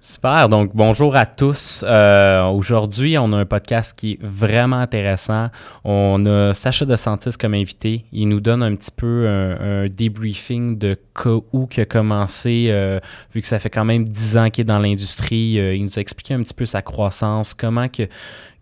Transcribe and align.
Super, 0.00 0.48
donc 0.48 0.76
bonjour 0.76 1.16
à 1.16 1.26
tous. 1.26 1.84
Euh, 1.84 2.46
aujourd'hui, 2.46 3.18
on 3.18 3.32
a 3.32 3.38
un 3.38 3.44
podcast 3.44 3.98
qui 3.98 4.12
est 4.12 4.18
vraiment 4.22 4.78
intéressant. 4.78 5.48
On 5.82 6.24
a 6.24 6.54
Sacha 6.54 6.84
De 6.84 6.94
Santis 6.94 7.36
comme 7.36 7.54
invité. 7.54 8.04
Il 8.12 8.28
nous 8.28 8.40
donne 8.40 8.62
un 8.62 8.76
petit 8.76 8.92
peu 8.92 9.26
un, 9.26 9.86
debriefing 9.86 10.78
de 10.78 10.96
où 11.52 11.66
qui 11.66 11.80
a 11.80 11.84
commencé, 11.84 12.68
euh, 12.68 13.00
vu 13.34 13.42
que 13.42 13.48
ça 13.48 13.58
fait 13.58 13.70
quand 13.70 13.84
même 13.84 14.08
dix 14.08 14.36
ans 14.36 14.50
qu'il 14.50 14.62
est 14.62 14.64
dans 14.66 14.78
l'industrie. 14.78 15.58
Euh, 15.58 15.74
il 15.74 15.82
nous 15.82 15.98
a 15.98 16.00
expliqué 16.00 16.32
un 16.32 16.44
petit 16.44 16.54
peu 16.54 16.64
sa 16.64 16.80
croissance, 16.80 17.52
comment 17.52 17.88
que 17.88 18.04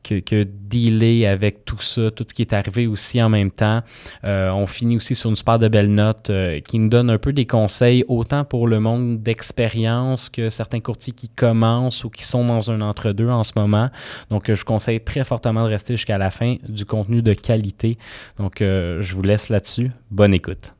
que, 0.06 0.20
que, 0.20 0.44
dealer 0.44 1.26
avec 1.26 1.64
tout 1.64 1.80
ça, 1.80 2.10
tout 2.10 2.24
ce 2.28 2.34
qui 2.34 2.42
est 2.42 2.52
arrivé 2.52 2.86
aussi 2.86 3.22
en 3.22 3.28
même 3.28 3.50
temps. 3.50 3.82
Euh, 4.24 4.50
on 4.50 4.66
finit 4.66 4.96
aussi 4.96 5.14
sur 5.14 5.30
une 5.30 5.36
super 5.36 5.58
de 5.58 5.68
belle 5.68 5.92
note 5.92 6.30
euh, 6.30 6.60
qui 6.60 6.78
nous 6.78 6.88
donne 6.88 7.10
un 7.10 7.18
peu 7.18 7.32
des 7.32 7.46
conseils, 7.46 8.04
autant 8.08 8.44
pour 8.44 8.68
le 8.68 8.80
monde 8.80 9.22
d'expérience 9.22 10.28
que 10.28 10.50
certains 10.50 10.80
courtiers 10.80 11.12
qui 11.12 11.28
commencent 11.28 12.04
ou 12.04 12.10
qui 12.10 12.24
sont 12.24 12.44
dans 12.44 12.70
un 12.70 12.80
entre-deux 12.80 13.28
en 13.28 13.44
ce 13.44 13.52
moment. 13.56 13.90
Donc, 14.30 14.52
je 14.52 14.64
conseille 14.64 15.00
très 15.00 15.24
fortement 15.24 15.64
de 15.64 15.70
rester 15.70 15.96
jusqu'à 15.96 16.18
la 16.18 16.30
fin 16.30 16.56
du 16.68 16.84
contenu 16.84 17.22
de 17.22 17.34
qualité. 17.34 17.98
Donc, 18.38 18.60
euh, 18.60 19.02
je 19.02 19.14
vous 19.14 19.22
laisse 19.22 19.48
là-dessus. 19.48 19.90
Bonne 20.10 20.34
écoute. 20.34 20.72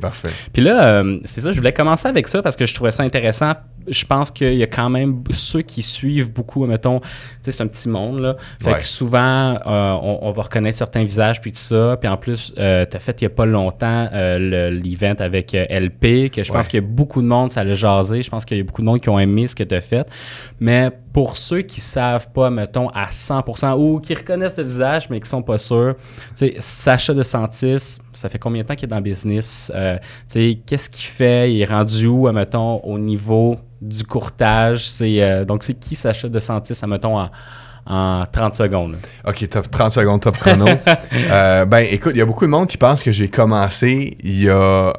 Parfait. 0.00 0.30
Puis 0.52 0.62
là, 0.62 1.04
c'est 1.26 1.40
ça, 1.42 1.52
je 1.52 1.58
voulais 1.58 1.72
commencer 1.72 2.08
avec 2.08 2.26
ça 2.26 2.42
parce 2.42 2.56
que 2.56 2.66
je 2.66 2.74
trouvais 2.74 2.90
ça 2.90 3.04
intéressant 3.04 3.52
je 3.88 4.04
pense 4.04 4.30
qu'il 4.30 4.54
y 4.54 4.62
a 4.62 4.66
quand 4.66 4.90
même 4.90 5.22
ceux 5.30 5.62
qui 5.62 5.82
suivent 5.82 6.32
beaucoup, 6.32 6.64
mettons, 6.66 7.00
tu 7.00 7.06
sais, 7.42 7.52
c'est 7.52 7.62
un 7.62 7.66
petit 7.66 7.88
monde, 7.88 8.20
là. 8.20 8.36
Fait 8.60 8.74
que 8.74 8.84
souvent, 8.84 9.58
euh, 9.66 9.92
on, 10.02 10.30
va 10.32 10.42
reconnaître 10.42 10.78
certains 10.78 11.04
visages, 11.04 11.40
puis 11.40 11.52
tout 11.52 11.58
ça. 11.58 11.96
Puis 12.00 12.08
en 12.08 12.16
plus, 12.16 12.52
euh, 12.58 12.86
tu 12.88 12.96
as 12.96 13.00
fait 13.00 13.20
il 13.20 13.24
n'y 13.24 13.32
a 13.32 13.34
pas 13.34 13.46
longtemps 13.46 14.08
euh, 14.12 14.70
l'event 14.70 15.14
avec 15.18 15.52
LP, 15.52 16.30
que 16.30 16.42
je 16.42 16.52
pense 16.52 16.68
qu'il 16.68 16.80
y 16.80 16.84
a 16.84 16.86
beaucoup 16.86 17.20
de 17.22 17.26
monde, 17.26 17.50
ça 17.50 17.64
l'a 17.64 17.74
jasé. 17.74 18.22
Je 18.22 18.30
pense 18.30 18.44
qu'il 18.44 18.56
y 18.56 18.60
a 18.60 18.64
beaucoup 18.64 18.82
de 18.82 18.86
monde 18.86 19.00
qui 19.00 19.08
ont 19.08 19.18
aimé 19.18 19.48
ce 19.48 19.54
que 19.54 19.64
tu 19.64 19.74
as 19.74 19.80
fait. 19.80 20.08
Mais 20.60 20.90
pour 21.12 21.36
ceux 21.36 21.62
qui 21.62 21.80
savent 21.80 22.28
pas, 22.32 22.50
mettons, 22.50 22.88
à 22.88 23.06
100% 23.10 23.76
ou 23.78 24.00
qui 24.00 24.14
reconnaissent 24.14 24.56
le 24.56 24.64
visage, 24.64 25.10
mais 25.10 25.20
qui 25.20 25.28
sont 25.28 25.42
pas 25.42 25.58
sûrs, 25.58 25.96
tu 26.36 26.46
sais, 26.46 26.54
Sacha 26.58 27.12
de 27.12 27.22
Santis, 27.22 27.98
ça 28.12 28.28
fait 28.28 28.38
combien 28.38 28.62
de 28.62 28.68
temps 28.68 28.74
qu'il 28.74 28.86
est 28.86 28.90
dans 28.90 28.96
le 28.96 29.02
business? 29.02 29.70
tu 29.72 30.00
sais, 30.28 30.58
qu'est-ce 30.66 30.88
qu'il 30.88 31.04
fait? 31.04 31.52
Il 31.52 31.60
est 31.60 31.66
rendu 31.66 32.06
où, 32.06 32.30
mettons, 32.30 32.78
au 32.80 32.98
niveau 32.98 33.58
du 33.82 34.04
courtage. 34.04 34.88
C'est, 34.88 35.22
euh, 35.22 35.44
donc, 35.44 35.64
c'est 35.64 35.74
qui 35.74 35.96
s'achète 35.96 36.30
de 36.30 36.40
Santis, 36.40 36.78
mettons, 36.86 37.18
en, 37.18 37.30
en 37.86 38.24
30 38.30 38.54
secondes. 38.54 38.96
OK, 39.26 39.48
top 39.48 39.70
30 39.70 39.90
secondes, 39.92 40.20
top 40.20 40.38
chrono. 40.38 40.66
Euh, 41.12 41.64
ben, 41.64 41.86
écoute, 41.90 42.12
il 42.14 42.18
y 42.18 42.22
a 42.22 42.26
beaucoup 42.26 42.44
de 42.46 42.50
monde 42.50 42.66
qui 42.68 42.78
pense 42.78 43.02
que 43.02 43.12
j'ai 43.12 43.28
commencé 43.28 44.16
il 44.22 44.42
y 44.42 44.48
a 44.50 44.92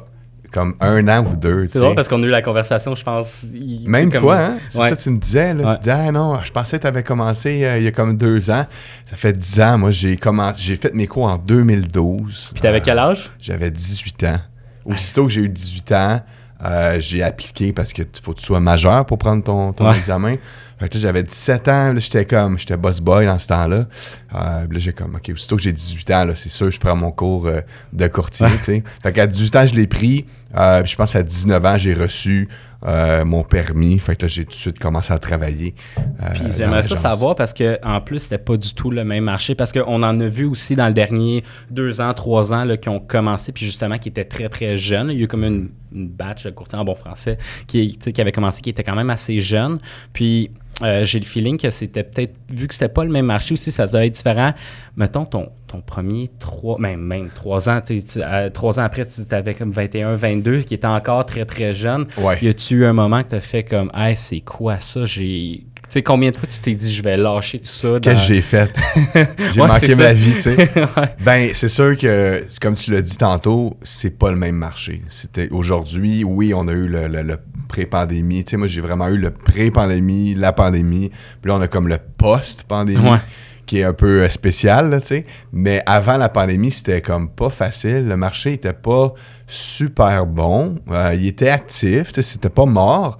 comme 0.52 0.76
un 0.80 1.08
an 1.08 1.26
ou 1.26 1.36
deux. 1.36 1.66
C'est 1.70 1.80
drôle 1.80 1.96
parce 1.96 2.06
qu'on 2.06 2.22
a 2.22 2.26
eu 2.26 2.30
la 2.30 2.40
conversation, 2.42 2.94
je 2.94 3.02
pense. 3.02 3.40
Même 3.86 4.12
toi, 4.12 4.36
hein? 4.38 4.58
C'est 4.68 4.78
ça 4.78 4.90
que 4.92 5.02
tu 5.02 5.10
me 5.10 5.16
disais. 5.16 5.52
Là, 5.52 5.74
Tu 5.74 5.80
disais, 5.80 5.90
ah 5.90 6.12
non, 6.12 6.38
je 6.42 6.52
pensais 6.52 6.76
que 6.76 6.82
tu 6.82 6.86
avais 6.86 7.02
commencé 7.02 7.64
euh, 7.64 7.78
il 7.78 7.84
y 7.84 7.88
a 7.88 7.92
comme 7.92 8.16
deux 8.16 8.50
ans. 8.50 8.64
Ça 9.04 9.16
fait 9.16 9.32
dix 9.32 9.60
ans. 9.60 9.78
Moi, 9.78 9.90
j'ai 9.90 10.16
commencé, 10.16 10.62
j'ai 10.62 10.76
fait 10.76 10.94
mes 10.94 11.08
cours 11.08 11.24
en 11.24 11.38
2012. 11.38 12.50
Puis 12.52 12.60
tu 12.60 12.66
avais 12.66 12.80
quel 12.80 12.98
âge? 13.00 13.30
J'avais 13.40 13.70
18 13.70 14.24
ans. 14.24 14.36
Aussitôt 14.84 15.26
que 15.26 15.32
j'ai 15.32 15.40
eu 15.40 15.48
18 15.48 15.92
ans, 15.92 16.20
euh, 16.64 16.96
j'ai 17.00 17.22
appliqué 17.22 17.72
parce 17.72 17.92
que 17.92 18.02
faut 18.22 18.32
que 18.32 18.40
tu 18.40 18.46
sois 18.46 18.60
majeur 18.60 19.04
pour 19.06 19.18
prendre 19.18 19.42
ton, 19.42 19.72
ton 19.72 19.92
examen. 19.92 20.36
Fait 20.78 20.88
que 20.88 20.98
j'avais 20.98 21.22
17 21.22 21.68
ans, 21.68 21.94
j'étais 21.96 22.24
comme, 22.24 22.58
j'étais 22.58 22.76
boss 22.76 23.00
boy 23.00 23.26
dans 23.26 23.38
ce 23.38 23.46
temps-là. 23.48 23.76
Euh, 23.76 23.86
là, 24.34 24.66
j'ai 24.78 24.92
comme, 24.92 25.14
OK, 25.14 25.30
aussitôt 25.32 25.56
que 25.56 25.62
j'ai 25.62 25.72
18 25.72 26.10
ans, 26.10 26.26
c'est 26.34 26.48
sûr, 26.48 26.70
je 26.70 26.80
prends 26.80 26.96
mon 26.96 27.12
cours 27.12 27.46
euh, 27.46 27.60
de 27.92 28.06
courtier, 28.08 28.48
tu 28.56 28.64
sais. 28.64 28.84
Fait 29.02 29.12
qu'à 29.12 29.26
18 29.26 29.56
ans, 29.56 29.66
je 29.66 29.74
l'ai 29.74 29.86
pris. 29.86 30.26
je 30.54 30.96
pense 30.96 31.12
qu'à 31.12 31.22
19 31.22 31.64
ans, 31.64 31.78
j'ai 31.78 31.94
reçu 31.94 32.48
euh, 32.86 33.24
mon 33.24 33.44
permis. 33.44 33.98
Fait 33.98 34.14
que 34.14 34.22
là, 34.22 34.28
j'ai 34.28 34.44
tout 34.44 34.50
de 34.50 34.54
suite 34.54 34.78
commencé 34.78 35.10
à 35.10 35.18
travailler. 35.18 35.74
Euh, 35.96 36.02
Puis 36.34 36.52
j'aimerais 36.54 36.82
ça 36.82 36.96
savoir 36.96 37.34
parce 37.34 37.54
que 37.54 37.78
en 37.82 38.02
plus, 38.02 38.20
c'était 38.20 38.36
pas 38.36 38.58
du 38.58 38.74
tout 38.74 38.90
le 38.90 39.04
même 39.04 39.24
marché 39.24 39.54
parce 39.54 39.72
qu'on 39.72 40.02
en 40.02 40.20
a 40.20 40.26
vu 40.26 40.44
aussi 40.44 40.76
dans 40.76 40.88
le 40.88 40.92
dernier 40.92 41.44
deux 41.70 42.02
ans, 42.02 42.12
trois 42.12 42.52
ans 42.52 42.66
là, 42.66 42.76
qui 42.76 42.90
ont 42.90 43.00
commencé, 43.00 43.52
puis 43.52 43.64
justement 43.64 43.96
qui 43.96 44.10
étaient 44.10 44.26
très, 44.26 44.50
très 44.50 44.76
jeunes. 44.76 45.08
Il 45.10 45.16
y 45.16 45.20
a 45.22 45.24
eu 45.24 45.28
comme 45.28 45.44
une, 45.44 45.70
batch 45.94 46.44
de 46.44 46.50
courtiers 46.50 46.78
en 46.78 46.84
bon 46.84 46.94
français 46.94 47.38
qui, 47.66 47.96
qui 47.96 48.20
avait 48.20 48.32
commencé, 48.32 48.60
qui 48.60 48.70
était 48.70 48.84
quand 48.84 48.96
même 48.96 49.10
assez 49.10 49.40
jeune. 49.40 49.78
Puis 50.12 50.50
euh, 50.82 51.04
j'ai 51.04 51.20
le 51.20 51.24
feeling 51.24 51.56
que 51.56 51.70
c'était 51.70 52.02
peut-être, 52.02 52.34
vu 52.50 52.66
que 52.66 52.74
c'était 52.74 52.88
pas 52.88 53.04
le 53.04 53.10
même 53.10 53.26
marché 53.26 53.52
aussi, 53.54 53.70
ça 53.70 53.86
doit 53.86 54.04
être 54.04 54.14
différent. 54.14 54.52
Mettons 54.96 55.24
ton, 55.24 55.50
ton 55.68 55.80
premier 55.80 56.30
trois, 56.38 56.78
même, 56.78 57.00
même 57.00 57.30
trois 57.32 57.68
ans, 57.68 57.80
tu, 57.80 58.00
euh, 58.16 58.48
trois 58.48 58.80
ans 58.80 58.82
après, 58.82 59.06
tu 59.06 59.22
avais 59.34 59.54
comme 59.54 59.70
21, 59.70 60.16
22, 60.16 60.62
qui 60.62 60.74
était 60.74 60.86
encore 60.86 61.26
très, 61.26 61.44
très 61.44 61.74
jeune. 61.74 62.06
Y 62.42 62.48
a-tu 62.48 62.74
eu 62.76 62.84
un 62.86 62.92
moment 62.92 63.22
que 63.22 63.30
tu 63.30 63.34
as 63.36 63.40
fait 63.40 63.62
comme, 63.62 63.90
hey, 63.94 64.16
c'est 64.16 64.40
quoi 64.40 64.80
ça? 64.80 65.06
J'ai 65.06 65.64
sais, 65.94 66.02
combien 66.02 66.30
de 66.30 66.36
fois 66.36 66.48
tu 66.48 66.60
t'es 66.60 66.74
dit 66.74 66.92
je 66.92 67.02
vais 67.02 67.16
lâcher 67.16 67.58
tout 67.58 67.66
ça? 67.66 67.98
Qu'est-ce 68.00 68.28
que 68.28 68.34
j'ai 68.34 68.42
fait? 68.42 68.76
j'ai 69.54 69.60
manqué 69.60 69.94
ma 69.94 70.12
vie, 70.12 70.34
tu 70.34 70.42
sais. 70.42 70.70
Ben, 71.20 71.50
c'est 71.54 71.68
sûr 71.68 71.96
que, 71.96 72.44
comme 72.60 72.74
tu 72.74 72.92
l'as 72.92 73.02
dit 73.02 73.16
tantôt, 73.16 73.76
c'est 73.82 74.10
pas 74.10 74.30
le 74.30 74.36
même 74.36 74.56
marché. 74.56 75.02
C'était 75.08 75.48
aujourd'hui, 75.50 76.24
oui, 76.24 76.52
on 76.54 76.68
a 76.68 76.72
eu 76.72 76.88
le, 76.88 77.36
pré-pandémie. 77.68 78.44
Tu 78.44 78.50
sais, 78.50 78.56
moi, 78.56 78.66
j'ai 78.66 78.80
vraiment 78.80 79.08
eu 79.08 79.18
le 79.18 79.30
pré-pandémie, 79.30 80.34
la 80.34 80.52
pandémie. 80.52 81.10
Puis 81.40 81.48
là, 81.48 81.56
on 81.56 81.60
a 81.60 81.68
comme 81.68 81.88
le 81.88 81.98
post-pandémie. 82.18 83.18
qui 83.66 83.78
est 83.78 83.84
un 83.84 83.94
peu 83.94 84.28
spécial, 84.28 85.00
tu 85.00 85.08
sais. 85.08 85.26
Mais 85.52 85.82
avant 85.86 86.18
la 86.18 86.28
pandémie, 86.28 86.70
c'était 86.70 87.00
comme 87.00 87.30
pas 87.30 87.48
facile. 87.48 88.06
Le 88.06 88.16
marché 88.16 88.52
était 88.52 88.74
pas 88.74 89.14
super 89.46 90.26
bon. 90.26 90.76
Euh, 90.90 91.14
il 91.14 91.26
était 91.26 91.48
actif, 91.48 92.08
tu 92.08 92.14
sais, 92.14 92.22
c'était 92.22 92.50
pas 92.50 92.66
mort. 92.66 93.18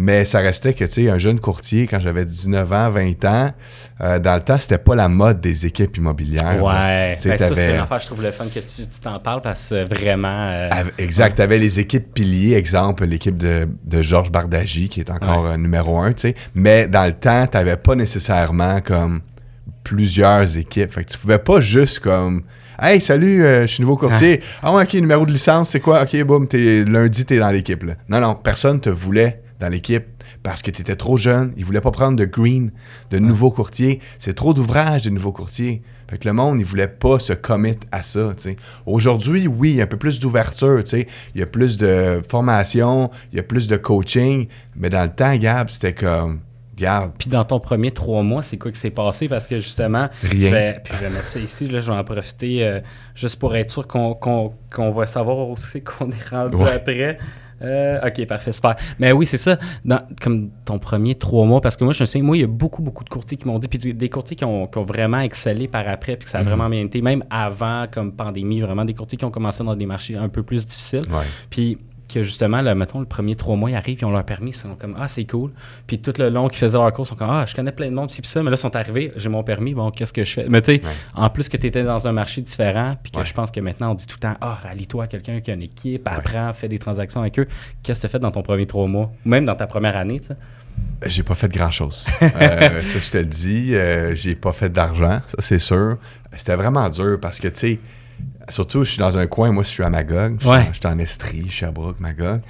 Mais 0.00 0.24
ça 0.24 0.38
restait 0.38 0.74
que, 0.74 0.84
tu 0.84 0.92
sais, 0.92 1.10
un 1.10 1.18
jeune 1.18 1.40
courtier, 1.40 1.88
quand 1.88 1.98
j'avais 1.98 2.24
19 2.24 2.72
ans, 2.72 2.88
20 2.88 3.24
ans, 3.24 3.50
euh, 4.00 4.20
dans 4.20 4.36
le 4.36 4.40
temps, 4.42 4.56
c'était 4.56 4.78
pas 4.78 4.94
la 4.94 5.08
mode 5.08 5.40
des 5.40 5.66
équipes 5.66 5.96
immobilières. 5.96 6.62
Ouais. 6.62 7.18
Ben, 7.24 7.36
ça, 7.36 7.52
c'est 7.52 7.76
l'enfer, 7.76 7.98
je 7.98 8.06
trouve 8.06 8.22
le 8.22 8.30
fun 8.30 8.44
que 8.44 8.60
tu 8.60 8.86
t'en 9.02 9.18
parles 9.18 9.40
parce 9.42 9.70
que 9.70 9.92
vraiment. 9.92 10.50
Euh, 10.52 10.84
exact. 10.98 11.34
Tu 11.34 11.42
avais 11.42 11.58
les 11.58 11.80
équipes 11.80 12.14
piliers, 12.14 12.54
exemple, 12.54 13.06
l'équipe 13.06 13.36
de, 13.36 13.66
de 13.82 14.00
Georges 14.00 14.30
Bardagy, 14.30 14.88
qui 14.88 15.00
est 15.00 15.10
encore 15.10 15.46
euh, 15.46 15.56
numéro 15.56 15.98
un, 16.00 16.12
tu 16.12 16.28
sais. 16.28 16.34
Mais 16.54 16.86
dans 16.86 17.04
le 17.04 17.14
temps, 17.14 17.48
tu 17.48 17.56
n'avais 17.56 17.76
pas 17.76 17.96
nécessairement 17.96 18.80
comme 18.80 19.22
plusieurs 19.82 20.56
équipes. 20.56 20.92
Fait 20.92 21.02
que 21.02 21.10
tu 21.10 21.18
pouvais 21.18 21.38
pas 21.38 21.60
juste 21.60 21.98
comme. 21.98 22.44
Hey, 22.80 23.00
salut, 23.00 23.42
je 23.42 23.66
suis 23.66 23.80
nouveau 23.80 23.96
courtier. 23.96 24.42
Ah, 24.62 24.72
ouais, 24.72 24.84
ok, 24.84 24.94
numéro 24.94 25.26
de 25.26 25.32
licence, 25.32 25.70
c'est 25.70 25.80
quoi? 25.80 26.02
Ok, 26.04 26.22
boum, 26.22 26.46
lundi, 26.52 27.24
t'es 27.24 27.40
dans 27.40 27.50
l'équipe. 27.50 27.82
Non, 28.08 28.20
non, 28.20 28.36
personne 28.36 28.78
te 28.78 28.90
voulait 28.90 29.42
dans 29.60 29.68
l'équipe 29.68 30.04
parce 30.42 30.62
que 30.62 30.70
tu 30.70 30.82
étais 30.82 30.96
trop 30.96 31.16
jeune. 31.16 31.52
Ils 31.56 31.64
voulaient 31.64 31.80
pas 31.80 31.90
prendre 31.90 32.16
de 32.16 32.24
green, 32.24 32.70
de 33.10 33.18
nouveaux 33.18 33.50
courtiers. 33.50 34.00
C'est 34.18 34.34
trop 34.34 34.54
d'ouvrages 34.54 35.02
de 35.02 35.10
nouveaux 35.10 35.32
courtiers. 35.32 35.82
Fait 36.08 36.16
que 36.16 36.26
le 36.26 36.32
monde, 36.32 36.58
il 36.58 36.64
voulait 36.64 36.88
pas 36.88 37.18
se 37.18 37.34
commit 37.34 37.76
à 37.92 38.02
ça. 38.02 38.32
Aujourd'hui, 38.86 39.46
oui, 39.46 39.70
il 39.70 39.76
y 39.76 39.80
a 39.80 39.84
un 39.84 39.88
peu 39.88 39.98
plus 39.98 40.20
d'ouverture. 40.20 40.82
Il 40.94 41.06
y 41.34 41.42
a 41.42 41.46
plus 41.46 41.76
de 41.76 42.22
formation, 42.28 43.10
il 43.32 43.36
y 43.36 43.40
a 43.40 43.42
plus 43.42 43.68
de 43.68 43.76
coaching. 43.76 44.48
Mais 44.74 44.88
dans 44.88 45.02
le 45.02 45.10
temps, 45.10 45.36
Gab, 45.36 45.68
c'était 45.68 45.94
comme. 45.94 46.40
Garde. 46.78 47.12
Puis 47.18 47.28
dans 47.28 47.44
ton 47.44 47.58
premier 47.58 47.90
trois 47.90 48.22
mois, 48.22 48.42
c'est 48.42 48.56
quoi 48.56 48.70
qui 48.70 48.78
s'est 48.78 48.90
passé? 48.90 49.28
Parce 49.28 49.48
que 49.48 49.56
justement, 49.56 50.08
Rien. 50.22 50.48
Je 50.48 50.54
vais, 50.54 50.80
puis 50.84 50.94
je 50.96 51.04
vais 51.04 51.10
mettre 51.10 51.28
ça 51.28 51.40
ici, 51.40 51.66
là, 51.66 51.80
je 51.80 51.90
vais 51.90 51.98
en 51.98 52.04
profiter 52.04 52.64
euh, 52.64 52.78
juste 53.16 53.36
pour 53.40 53.56
être 53.56 53.70
sûr 53.70 53.86
qu'on 53.88 54.92
va 54.92 55.06
savoir 55.06 55.48
aussi 55.48 55.82
qu'on 55.82 56.10
est 56.10 56.28
rendu 56.30 56.62
après. 56.62 57.18
Euh, 57.62 57.98
ok, 58.06 58.26
parfait, 58.26 58.52
super. 58.52 58.76
Mais 58.98 59.12
oui, 59.12 59.26
c'est 59.26 59.36
ça. 59.36 59.58
Dans, 59.84 60.00
comme 60.20 60.50
ton 60.64 60.78
premier 60.78 61.14
trois 61.14 61.44
mois, 61.44 61.60
parce 61.60 61.76
que 61.76 61.84
moi, 61.84 61.92
je 61.92 62.04
sais, 62.04 62.20
moi, 62.20 62.36
il 62.36 62.40
y 62.40 62.44
a 62.44 62.48
beaucoup, 62.48 62.82
beaucoup 62.82 63.04
de 63.04 63.08
courtiers 63.08 63.36
qui 63.36 63.46
m'ont 63.46 63.58
dit, 63.58 63.68
puis 63.68 63.94
des 63.94 64.08
courtiers 64.08 64.36
qui 64.36 64.44
ont, 64.44 64.68
vraiment 64.76 65.20
excellé 65.20 65.66
par 65.66 65.88
après, 65.88 66.16
puis 66.16 66.24
que 66.24 66.30
ça 66.30 66.38
a 66.38 66.42
mhm. 66.42 66.48
vraiment 66.48 66.68
bien 66.68 66.84
été, 66.84 67.02
même 67.02 67.24
avant, 67.30 67.86
comme 67.90 68.12
pandémie, 68.12 68.60
vraiment 68.60 68.84
des 68.84 68.94
courtiers 68.94 69.18
qui 69.18 69.24
ont 69.24 69.30
commencé 69.30 69.64
dans 69.64 69.74
des 69.74 69.86
marchés 69.86 70.16
un 70.16 70.28
peu 70.28 70.42
plus 70.42 70.66
difficiles. 70.66 71.02
Puis 71.50 71.78
que 72.08 72.22
justement, 72.22 72.60
là, 72.62 72.74
mettons, 72.74 73.00
le 73.00 73.06
premier 73.06 73.34
trois 73.36 73.56
mois, 73.56 73.70
ils 73.70 73.76
arrivent, 73.76 73.98
ils 74.00 74.04
ont 74.04 74.10
leur 74.10 74.24
permis, 74.24 74.50
ils 74.50 74.56
sont 74.56 74.74
comme 74.74 74.96
Ah, 74.98 75.08
c'est 75.08 75.24
cool. 75.24 75.52
Puis 75.86 76.00
tout 76.00 76.12
le 76.18 76.30
long 76.30 76.48
qu'ils 76.48 76.58
faisaient 76.58 76.78
leur 76.78 76.92
cours, 76.92 77.04
ils 77.04 77.08
sont 77.08 77.14
comme 77.16 77.30
Ah, 77.30 77.44
je 77.46 77.54
connais 77.54 77.72
plein 77.72 77.88
de 77.88 77.94
monde, 77.94 78.08
puis 78.10 78.20
ça, 78.24 78.42
mais 78.42 78.50
là, 78.50 78.56
ils 78.56 78.58
sont 78.58 78.74
arrivés, 78.74 79.12
j'ai 79.16 79.28
mon 79.28 79.42
permis, 79.42 79.74
bon, 79.74 79.90
qu'est-ce 79.90 80.12
que 80.12 80.24
je 80.24 80.32
fais? 80.32 80.46
Mais 80.48 80.62
tu 80.62 80.76
sais, 80.76 80.82
en 81.14 81.30
plus 81.30 81.48
que 81.48 81.56
tu 81.56 81.66
étais 81.66 81.84
dans 81.84 82.08
un 82.08 82.12
marché 82.12 82.40
différent, 82.42 82.96
puis 83.02 83.12
que 83.12 83.24
je 83.24 83.32
pense 83.32 83.50
que 83.50 83.60
maintenant, 83.60 83.92
on 83.92 83.94
dit 83.94 84.06
tout 84.06 84.16
le 84.16 84.28
temps 84.28 84.36
Ah, 84.40 84.58
rallie-toi 84.62 85.04
à 85.04 85.06
quelqu'un 85.06 85.40
qui 85.40 85.50
a 85.50 85.54
une 85.54 85.62
équipe, 85.62 86.08
apprends, 86.08 86.52
fais 86.54 86.68
des 86.68 86.78
transactions 86.78 87.20
avec 87.20 87.38
eux. 87.38 87.46
Qu'est-ce 87.82 88.00
que 88.00 88.02
tu 88.02 88.06
as 88.06 88.10
fait 88.10 88.18
dans 88.18 88.30
ton 88.30 88.42
premier 88.42 88.66
trois 88.66 88.86
mois, 88.86 89.12
ou 89.24 89.28
même 89.28 89.44
dans 89.44 89.56
ta 89.56 89.66
première 89.66 89.96
année, 89.96 90.20
tu 90.20 90.28
sais? 90.28 90.36
J'ai 91.06 91.22
pas 91.22 91.34
fait 91.34 91.50
grand-chose. 91.50 92.04
Euh, 92.22 92.82
ça, 92.82 92.98
je 92.98 93.10
te 93.10 93.18
le 93.18 93.24
dis. 93.24 93.74
Euh, 93.74 94.14
j'ai 94.14 94.34
pas 94.34 94.52
fait 94.52 94.68
d'argent, 94.68 95.20
ça, 95.26 95.36
c'est 95.38 95.58
sûr. 95.58 95.96
C'était 96.36 96.56
vraiment 96.56 96.88
dur 96.88 97.18
parce 97.20 97.38
que, 97.38 97.48
tu 97.48 97.60
sais, 97.60 97.78
Surtout, 98.48 98.84
je 98.84 98.90
suis 98.90 98.98
dans 98.98 99.18
un 99.18 99.26
coin, 99.26 99.50
moi, 99.52 99.62
je 99.62 99.68
suis 99.68 99.82
à 99.82 99.90
Magog. 99.90 100.38
Je, 100.40 100.46
suis 100.46 100.86
en 100.86 100.98
Estrie, 100.98 101.50
Sherbrooke, 101.50 102.00
Magog. 102.00 102.40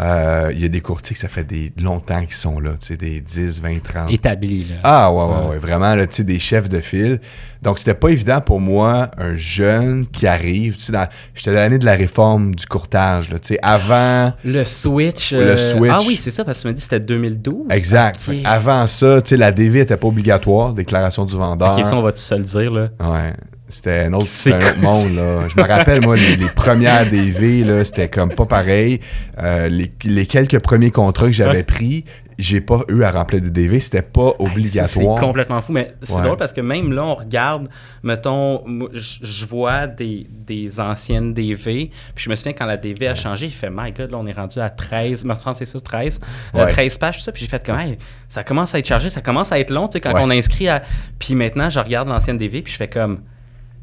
Euh, 0.00 0.50
il 0.54 0.60
y 0.60 0.64
a 0.64 0.68
des 0.68 0.80
courtiers 0.80 1.12
que 1.12 1.20
ça 1.20 1.28
fait 1.28 1.44
des 1.44 1.70
longtemps 1.78 2.20
qu'ils 2.20 2.32
sont 2.32 2.58
là, 2.60 2.70
tu 2.80 2.86
sais, 2.86 2.96
des 2.96 3.20
10, 3.20 3.60
20, 3.60 3.82
30. 3.82 4.10
Établis, 4.10 4.64
là. 4.64 4.76
Ah, 4.84 5.12
ouais, 5.12 5.24
ouais, 5.24 5.50
ouais, 5.50 5.58
vraiment, 5.58 5.94
là, 5.94 6.06
tu 6.06 6.16
sais, 6.16 6.24
des 6.24 6.38
chefs 6.38 6.70
de 6.70 6.80
file. 6.80 7.20
Donc, 7.60 7.78
c'était 7.78 7.92
pas 7.92 8.08
évident 8.08 8.40
pour 8.40 8.58
moi, 8.58 9.10
un 9.18 9.36
jeune 9.36 10.06
qui 10.06 10.26
arrive, 10.26 10.76
tu 10.76 10.84
sais, 10.84 10.92
dans- 10.92 11.06
j'étais 11.34 11.52
l'année 11.52 11.78
de 11.78 11.84
la 11.84 11.94
réforme 11.94 12.54
du 12.54 12.64
courtage, 12.64 13.28
là, 13.28 13.38
tu 13.38 13.48
sais, 13.48 13.58
avant... 13.62 14.32
Le 14.44 14.64
switch. 14.64 15.32
Le 15.34 15.40
euh, 15.40 15.72
switch. 15.72 15.92
Ah 15.94 16.00
oui, 16.06 16.16
c'est 16.16 16.30
ça, 16.30 16.42
parce 16.42 16.58
que 16.58 16.62
tu 16.62 16.68
m'as 16.68 16.72
dit 16.72 16.78
que 16.78 16.84
c'était 16.84 17.00
2012. 17.00 17.66
Exact. 17.68 18.30
Avant 18.46 18.86
ça, 18.86 19.20
tu 19.20 19.30
sais, 19.30 19.36
la 19.36 19.52
DV 19.52 19.80
était 19.80 19.98
pas 19.98 20.08
obligatoire, 20.08 20.72
déclaration 20.72 21.26
du 21.26 21.34
vendeur. 21.34 21.76
Ok, 21.76 21.84
ça, 21.84 21.94
on 21.96 22.00
va 22.02 22.12
tout 22.12 22.18
se 22.18 22.34
le 22.34 22.44
dire, 22.44 22.70
là. 22.70 22.88
Ouais. 22.98 23.34
C'était 23.72 24.00
un 24.00 24.12
autre, 24.12 24.26
un 24.46 24.74
monde, 24.82 25.14
là. 25.14 25.48
Je 25.48 25.56
me 25.60 25.66
rappelle, 25.66 26.02
moi, 26.02 26.14
les, 26.16 26.36
les 26.36 26.48
premières 26.48 27.08
DV, 27.10 27.64
là, 27.64 27.84
c'était 27.86 28.08
comme 28.08 28.30
pas 28.34 28.44
pareil. 28.46 29.00
Euh, 29.42 29.68
les, 29.68 29.90
les 30.04 30.26
quelques 30.26 30.58
premiers 30.60 30.90
contrats 30.90 31.26
que 31.28 31.32
j'avais 31.32 31.62
pris, 31.62 32.04
j'ai 32.38 32.60
pas 32.60 32.80
eu 32.88 33.02
à 33.02 33.10
remplir 33.10 33.40
de 33.40 33.48
DV. 33.48 33.80
C'était 33.80 34.02
pas 34.02 34.32
obligatoire. 34.38 35.16
C'est 35.16 35.20
complètement 35.24 35.60
fou, 35.62 35.72
mais 35.72 35.88
c'est 36.02 36.12
Ouais. 36.14 36.22
drôle 36.22 36.36
parce 36.36 36.52
que 36.52 36.60
même 36.60 36.92
là, 36.92 37.04
on 37.04 37.14
regarde, 37.14 37.68
mettons, 38.02 38.62
je 38.92 39.46
vois 39.46 39.86
des, 39.86 40.26
des 40.30 40.78
anciennes 40.80 41.32
DV, 41.32 41.90
puis 42.14 42.24
je 42.24 42.28
me 42.30 42.34
souviens 42.36 42.52
quand 42.52 42.66
la 42.66 42.76
DV 42.76 43.08
a 43.08 43.14
changé, 43.14 43.46
il 43.46 43.52
fait, 43.52 43.70
my 43.70 43.92
god, 43.92 44.10
là, 44.10 44.18
on 44.20 44.26
est 44.26 44.32
rendu 44.32 44.58
à 44.58 44.68
13, 44.70 45.24
me 45.24 45.34
semble 45.34 45.56
que 45.56 45.64
c'est 45.64 45.66
ça, 45.72 45.80
13, 45.80 46.20
euh, 46.54 46.64
Ouais. 46.66 46.72
13 46.72 46.98
pages, 46.98 47.16
tout 47.18 47.22
ça, 47.22 47.32
puis 47.32 47.42
j'ai 47.44 47.48
fait 47.48 47.64
comme, 47.64 47.78
Hey, 47.78 47.96
ça 48.28 48.44
commence 48.44 48.74
à 48.74 48.78
être 48.80 48.86
chargé, 48.88 49.08
ça 49.08 49.20
commence 49.22 49.50
à 49.52 49.58
être 49.58 49.70
long, 49.70 49.86
tu 49.88 49.92
sais, 49.94 50.00
quand 50.00 50.12
Ouais. 50.12 50.20
on 50.22 50.30
inscrit 50.30 50.68
à. 50.68 50.82
Puis 51.18 51.34
maintenant, 51.34 51.70
je 51.70 51.80
regarde 51.80 52.08
l'ancienne 52.08 52.36
DV, 52.38 52.62
puis 52.62 52.72
je 52.72 52.76
fais 52.78 52.88
comme, 52.88 53.20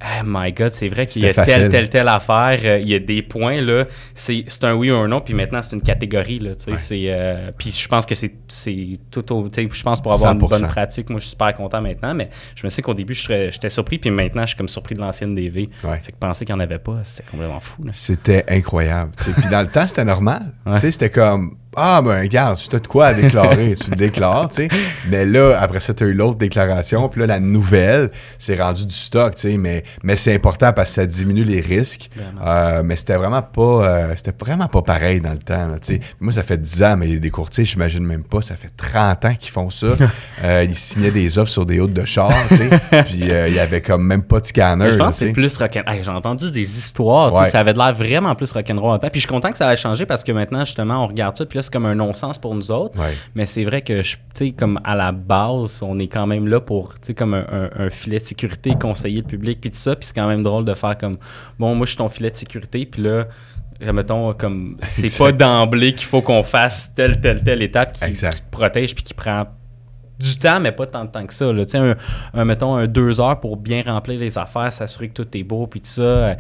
Oh 0.02 0.24
my 0.26 0.54
God, 0.54 0.72
c'est 0.72 0.88
vrai 0.88 1.06
qu'il 1.06 1.24
y 1.24 1.28
a 1.28 1.34
telle, 1.34 1.68
telle, 1.70 1.90
telle 1.90 2.08
affaire. 2.08 2.60
euh, 2.64 2.80
il 2.80 2.88
y 2.88 2.96
a 2.96 3.00
des 3.00 3.22
points, 3.22 3.60
là. 3.62 3.84
C'est 4.14 4.46
c'est 4.48 4.64
un 4.64 4.74
oui 4.74 4.90
ou 4.92 4.96
un 4.96 5.10
non, 5.10 5.20
puis 5.20 5.34
maintenant, 5.34 5.62
c'est 5.62 5.76
une 5.76 5.82
catégorie, 5.82 6.40
là. 6.40 6.56
Tu 6.56 6.64
sais, 6.64 6.72
Ouais. 6.72 6.78
c'est. 6.78 7.04
euh, 7.08 7.52
puis 7.58 7.72
je 7.72 7.88
pense 7.90 8.06
que 8.06 8.16
c'est 8.16 8.34
c'est 8.48 8.98
tout 9.12 9.30
au. 9.34 9.50
tu 9.50 9.62
sais, 9.62 9.70
Je 9.72 9.84
pense 9.84 10.02
pour 10.02 10.14
avoir 10.14 10.32
une 10.32 10.40
100%. 10.40 10.48
bonne 10.50 10.68
pratique, 10.68 11.10
moi, 11.10 11.20
je 11.20 11.26
suis 11.26 11.32
super 11.32 11.54
content 11.54 11.82
maintenant, 11.82 12.14
mais 12.14 12.30
je 12.56 12.66
me 12.66 12.70
sais 12.70 12.82
qu'au 12.82 12.94
début, 12.94 13.14
j'étais 13.14 13.70
surpris, 13.70 13.98
puis 13.98 14.10
maintenant, 14.10 14.44
je 14.44 14.48
suis 14.50 14.58
comme 14.58 14.70
surpris 14.70 14.96
de 14.96 15.02
l'ancienne 15.02 15.36
DV. 15.36 15.70
Ouais. 15.84 16.00
Fait 16.02 16.14
que 16.14 16.18
penser 16.18 16.46
qu'il 16.46 16.56
n'y 16.56 16.62
en 16.62 16.64
avait 16.64 16.80
pas, 16.80 16.98
c'était 17.04 17.30
complètement 17.30 17.60
fou, 17.60 17.84
là. 17.84 17.92
C'était 17.94 18.46
incroyable. 18.48 19.12
Puis 19.18 19.50
dans 19.52 19.62
le 19.62 19.68
temps, 19.68 19.86
c'était 19.86 20.06
normal. 20.06 20.54
Ouais. 20.66 20.76
Tu 20.76 20.80
sais, 20.82 20.92
C'était 20.92 21.10
comme 21.10 21.58
Ah, 21.76 22.02
ben, 22.02 22.20
regarde, 22.22 22.58
tu 22.58 22.76
as 22.76 22.80
de 22.80 22.88
quoi 22.88 23.08
à 23.08 23.14
déclarer, 23.14 23.76
tu 23.76 23.92
le 23.92 23.96
déclares. 23.96 24.50
tu 24.50 24.56
sais. 24.56 24.68
Mais 25.08 25.26
là, 25.26 25.56
après 25.62 25.80
ça, 25.80 25.94
tu 25.94 26.04
as 26.04 26.08
eu 26.08 26.14
l'autre 26.14 26.38
déclaration. 26.38 27.08
Puis 27.10 27.22
là, 27.22 27.28
la 27.28 27.40
nouvelle, 27.40 28.10
c'est 28.40 28.60
rendu 28.60 28.86
du 28.88 28.94
stock. 28.96 29.36
tu 29.36 29.42
sais. 29.52 29.58
Mais, 29.58 29.84
mais 30.04 30.16
c'est 30.16 30.34
important 30.34 30.74
parce 30.74 30.90
que 30.90 30.96
ça 30.96 31.06
diminue 31.06 31.44
les 31.44 31.62
risques. 31.62 32.10
Euh, 32.46 32.82
mais 32.84 32.96
c'était 32.96 33.16
vraiment 33.18 33.44
pas 33.44 33.62
euh, 33.88 34.14
c'était 34.16 34.34
vraiment 34.38 34.68
pas 34.68 34.82
pareil 34.82 35.22
dans 35.22 35.32
le 35.32 35.38
temps. 35.38 35.68
là, 35.68 35.76
tu 35.80 35.94
sais. 35.94 36.00
Moi, 36.20 36.34
ça 36.34 36.42
fait 36.44 36.58
10 36.60 36.84
ans, 36.84 36.98
mais 36.98 37.08
il 37.08 37.14
y 37.14 37.18
a 37.18 37.20
des 37.20 37.30
courtiers, 37.30 37.64
j'imagine 37.66 38.04
même 38.04 38.24
pas. 38.24 38.42
Ça 38.42 38.56
fait 38.56 38.72
30 38.76 39.26
ans 39.26 39.36
qu'ils 39.40 39.52
font 39.52 39.70
ça. 39.70 39.88
Euh, 40.44 40.64
ils 40.68 40.76
signaient 40.76 41.12
des 41.12 41.38
offres 41.38 41.52
sur 41.52 41.66
des 41.66 41.80
hôtes 41.82 41.92
de 41.94 42.06
char. 42.06 42.32
tu 42.48 42.56
sais. 42.56 42.70
Puis 43.04 43.16
il 43.20 43.54
y 43.54 43.60
avait 43.60 43.82
comme 43.82 44.04
même 44.06 44.24
pas 44.24 44.40
de 44.40 44.46
scanner. 44.46 44.86
je 44.94 44.98
là, 44.98 45.06
pense 45.06 45.20
que 45.20 45.26
c'est 45.26 45.32
plus 45.34 45.58
rock'n'roll. 45.58 45.94
Hey, 45.94 46.02
J'ai 46.04 46.10
entendu 46.12 46.50
des 46.50 46.78
histoires, 46.78 47.32
tu 47.32 47.38
sais, 47.38 47.44
Ouais. 47.44 47.50
ça 47.50 47.60
avait 47.60 47.74
de 47.74 47.78
l'air 47.78 47.94
vraiment 47.94 48.34
plus 48.36 48.50
rock'n'roll 48.52 48.92
en 48.94 49.00
temps. 49.00 49.10
Puis 49.10 49.20
je 49.20 49.26
suis 49.28 49.34
content 49.34 49.52
que 49.52 49.58
ça 49.58 49.72
ait 49.72 49.76
changé 49.78 50.06
parce 50.06 50.24
que 50.24 50.32
maintenant, 50.32 50.64
justement, 50.66 51.04
on 51.04 51.08
regarde 51.08 51.38
ça, 51.38 51.46
puis 51.46 51.59
là, 51.60 51.64
c'est 51.64 51.72
comme 51.74 51.86
un 51.86 51.96
non-sens 51.96 52.38
pour 52.38 52.56
nous 52.56 52.72
autres. 52.72 52.98
Ouais. 53.00 53.14
Mais 53.36 53.46
c'est 53.46 53.64
vrai 53.64 53.82
que, 53.82 54.02
tu 54.02 54.18
sais, 54.34 54.52
comme 54.52 54.80
à 54.84 54.96
la 54.96 55.12
base, 55.12 55.82
on 55.84 56.00
est 56.00 56.08
quand 56.08 56.26
même 56.28 56.48
là 56.48 56.60
pour, 56.60 56.94
tu 56.96 57.00
sais, 57.08 57.14
comme 57.14 57.34
un, 57.34 57.46
un- 57.52 57.70
un 57.86 57.90
filet 57.90 58.20
de 58.20 58.26
sécurité, 58.26 58.74
conseiller 58.80 59.18
le 59.22 59.28
public, 59.28 59.60
puis 59.62 59.72
tout 59.72 59.78
ça. 59.78 59.96
Puis 59.96 60.08
c'est 60.08 60.16
quand 60.16 60.28
même 60.28 60.44
drôle 60.44 60.66
de 60.66 60.74
faire 60.74 60.98
comme, 60.98 61.16
bon, 61.58 61.76
moi, 61.76 61.86
je 61.86 61.92
suis 61.92 61.98
ton 61.98 62.10
filet 62.10 62.32
de 62.32 62.36
sécurité, 62.36 62.86
puis 62.86 63.02
là, 63.04 63.28
mettons, 63.94 64.34
comme, 64.34 64.76
c'est 64.88 65.18
pas 65.18 65.32
d'emblée 65.32 65.94
qu'il 65.94 66.08
faut 66.08 66.22
qu'on 66.22 66.44
fasse 66.44 66.92
telle, 66.96 67.20
telle, 67.22 67.44
telle 67.44 67.62
étape 67.62 67.94
qui, 67.94 68.12
qui 68.14 68.20
te 68.22 68.50
protège, 68.52 68.96
puis 68.96 69.04
qui 69.04 69.14
prend 69.14 69.46
du 70.20 70.38
temps, 70.38 70.60
mais 70.60 70.72
pas 70.72 70.86
tant 70.88 71.06
de 71.06 71.10
temps 71.10 71.26
que 71.26 71.34
ça. 71.34 71.52
Là. 71.52 71.64
Un, 71.74 71.96
un, 72.34 72.46
mettons, 72.46 72.76
un 72.76 72.88
deux 72.88 73.20
heures 73.22 73.40
pour 73.40 73.58
bien 73.58 73.82
remplir 73.86 74.20
les 74.20 74.38
affaires, 74.38 74.72
s'assurer 74.74 75.10
que 75.10 75.22
tout 75.24 75.38
est 75.38 75.44
beau, 75.44 75.66
puis 75.68 75.80
tout 75.82 75.88
ça, 75.88 76.02
euh, 76.02 76.36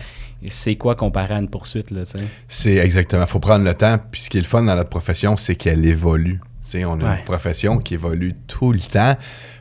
c'est 0.49 0.75
quoi 0.75 0.95
comparé 0.95 1.33
à 1.33 1.37
une 1.39 1.49
poursuite, 1.49 1.91
là? 1.91 2.01
C'est 2.47 2.75
exactement. 2.75 3.25
faut 3.25 3.39
prendre 3.39 3.65
le 3.65 3.73
temps. 3.73 3.97
Puis 4.11 4.21
ce 4.21 4.29
qui 4.29 4.37
est 4.37 4.41
le 4.41 4.47
fun 4.47 4.63
dans 4.63 4.75
notre 4.75 4.89
profession, 4.89 5.37
c'est 5.37 5.55
qu'elle 5.55 5.85
évolue. 5.85 6.39
On 6.75 6.77
a 7.01 7.03
Ouais. 7.03 7.17
une 7.19 7.25
profession 7.25 7.79
qui 7.79 7.95
évolue 7.95 8.33
tout 8.47 8.71
le 8.71 8.79
temps 8.79 9.15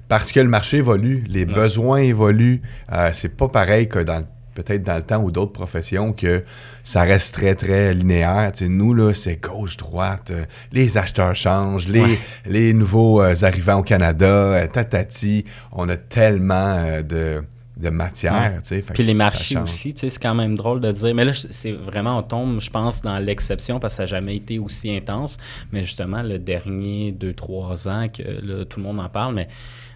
parce 0.08 0.30
que 0.30 0.40
le 0.40 0.48
marché 0.48 0.78
évolue, 0.78 1.24
les 1.28 1.46
besoins 1.46 1.98
évoluent. 1.98 2.60
Euh, 2.92 3.10
c'est 3.14 3.34
pas 3.34 3.48
pareil 3.48 3.88
que 3.88 3.98
dans 4.00 4.22
peut-être 4.62 4.82
dans 4.82 4.96
le 4.96 5.02
temps 5.02 5.22
ou 5.22 5.30
d'autres 5.30 5.52
professions 5.52 6.12
que 6.12 6.42
ça 6.82 7.02
reste 7.02 7.34
très 7.34 7.54
très 7.54 7.94
linéaire. 7.94 8.50
Tu 8.52 8.64
sais, 8.64 8.68
nous 8.70 8.92
là, 8.94 9.14
c'est 9.14 9.36
gauche 9.36 9.76
droite. 9.76 10.30
euh, 10.30 10.44
les 10.72 10.96
acheteurs 10.98 11.36
changent, 11.36 11.86
les 11.88 12.00
Ouais. 12.00 12.18
les 12.46 12.72
nouveaux 12.72 13.20
euh, 13.22 13.34
arrivants 13.42 13.78
au 13.78 13.82
Canada, 13.82 14.26
euh, 14.26 14.66
tatati. 14.66 15.44
On 15.72 15.88
a 15.88 15.96
tellement 15.96 17.00
de 17.08 17.42
de 17.76 17.90
matière. 17.90 18.58
Fait 18.64 18.82
Puis 18.92 19.04
les 19.04 19.14
marchés 19.14 19.56
aussi, 19.56 19.94
c'est 19.96 20.18
quand 20.18 20.34
même 20.34 20.56
drôle 20.56 20.80
de 20.80 20.90
dire. 20.90 21.14
Mais 21.14 21.24
là, 21.24 21.32
c'est 21.32 21.70
vraiment, 21.70 22.18
on 22.18 22.22
tombe, 22.22 22.60
je 22.60 22.70
pense, 22.70 23.02
dans 23.02 23.18
l'exception 23.18 23.78
parce 23.78 23.92
que 23.92 23.96
ça 23.98 24.02
n'a 24.02 24.06
jamais 24.08 24.34
été 24.34 24.58
aussi 24.58 24.90
intense. 24.94 25.36
Mais 25.70 25.84
justement, 25.84 26.22
le 26.22 26.40
dernier 26.40 27.12
2-3 27.12 27.88
ans, 27.88 28.08
que 28.08 28.22
là, 28.22 28.64
tout 28.64 28.80
le 28.80 28.82
monde 28.84 28.98
en 28.98 29.08
parle, 29.08 29.36
mais 29.36 29.46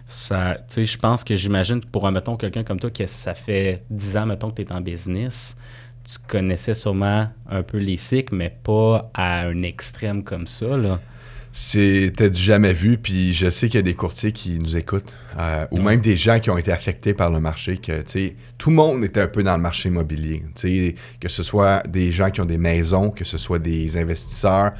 ça, 0.05 0.57
tu 0.67 0.75
sais, 0.75 0.85
je 0.85 0.97
pense 0.97 1.23
que 1.23 1.35
j'imagine 1.35 1.81
pour, 1.81 2.09
mettons, 2.11 2.37
quelqu'un 2.37 2.63
comme 2.63 2.79
toi, 2.79 2.91
que 2.91 3.07
ça 3.07 3.33
fait 3.33 3.83
10 3.89 4.17
ans, 4.17 4.25
mettons, 4.25 4.51
que 4.51 4.61
tu 4.61 4.63
es 4.63 4.71
en 4.71 4.81
business, 4.81 5.55
tu 6.03 6.17
connaissais 6.27 6.73
sûrement 6.73 7.29
un 7.49 7.63
peu 7.63 7.77
les 7.77 7.97
cycles, 7.97 8.35
mais 8.35 8.55
pas 8.63 9.09
à 9.13 9.41
un 9.41 9.61
extrême 9.63 10.23
comme 10.23 10.47
ça, 10.47 10.77
là. 10.77 10.99
C'était 11.55 12.31
du 12.31 12.41
jamais 12.41 12.73
vu, 12.73 12.97
puis 12.97 13.35
je 13.35 13.47
sais 13.51 13.67
qu'il 13.67 13.75
y 13.75 13.79
a 13.79 13.83
des 13.83 13.93
courtiers 13.93 14.31
qui 14.31 14.57
nous 14.57 14.75
écoutent, 14.75 15.15
euh, 15.39 15.67
ou 15.69 15.81
même 15.81 16.01
des 16.01 16.17
gens 16.17 16.39
qui 16.39 16.49
ont 16.49 16.57
été 16.57 16.71
affectés 16.71 17.13
par 17.13 17.29
le 17.29 17.39
marché, 17.39 17.77
que, 17.77 18.01
tu 18.01 18.03
sais, 18.07 18.35
tout 18.57 18.71
le 18.71 18.75
monde 18.75 19.03
était 19.03 19.21
un 19.21 19.27
peu 19.27 19.43
dans 19.43 19.55
le 19.55 19.61
marché 19.61 19.89
immobilier, 19.89 20.43
tu 20.55 20.61
sais, 20.61 20.95
que 21.19 21.29
ce 21.29 21.43
soit 21.43 21.83
des 21.87 22.11
gens 22.11 22.31
qui 22.31 22.41
ont 22.41 22.45
des 22.45 22.57
maisons, 22.57 23.11
que 23.11 23.23
ce 23.23 23.37
soit 23.37 23.59
des 23.59 23.97
investisseurs, 23.97 24.71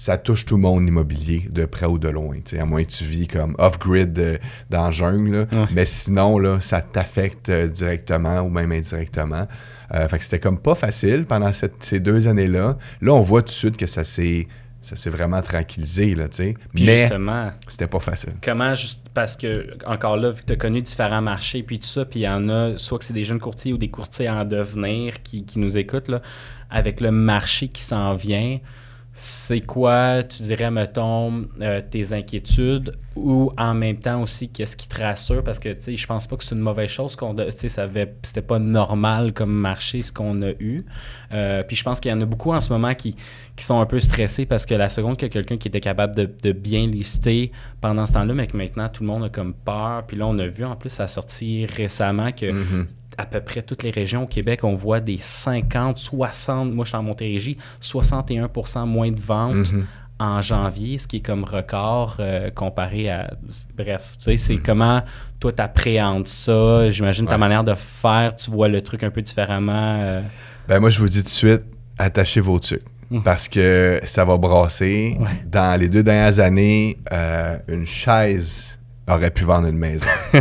ça 0.00 0.16
touche 0.16 0.46
tout 0.46 0.56
le 0.56 0.62
monde 0.62 0.88
immobilier, 0.88 1.46
de 1.50 1.66
près 1.66 1.84
ou 1.84 1.98
de 1.98 2.08
loin, 2.08 2.38
à 2.58 2.64
moins 2.64 2.82
que 2.84 2.90
tu 2.90 3.04
vis 3.04 3.28
comme 3.28 3.54
off-grid 3.58 4.18
euh, 4.18 4.38
dans 4.70 4.84
la 4.86 4.90
jungle, 4.90 5.30
là. 5.30 5.46
Ouais. 5.52 5.66
mais 5.74 5.84
sinon, 5.84 6.38
là, 6.38 6.58
ça 6.58 6.80
t'affecte 6.80 7.50
euh, 7.50 7.66
directement 7.68 8.40
ou 8.40 8.48
même 8.48 8.72
indirectement. 8.72 9.46
Euh, 9.94 10.08
fait 10.08 10.16
que 10.16 10.24
c'était 10.24 10.38
comme 10.40 10.58
pas 10.58 10.74
facile 10.74 11.26
pendant 11.26 11.52
cette- 11.52 11.82
ces 11.82 12.00
deux 12.00 12.28
années-là. 12.28 12.78
Là, 13.02 13.12
on 13.12 13.20
voit 13.20 13.42
tout 13.42 13.48
de 13.48 13.52
suite 13.52 13.76
que 13.76 13.86
ça 13.86 14.04
s'est 14.04 14.48
ça 14.80 14.96
s'est 14.96 15.10
vraiment 15.10 15.42
tranquillisé, 15.42 16.14
là, 16.14 16.28
tu 16.28 16.36
sais. 16.38 16.54
Mais 16.72 17.00
justement, 17.00 17.52
c'était 17.68 17.86
pas 17.86 18.00
facile. 18.00 18.32
Comment, 18.42 18.74
juste 18.74 19.02
parce 19.12 19.36
que, 19.36 19.66
encore 19.84 20.16
là, 20.16 20.30
vu 20.30 20.40
que 20.40 20.46
tu 20.46 20.52
as 20.54 20.56
connu 20.56 20.80
différents 20.80 21.20
marchés, 21.20 21.62
puis 21.62 21.78
tout 21.78 21.86
ça, 21.86 22.06
puis 22.06 22.20
il 22.20 22.22
y 22.22 22.28
en 22.28 22.48
a, 22.48 22.78
soit 22.78 22.98
que 22.98 23.04
c'est 23.04 23.12
des 23.12 23.24
jeunes 23.24 23.40
courtiers 23.40 23.74
ou 23.74 23.76
des 23.76 23.90
courtiers 23.90 24.30
en 24.30 24.46
devenir 24.46 25.22
qui, 25.22 25.44
qui 25.44 25.58
nous 25.58 25.76
écoutent, 25.76 26.08
là, 26.08 26.22
avec 26.70 27.02
le 27.02 27.10
marché 27.10 27.68
qui 27.68 27.82
s'en 27.82 28.14
vient, 28.14 28.58
c'est 29.22 29.60
quoi, 29.60 30.22
tu 30.22 30.42
dirais, 30.44 30.70
mettons, 30.70 31.44
euh, 31.60 31.82
tes 31.82 32.14
inquiétudes 32.14 32.92
ou 33.14 33.50
en 33.58 33.74
même 33.74 33.98
temps 33.98 34.22
aussi, 34.22 34.48
qu'est-ce 34.48 34.74
qui 34.78 34.88
te 34.88 34.98
rassure? 34.98 35.44
Parce 35.44 35.58
que, 35.58 35.68
tu 35.74 35.80
sais, 35.82 35.96
je 35.98 36.06
pense 36.06 36.26
pas 36.26 36.36
que 36.38 36.44
c'est 36.44 36.54
une 36.54 36.62
mauvaise 36.62 36.88
chose 36.88 37.16
qu'on, 37.16 37.34
tu 37.34 37.42
sais, 37.50 37.68
ça 37.68 37.82
avait- 37.82 38.14
c'était 38.22 38.40
pas 38.40 38.58
normal 38.58 39.34
comme 39.34 39.52
marché 39.52 40.00
ce 40.00 40.10
qu'on 40.10 40.40
a 40.40 40.52
eu. 40.58 40.86
Euh, 41.32 41.62
puis 41.64 41.76
je 41.76 41.82
pense 41.84 42.00
qu'il 42.00 42.10
y 42.10 42.14
en 42.14 42.20
a 42.22 42.24
beaucoup 42.24 42.54
en 42.54 42.62
ce 42.62 42.72
moment 42.72 42.94
qui, 42.94 43.14
qui 43.56 43.64
sont 43.66 43.78
un 43.78 43.84
peu 43.84 44.00
stressés 44.00 44.46
parce 44.46 44.64
que 44.64 44.74
la 44.74 44.88
seconde 44.88 45.18
que 45.18 45.26
quelqu'un 45.26 45.58
qui 45.58 45.68
était 45.68 45.80
capable 45.82 46.16
de, 46.16 46.52
bien 46.52 46.86
lister 46.86 47.52
pendant 47.82 48.06
ce 48.06 48.14
temps-là, 48.14 48.32
mais 48.32 48.46
que 48.46 48.56
maintenant 48.56 48.88
tout 48.88 49.02
le 49.02 49.08
monde 49.08 49.24
a 49.24 49.28
comme 49.28 49.52
peur. 49.52 50.04
Puis 50.06 50.16
là, 50.16 50.26
on 50.28 50.38
a 50.38 50.46
vu 50.46 50.64
en 50.64 50.76
plus, 50.76 50.88
ça 50.88 51.04
a 51.04 51.66
récemment 51.66 52.32
que 52.32 52.50
Mhm. 52.50 52.86
À 53.18 53.26
peu 53.26 53.40
près 53.40 53.62
toutes 53.62 53.82
les 53.82 53.90
régions 53.90 54.22
au 54.22 54.26
Québec, 54.26 54.60
on 54.64 54.74
voit 54.74 55.00
des 55.00 55.18
50, 55.20 55.98
60, 55.98 56.72
moi 56.72 56.84
je 56.84 56.90
suis 56.90 56.96
en 56.96 57.02
Montérégie, 57.02 57.58
61% 57.82 58.86
moins 58.86 59.10
de 59.10 59.20
ventes 59.20 59.72
Mhm. 59.72 59.86
en 60.18 60.42
janvier, 60.42 60.98
ce 60.98 61.06
qui 61.08 61.16
est 61.16 61.20
comme 61.20 61.44
record 61.44 62.16
euh, 62.20 62.50
comparé 62.50 63.08
à. 63.10 63.30
Bref, 63.76 64.14
tu 64.18 64.24
sais, 64.24 64.36
c'est 64.36 64.56
comment 64.58 65.02
toi 65.38 65.52
t'appréhendes 65.52 66.26
ça? 66.28 66.90
J'imagine 66.90 67.26
ta 67.26 67.38
manière 67.38 67.64
de 67.64 67.74
faire, 67.74 68.36
tu 68.36 68.50
vois 68.50 68.68
le 68.68 68.80
truc 68.82 69.02
un 69.02 69.10
peu 69.10 69.22
différemment. 69.22 69.98
euh. 70.00 70.20
Ben 70.68 70.78
moi, 70.78 70.90
je 70.90 70.98
vous 70.98 71.08
dis 71.08 71.18
tout 71.18 71.24
de 71.24 71.28
suite, 71.28 71.62
attachez 71.98 72.40
vos 72.40 72.58
trucs. 72.58 72.82
Mhm. 73.10 73.22
Parce 73.24 73.48
que 73.48 74.00
ça 74.04 74.24
va 74.24 74.36
brasser. 74.36 75.16
Ouais. 75.18 75.26
Dans 75.44 75.78
les 75.80 75.88
deux 75.88 76.02
dernières 76.04 76.38
années, 76.38 76.96
euh, 77.12 77.58
une 77.66 77.84
chaise 77.86 78.78
aurait 79.14 79.30
pu 79.30 79.44
vendre 79.44 79.68
une 79.68 79.78
maison. 79.78 80.06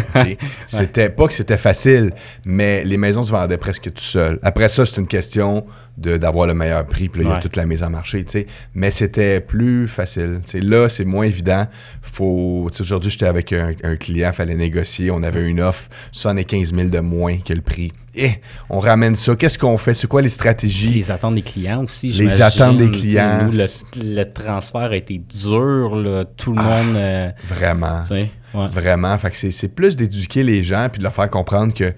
C'était 0.68 1.10
pas 1.10 1.28
que 1.28 1.34
c'était 1.34 1.58
facile, 1.58 2.14
mais 2.46 2.84
les 2.84 2.98
maisons 2.98 3.24
se 3.24 3.32
vendaient 3.32 3.58
presque 3.58 3.92
tout 3.94 4.02
seules. 4.02 4.40
Après 4.44 4.70
ça, 4.70 4.86
c'est 4.86 5.00
une 5.00 5.08
question 5.08 5.66
d'avoir 6.00 6.48
le 6.48 6.54
meilleur 6.54 6.86
prix, 6.86 7.10
puis 7.10 7.24
là, 7.24 7.30
il 7.30 7.34
y 7.34 7.38
a 7.38 7.42
toute 7.42 7.56
la 7.56 7.66
mise 7.66 7.84
en 7.84 7.90
marché, 7.90 8.24
tu 8.24 8.32
sais. 8.32 8.48
Mais 8.74 8.92
c'était 8.92 9.42
plus 9.42 9.88
facile. 9.88 10.42
Là, 10.54 10.88
c'est 10.88 11.06
moins 11.06 11.26
évident. 11.26 11.68
Faut, 12.02 12.68
aujourd'hui, 12.80 13.12
j'étais 13.12 13.26
avec 13.26 13.54
un, 13.54 13.96
client, 13.98 14.30
il 14.32 14.36
fallait 14.36 14.56
négocier. 14.56 15.12
On 15.12 15.24
avait 15.24 15.46
une 15.46 15.60
offre 15.60 15.90
75 16.12 16.74
000 16.74 16.90
de 16.90 17.00
moins 17.00 17.38
que 17.40 17.54
le 17.54 17.62
prix. 17.62 17.92
Et 18.16 18.26
eh, 18.26 18.42
on 18.70 18.80
ramène 18.80 19.16
ça. 19.16 19.36
Qu'est-ce 19.36 19.58
qu'on 19.58 19.78
fait? 19.78 19.94
C'est 19.94 20.08
quoi 20.08 20.22
les 20.22 20.30
stratégies? 20.30 20.90
Les 20.90 21.12
attentes 21.12 21.36
des 21.36 21.42
clients 21.42 21.84
aussi. 21.84 22.12
Les 22.12 22.42
attentes 22.42 22.78
des 22.78 22.90
clients. 22.90 23.50
le, 23.96 24.24
transfert 24.24 24.92
a 24.92 24.96
été 24.96 25.20
dur. 25.20 25.96
Là. 25.96 26.26
Tout 26.26 26.54
le 26.54 26.60
ah, 26.60 26.84
monde. 26.84 26.96
Euh, 26.96 27.30
vraiment. 27.48 28.04
Vraiment. 28.54 29.18
Fait 29.18 29.32
que 29.32 29.52
c'est 29.52 29.68
plus 29.68 29.96
d'éduquer 29.96 30.44
les 30.44 30.64
gens 30.64 30.88
puis 30.92 31.00
de 31.00 31.04
leur 31.04 31.14
faire 31.14 31.30
comprendre 31.30 31.74
que, 31.74 31.94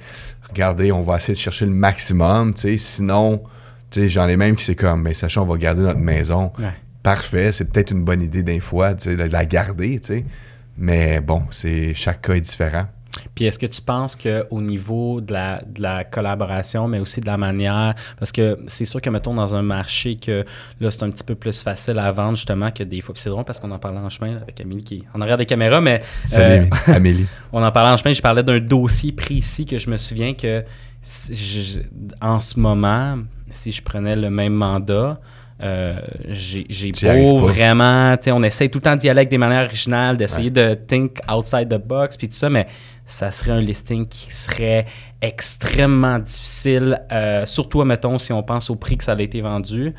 regardez, 0.50 0.91
on 0.91 1.01
va 1.01 1.17
essayer 1.17 1.34
de 1.34 1.39
chercher 1.39 1.65
le 1.65 1.72
maximum. 1.72 2.53
Sinon, 2.55 3.43
j'en 3.96 4.27
ai 4.27 4.38
même 4.38 4.55
qui 4.55 4.65
c'est 4.65 4.75
comme, 4.75 5.03
mais 5.03 5.13
sachant, 5.13 5.43
on 5.43 5.46
va 5.46 5.58
garder 5.58 5.81
notre 5.81 6.00
maison. 6.00 6.51
Parfait, 7.03 7.51
c'est 7.51 7.65
peut-être 7.65 7.91
une 7.91 8.03
bonne 8.03 8.22
idée 8.22 8.43
d'un 8.43 8.60
fois, 8.60 8.93
de 8.93 9.12
la 9.12 9.46
garder, 9.46 10.00
Mais 10.77 11.20
bon, 11.20 11.43
c'est 11.51 11.93
chaque 11.93 12.22
cas 12.22 12.34
est 12.34 12.41
différent. 12.41 12.86
Puis 13.36 13.46
est-ce 13.46 13.60
que 13.60 13.65
tu 13.65 13.82
penses 13.82 14.15
qu'au 14.15 14.62
niveau 14.62 15.22
de 15.22 15.34
la, 15.34 15.62
de 15.65 15.82
la, 15.82 16.03
collaboration, 16.03 16.88
mais 16.88 17.00
aussi 17.00 17.22
de 17.22 17.25
la 17.25 17.38
manière, 17.38 17.96
parce 18.18 18.32
que 18.32 18.58
c'est 18.68 18.86
sûr 18.86 19.01
que, 19.01 19.10
mettons, 19.10 19.34
dans 19.34 19.56
un 19.56 19.62
marché 19.62 20.15
que 20.15 20.46
là, 20.80 20.91
c'est 20.91 21.03
un 21.03 21.10
petit 21.10 21.24
peu 21.24 21.36
plus 21.36 21.62
facile 21.62 22.00
à 22.00 22.12
vendre, 22.12 22.36
justement, 22.36 22.72
que 22.72 22.84
des 22.84 23.01
fois. 23.01 23.15
C'est 23.18 23.30
drôle 23.30 23.44
parce 23.44 23.60
qu'on 23.60 23.72
en 23.72 23.80
parlait 23.80 24.00
en 24.00 24.10
chemin 24.10 24.38
avec 24.38 24.60
Amélie 24.62 24.84
qui 24.84 24.96
est 24.96 25.03
en 25.13 25.22
arrière 25.22 25.38
des 25.38 25.46
caméras, 25.46 25.82
mais. 25.82 26.01
Salut, 26.25 26.70
euh, 26.88 26.94
Amélie. 26.94 27.27
on 27.51 27.62
en 27.63 27.72
parlait 27.72 27.94
en 27.94 27.98
chemin, 27.98 28.13
je 28.13 28.22
parlais 28.22 28.44
d'un 28.44 28.60
dossier 28.60 29.12
précis 29.12 29.65
que 29.65 29.77
je 29.77 29.89
me 29.89 29.98
souviens 29.98 30.34
que 30.34 30.63
en 32.22 32.39
ce 32.39 32.60
moment, 32.60 33.18
si 33.50 33.72
je 33.72 33.82
prenais 33.82 34.15
le 34.15 34.30
même 34.30 34.53
mandat, 34.53 35.20
euh, 35.62 36.00
j'ai 36.27 36.91
beau 37.03 37.39
vraiment, 37.39 38.18
tu 38.18 38.24
sais, 38.24 38.32
on 38.32 38.41
essaie 38.41 38.70
tout 38.70 38.80
le 38.80 38.84
temps 38.84 38.96
d'y 38.96 39.10
aller 39.10 39.20
avec 39.20 39.30
des 39.30 39.38
manières 39.38 39.65
originales, 39.65 40.18
d'essayer 40.18 40.50
de 40.50 40.74
think 40.74 41.20
outside 41.32 41.70
the 41.70 41.77
box, 41.77 42.18
puis 42.18 42.27
tout 42.27 42.36
ça, 42.36 42.50
mais 42.50 42.68
ça 43.12 43.32
serait 43.32 43.51
un 43.51 43.62
listing 43.62 44.08
qui 44.08 44.32
serait 44.32 44.86
extrêmement 45.22 46.20
difficile, 46.20 47.01
euh, 47.12 47.46
surtout, 47.46 47.84
mettons, 47.84 48.18
si 48.18 48.34
on 48.34 48.44
pense 48.44 48.70
au 48.70 48.75
prix 48.75 48.98
que 48.98 49.03
ça 49.03 49.13
a 49.13 49.22
été 49.22 49.41
vendu, 49.41 49.94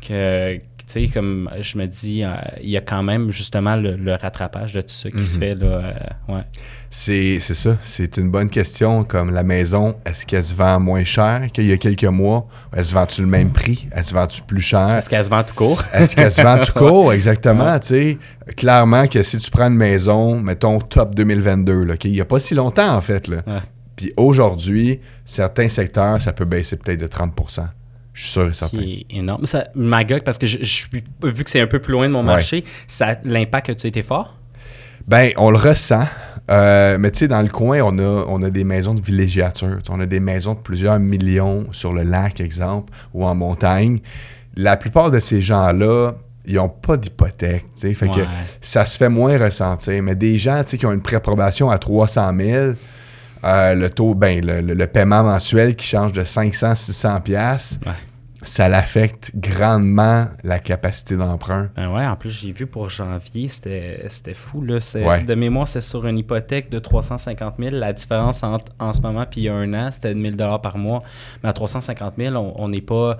que, 0.00 0.60
sais, 0.92 1.08
comme 1.08 1.50
je 1.60 1.78
me 1.78 1.86
dis, 1.86 2.24
euh, 2.24 2.34
il 2.62 2.70
y 2.70 2.76
a 2.76 2.80
quand 2.80 3.02
même 3.02 3.30
justement 3.30 3.76
le, 3.76 4.12
rattrapage 4.20 4.72
de 4.72 4.80
tout 4.80 4.88
ça 4.88 5.10
qui 5.10 5.22
se 5.22 5.36
mhm. 5.36 5.40
fait. 5.40 5.54
Là, 5.54 5.66
euh, 5.66 6.34
ouais. 6.34 6.42
C'est 6.90 7.40
ça. 7.40 7.76
C'est 7.80 8.16
une 8.16 8.30
bonne 8.30 8.48
question. 8.48 9.04
Comme 9.04 9.30
la 9.30 9.42
maison, 9.42 9.96
est-ce 10.06 10.24
qu'elle 10.26 10.44
se 10.44 10.54
vend 10.54 10.80
moins 10.80 11.04
cher 11.04 11.48
qu'il 11.52 11.66
y 11.66 11.72
a 11.72 11.76
quelques 11.76 12.04
mois? 12.04 12.48
Elle 12.72 12.84
se 12.84 12.94
vend-tu 12.94 13.20
le 13.20 13.26
même 13.26 13.52
prix? 13.52 13.88
Elle 13.92 14.04
se 14.04 14.14
vend-tu 14.14 14.42
plus 14.42 14.62
cher? 14.62 14.94
Est-ce 14.94 15.08
qu'elle 15.08 15.24
se 15.24 15.30
vend 15.30 15.42
tout 15.42 15.54
court? 15.54 15.82
est-ce 15.92 16.16
qu'elle 16.16 16.32
se 16.32 16.42
vend 16.42 16.64
tout 16.64 16.72
court? 16.76 17.12
Exactement. 17.12 17.78
Tu 17.78 17.88
sais, 17.88 18.18
clairement 18.56 19.06
que 19.06 19.22
si 19.22 19.38
tu 19.38 19.50
prends 19.50 19.68
une 19.68 19.74
maison, 19.74 20.40
mettons 20.40 20.78
top 20.78 21.14
2022, 21.14 21.84
là, 21.84 21.94
il 22.04 22.12
n'y 22.12 22.20
a 22.20 22.24
pas 22.24 22.38
si 22.38 22.54
longtemps 22.54 22.94
en 22.94 23.00
fait. 23.00 23.28
Là. 23.28 23.42
Puis 23.96 24.12
aujourd'hui, 24.16 25.00
certains 25.24 25.68
secteurs, 25.68 26.22
ça 26.22 26.32
peut 26.32 26.44
baisser 26.44 26.76
peut-être 26.76 27.00
de 27.00 27.06
30 27.06 27.34
je 28.18 28.24
suis 28.24 28.32
sûr 28.32 28.48
et 28.48 28.52
certain. 28.52 28.78
C'est 28.78 29.16
énorme. 29.16 29.46
Ça 29.46 29.68
m'agace 29.76 30.22
parce 30.24 30.38
que 30.38 30.46
je, 30.48 30.86
vu 31.22 31.44
que 31.44 31.50
c'est 31.50 31.60
un 31.60 31.68
peu 31.68 31.78
plus 31.78 31.92
loin 31.92 32.08
de 32.08 32.12
mon 32.12 32.24
marché, 32.24 32.64
ça 32.88 33.14
l'impact 33.22 33.70
a-tu 33.70 33.86
été 33.86 34.02
fort? 34.02 34.34
Ben, 35.06 35.30
on 35.36 35.50
le 35.52 35.58
ressent. 35.58 36.06
Euh, 36.50 36.96
mais 36.98 37.12
tu 37.12 37.20
sais, 37.20 37.28
dans 37.28 37.42
le 37.42 37.48
coin, 37.48 37.80
on 37.82 37.96
a, 37.98 38.24
on 38.26 38.42
a 38.42 38.50
des 38.50 38.64
maisons 38.64 38.94
de 38.94 39.00
villégiature. 39.00 39.78
On 39.88 40.00
a 40.00 40.06
des 40.06 40.18
maisons 40.18 40.54
de 40.54 40.58
plusieurs 40.58 40.98
millions 40.98 41.66
sur 41.70 41.92
le 41.92 42.02
lac, 42.02 42.40
exemple, 42.40 42.92
ou 43.14 43.24
en 43.24 43.36
montagne. 43.36 44.00
La 44.56 44.76
plupart 44.76 45.12
de 45.12 45.20
ces 45.20 45.40
gens-là, 45.40 46.14
ils 46.44 46.56
n'ont 46.56 46.68
pas 46.68 46.96
d'hypothèque. 46.96 47.66
Fait 47.76 47.94
que 47.94 48.22
ça 48.60 48.84
se 48.84 48.98
fait 48.98 49.08
moins 49.08 49.38
ressentir. 49.38 50.02
Mais 50.02 50.16
des 50.16 50.38
gens 50.38 50.64
qui 50.64 50.84
ont 50.86 50.92
une 50.92 51.02
préapprobation 51.02 51.70
à 51.70 51.78
300 51.78 52.32
000, 52.36 52.72
euh, 53.44 53.74
le 53.74 53.90
taux, 53.90 54.14
ben, 54.14 54.44
le, 54.44 54.86
paiement 54.86 55.22
mensuel 55.22 55.76
qui 55.76 55.86
change 55.86 56.12
de 56.12 56.24
500, 56.24 56.74
600 56.74 57.20
pièces 57.20 57.78
ça 58.42 58.68
l'affecte 58.68 59.32
grandement 59.34 60.28
la 60.44 60.58
capacité 60.60 61.16
d'emprunt. 61.16 61.68
Ben 61.74 61.92
ouais, 61.92 62.06
en 62.06 62.14
plus, 62.14 62.30
j'ai 62.30 62.52
vu 62.52 62.66
pour 62.66 62.88
janvier, 62.88 63.48
c'était 63.48 64.34
fou. 64.34 64.62
Là. 64.62 64.78
De 65.20 65.34
mémoire, 65.34 65.66
c'est 65.66 65.80
sur 65.80 66.06
une 66.06 66.18
hypothèque 66.18 66.70
de 66.70 66.78
350 66.78 67.54
000. 67.58 67.76
La 67.76 67.92
différence 67.92 68.42
entre 68.44 68.72
en 68.78 68.92
ce 68.92 69.00
moment 69.00 69.24
puis 69.28 69.42
il 69.42 69.44
y 69.44 69.48
a 69.48 69.54
un 69.54 69.74
an, 69.74 69.90
c'était 69.90 70.14
1 70.14 70.36
000 70.36 70.58
par 70.58 70.78
mois. 70.78 71.02
Mais 71.42 71.48
à 71.48 71.52
350 71.52 72.14
000, 72.16 72.36
on 72.36 72.68
n'est 72.68 72.80
pas. 72.80 73.18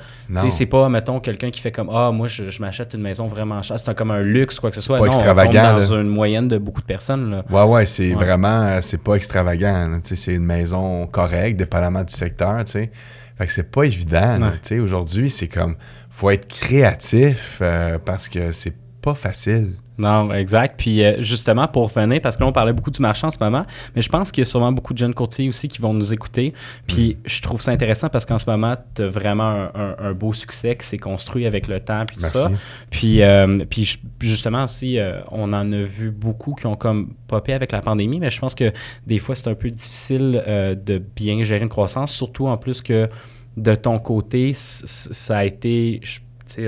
C'est 0.51 0.67
pas, 0.67 0.89
mettons, 0.89 1.21
quelqu'un 1.21 1.51
qui 1.51 1.61
fait 1.61 1.73
comme 1.73 1.91
Ah, 1.93 2.11
moi, 2.13 2.29
je, 2.29 2.61
m'achète 2.61 2.95
une 2.95 3.03
maison 3.03 3.27
vraiment 3.27 3.63
chère. 3.63 3.79
C'est 3.79 3.95
comme 3.95 4.11
un 4.11 4.23
luxe, 4.23 4.61
quoi 4.61 4.71
que 4.71 4.77
ce 4.77 4.83
soit. 4.83 4.99
Pas 4.99 5.07
non, 5.07 5.13
extravagant. 5.13 5.75
On 5.75 5.79
dans 5.79 5.95
une 5.97 6.09
moyenne 6.09 6.49
de 6.49 6.59
beaucoup 6.59 6.81
de 6.81 6.87
personnes. 6.87 7.31
Là. 7.31 7.45
Ouais, 7.51 7.71
ouais, 7.71 7.87
c'est 7.87 8.13
vraiment. 8.13 8.81
C'est 8.83 9.03
pas 9.03 9.15
extravagant. 9.15 10.01
C'est 10.03 10.35
une 10.35 10.45
maison 10.45 11.07
correcte, 11.07 11.59
dépendamment 11.59 12.05
du 12.05 12.15
secteur. 12.15 12.65
tu 12.65 12.73
sais. 12.73 12.91
Fait 13.39 13.47
que 13.47 13.53
c'est 13.53 13.71
pas 13.71 13.85
évident. 13.85 14.51
Aujourd'hui, 14.81 15.31
c'est 15.31 15.49
comme 15.49 15.77
faut 16.11 16.31
être 16.31 16.49
créatif 16.49 17.59
euh, 17.63 17.99
parce 17.99 18.29
que 18.29 18.51
c'est 18.51 18.75
pas 19.01 19.15
facile. 19.15 19.75
Non, 19.99 20.33
exact. 20.33 20.77
Puis 20.79 21.03
euh, 21.03 21.23
justement, 21.23 21.67
pour 21.67 21.89
venir, 21.89 22.21
parce 22.21 22.37
que 22.37 22.43
là, 22.43 22.47
on 22.47 22.53
parlait 22.53 22.73
beaucoup 22.73 22.93
du 22.93 23.03
marché 23.03 23.27
en 23.27 23.31
ce 23.31 23.39
moment, 23.41 23.67
mais 23.97 24.03
je 24.03 24.09
pense 24.09 24.31
qu'il 24.31 24.43
y 24.43 24.47
a 24.47 24.51
sûrement 24.51 24.71
beaucoup 24.71 24.93
de 24.93 24.99
jeunes 24.99 25.15
courtiers 25.15 25.49
aussi 25.49 25.67
qui 25.67 25.81
vont 25.81 25.93
nous 25.93 26.13
écouter. 26.13 26.55
Puis 26.87 27.17
mm. 27.17 27.29
je 27.29 27.43
trouve 27.43 27.61
ça 27.61 27.73
intéressant 27.73 28.09
parce 28.09 28.25
qu'en 28.25 28.39
ce 28.39 28.49
moment, 28.49 28.77
tu 28.95 29.03
as 29.03 29.09
vraiment 29.09 29.69
un, 29.75 30.13
beau 30.13 30.33
succès 30.33 30.77
qui 30.77 30.87
s'est 30.87 30.99
construit 30.99 31.47
avec 31.47 31.67
le 31.67 31.81
temps, 31.81 32.05
puis 32.07 32.17
tout 32.17 32.23
ça. 32.23 32.51
Puis, 32.91 33.23
euh, 33.23 33.65
puis 33.69 33.99
justement 34.21 34.65
aussi, 34.65 34.99
on 35.31 35.53
en 35.53 35.73
a 35.73 35.83
vu 35.83 36.11
beaucoup 36.11 36.55
qui 36.55 36.67
ont 36.67 36.77
comme 36.77 37.15
popé 37.27 37.53
avec 37.53 37.73
la 37.73 37.81
pandémie, 37.81 38.21
mais 38.21 38.31
je 38.31 38.39
pense 38.39 38.55
que 38.55 38.73
des 39.07 39.19
fois, 39.19 39.35
c'est 39.35 39.49
un 39.49 39.55
peu 39.55 39.71
difficile 39.71 40.43
de 40.47 40.99
bien 40.99 41.43
gérer 41.45 41.63
une 41.63 41.69
croissance, 41.69 42.13
surtout 42.13 42.47
en 42.47 42.57
plus 42.57 42.83
que 42.83 43.09
de 43.57 43.75
ton 43.75 43.99
côté, 43.99 44.53
ça 44.55 45.39
a 45.39 45.45
été, 45.45 46.01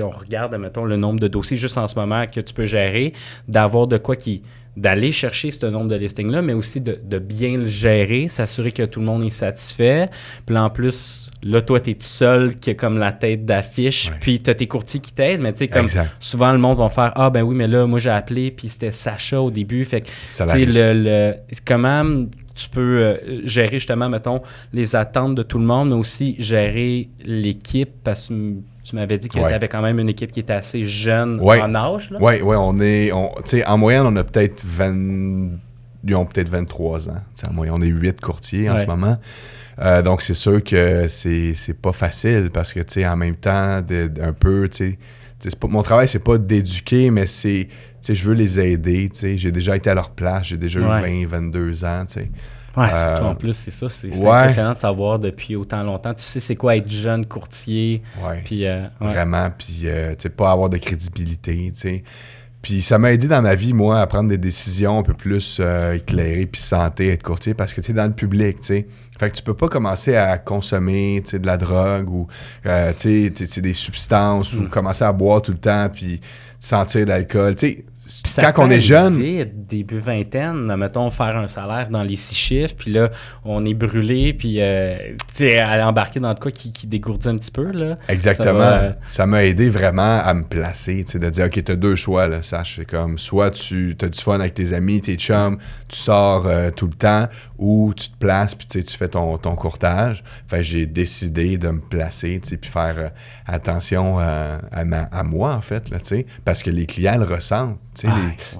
on 0.01 0.09
regarde, 0.09 0.55
mettons, 0.55 0.85
le 0.85 0.97
nombre 0.97 1.19
de 1.19 1.27
dossiers 1.27 1.57
juste 1.57 1.77
en 1.77 1.87
ce 1.87 1.95
moment 1.95 2.25
que 2.27 2.39
tu 2.39 2.53
peux 2.53 2.65
gérer, 2.65 3.13
d'avoir 3.47 3.87
de 3.87 3.97
quoi 3.97 4.15
qui 4.15 4.43
d'aller 4.77 5.11
chercher 5.11 5.51
ce 5.51 5.65
nombre 5.65 5.89
de 5.89 5.95
listings-là, 5.95 6.41
mais 6.41 6.53
aussi 6.53 6.79
de, 6.79 7.19
bien 7.19 7.57
le 7.57 7.67
gérer, 7.67 8.29
s'assurer 8.29 8.71
que 8.71 8.83
tout 8.83 9.01
le 9.01 9.05
monde 9.05 9.23
est 9.23 9.29
satisfait. 9.29 10.09
Puis 10.45 10.57
en 10.57 10.69
plus, 10.69 11.29
là, 11.43 11.61
toi, 11.61 11.79
tu 11.81 11.89
es 11.89 11.93
tout 11.95 12.03
seul 12.03 12.57
qui 12.57 12.69
a 12.69 12.73
comme 12.73 12.97
la 12.97 13.11
tête 13.11 13.45
d'affiche, 13.45 14.11
puis 14.21 14.41
tu 14.41 14.49
as 14.49 14.55
tes 14.55 14.67
courtiers 14.67 15.01
qui 15.01 15.13
t'aident, 15.13 15.41
mais 15.41 15.51
tu 15.51 15.59
sais, 15.59 15.67
comme 15.67 15.87
souvent, 16.19 16.53
le 16.53 16.57
monde 16.57 16.77
va 16.77 16.89
faire 16.89 17.11
Ah, 17.15 17.29
ben 17.29 17.41
oui, 17.41 17.55
mais 17.55 17.67
là, 17.67 17.85
moi, 17.85 17.99
j'ai 17.99 18.09
appelé, 18.09 18.51
puis 18.51 18.69
c'était 18.69 18.93
Sacha 18.93 19.41
au 19.41 19.51
début. 19.51 19.83
Fait 19.83 20.01
que, 20.01 20.07
tu 20.07 20.11
sais, 20.29 20.65
le, 20.65 20.93
le, 20.93 21.35
comment 21.65 22.25
tu 22.55 22.69
peux 22.69 22.99
euh, 22.99 23.41
gérer 23.45 23.79
justement, 23.79 24.07
mettons, 24.07 24.41
les 24.73 24.95
attentes 24.95 25.35
de 25.35 25.43
tout 25.43 25.59
le 25.59 25.65
monde, 25.65 25.89
mais 25.89 25.95
aussi 25.95 26.35
gérer 26.39 27.09
l'équipe 27.25 27.91
parce 28.03 28.29
que 28.29 28.53
tu 28.91 28.97
m'avais 28.97 29.17
dit 29.17 29.29
que 29.29 29.39
tu 29.39 29.43
avais 29.43 29.69
quand 29.69 29.81
même 29.81 29.99
une 29.99 30.09
équipe 30.09 30.31
qui 30.31 30.41
était 30.41 30.53
assez 30.53 30.83
jeune 30.85 31.39
en 31.41 31.75
âge. 31.75 32.13
Oui, 32.19 32.41
oui, 32.43 32.55
on 32.59 32.77
est. 32.79 33.11
On, 33.11 33.31
en 33.65 33.77
moyenne, 33.77 34.05
on 34.05 34.15
a 34.17 34.23
peut-être 34.23 34.61
20. 34.65 35.49
Ils 36.03 36.15
ont 36.15 36.25
peut-être 36.25 36.49
23 36.49 37.09
ans. 37.09 37.21
en 37.47 37.53
moyenne, 37.53 37.75
on 37.77 37.81
est 37.81 37.87
8 37.87 38.19
courtiers 38.21 38.69
en 38.69 38.77
ce 38.77 38.85
moment. 38.85 39.17
Euh, 39.79 40.01
donc, 40.01 40.21
c'est 40.21 40.33
sûr 40.33 40.63
que 40.63 41.07
c'est, 41.07 41.53
c'est 41.55 41.79
pas 41.79 41.93
facile 41.93 42.49
parce 42.53 42.73
que, 42.73 42.81
tu 42.81 42.93
sais, 42.93 43.07
en 43.07 43.15
même 43.15 43.35
temps, 43.35 43.81
un 43.81 44.33
peu, 44.33 44.67
tu 44.69 44.97
sais, 45.39 45.49
mon 45.67 45.81
travail, 45.81 46.07
c'est 46.07 46.23
pas 46.23 46.37
d'éduquer, 46.37 47.09
mais 47.09 47.25
c'est 47.25 47.67
sais, 48.01 48.15
je 48.15 48.25
veux 48.25 48.33
les 48.33 48.59
aider, 48.59 49.09
tu 49.13 49.19
sais, 49.19 49.37
j'ai 49.37 49.51
déjà 49.51 49.75
été 49.75 49.89
à 49.89 49.95
leur 49.95 50.09
place, 50.09 50.47
j'ai 50.47 50.57
déjà 50.57 50.79
eu 50.79 50.83
20, 50.83 51.27
22 51.27 51.85
ans, 51.85 52.05
tu 52.07 52.15
sais. 52.15 52.31
Ouais, 52.77 52.87
euh, 52.93 53.15
surtout 53.17 53.29
en 53.29 53.35
plus, 53.35 53.53
c'est 53.53 53.71
ça, 53.71 53.89
c'est 53.89 54.13
impressionnant 54.13 54.73
de 54.73 54.77
savoir 54.77 55.19
depuis 55.19 55.55
autant 55.55 55.83
longtemps. 55.83 56.13
Tu 56.13 56.23
sais, 56.23 56.39
c'est 56.39 56.55
quoi 56.55 56.77
être 56.77 56.89
jeune 56.89 57.25
courtier. 57.25 58.01
Ouais. 58.23 58.41
Puis, 58.45 58.65
euh, 58.65 58.85
Vraiment, 58.99 59.49
puis, 59.55 59.81
euh, 59.85 60.11
tu 60.11 60.23
sais, 60.23 60.29
pas 60.29 60.51
avoir 60.51 60.69
de 60.69 60.77
crédibilité, 60.77 61.71
tu 61.73 61.79
sais. 61.79 62.03
Puis 62.61 62.83
ça 62.83 62.99
m'a 62.99 63.11
aidé 63.11 63.27
dans 63.27 63.41
ma 63.41 63.55
vie, 63.55 63.73
moi, 63.73 63.99
à 63.99 64.05
prendre 64.05 64.29
des 64.29 64.37
décisions 64.37 64.99
un 64.99 65.03
peu 65.03 65.15
plus 65.15 65.59
éclairées, 65.95 66.45
puis 66.45 66.61
santé, 66.61 67.09
être 67.09 67.23
courtier, 67.23 67.55
parce 67.55 67.73
que 67.73 67.81
tu 67.81 67.89
es 67.89 67.93
dans 67.95 68.05
le 68.05 68.13
public, 68.13 68.61
tu 68.61 68.67
sais. 68.67 68.87
Fait 69.19 69.31
que 69.31 69.35
tu 69.35 69.41
peux 69.41 69.55
pas 69.55 69.67
commencer 69.67 70.15
à 70.15 70.37
consommer, 70.37 71.21
tu 71.25 71.31
sais, 71.31 71.39
de 71.39 71.47
la 71.47 71.57
drogue 71.57 72.09
ou, 72.11 72.27
tu 72.63 73.33
sais, 73.35 73.61
des 73.61 73.73
substances 73.73 74.53
ou 74.53 74.61
mm. 74.61 74.69
commencer 74.69 75.03
à 75.03 75.11
boire 75.11 75.41
tout 75.41 75.51
le 75.51 75.57
temps, 75.57 75.89
puis 75.91 76.21
sentir 76.59 77.01
de 77.01 77.09
l'alcool. 77.09 77.55
Tu 77.55 77.67
sais, 77.67 77.85
quand 78.35 78.65
on 78.65 78.69
est 78.69 78.81
jeune. 78.81 79.21
Début 79.53 79.99
vingtaine, 79.99 80.75
mettons, 80.75 81.09
faire 81.09 81.37
un 81.37 81.47
salaire 81.47 81.87
dans 81.89 82.03
les 82.03 82.15
six 82.15 82.35
chiffres, 82.35 82.75
puis 82.77 82.91
là, 82.91 83.09
on 83.45 83.65
est 83.65 83.73
brûlé, 83.73 84.33
puis 84.33 84.57
euh, 84.59 84.97
tu 85.29 85.35
sais, 85.35 85.59
aller 85.59 85.83
embarquer 85.83 86.19
dans 86.19 86.33
de 86.33 86.39
quoi 86.39 86.51
qui, 86.51 86.71
qui 86.71 86.87
dégourdit 86.87 87.29
un 87.29 87.37
petit 87.37 87.51
peu. 87.51 87.71
Là. 87.71 87.97
Exactement. 88.07 88.59
Euh, 88.59 88.91
ça 89.09 89.25
m'a 89.25 89.43
aidé 89.45 89.69
vraiment 89.69 90.19
à 90.19 90.33
me 90.33 90.43
placer, 90.43 91.03
tu 91.05 91.13
sais, 91.13 91.19
de 91.19 91.29
dire, 91.29 91.45
OK, 91.45 91.63
tu 91.63 91.71
as 91.71 91.75
deux 91.75 91.95
choix, 91.95 92.27
là, 92.27 92.41
sache. 92.41 92.75
C'est 92.77 92.85
comme, 92.85 93.17
soit 93.17 93.51
tu 93.51 93.95
as 94.01 94.09
du 94.09 94.19
fun 94.19 94.39
avec 94.39 94.53
tes 94.53 94.73
amis, 94.73 95.01
tes 95.01 95.15
chums, 95.15 95.57
tu 95.87 95.97
sors 95.97 96.47
euh, 96.47 96.71
tout 96.71 96.87
le 96.87 96.93
temps, 96.93 97.27
ou 97.57 97.93
tu 97.95 98.09
te 98.09 98.17
places, 98.17 98.55
puis 98.55 98.67
tu 98.67 98.97
fais 98.97 99.07
ton, 99.07 99.37
ton 99.37 99.55
courtage. 99.55 100.23
Fait 100.47 100.63
j'ai 100.63 100.85
décidé 100.85 101.57
de 101.57 101.69
me 101.69 101.79
placer, 101.79 102.39
tu 102.41 102.49
sais, 102.49 102.57
puis 102.57 102.69
faire 102.69 103.11
attention 103.45 104.19
à, 104.19 104.59
à, 104.71 105.23
moi, 105.23 105.53
en 105.55 105.61
fait, 105.61 105.89
là, 105.89 105.99
tu 105.99 106.07
sais, 106.07 106.25
parce 106.45 106.63
que 106.63 106.69
les 106.69 106.85
clients 106.85 107.17
le 107.17 107.25
ressentent. 107.25 107.79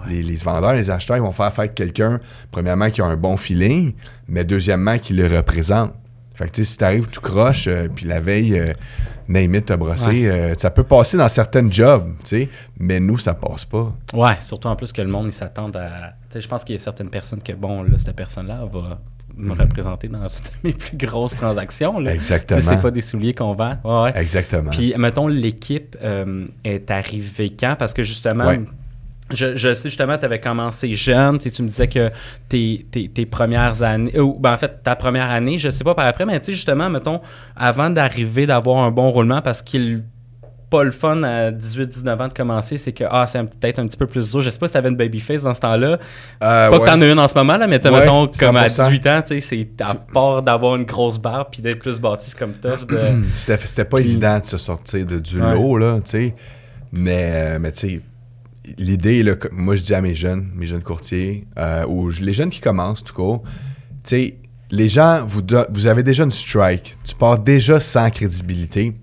Les, 0.08 0.24
les, 0.24 0.36
vendeurs, 0.38 0.74
les 0.74 0.90
acheteurs, 0.90 1.18
ils 1.18 1.24
vont 1.24 1.32
faire 1.32 1.54
faire 1.54 1.74
quelqu'un, 1.74 2.20
premièrement, 2.52 2.90
qui 2.90 3.02
a 3.02 3.06
un 3.06 3.18
bon 3.18 3.38
feeling, 3.38 3.94
mais 4.28 4.44
deuxièmement, 4.44 4.98
qui 4.98 5.14
le 5.14 5.28
représente. 5.28 5.94
Fait 6.42 6.46
que, 6.46 6.52
tu 6.52 6.66
sais, 6.66 6.72
si 6.72 6.78
t'arrives 6.78 7.08
tout 7.08 7.22
croche, 7.22 7.68
euh, 7.68 7.88
puis 7.94 8.08
la 8.08 8.20
veille, 8.20 8.58
euh, 8.58 9.62
te 9.62 9.74
brosser, 9.76 10.28
euh, 10.28 10.54
ça 10.58 10.72
peut 10.72 10.84
passer 10.84 11.18
dans 11.18 11.30
certains 11.30 11.70
jobs, 11.70 12.14
tu 12.24 12.30
sais, 12.30 12.50
mais 12.80 13.00
nous, 13.00 13.18
ça 13.18 13.34
passe 13.34 13.66
pas. 13.66 13.94
Ouais, 14.14 14.36
surtout 14.40 14.68
en 14.68 14.76
plus 14.76 14.92
que 14.92 15.02
le 15.02 15.10
monde, 15.10 15.28
ils 15.28 15.32
s'attendent 15.32 15.78
à... 15.78 16.14
Tu 16.30 16.34
sais, 16.34 16.42
je 16.42 16.48
pense 16.48 16.64
qu'il 16.64 16.74
y 16.74 16.78
a 16.78 16.80
certaines 16.80 17.10
personnes 17.10 17.44
que, 17.44 17.54
bon, 17.54 17.84
là, 17.84 17.98
cette 17.98 18.16
personne-là 18.16 18.66
va 18.72 19.00
me 19.38 19.54
mhm. 19.54 19.62
représenter 19.62 20.08
dans 20.08 20.26
mes 20.64 20.74
plus 20.74 20.98
grosses 20.98 21.36
transactions. 21.36 22.00
Là. 22.00 22.14
Exactement. 22.14 22.62
C'est 22.62 22.82
pas 22.82 22.92
des 22.92 23.02
souliers 23.02 23.34
qu'on 23.34 23.54
vend. 23.54 23.78
Ouais. 23.84 24.12
Exactement. 24.16 24.72
Puis, 24.72 24.94
mettons, 24.98 25.28
l'équipe 25.28 25.96
est 26.64 26.92
arrivée 26.92 27.54
quand? 27.58 27.76
Parce 27.78 27.94
que 27.94 28.04
justement, 28.04 28.52
je, 29.34 29.74
sais 29.74 29.90
justement, 29.90 30.18
tu 30.18 30.26
avais 30.26 30.40
commencé 30.40 30.94
jeune, 30.94 31.38
tu, 31.38 31.52
tu 31.52 31.62
me 31.64 31.68
disais 31.68 31.88
que 31.88 32.10
tes, 32.50 32.86
tes, 32.92 33.26
premières 33.26 33.84
années, 33.84 34.20
ou 34.20 34.38
ben, 34.40 34.54
en 34.54 34.58
fait, 34.58 34.84
ta 34.84 34.96
première 34.96 35.30
année, 35.30 35.58
je 35.58 35.70
sais 35.70 35.84
pas 35.84 35.96
par 35.96 36.08
après, 36.08 36.26
mais 36.26 36.40
tu 36.40 36.48
sais, 36.48 36.54
justement, 36.54 36.90
mettons, 36.90 37.22
avant 37.56 37.90
d'arriver 37.90 38.46
d'avoir 38.46 38.84
un 38.84 38.92
bon 38.92 39.10
roulement, 39.10 39.42
parce 39.42 39.62
qu'il 39.62 40.04
pas 40.72 40.84
le 40.86 40.92
fun 40.92 41.22
à 41.24 41.52
18-19 41.52 42.22
ans 42.22 42.28
de 42.30 42.34
commencer, 42.34 42.78
c'est 42.78 42.94
que 42.94 43.04
ah, 43.08 43.28
c'est 43.28 43.44
peut-être 43.44 43.80
un 43.80 43.88
petit 43.88 43.98
peu 43.98 44.08
plus 44.08 44.32
dur. 44.32 44.42
Je 44.42 44.50
sais 44.50 44.58
pas 44.58 44.68
si 44.68 44.72
tu 44.72 44.78
avais 44.78 44.88
une 44.88 44.96
babyface 44.96 45.44
dans 45.44 45.54
ce 45.54 45.60
temps-là. 45.60 46.00
Euh, 46.42 46.70
pas 46.70 46.80
que 46.80 46.86
t'en 46.86 47.02
as 47.02 47.08
une 47.08 47.20
en 47.20 47.28
ce 47.28 47.36
moment, 47.36 47.58
là, 47.58 47.68
mais 47.68 47.86
ouais, 47.86 47.92
mettons, 47.92 48.28
comme 48.28 48.56
à 48.56 48.70
18 48.70 49.08
ans, 49.08 49.22
tu 49.22 49.42
sais, 49.42 49.42
c'est 49.42 49.84
à 49.84 49.94
part 49.96 50.42
d'avoir 50.42 50.78
une 50.78 50.86
grosse 50.86 51.20
barre 51.20 51.50
puis 51.50 51.62
d'être 51.62 51.80
plus 51.80 52.00
bâti 52.00 52.34
comme 52.34 52.54
tough. 52.54 52.88
De... 52.88 53.00
C'était 53.34 53.86
pas 53.86 54.00
évident 54.00 54.40
de 54.40 54.46
se 54.46 54.58
sortir 54.58 55.06
de, 55.06 55.20
du 55.20 55.40
lot, 55.40 55.78
là, 55.78 56.00
tu 56.06 56.12
sais. 56.12 56.36
Mais, 56.94 57.32
euh, 57.34 57.60
mais 57.60 57.74
tu 57.74 57.80
sais, 57.80 58.02
l'idée, 58.78 59.24
moi 59.52 59.76
je 59.76 59.82
dis 59.82 59.94
à 59.94 60.02
mes 60.02 60.16
jeunes, 60.16 60.50
mes 60.56 60.68
jeunes 60.68 60.84
courtiers, 60.84 61.48
euh, 61.58 61.86
ou 61.88 62.10
les 62.10 62.34
jeunes 62.34 62.50
qui 62.50 62.60
commencent, 62.60 63.04
tout 63.04 63.14
cas, 63.14 63.42
tu 64.04 64.10
sais, 64.10 64.38
les 64.72 64.88
gens, 64.88 65.26
vous, 65.26 65.42
vous 65.72 65.88
avez 65.88 66.04
déjà 66.04 66.24
une 66.24 66.32
strike, 66.32 66.98
tu 67.04 67.16
pars 67.16 67.40
déjà 67.40 67.80
sans 67.80 68.10
crédibilité. 68.10 68.94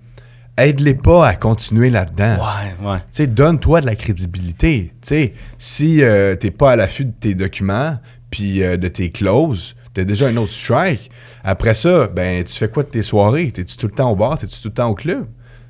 Aide-les 0.57 0.95
pas 0.95 1.25
à 1.25 1.35
continuer 1.35 1.89
là-dedans. 1.89 2.35
Ouais, 2.35 2.89
ouais. 2.89 2.97
Tu 2.99 3.05
sais, 3.11 3.27
donne-toi 3.27 3.79
de 3.79 3.85
la 3.85 3.95
crédibilité. 3.95 4.91
Tu 5.01 5.07
sais, 5.07 5.33
si 5.57 6.03
euh, 6.03 6.35
t'es 6.35 6.51
pas 6.51 6.71
à 6.71 6.75
l'affût 6.75 7.05
de 7.05 7.13
tes 7.17 7.33
documents, 7.33 7.97
puis 8.29 8.61
euh, 8.61 8.75
de 8.75 8.89
tes 8.89 9.09
clauses, 9.09 9.75
t'as 9.93 10.03
déjà 10.03 10.27
un 10.27 10.35
autre 10.35 10.51
strike. 10.51 11.11
Après 11.43 11.73
ça, 11.73 12.07
ben, 12.07 12.43
tu 12.43 12.53
fais 12.53 12.67
quoi 12.67 12.83
de 12.83 12.89
tes 12.89 13.03
soirées? 13.03 13.51
T'es-tu 13.51 13.77
tout 13.77 13.87
le 13.87 13.93
temps 13.93 14.11
au 14.11 14.15
bar? 14.15 14.37
T'es-tu 14.37 14.61
tout 14.61 14.67
le 14.67 14.73
temps 14.73 14.89
au 14.89 14.95
club? 14.95 15.27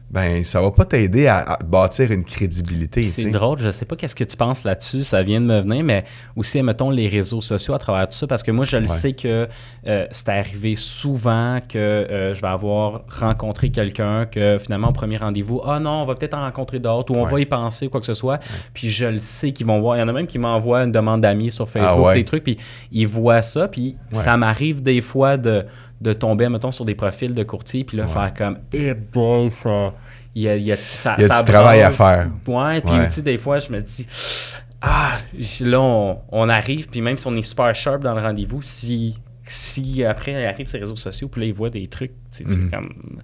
Ben 0.10 0.44
ça 0.44 0.60
va 0.60 0.72
pas 0.72 0.86
t'aider 0.86 1.28
à, 1.28 1.60
bâtir 1.63 2.12
une 2.12 2.24
crédibilité. 2.24 3.04
C'est 3.04 3.30
drôle, 3.30 3.60
je 3.60 3.70
sais 3.70 3.86
pas 3.86 3.96
qu'est-ce 3.96 4.16
que 4.16 4.24
tu 4.24 4.36
penses 4.36 4.63
là-dessus, 4.63 5.04
ça 5.04 5.22
vient 5.22 5.39
de 5.39 5.46
me 5.46 5.62
venir, 5.62 5.84
mais 5.84 6.04
aussi, 6.36 6.62
mettons, 6.63 6.89
les 6.89 7.08
réseaux 7.08 7.42
sociaux 7.42 7.75
à 7.75 7.80
travers 7.80 8.08
tout 8.08 8.16
ça, 8.16 8.25
parce 8.25 8.42
que 8.42 8.51
moi, 8.51 8.66
je 8.66 8.78
le 8.78 8.88
sais 8.88 9.13
que 9.13 9.48
euh, 9.88 10.08
c'est 10.12 10.30
arrivé 10.30 10.75
souvent 10.75 11.60
que 11.68 11.78
euh, 11.78 12.34
je 12.34 12.42
vais 12.42 12.48
avoir 12.48 13.01
rencontré 13.08 13.70
quelqu'un 13.70 14.25
que 14.25 14.58
finalement, 14.58 14.89
au 14.89 14.94
premier 14.94 15.18
rendez-vous, 15.18 15.62
ah 15.63 15.80
non, 15.80 16.01
on 16.01 16.06
va 16.06 16.16
peut-être 16.16 16.34
en 16.34 16.42
rencontrer 16.42 16.80
d'autres, 16.80 17.13
ou 17.13 17.20
on 17.20 17.25
va 17.25 17.39
y 17.39 17.46
penser, 17.46 17.88
ou 17.88 17.89
quoi 17.89 18.00
que 18.00 18.08
ce 18.08 18.16
soit, 18.16 18.39
puis 18.74 18.89
je 18.89 19.06
le 19.06 19.20
sais 19.20 19.51
qu'ils 19.51 19.68
vont 19.68 19.80
voir, 19.80 19.98
il 19.98 20.00
y 20.00 20.04
en 20.04 20.08
a 20.08 20.13
même 20.13 20.28
qui 20.28 20.39
m'envoient 20.39 20.84
une 20.84 20.92
demande 20.92 21.22
d'amis 21.22 21.51
sur 21.51 21.70
Facebook, 21.70 22.08
ah 22.10 22.13
des 22.16 22.24
trucs, 22.24 22.44
puis 22.44 22.58
ils 22.92 23.08
voient 23.08 23.44
ça, 23.44 23.68
puis 23.68 23.96
ça 24.12 24.38
m'arrive 24.38 24.82
des 24.82 25.01
fois 25.01 25.38
de 25.38 25.66
de 26.01 26.13
tomber, 26.13 26.48
mettons, 26.50 26.72
sur 26.72 26.86
des 26.86 26.96
profils 26.96 27.34
de 27.34 27.44
courtier, 27.44 27.84
puis 27.84 27.98
là, 27.98 28.08
faire 28.08 28.34
comme, 28.34 28.60
eh 28.74 28.94
boy, 28.94 29.51
ça. 29.51 29.94
Il 30.36 30.44
y 30.44 30.48
a, 30.48 30.56
il 30.56 30.63
y 30.63 30.72
a, 30.72 30.75
il 31.18 31.22
y 31.22 31.25
a 31.25 31.39
du 31.39 31.51
travail 31.51 31.82
à 31.82 31.91
faire. 31.91 32.29
Ouais, 32.48 32.82
puis 32.82 32.94
tu 33.06 33.12
sais, 33.12 33.22
des 33.22 33.38
fois, 33.38 33.60
je 33.60 33.72
me 33.72 33.82
dis, 33.82 34.08
ah, 34.82 35.18
là, 35.62 35.79
on, 36.32 36.50
arrive, 36.50 36.88
puis 36.88 37.01
même 37.01 37.18
si 37.18 37.27
on 37.27 37.36
est 37.36 37.41
super 37.41 37.75
sharp 37.75 38.01
dans 38.01 38.13
le 38.13 38.22
rendez-vous, 38.22 38.62
si, 38.62 39.20
si 39.46 40.03
après, 40.06 40.34
il 40.34 40.46
arrive 40.46 40.68
sur 40.68 40.77
les 40.77 40.84
réseaux 40.84 40.96
sociaux, 40.96 41.27
puis 41.27 41.41
là, 41.41 41.48
il 41.48 41.53
voit 41.53 41.70
des 41.70 41.88
trucs, 41.88 42.13
tu 42.32 42.44
sais, 42.44 42.58
mm. 42.58 42.70
comme. 42.72 43.22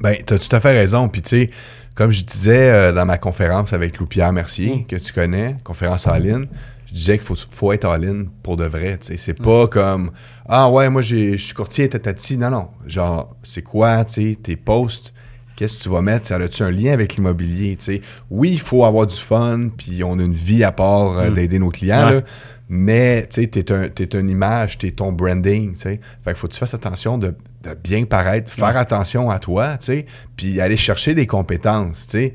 Ben, 0.00 0.16
tu 0.26 0.34
as 0.34 0.38
tout 0.38 0.54
à 0.54 0.60
fait 0.60 0.72
raison. 0.72 1.08
Puis, 1.08 1.22
tu 1.22 1.28
sais, 1.28 1.50
comme 1.94 2.10
je 2.10 2.24
disais 2.24 2.70
euh, 2.70 2.92
dans 2.92 3.06
ma 3.06 3.18
conférence 3.18 3.72
avec 3.72 3.98
Lou-Pierre 3.98 4.32
Mercier, 4.32 4.76
mm. 4.76 4.86
que 4.86 4.96
tu 4.96 5.12
connais, 5.12 5.56
conférence 5.64 6.06
en 6.06 6.14
ligne, 6.14 6.46
je 6.92 6.98
disais 6.98 7.18
qu'il 7.18 7.26
faut, 7.26 7.34
faut 7.50 7.72
être 7.72 7.86
en 7.86 7.96
ligne 7.96 8.26
pour 8.42 8.56
de 8.56 8.64
vrai. 8.64 8.98
tu 8.98 9.08
sais. 9.08 9.16
C'est 9.16 9.40
mm. 9.40 9.42
pas 9.42 9.66
comme 9.66 10.10
ah 10.46 10.70
ouais, 10.70 10.90
moi 10.90 11.02
je 11.02 11.36
suis 11.36 11.54
courtier, 11.54 11.88
tatati. 11.88 12.36
Non, 12.36 12.50
non. 12.50 12.68
Genre, 12.86 13.34
c'est 13.42 13.62
quoi, 13.62 14.04
tu 14.04 14.32
sais, 14.32 14.36
tes 14.36 14.56
posts, 14.56 15.14
qu'est-ce 15.56 15.78
que 15.78 15.82
tu 15.84 15.88
vas 15.88 16.02
mettre? 16.02 16.26
Ça 16.26 16.36
a-tu 16.36 16.62
un 16.62 16.70
lien 16.70 16.92
avec 16.92 17.16
l'immobilier, 17.16 17.76
tu 17.76 17.84
sais? 17.84 18.00
Oui, 18.30 18.50
il 18.52 18.60
faut 18.60 18.84
avoir 18.84 19.06
du 19.06 19.16
fun, 19.16 19.68
puis 19.76 20.04
on 20.04 20.18
a 20.18 20.22
une 20.22 20.32
vie 20.32 20.64
à 20.64 20.72
part 20.72 21.18
euh, 21.18 21.30
hmm. 21.30 21.34
d'aider 21.34 21.58
nos 21.58 21.70
clients, 21.70 22.10
là, 22.10 22.20
mais 22.68 23.26
tu 23.30 23.42
sais, 23.42 23.46
t'es 23.46 23.70
un, 23.72 23.84
es 23.84 24.14
une 24.14 24.30
image, 24.30 24.78
t'es 24.78 24.90
ton 24.90 25.12
branding, 25.12 25.74
tu 25.74 25.80
sais. 25.80 26.00
Fait 26.24 26.32
qu'il 26.32 26.36
faut 26.36 26.48
que 26.48 26.52
tu 26.52 26.58
fasses 26.58 26.74
attention 26.74 27.18
de, 27.18 27.34
bien 27.82 28.04
paraître, 28.04 28.52
faire 28.52 28.76
attention 28.76 29.30
à 29.30 29.38
toi, 29.38 29.78
tu 29.78 29.86
sais, 29.86 30.06
puis 30.36 30.60
aller 30.60 30.76
chercher 30.76 31.14
des 31.14 31.26
compétences, 31.26 32.06
tu 32.06 32.18
sais. 32.18 32.34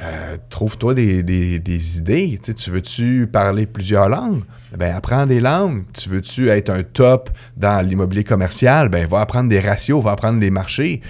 Euh, 0.00 0.36
trouve-toi 0.50 0.94
des, 0.94 1.22
des, 1.22 1.98
idées. 1.98 2.38
Tu, 2.38 2.70
veux-tu 2.70 3.26
parler 3.26 3.66
plusieurs 3.66 4.08
langues? 4.08 4.42
Ben, 4.76 4.94
apprends 4.94 5.24
des 5.24 5.40
langues. 5.40 5.84
Tu 5.94 6.10
veux-tu 6.10 6.48
être 6.50 6.68
un 6.68 6.82
top 6.82 7.30
dans 7.56 7.84
l'immobilier 7.84 8.22
commercial? 8.22 8.90
Ben, 8.90 9.06
va 9.06 9.20
apprendre 9.20 9.48
des 9.48 9.60
ratios, 9.60 10.02
va 10.04 10.12
apprendre 10.12 10.38
des 10.38 10.50
marchés. 10.50 11.00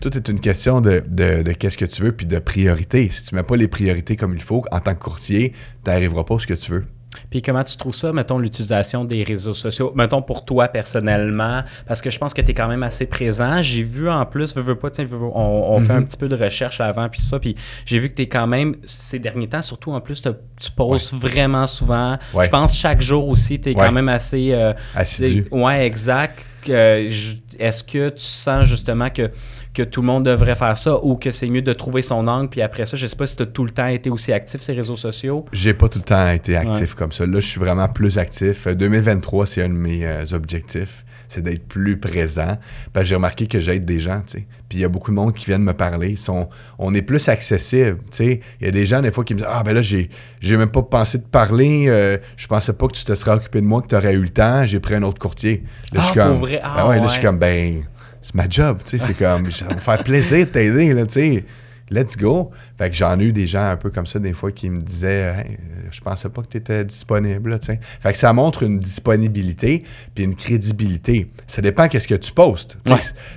Tout 0.00 0.16
est 0.16 0.28
une 0.28 0.40
question 0.40 0.80
de, 0.80 1.02
de, 1.06 1.52
qu'est-ce 1.52 1.76
que 1.76 1.84
tu 1.84 2.02
veux 2.02 2.12
puis 2.12 2.26
de 2.26 2.38
priorité. 2.38 3.08
Si 3.10 3.24
tu 3.24 3.34
ne 3.34 3.40
mets 3.40 3.44
pas 3.44 3.56
les 3.56 3.68
priorités 3.68 4.16
comme 4.16 4.34
il 4.34 4.42
faut, 4.42 4.64
en 4.72 4.80
tant 4.80 4.94
que 4.94 5.00
courtier, 5.00 5.52
tu 5.84 5.90
n'arriveras 5.90 6.24
pas 6.24 6.36
à 6.36 6.38
ce 6.38 6.46
que 6.46 6.54
tu 6.54 6.72
veux. 6.72 6.86
Puis 7.30 7.42
comment 7.42 7.64
tu 7.64 7.76
trouves 7.76 7.94
ça, 7.94 8.12
mettons, 8.12 8.38
l'utilisation 8.38 9.04
des 9.04 9.22
réseaux 9.22 9.54
sociaux, 9.54 9.92
mettons 9.94 10.22
pour 10.22 10.44
toi 10.44 10.68
personnellement, 10.68 11.62
parce 11.86 12.00
que 12.00 12.10
je 12.10 12.18
pense 12.18 12.34
que 12.34 12.42
tu 12.42 12.50
es 12.50 12.54
quand 12.54 12.68
même 12.68 12.82
assez 12.82 13.06
présent. 13.06 13.62
J'ai 13.62 13.82
vu 13.82 14.08
en 14.08 14.24
plus, 14.26 14.54
veux, 14.56 14.62
veux 14.62 14.76
pas, 14.76 14.90
tiens, 14.90 15.06
on, 15.12 15.80
fait 15.80 15.92
un 15.92 16.00
mhm. 16.00 16.06
petit 16.06 16.16
peu 16.16 16.28
de 16.28 16.36
recherche 16.36 16.80
avant, 16.80 17.08
puis 17.08 17.20
ça, 17.20 17.38
puis 17.38 17.54
j'ai 17.86 17.98
vu 17.98 18.08
que 18.08 18.14
tu 18.14 18.22
es 18.22 18.28
quand 18.28 18.46
même, 18.46 18.76
ces 18.84 19.18
derniers 19.18 19.48
temps, 19.48 19.62
surtout 19.62 19.92
en 19.92 20.00
plus, 20.00 20.22
tu 20.22 20.70
poses 20.72 21.12
vraiment 21.14 21.66
souvent. 21.66 22.18
Je 22.34 22.48
pense 22.48 22.76
chaque 22.76 23.00
jour 23.00 23.28
aussi, 23.28 23.60
tu 23.60 23.70
es 23.70 23.74
quand 23.74 23.92
même 23.92 24.08
assez... 24.08 24.52
Euh, 24.52 24.72
Assidu. 24.94 25.46
Ouais, 25.50 25.86
exact. 25.86 26.44
Est-ce 26.66 27.82
que 27.84 28.10
tu 28.10 28.24
sens 28.24 28.66
justement 28.66 29.10
que 29.10 29.30
que 29.78 29.84
tout 29.84 30.00
le 30.00 30.08
monde 30.08 30.24
devrait 30.24 30.56
faire 30.56 30.76
ça 30.76 30.98
ou 31.04 31.14
que 31.14 31.30
c'est 31.30 31.46
mieux 31.46 31.62
de 31.62 31.72
trouver 31.72 32.02
son 32.02 32.26
angle 32.26 32.48
puis 32.48 32.62
après 32.62 32.84
ça, 32.84 32.96
je 32.96 33.06
sais 33.06 33.14
pas 33.14 33.28
si 33.28 33.36
tu 33.36 33.44
as 33.44 33.46
tout 33.46 33.64
le 33.64 33.70
temps 33.70 33.86
été 33.86 34.10
aussi 34.10 34.32
actif 34.32 34.60
sur 34.60 34.72
les 34.72 34.78
réseaux 34.80 34.96
sociaux. 34.96 35.44
J'ai 35.52 35.72
pas 35.72 35.88
tout 35.88 36.00
le 36.00 36.04
temps 36.04 36.30
été 36.30 36.56
actif 36.56 36.94
comme 36.94 37.12
ça. 37.12 37.26
Là, 37.26 37.38
je 37.38 37.46
suis 37.46 37.60
vraiment 37.60 37.88
plus 37.88 38.18
actif. 38.18 38.66
2023, 38.66 39.42
euh, 39.42 39.46
c'est 39.46 39.62
un 39.62 39.68
de 39.68 39.74
mes 39.74 40.04
euh, 40.04 40.24
objectifs, 40.32 41.04
c'est 41.28 41.42
d'être 41.42 41.68
plus 41.68 41.96
présent. 41.96 42.58
Parce 42.92 43.04
que 43.04 43.08
j'ai 43.10 43.14
remarqué 43.14 43.46
que 43.46 43.60
j'aide 43.60 43.84
des 43.84 44.00
gens, 44.00 44.20
tu 44.26 44.38
sais. 44.38 44.46
Puis 44.68 44.78
il 44.78 44.80
y 44.80 44.84
a 44.84 44.88
beaucoup 44.88 45.12
de 45.12 45.16
monde 45.16 45.32
qui 45.32 45.46
viennent 45.46 45.62
me 45.62 45.74
parler. 45.74 46.16
Sont, 46.16 46.48
on 46.80 46.92
est 46.92 47.02
plus 47.02 47.28
accessible, 47.28 47.98
tu 48.10 48.16
sais. 48.16 48.40
Il 48.60 48.66
y 48.66 48.68
a 48.68 48.72
des 48.72 48.84
gens, 48.84 49.00
des 49.00 49.12
fois, 49.12 49.22
qui 49.22 49.34
me 49.34 49.38
disent 49.38 49.48
Ah, 49.48 49.62
ben 49.62 49.74
là, 49.74 49.82
j'ai, 49.82 50.10
j'ai 50.40 50.56
même 50.56 50.70
pas 50.70 50.82
pensé 50.82 51.18
de 51.18 51.22
parler. 51.22 51.84
Euh, 51.86 52.18
je 52.36 52.48
pensais 52.48 52.72
pas 52.72 52.88
que 52.88 52.94
tu 52.94 53.04
te 53.04 53.14
serais 53.14 53.36
occupé 53.36 53.60
de 53.60 53.66
moi, 53.66 53.80
que 53.82 53.86
tu 53.86 53.94
aurais 53.94 54.14
eu 54.14 54.22
le 54.22 54.30
temps. 54.30 54.66
J'ai 54.66 54.80
pris 54.80 54.96
un 54.96 55.04
autre 55.04 55.20
courtier. 55.20 55.62
Là, 55.92 56.02
ah, 56.04 56.10
comme, 56.12 56.40
vrai? 56.40 56.58
Ah, 56.64 56.74
ben 56.78 56.88
ouais, 56.88 56.96
là, 56.96 57.06
je 57.06 57.12
suis 57.12 57.22
comme, 57.22 57.38
ben 57.38 57.84
c'est 58.20 58.34
ma 58.34 58.48
job, 58.48 58.78
tu 58.84 58.98
sais, 58.98 59.06
c'est 59.06 59.14
comme, 59.14 59.50
ça 59.50 59.66
va 59.66 59.74
me 59.74 59.80
faire 59.80 60.02
plaisir 60.02 60.38
de 60.38 60.50
t'aider, 60.50 60.92
là, 60.92 61.06
tu 61.06 61.14
sais, 61.14 61.44
let's 61.90 62.16
go. 62.16 62.50
Fait 62.76 62.90
que 62.90 62.96
j'en 62.96 63.18
ai 63.18 63.24
eu 63.24 63.32
des 63.32 63.46
gens 63.46 63.70
un 63.70 63.76
peu 63.76 63.90
comme 63.90 64.06
ça, 64.06 64.18
des 64.18 64.32
fois, 64.32 64.52
qui 64.52 64.70
me 64.70 64.80
disaient, 64.80 65.34
hey, 65.36 65.58
je 65.90 66.00
pensais 66.00 66.28
pas 66.28 66.42
que 66.42 66.48
tu 66.48 66.56
étais 66.58 66.84
disponible, 66.84 67.58
tu 67.58 67.66
sais. 67.66 67.80
Fait 68.00 68.12
que 68.12 68.18
ça 68.18 68.32
montre 68.32 68.62
une 68.62 68.78
disponibilité 68.78 69.84
puis 70.14 70.24
une 70.24 70.34
crédibilité. 70.34 71.30
Ça 71.46 71.62
dépend 71.62 71.88
qu'est-ce 71.88 72.08
que 72.08 72.14
tu 72.14 72.32
postes. 72.32 72.78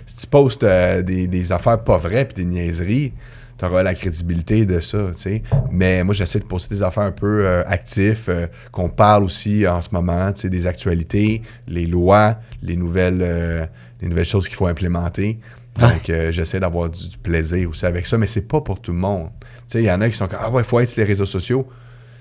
Si 0.06 0.18
tu 0.18 0.28
postes 0.28 0.64
euh, 0.64 1.02
des, 1.02 1.52
affaires 1.52 1.84
pas 1.84 1.98
vraies 1.98 2.26
puis 2.26 2.44
des 2.44 2.46
niaiseries, 2.46 3.14
tu 3.58 3.66
auras 3.66 3.84
la 3.84 3.94
crédibilité 3.94 4.66
de 4.66 4.80
ça, 4.80 5.08
tu 5.16 5.22
sais. 5.22 5.44
Mais 5.72 6.04
moi, 6.04 6.14
j'essaie 6.14 6.40
de 6.40 6.46
poster 6.46 6.76
des 6.76 6.84
affaires 6.84 7.04
un 7.04 7.12
peu 7.12 7.46
euh, 7.46 7.64
actifs, 7.68 8.28
euh, 8.28 8.48
qu'on 8.72 8.90
parle 8.90 9.24
aussi 9.24 9.68
en 9.68 9.82
ce 9.82 9.90
moment, 9.92 10.32
tu 10.34 10.42
sais, 10.42 10.50
des 10.50 10.68
actualités, 10.68 11.42
les 11.68 11.86
lois, 11.86 12.38
les 12.64 12.76
nouvelles 12.76 13.70
des 14.02 14.08
nouvelles 14.08 14.26
choses 14.26 14.48
qu'il 14.48 14.58
faut 14.58 14.68
implémenter. 14.68 15.40
Donc, 15.80 16.10
euh, 16.10 16.32
j'essaie 16.32 16.60
d'avoir 16.60 16.90
du, 16.90 17.18
plaisir 17.18 17.70
aussi 17.70 17.86
avec 17.86 18.06
ça, 18.06 18.18
mais 18.18 18.28
c'est 18.28 18.42
pas 18.42 18.62
pour 18.62 18.80
tout 18.82 18.92
le 18.92 18.98
monde. 18.98 19.30
Tu 19.40 19.48
sais, 19.68 19.84
il 19.84 19.86
y 19.86 19.92
en 19.92 20.02
a 20.02 20.10
qui 20.10 20.18
sont 20.18 20.28
comme 20.28 20.40
Ah 20.42 20.50
ouais, 20.50 20.64
il 20.64 20.66
faut 20.66 20.80
être 20.80 20.90
sur 20.90 21.02
les 21.02 21.08
réseaux 21.08 21.26
sociaux. 21.26 21.68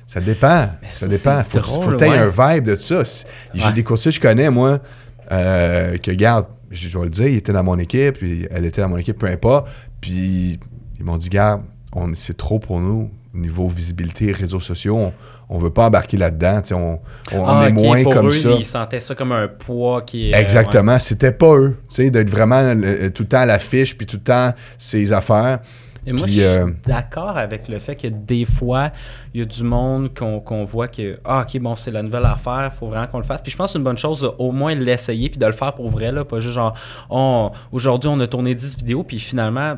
Ça 0.06 0.20
dépend. 0.20 0.66
ça, 0.88 1.06
dépend. 1.06 1.42
Faut, 1.44 1.60
faut 1.60 1.90
que 1.96 2.04
un 2.04 2.54
vibe 2.54 2.64
de 2.64 2.76
ça. 2.76 3.02
J'ai 3.54 3.72
des 3.72 3.84
courtiers 3.84 4.10
que 4.10 4.16
je 4.16 4.20
connais, 4.20 4.50
moi, 4.50 4.80
euh, 5.30 5.98
que, 5.98 6.10
garde, 6.10 6.46
je, 6.70 6.96
vais 6.98 7.04
le 7.04 7.10
dire, 7.10 7.28
il 7.28 7.36
était 7.36 7.52
dans 7.52 7.62
mon 7.62 7.78
équipe, 7.78 8.18
puis 8.18 8.46
elle 8.50 8.64
était 8.64 8.80
dans 8.80 8.88
mon 8.88 8.96
équipe, 8.96 9.18
peu 9.18 9.26
importe. 9.26 9.68
Puis 10.00 10.58
ils 10.98 11.04
m'ont 11.04 11.16
dit, 11.16 11.28
garde, 11.28 11.62
c'est 12.14 12.36
trop 12.36 12.58
pour 12.58 12.80
nous, 12.80 13.10
niveau 13.34 13.68
visibilité, 13.68 14.32
réseaux 14.32 14.60
sociaux. 14.60 14.96
On, 14.96 15.12
ne 15.58 15.62
veut 15.62 15.70
pas 15.70 15.86
embarquer 15.86 16.16
là-dedans. 16.16 16.60
On, 16.72 16.98
on, 17.32 17.44
ah, 17.46 17.68
est 17.68 17.72
moins 17.72 18.04
comme 18.04 18.28
eux, 18.28 18.30
ça. 18.30 18.50
Ils 18.58 18.64
sentaient 18.64 19.00
ça 19.00 19.14
comme 19.14 19.32
un 19.32 19.48
poids 19.48 20.02
qui. 20.02 20.32
Exactement. 20.32 20.98
C'était 20.98 21.32
pas 21.32 21.56
eux. 21.56 21.76
D'être 21.98 22.30
vraiment 22.30 22.74
tout 22.74 23.22
le 23.22 23.28
temps 23.28 23.40
à 23.40 23.46
l'affiche, 23.46 23.96
puis 23.96 24.06
tout 24.06 24.16
le 24.16 24.22
temps 24.22 24.52
ses 24.78 25.12
affaires. 25.12 25.60
Et 26.06 26.12
moi, 26.12 26.26
je 26.26 26.32
suis 26.32 26.42
euh, 26.42 26.66
d'accord 26.86 27.36
avec 27.36 27.68
le 27.68 27.78
fait 27.78 27.94
que 27.94 28.06
des 28.06 28.44
fois, 28.44 28.90
il 29.34 29.40
y 29.40 29.42
a 29.42 29.46
du 29.46 29.62
monde 29.62 30.14
qu'on 30.14 30.64
voit 30.64 30.88
que, 30.88 31.18
ah, 31.24 31.44
ok, 31.46 31.60
bon, 31.60 31.76
c'est 31.76 31.90
la 31.90 32.02
nouvelle 32.02 32.24
affaire, 32.24 32.70
il 32.72 32.76
faut 32.76 32.86
vraiment 32.86 33.06
qu'on 33.06 33.18
le 33.18 33.24
fasse. 33.24 33.42
Puis 33.42 33.52
je 33.52 33.56
pense 33.56 33.68
que 33.68 33.72
c'est 33.72 33.78
une 33.78 33.84
bonne 33.84 33.98
chose 33.98 34.22
de, 34.22 34.30
au 34.38 34.50
moins 34.50 34.74
l'essayer 34.74 35.28
puis 35.28 35.38
de 35.38 35.46
le 35.46 35.52
faire 35.52 35.74
pour 35.74 35.90
vrai, 35.90 36.10
là, 36.10 36.24
pas 36.24 36.40
juste 36.40 36.54
genre, 36.54 36.74
oh, 37.10 37.50
aujourd'hui, 37.70 38.08
on 38.12 38.18
a 38.20 38.26
tourné 38.26 38.54
10 38.54 38.78
vidéos, 38.78 39.04
puis 39.04 39.20
finalement, 39.20 39.76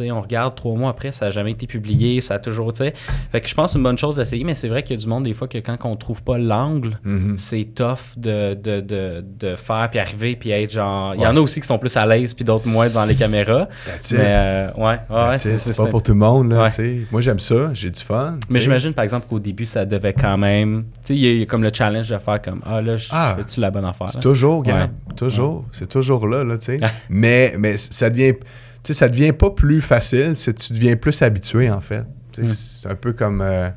on 0.00 0.20
regarde 0.20 0.54
trois 0.54 0.74
mois 0.74 0.90
après, 0.90 1.12
ça 1.12 1.26
n'a 1.26 1.30
jamais 1.30 1.52
été 1.52 1.66
publié, 1.66 2.20
ça 2.20 2.34
a 2.34 2.38
toujours. 2.38 2.72
Fait 2.76 2.92
que 3.40 3.48
je 3.48 3.54
pense 3.54 3.66
que 3.66 3.72
c'est 3.72 3.78
une 3.78 3.84
bonne 3.84 3.98
chose 3.98 4.16
d'essayer, 4.16 4.44
mais 4.44 4.54
c'est 4.54 4.68
vrai 4.68 4.82
qu'il 4.82 4.96
y 4.96 4.98
a 4.98 5.02
du 5.02 5.08
monde 5.08 5.24
des 5.24 5.34
fois 5.34 5.48
que 5.48 5.58
quand 5.58 5.76
on 5.84 5.96
trouve 5.96 6.22
pas 6.22 6.38
l'angle, 6.38 6.98
mm-hmm. 7.04 7.38
c'est 7.38 7.64
tough 7.74 8.16
de, 8.16 8.54
de, 8.54 8.80
de, 8.80 9.24
de, 9.38 9.54
faire 9.54 9.88
puis 9.90 9.98
arriver 9.98 10.36
puis 10.36 10.50
être 10.50 10.70
genre. 10.70 11.14
Il 11.14 11.22
y 11.22 11.26
en 11.26 11.36
a 11.36 11.40
aussi 11.40 11.60
qui 11.60 11.66
sont 11.66 11.78
plus 11.78 11.96
à 11.96 12.06
l'aise 12.06 12.34
puis 12.34 12.44
d'autres 12.44 12.68
moins 12.68 12.86
devant 12.86 13.04
les 13.04 13.14
caméras. 13.14 13.68
Mais 14.12 14.18
euh, 14.18 14.72
ouais, 14.76 14.98
ouais 15.10 15.38
c'est 15.38 15.76
pas 15.76 15.86
pour 15.86 16.02
tout 16.02 16.12
le 16.12 16.18
monde. 16.18 16.50
Là, 16.50 16.68
Moi 17.10 17.20
j'aime 17.20 17.40
ça, 17.40 17.70
j'ai 17.72 17.90
du 17.90 18.00
fun. 18.00 18.38
Mais 18.50 18.60
j'imagine 18.60 18.92
par 18.92 19.04
exemple 19.04 19.26
qu'au 19.28 19.38
début 19.38 19.66
ça 19.66 19.84
devait 19.84 20.12
quand 20.12 20.38
même. 20.38 20.84
Tu 21.02 21.08
sais, 21.08 21.16
il 21.16 21.38
y, 21.38 21.42
a 21.42 21.46
comme 21.46 21.62
le 21.62 21.70
challenge 21.72 22.08
de 22.08 22.18
faire 22.18 22.40
comme 22.40 22.60
Ah 22.64 22.80
là, 22.80 22.96
ah, 23.10 23.34
fais-tu 23.36 23.60
la 23.60 23.70
bonne 23.70 23.84
affaire? 23.84 24.12
Toujours, 24.20 24.62
gars. 24.62 24.88
Toujours. 25.16 25.64
C'est 25.72 25.88
toujours 25.88 26.26
là, 26.26 26.44
là, 26.44 26.58
tu 26.58 26.66
sais. 26.66 26.80
mais, 27.08 27.54
mais 27.58 27.76
ça 27.76 28.10
devient 28.10 28.34
sais, 28.84 28.94
ça 28.94 29.08
devient 29.08 29.32
pas 29.32 29.50
plus 29.50 29.82
facile, 29.82 30.34
tu 30.34 30.72
deviens 30.72 30.96
plus 30.96 31.20
habitué, 31.22 31.70
en 31.70 31.80
fait. 31.80 32.04
Hmm. 32.36 32.48
C'est 32.48 32.88
un 32.88 32.94
peu 32.94 33.12
comme 33.12 33.40
euh, 33.40 33.68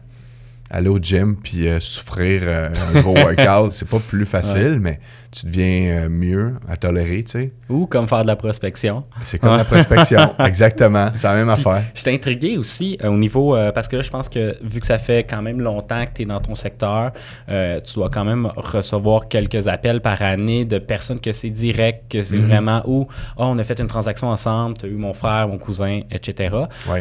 aller 0.71 0.87
au 0.87 0.99
gym 0.99 1.35
puis 1.35 1.67
euh, 1.67 1.79
souffrir 1.79 2.41
euh, 2.43 2.69
un 2.93 3.01
gros 3.01 3.13
workout. 3.15 3.73
C'est 3.73 3.87
pas 3.87 3.99
plus 3.99 4.25
facile, 4.27 4.79
mais 4.79 4.99
tu 5.31 5.45
deviens 5.45 6.03
euh, 6.03 6.09
mieux 6.09 6.55
à 6.67 6.75
tolérer, 6.75 7.23
tu 7.23 7.31
sais. 7.31 7.53
Ou 7.69 7.85
comme 7.85 8.05
faire 8.05 8.23
de 8.23 8.27
la 8.27 8.35
prospection. 8.35 9.05
C'est 9.23 9.39
comme 9.39 9.55
la 9.55 9.63
prospection, 9.63 10.35
exactement. 10.45 11.07
C'est 11.15 11.27
la 11.27 11.35
même 11.35 11.49
affaire. 11.49 11.83
Je 11.95 12.03
t'ai 12.03 12.13
intrigué 12.13 12.57
aussi 12.57 12.97
euh, 13.01 13.07
au 13.07 13.17
niveau, 13.17 13.55
euh, 13.55 13.71
parce 13.71 13.87
que 13.87 13.95
là, 13.95 14.01
je 14.01 14.09
pense 14.09 14.27
que 14.27 14.57
vu 14.61 14.81
que 14.81 14.85
ça 14.85 14.97
fait 14.97 15.23
quand 15.23 15.41
même 15.41 15.61
longtemps 15.61 16.05
que 16.05 16.11
tu 16.15 16.21
es 16.23 16.25
dans 16.25 16.41
ton 16.41 16.55
secteur, 16.55 17.13
tu 17.47 17.93
dois 17.95 18.09
quand 18.09 18.25
même 18.25 18.47
recevoir 18.55 19.27
quelques 19.29 19.67
appels 19.67 20.01
par 20.01 20.21
année 20.21 20.65
de 20.65 20.79
personnes 20.79 21.19
que 21.19 21.31
c'est 21.31 21.49
direct, 21.49 22.11
que 22.11 22.23
c'est 22.23 22.37
mhm. 22.37 22.47
vraiment 22.47 22.81
où, 22.85 23.07
oh, 23.37 23.43
on 23.43 23.57
a 23.57 23.63
fait 23.63 23.79
une 23.79 23.87
transaction 23.87 24.27
ensemble, 24.29 24.77
tu 24.77 24.85
as 24.85 24.89
eu 24.89 24.95
mon 24.95 25.13
frère, 25.13 25.47
mon 25.47 25.57
cousin, 25.57 26.01
etc. 26.11 26.55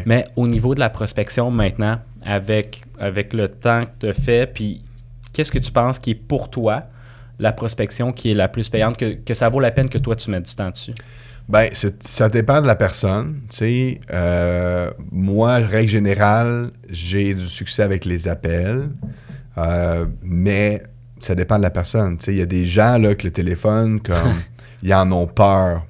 Mais 0.07 0.27
au 0.37 0.47
niveau 0.47 0.75
de 0.75 0.81
la 0.81 0.91
prospection 0.91 1.51
maintenant, 1.51 1.99
avec, 2.25 2.83
avec 2.99 3.33
le 3.33 3.49
temps 3.49 3.85
que 3.85 3.91
tu 4.01 4.09
as 4.09 4.15
fait, 4.15 4.53
puis 4.53 4.83
qu'est-ce 5.33 5.51
que 5.51 5.59
tu 5.59 5.73
penses 5.73 5.99
qui 5.99 6.11
est 6.11 6.15
pour 6.15 6.49
toi? 6.51 6.85
La 7.41 7.53
prospection 7.53 8.13
qui 8.13 8.31
est 8.31 8.35
la 8.35 8.49
plus 8.49 8.69
payante, 8.69 8.97
que, 8.99 9.35
ça 9.35 9.49
vaut 9.49 9.61
la 9.61 9.71
peine 9.71 9.89
que 9.89 9.99
toi, 9.99 10.15
tu 10.15 10.31
mettes 10.31 10.47
du 10.47 10.55
temps 10.55 10.71
dessus? 10.71 10.95
Ben, 11.49 11.69
ça 12.01 12.29
dépend 12.29 12.61
de 12.61 12.67
la 12.67 12.77
personne. 12.77 13.41
Euh, 14.13 14.91
moi, 15.11 15.57
règle 15.57 15.89
générale, 15.89 16.71
j'ai 16.89 17.35
du 17.35 17.47
succès 17.47 17.83
avec 17.83 18.05
les 18.05 18.29
appels, 18.29 18.91
euh, 19.59 20.07
mais 20.23 20.83
ça 21.19 21.35
dépend 21.35 21.57
de 21.57 21.63
la 21.63 21.71
personne. 21.71 22.19
Il 22.29 22.37
y 22.37 22.43
a 22.43 22.47
des 22.47 22.67
gens 22.67 22.99
là 22.99 23.15
que 23.15 23.27
le 23.27 23.33
téléphone, 23.33 24.01
comme 24.01 24.41
ils 24.83 24.95
en 24.95 25.11
ont 25.11 25.27
peur. 25.27 25.87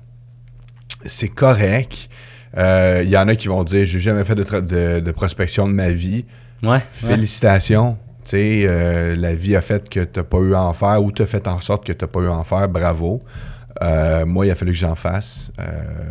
C'est 1.05 1.29
correct. 1.29 2.09
Euh, 2.57 3.03
il 3.05 3.11
y 3.11 3.17
en 3.17 3.29
a 3.29 3.35
qui 3.37 3.49
vont 3.49 3.65
dire, 3.65 3.85
j'ai 3.87 4.01
jamais 4.01 4.25
fait 4.25 4.35
de, 4.35 5.01
de, 5.01 5.11
prospection 5.11 5.69
de 5.69 5.73
ma 5.73 5.91
vie. 5.91 6.25
Ouais. 6.63 6.81
Félicitations. 6.93 7.99
Sais, 8.31 8.63
euh, 8.65 9.17
la 9.17 9.35
vie 9.35 9.57
a 9.57 9.61
fait 9.61 9.89
que 9.89 10.01
tu 10.01 10.21
n'as 10.21 10.25
pas 10.25 10.39
eu 10.39 10.55
à 10.55 10.63
en 10.63 10.73
faire 10.73 11.03
ou 11.03 11.13
tu 11.13 11.23
as 11.23 11.27
fait 11.27 11.47
en 11.49 11.61
sorte 11.61 11.87
que 11.87 11.93
tu 11.93 12.05
n'as 12.05 12.09
pas 12.09 12.21
eu 12.21 12.27
à 12.27 12.33
en 12.33 12.45
faire, 12.45 12.69
bravo. 12.69 13.23
Euh, 13.83 14.27
moi, 14.27 14.47
il 14.47 14.51
a 14.51 14.55
fallu 14.55 14.73
que 14.73 14.79
j'en 14.79 14.95
fasse. 14.95 15.51
Euh, 15.59 15.65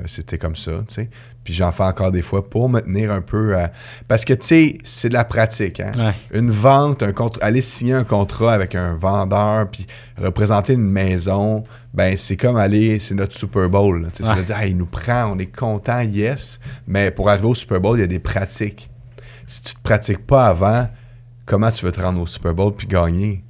c'était 0.05 0.37
comme 0.37 0.55
ça, 0.55 0.71
tu 0.87 0.95
sais. 0.95 1.09
Puis 1.43 1.53
j'en 1.53 1.71
fais 1.71 1.83
encore 1.83 2.11
des 2.11 2.21
fois 2.21 2.47
pour 2.49 2.69
me 2.69 2.79
tenir 2.79 3.11
un 3.11 3.21
peu 3.21 3.55
à... 3.55 3.71
Parce 4.07 4.25
que, 4.25 4.33
tu 4.33 4.47
sais, 4.47 4.77
c'est 4.83 5.09
de 5.09 5.13
la 5.13 5.23
pratique, 5.23 5.79
hein? 5.79 6.13
Une 6.31 6.51
vente, 6.51 7.03
un. 7.03 7.13
Aller 7.41 7.61
signer 7.61 7.93
un 7.93 8.03
contrat 8.03 8.53
avec 8.53 8.75
un 8.75 8.95
vendeur, 8.95 9.69
puis 9.69 9.85
représenter 10.17 10.73
une 10.73 10.89
maison, 10.89 11.63
ben 11.93 12.15
c'est 12.17 12.37
comme 12.37 12.57
aller... 12.57 12.99
C'est 12.99 13.15
notre 13.15 13.35
Super 13.35 13.69
Bowl, 13.69 14.07
tu 14.13 14.23
sais. 14.23 14.43
dire, 14.43 14.63
il 14.65 14.77
nous 14.77 14.85
prend, 14.85 15.33
on 15.33 15.39
est 15.39 15.53
content, 15.53 16.01
yes. 16.01 16.59
Mais 16.87 17.11
pour 17.11 17.29
arriver 17.29 17.47
au 17.47 17.55
Super 17.55 17.79
Bowl, 17.79 17.97
il 17.97 18.01
y 18.01 18.05
a 18.05 18.07
des 18.07 18.19
pratiques. 18.19 18.89
Si 19.45 19.61
tu 19.61 19.75
te 19.75 19.81
pratiques 19.81 20.25
pas 20.25 20.47
avant 20.47 20.87
comment 21.49 21.71
tu 21.71 21.83
veux 21.83 21.91
te 21.91 21.99
rendre 21.99 22.21
au 22.21 22.27
Super 22.27 22.53
Bowl 22.53 22.75
puis 22.75 22.85
gagner? 22.85 23.43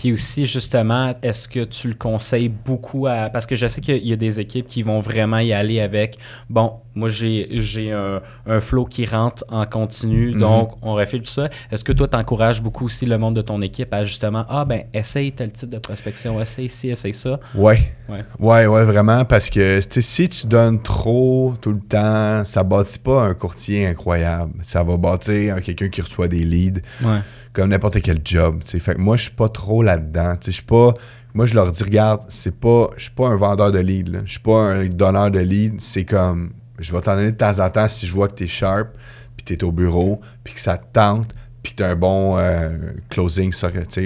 Puis 0.00 0.14
aussi, 0.14 0.46
justement, 0.46 1.12
est-ce 1.22 1.46
que 1.46 1.62
tu 1.62 1.86
le 1.88 1.92
conseilles 1.92 2.48
beaucoup 2.48 3.06
à. 3.06 3.28
Parce 3.28 3.44
que 3.44 3.54
je 3.54 3.66
sais 3.66 3.82
qu'il 3.82 4.08
y 4.08 4.14
a 4.14 4.16
des 4.16 4.40
équipes 4.40 4.66
qui 4.66 4.82
vont 4.82 4.98
vraiment 4.98 5.40
y 5.40 5.52
aller 5.52 5.78
avec 5.78 6.16
bon, 6.48 6.72
moi 6.94 7.10
j'ai 7.10 7.92
un, 7.92 8.22
un 8.46 8.60
flow 8.60 8.86
qui 8.86 9.04
rentre 9.04 9.44
en 9.50 9.66
continu, 9.66 10.32
mhm. 10.32 10.40
donc 10.40 10.70
on 10.80 10.94
refile 10.94 11.20
tout 11.20 11.26
ça. 11.26 11.50
Est-ce 11.70 11.84
que 11.84 11.92
toi, 11.92 12.08
tu 12.08 12.16
encourages 12.16 12.62
beaucoup 12.62 12.86
aussi 12.86 13.04
le 13.04 13.18
monde 13.18 13.36
de 13.36 13.42
ton 13.42 13.60
équipe 13.60 13.92
à 13.92 14.04
justement 14.04 14.46
Ah 14.48 14.64
ben, 14.64 14.84
essaye 14.94 15.32
tel 15.32 15.52
type 15.52 15.68
de 15.68 15.78
prospection, 15.78 16.40
essaye 16.40 16.70
ci, 16.70 16.88
essaye 16.88 17.12
ça? 17.12 17.38
Oui. 17.54 17.74
Ouais. 18.08 18.24
ouais, 18.38 18.66
ouais, 18.66 18.84
vraiment, 18.84 19.26
parce 19.26 19.50
que 19.50 19.80
si 19.82 20.28
tu 20.30 20.46
donnes 20.46 20.80
trop 20.80 21.52
tout 21.60 21.72
le 21.72 21.80
temps, 21.80 22.42
ça 22.46 22.62
bâtit 22.62 23.00
pas 23.00 23.24
un 23.24 23.34
courtier 23.34 23.86
incroyable. 23.86 24.52
Ça 24.62 24.82
va 24.82 24.96
bâtir 24.96 25.60
quelqu'un 25.60 25.90
qui 25.90 26.00
reçoit 26.00 26.26
des 26.26 26.42
leads. 26.42 26.80
Ouais 27.02 27.20
comme 27.52 27.70
n'importe 27.70 28.00
quel 28.02 28.20
job. 28.24 28.62
Fait 28.64 28.96
moi, 28.98 29.16
je 29.16 29.22
suis 29.22 29.32
pas 29.32 29.48
trop 29.48 29.82
là-dedans. 29.82 30.36
Je 30.44 30.50
suis 30.50 30.62
pas. 30.62 30.94
Moi, 31.34 31.46
je 31.46 31.54
leur 31.54 31.70
dis, 31.70 31.82
regarde, 31.84 32.22
c'est 32.28 32.54
pas. 32.58 32.90
Je 32.96 33.04
suis 33.04 33.12
pas 33.12 33.28
un 33.28 33.36
vendeur 33.36 33.72
de 33.72 33.78
lead. 33.78 34.22
Je 34.24 34.30
suis 34.30 34.40
pas 34.40 34.58
un 34.58 34.86
donneur 34.86 35.30
de 35.30 35.40
lead. 35.40 35.80
C'est 35.80 36.04
comme. 36.04 36.52
Je 36.78 36.92
vais 36.92 37.00
t'en 37.00 37.14
donner 37.14 37.32
de 37.32 37.36
temps 37.36 37.58
en 37.58 37.68
temps 37.68 37.88
si 37.88 38.06
je 38.06 38.12
vois 38.12 38.28
que 38.28 38.34
tu 38.34 38.44
es 38.44 38.48
sharp, 38.48 38.88
puis 39.36 39.44
tu 39.44 39.52
es 39.52 39.64
au 39.64 39.70
bureau, 39.70 40.20
puis 40.42 40.54
que 40.54 40.60
ça 40.60 40.78
te 40.78 40.86
tente, 40.92 41.34
puis 41.62 41.72
que 41.72 41.78
tu 41.78 41.82
as 41.82 41.90
un 41.90 41.96
bon 41.96 42.38
euh, 42.38 42.94
closing, 43.10 43.52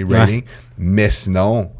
rating. 0.09 0.43
Mais 0.77 1.09
sinon, 1.09 1.71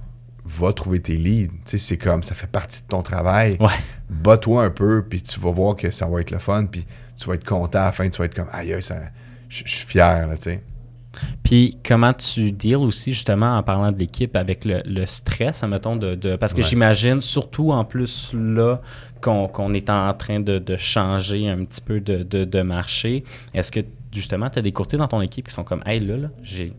va 0.46 0.72
trouver 0.72 1.02
tes 1.02 1.18
leads. 1.18 1.52
C'est 1.66 1.98
comme 1.98 2.24
ça 2.24 2.34
fait 2.34 2.48
partie 2.48 2.82
de 2.84 2.88
ton 2.88 3.02
travail. 3.02 3.58
Ouais. 3.60 3.74
Bats-toi 4.10 4.64
un 4.64 4.70
peu, 4.70 5.04
puis 5.04 5.22
tu 5.22 5.40
vas 5.40 5.52
voir 5.52 5.76
que 5.76 5.90
ça 5.90 6.06
va 6.06 6.22
être 6.22 6.32
le 6.32 6.40
fun, 6.40 6.66
puis 6.66 6.86
tu 7.18 7.28
vas 7.28 7.36
être 7.36 7.46
content 7.46 7.80
à 7.80 7.86
la 7.86 7.92
fin, 7.92 8.08
tu 8.08 8.20
vas 8.20 8.26
être 8.26 8.36
comme 8.36 8.50
aïe, 8.54 8.76
je 9.50 9.64
suis 9.66 9.86
fier, 9.86 10.28
là, 10.28 10.36
tu 10.38 10.44
sais. 10.44 10.64
Puis 11.44 11.78
comment 11.86 12.14
tu 12.14 12.52
deals 12.52 12.76
aussi 12.78 13.14
justement 13.14 13.58
en 13.58 13.64
parlant 13.64 13.92
de 13.92 13.98
l'équipe 13.98 14.36
avec 14.36 14.66
le, 14.66 15.06
stress, 15.06 15.64
admettons, 15.64 15.96
de, 15.96 16.16
de 16.16 16.36
parce 16.36 16.54
que 16.54 16.62
j'imagine 16.62 17.22
surtout 17.22 17.72
en 17.72 17.84
plus 17.84 18.34
là 18.34 18.82
qu'on 19.22 19.74
est 19.74 19.90
en 19.90 20.14
train 20.14 20.40
de, 20.40 20.78
changer 20.78 21.50
un 21.50 21.66
petit 21.66 21.82
peu 21.82 22.00
de, 22.00 22.62
marché. 22.62 23.24
Est-ce 23.54 23.72
que 23.72 23.80
justement 24.12 24.50
tu 24.50 24.60
as 24.60 24.62
des 24.62 24.72
courtiers 24.72 24.98
dans 24.98 25.08
ton 25.08 25.22
équipe 25.22 25.48
qui 25.48 25.54
sont 25.54 25.64
comme 25.64 25.84
Hey 25.86 26.00
là, 26.00 26.18
là 26.18 26.28
j'ai 26.42 26.74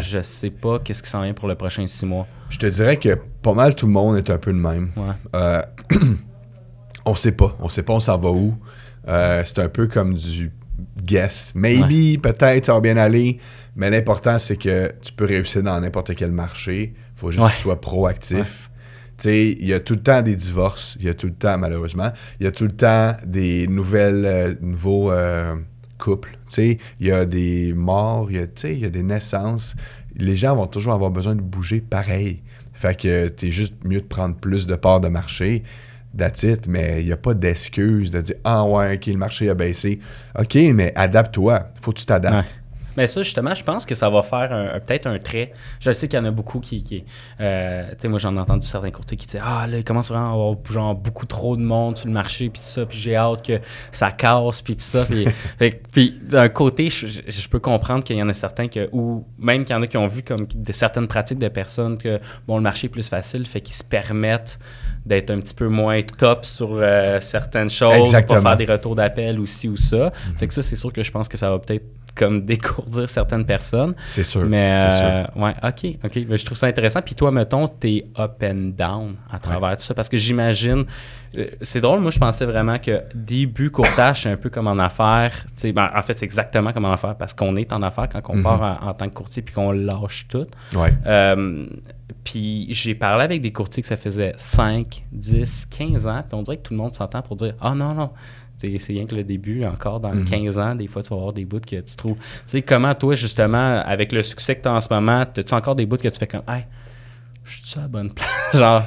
je 0.00 0.20
sais 0.20 0.50
pas 0.50 0.80
qu'est-ce 0.80 1.00
qui 1.00 1.08
s'en 1.08 1.22
vient 1.22 1.32
pour 1.32 1.46
le 1.46 1.54
prochain 1.54 1.86
six 1.86 2.06
mois? 2.06 2.26
Je 2.48 2.58
te 2.58 2.66
dirais 2.66 2.96
que 2.96 3.16
pas 3.42 3.54
mal 3.54 3.74
tout 3.74 3.86
le 3.86 3.92
monde 3.92 4.16
est 4.16 4.30
un 4.30 4.38
peu 4.38 4.50
le 4.50 4.58
même. 4.58 4.90
Ouais. 4.96 5.14
Euh, 5.34 5.62
on 7.04 7.14
sait 7.14 7.32
pas. 7.32 7.56
On 7.60 7.68
sait 7.68 7.82
pas 7.82 7.92
on 7.92 8.00
s'en 8.00 8.18
va 8.18 8.30
où. 8.30 8.56
Euh, 9.08 9.42
c'est 9.44 9.60
un 9.60 9.68
peu 9.68 9.86
comme 9.86 10.14
du 10.14 10.52
guess. 11.02 11.52
Maybe, 11.54 12.20
peut-être, 12.20 12.66
ça 12.66 12.74
va 12.74 12.80
bien 12.80 12.96
aller. 12.96 13.38
Mais 13.76 13.90
l'important, 13.90 14.38
c'est 14.38 14.56
que 14.56 14.90
tu 15.02 15.12
peux 15.12 15.26
réussir 15.26 15.62
dans 15.62 15.78
n'importe 15.78 16.14
quel 16.14 16.32
marché. 16.32 16.94
Il 16.96 17.20
faut 17.20 17.30
juste 17.30 17.44
que 17.44 17.52
tu 17.52 17.58
sois 17.58 17.80
proactif. 17.80 18.70
Tu 19.18 19.22
sais, 19.24 19.50
il 19.52 19.66
y 19.66 19.72
a 19.72 19.80
tout 19.80 19.94
le 19.94 20.02
temps 20.02 20.22
des 20.22 20.34
divorces. 20.34 20.96
Il 20.98 21.06
y 21.06 21.08
a 21.08 21.14
tout 21.14 21.26
le 21.26 21.34
temps, 21.34 21.56
malheureusement, 21.58 22.10
il 22.40 22.44
y 22.44 22.46
a 22.46 22.52
tout 22.52 22.64
le 22.64 22.72
temps 22.72 23.12
des 23.24 23.66
nouvelles, 23.66 24.26
euh, 24.26 24.54
nouveaux 24.60 25.10
euh, 25.10 25.56
couples. 25.98 26.38
Tu 26.48 26.54
sais, 26.54 26.78
il 27.00 27.06
y 27.06 27.12
a 27.12 27.24
des 27.24 27.72
morts, 27.74 28.30
il 28.30 28.36
y 28.36 28.84
a, 28.84 28.90
des 28.90 29.02
naissances. 29.02 29.74
Les 30.16 30.36
gens 30.36 30.56
vont 30.56 30.66
toujours 30.66 30.94
avoir 30.94 31.10
besoin 31.10 31.34
de 31.34 31.42
bouger 31.42 31.80
pareil. 31.80 32.42
Fait 32.72 32.98
que 32.98 33.32
es 33.42 33.50
juste 33.50 33.74
mieux 33.84 34.00
de 34.00 34.06
prendre 34.06 34.36
plus 34.36 34.66
de 34.66 34.74
parts 34.74 35.00
de 35.00 35.08
marché. 35.08 35.62
It, 36.18 36.66
mais 36.66 37.00
il 37.00 37.06
n'y 37.06 37.12
a 37.12 37.16
pas 37.18 37.34
d'excuse 37.34 38.10
de 38.10 38.22
dire 38.22 38.36
Ah 38.44 38.64
ouais, 38.64 38.96
ok, 38.96 39.06
le 39.06 39.16
marché 39.16 39.50
a 39.50 39.54
baissé. 39.54 40.00
Ok, 40.38 40.54
mais 40.74 40.92
adapte-toi. 40.94 41.72
Faut 41.82 41.92
que 41.92 42.00
tu 42.00 42.06
t'adaptes. 42.06 42.54
Mais 42.96 43.06
ça, 43.06 43.22
justement, 43.22 43.54
je 43.54 43.64
pense 43.64 43.86
que 43.86 43.94
ça 43.94 44.08
va 44.10 44.22
faire 44.22 44.80
peut-être 44.86 45.06
un 45.06 45.18
trait. 45.18 45.52
Je 45.80 45.92
sais 45.92 46.08
qu'il 46.08 46.18
y 46.18 46.22
en 46.22 46.24
a 46.24 46.30
beaucoup 46.30 46.60
qui. 46.60 46.82
qui 46.82 47.04
euh, 47.40 47.88
tu 47.90 47.96
sais, 47.98 48.08
moi, 48.08 48.18
j'en 48.18 48.36
ai 48.36 48.38
entendu 48.38 48.66
certains 48.66 48.90
courtiers 48.90 49.16
qui 49.16 49.26
disaient 49.26 49.40
Ah, 49.42 49.66
là, 49.66 49.78
il 49.78 49.84
commence 49.84 50.08
vraiment 50.08 50.30
à 50.30 50.32
avoir 50.32 50.56
genre, 50.70 50.94
beaucoup 50.94 51.26
trop 51.26 51.56
de 51.56 51.62
monde 51.62 51.96
sur 51.96 52.06
le 52.06 52.12
marché, 52.12 52.48
puis 52.48 52.60
tout 52.60 52.68
ça, 52.68 52.86
puis 52.86 52.98
j'ai 52.98 53.16
hâte 53.16 53.44
que 53.44 53.60
ça 53.92 54.10
casse, 54.12 54.62
puis 54.62 54.76
tout 54.76 54.82
ça. 54.82 55.04
Puis, 55.04 55.26
puis 55.92 56.18
d'un 56.22 56.48
côté, 56.48 56.90
je, 56.90 57.48
peux 57.48 57.60
comprendre 57.60 58.04
qu'il 58.04 58.16
y 58.16 58.22
en 58.22 58.28
a 58.28 58.34
certains 58.34 58.68
que. 58.68 58.88
Ou 58.92 59.24
même 59.38 59.64
qu'il 59.64 59.74
y 59.74 59.78
en 59.78 59.82
a 59.82 59.86
qui 59.86 59.96
ont 59.96 60.08
vu 60.08 60.22
comme 60.22 60.46
de 60.46 60.72
certaines 60.72 61.08
pratiques 61.08 61.38
de 61.38 61.48
personnes 61.48 61.98
que, 61.98 62.20
bon, 62.46 62.56
le 62.56 62.62
marché 62.62 62.86
est 62.86 62.90
plus 62.90 63.08
facile, 63.08 63.46
fait 63.46 63.60
qu'ils 63.60 63.74
se 63.74 63.84
permettent 63.84 64.58
d'être 65.04 65.30
un 65.30 65.38
petit 65.38 65.54
peu 65.54 65.68
moins 65.68 66.02
top 66.02 66.44
sur 66.44 66.70
euh, 66.72 67.20
certaines 67.20 67.70
choses, 67.70 68.12
pas 68.26 68.40
faire 68.40 68.56
des 68.56 68.64
retours 68.64 68.96
d'appel 68.96 69.38
ou 69.38 69.46
ci 69.46 69.68
ou 69.68 69.76
ça. 69.76 70.06
Mhm. 70.06 70.38
Fait 70.38 70.48
que 70.48 70.54
ça, 70.54 70.62
c'est 70.62 70.76
sûr 70.76 70.92
que 70.92 71.02
je 71.02 71.10
pense 71.10 71.28
que 71.28 71.36
ça 71.36 71.50
va 71.50 71.58
peut-être 71.58 71.86
comme 72.16 72.44
décourdir 72.44 73.08
certaines 73.08 73.44
personnes. 73.44 73.94
C'est 74.06 74.24
sûr. 74.24 74.44
Mais 74.46 74.74
euh, 74.78 75.24
ouais, 75.36 75.54
ok, 75.62 75.98
ok. 76.04 76.26
Mais 76.28 76.38
je 76.38 76.44
trouve 76.44 76.56
ça 76.56 76.66
intéressant. 76.66 77.02
Puis 77.02 77.14
toi, 77.14 77.30
mettons, 77.30 77.68
t'es 77.68 78.06
up 78.18 78.42
and 78.42 78.72
down 78.76 79.16
à 79.30 79.38
travers 79.38 79.76
tout 79.76 79.82
ça. 79.82 79.94
Parce 79.94 80.08
que 80.08 80.16
j'imagine, 80.16 80.84
euh, 81.36 81.46
c'est 81.60 81.80
drôle, 81.80 82.00
moi 82.00 82.10
je 82.10 82.18
pensais 82.18 82.46
vraiment 82.46 82.78
que 82.78 83.02
début 83.14 83.70
courtage, 83.70 84.22
c'est 84.22 84.30
un 84.30 84.36
peu 84.36 84.48
comme 84.48 84.66
en 84.66 84.78
affaires. 84.78 85.44
Ben, 85.62 85.90
en 85.94 86.02
fait, 86.02 86.18
c'est 86.18 86.24
exactement 86.24 86.72
comme 86.72 86.86
en 86.86 86.92
affaires 86.92 87.16
parce 87.16 87.34
qu'on 87.34 87.54
est 87.56 87.72
en 87.72 87.82
affaires 87.82 88.08
quand 88.08 88.22
on 88.30 88.36
mhm. 88.36 88.42
part 88.42 88.78
en, 88.82 88.94
tant 88.94 89.08
que 89.08 89.14
courtier 89.14 89.42
puis 89.42 89.54
qu'on 89.54 89.72
lâche 89.72 90.26
tout. 90.28 90.46
Ouais. 90.74 90.92
Euh, 91.06 91.66
puis 92.24 92.66
j'ai 92.70 92.94
parlé 92.94 93.24
avec 93.24 93.42
des 93.42 93.52
courtiers 93.52 93.82
que 93.82 93.88
ça 93.88 93.96
faisait 93.96 94.32
5, 94.36 95.04
10, 95.12 95.66
15 95.66 96.06
ans. 96.06 96.22
Puis 96.26 96.34
on 96.34 96.42
dirait 96.42 96.56
que 96.56 96.62
tout 96.62 96.72
le 96.72 96.78
monde 96.78 96.94
s'entend 96.94 97.22
pour 97.22 97.36
dire 97.36 97.52
Ah 97.60 97.74
non, 97.74 97.94
non, 97.94 98.10
c'est 98.58 98.92
rien 98.92 99.06
que 99.06 99.14
le 99.14 99.24
début, 99.24 99.64
encore 99.64 100.00
dans 100.00 100.12
15 100.12 100.56
mhm. 100.56 100.62
ans, 100.62 100.74
des 100.74 100.86
fois, 100.86 101.02
tu 101.02 101.10
vas 101.10 101.16
avoir 101.16 101.32
des 101.32 101.44
bouts 101.44 101.60
que 101.60 101.76
tu 101.76 101.96
trouves. 101.96 102.16
Tu 102.16 102.22
sais, 102.46 102.62
comment 102.62 102.94
toi, 102.94 103.14
justement, 103.14 103.82
avec 103.84 104.12
le 104.12 104.22
succès 104.22 104.56
que 104.56 104.62
tu 104.62 104.68
as 104.68 104.72
en 104.72 104.80
ce 104.80 104.92
moment, 104.92 105.20
as-tu 105.20 105.54
encore 105.54 105.74
des 105.74 105.86
bouts 105.86 105.96
que 105.96 106.08
tu 106.08 106.18
fais 106.18 106.26
comme, 106.26 106.42
hey, 106.48 106.64
je 107.44 107.60
suis 107.62 107.78
à 107.78 107.82
la 107.82 107.88
bonne 107.88 108.12
place? 108.12 108.28
Genre. 108.54 108.84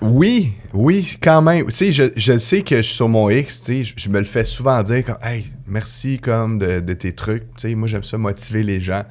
Oui, 0.00 0.54
oui, 0.72 1.16
quand 1.22 1.42
même. 1.42 1.66
Tu 1.66 1.72
sais, 1.72 1.92
je, 1.92 2.04
je, 2.16 2.36
sais 2.36 2.62
que 2.62 2.78
je 2.78 2.82
suis 2.82 2.96
sur 2.96 3.08
mon 3.08 3.30
X, 3.30 3.62
tu 3.62 3.84
sais, 3.84 3.94
je, 3.96 4.10
me 4.10 4.18
le 4.18 4.24
fais 4.24 4.42
souvent 4.42 4.82
dire 4.82 5.04
comme, 5.04 5.18
hey, 5.22 5.46
merci 5.66 6.18
comme 6.18 6.58
de, 6.58 6.92
tes 6.94 7.14
trucs. 7.14 7.44
Tu 7.56 7.68
sais, 7.68 7.74
moi, 7.76 7.86
j'aime 7.86 8.02
ça 8.02 8.18
motiver 8.18 8.64
les 8.64 8.80
gens. 8.80 9.04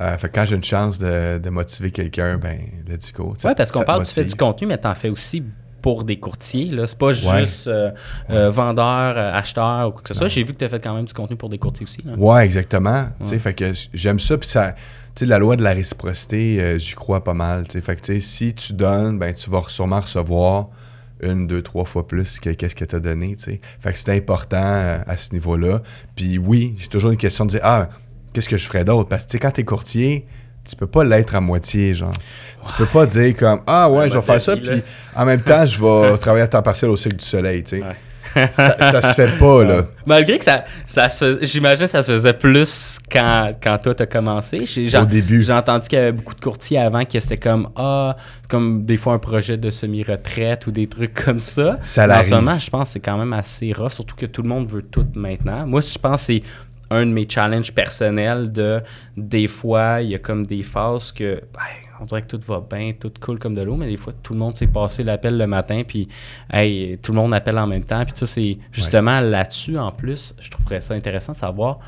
Euh, 0.00 0.16
fait 0.16 0.30
que 0.30 0.34
quand 0.34 0.46
j'ai 0.46 0.56
une 0.56 0.64
chance 0.64 0.98
de, 0.98 1.36
de 1.36 1.50
motiver 1.50 1.90
quelqu'un, 1.90 2.38
ben, 2.38 2.60
let's 2.88 3.12
go. 3.12 3.34
Oui, 3.44 3.50
parce 3.54 3.70
qu'on 3.70 3.82
parle, 3.82 4.06
tu 4.06 4.12
fais 4.12 4.24
du 4.24 4.34
contenu, 4.34 4.66
mais 4.66 4.78
tu 4.78 4.86
en 4.86 4.94
fais 4.94 5.10
aussi 5.10 5.42
pour 5.82 6.04
des 6.04 6.18
courtiers. 6.18 6.66
Là. 6.66 6.86
C'est 6.86 6.98
pas 6.98 7.12
juste 7.12 7.66
euh, 7.66 7.90
euh, 8.30 8.50
vendeur, 8.50 9.14
euh, 9.16 9.34
acheteur 9.34 9.88
ou 9.88 9.90
quoi 9.90 10.02
que 10.02 10.08
ce 10.08 10.14
soit. 10.14 10.28
J'ai 10.28 10.44
vu 10.44 10.54
que 10.54 10.58
tu 10.58 10.64
as 10.64 10.68
fait 10.68 10.80
quand 10.80 10.94
même 10.94 11.04
du 11.04 11.12
contenu 11.12 11.36
pour 11.36 11.48
des 11.48 11.58
courtiers 11.58 11.84
aussi. 11.84 12.02
Là. 12.02 12.14
Ouais, 12.16 12.44
exactement. 12.44 13.08
Fait 13.24 13.52
que 13.52 13.72
j'aime 13.92 14.20
ça. 14.20 14.38
Puis 14.38 14.48
ça. 14.48 14.74
la 15.20 15.38
loi 15.38 15.56
de 15.56 15.62
la 15.62 15.72
réciprocité, 15.72 16.78
j'y 16.78 16.94
crois 16.94 17.22
pas 17.22 17.34
mal. 17.34 17.64
Fait 17.68 18.00
que 18.00 18.20
si 18.20 18.54
tu 18.54 18.72
donnes, 18.72 19.18
ben 19.18 19.34
tu 19.34 19.50
vas 19.50 19.62
sûrement 19.68 20.00
recevoir 20.00 20.68
une, 21.20 21.46
deux, 21.46 21.62
trois 21.62 21.84
fois 21.84 22.06
plus 22.06 22.40
que 22.40 22.50
qu'est-ce 22.50 22.74
que 22.74 22.84
tu 22.84 22.96
as 22.96 23.00
donné. 23.00 23.36
Fait 23.38 23.92
que 23.92 23.98
c'est 23.98 24.14
important 24.14 25.02
à 25.06 25.16
ce 25.16 25.32
niveau-là. 25.32 25.82
Puis 26.14 26.38
oui, 26.38 26.74
j'ai 26.78 26.88
toujours 26.88 27.10
une 27.10 27.16
question 27.16 27.44
de 27.44 27.50
dire 27.50 27.60
Ah, 27.64 27.88
qu'est-ce 28.32 28.48
que 28.48 28.56
je 28.56 28.66
ferais 28.66 28.84
d'autre? 28.84 29.08
Parce 29.08 29.26
que 29.26 29.36
quand 29.38 29.50
tu 29.50 29.62
es 29.62 29.64
courtier, 29.64 30.26
tu 30.68 30.76
peux 30.76 30.86
pas 30.86 31.04
l'être 31.04 31.34
à 31.34 31.40
moitié, 31.40 31.94
genre. 31.94 32.12
Tu 32.66 32.72
peux 32.74 32.86
pas 32.86 33.06
dire 33.06 33.36
comme 33.36 33.60
Ah 33.66 33.90
ouais, 33.90 34.08
je 34.08 34.16
vais 34.16 34.22
faire 34.22 34.40
ça, 34.40 34.56
puis 34.56 34.82
en 35.14 35.24
même 35.24 35.40
temps, 35.40 35.66
je 35.66 35.80
vais 35.82 36.18
travailler 36.18 36.44
à 36.44 36.48
temps 36.48 36.62
partiel 36.62 36.90
au 36.90 36.96
cycle 36.96 37.16
du 37.16 37.24
soleil, 37.24 37.62
tu 37.64 37.80
sais. 37.80 37.82
Ça, 38.52 38.76
ça, 38.78 39.02
se 39.02 39.14
fait 39.14 39.38
pas, 39.38 39.64
là. 39.64 39.86
Malgré 40.06 40.38
que 40.38 40.44
ça, 40.44 40.64
ça 40.86 41.08
j'imagine 41.42 41.84
que 41.84 41.90
ça 41.90 42.02
se 42.02 42.12
faisait 42.12 42.32
plus 42.32 42.98
quand, 43.10 43.52
quand 43.62 43.78
toi 43.78 43.94
t'as 43.94 44.06
commencé. 44.06 44.64
Au 44.94 45.04
début. 45.04 45.42
J'ai 45.42 45.52
entendu 45.52 45.88
qu'il 45.88 45.98
y 45.98 46.02
avait 46.02 46.12
beaucoup 46.12 46.34
de 46.34 46.40
courtiers 46.40 46.78
avant 46.78 47.04
qui 47.04 47.20
c'était 47.20 47.36
comme 47.36 47.68
Ah, 47.76 48.16
comme 48.48 48.84
des 48.84 48.96
fois 48.96 49.14
un 49.14 49.18
projet 49.18 49.56
de 49.56 49.70
semi-retraite 49.70 50.66
ou 50.66 50.70
des 50.70 50.86
trucs 50.86 51.14
comme 51.24 51.40
ça. 51.40 51.78
Ça 51.82 52.06
En 52.06 52.24
ce 52.24 52.30
moment, 52.30 52.58
je 52.58 52.70
pense 52.70 52.88
que 52.88 52.92
c'est 52.94 53.00
quand 53.00 53.18
même 53.18 53.32
assez 53.32 53.72
rough, 53.72 53.92
surtout 53.92 54.16
que 54.16 54.26
tout 54.26 54.42
le 54.42 54.48
monde 54.48 54.68
veut 54.68 54.82
tout 54.82 55.06
maintenant. 55.14 55.66
Moi, 55.66 55.80
je 55.80 55.98
pense 55.98 56.20
que 56.20 56.26
c'est 56.26 56.42
un 56.92 57.06
de 57.06 57.12
mes 57.12 57.28
challenges 57.28 57.72
personnels 57.72 58.52
de 58.52 58.80
des 59.16 59.46
fois, 59.46 60.00
il 60.02 60.10
y 60.10 60.14
a 60.14 60.18
comme 60.18 60.46
des 60.46 60.62
phases 60.62 61.12
que 61.12 61.42
ben, 61.52 61.60
on 62.00 62.04
dirait 62.04 62.22
que 62.22 62.36
tout 62.36 62.40
va 62.46 62.60
bien, 62.68 62.92
tout 62.98 63.12
coule 63.20 63.38
comme 63.38 63.54
de 63.54 63.62
l'eau, 63.62 63.76
mais 63.76 63.86
des 63.86 63.96
fois, 63.96 64.12
tout 64.22 64.32
le 64.32 64.38
monde 64.38 64.56
s'est 64.56 64.66
passé 64.66 65.04
l'appel 65.04 65.38
le 65.38 65.46
matin, 65.46 65.82
puis 65.86 66.08
hey, 66.52 66.98
tout 66.98 67.12
le 67.12 67.16
monde 67.16 67.32
appelle 67.32 67.58
en 67.58 67.66
même 67.66 67.84
temps. 67.84 68.04
Puis 68.04 68.14
ça, 68.16 68.26
c'est 68.26 68.58
justement 68.72 69.20
là-dessus, 69.20 69.78
en 69.78 69.92
plus, 69.92 70.34
je 70.40 70.50
trouverais 70.50 70.80
ça 70.80 70.94
intéressant 70.94 71.32
de 71.32 71.38
savoir 71.38 71.78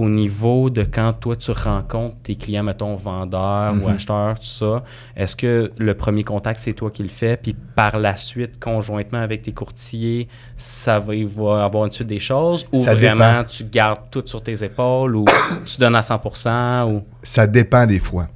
au 0.00 0.08
niveau 0.08 0.70
de 0.70 0.82
quand 0.82 1.12
toi 1.12 1.36
tu 1.36 1.50
rencontres 1.50 2.16
tes 2.22 2.34
clients, 2.34 2.62
mettons 2.62 2.94
vendeurs 2.94 3.74
ou 3.74 3.88
mhm. 3.88 3.94
acheteurs, 3.94 4.40
tout 4.40 4.46
ça, 4.46 4.82
est-ce 5.14 5.36
que 5.36 5.72
le 5.76 5.94
premier 5.94 6.24
contact 6.24 6.60
c'est 6.62 6.72
toi 6.72 6.90
qui 6.90 7.02
le 7.02 7.10
fais, 7.10 7.36
puis 7.36 7.54
par 7.74 7.98
la 7.98 8.16
suite, 8.16 8.58
conjointement 8.58 9.20
avec 9.20 9.42
tes 9.42 9.52
courtiers, 9.52 10.26
ça 10.56 10.98
va, 10.98 11.14
il 11.14 11.26
va 11.26 11.64
avoir 11.64 11.84
une 11.84 11.92
suite 11.92 12.08
des 12.08 12.18
choses, 12.18 12.66
ou 12.72 12.80
vraiment 12.82 13.44
tu 13.44 13.64
gardes 13.64 14.10
tout 14.10 14.22
sur 14.24 14.42
tes 14.42 14.64
épaules, 14.64 15.16
ou 15.16 15.26
tu 15.66 15.78
donnes 15.78 15.96
à 15.96 16.00
100%, 16.00 16.90
ou... 16.90 17.02
Ça 17.22 17.46
dépend 17.46 17.84
des 17.84 18.00
fois. 18.00 18.28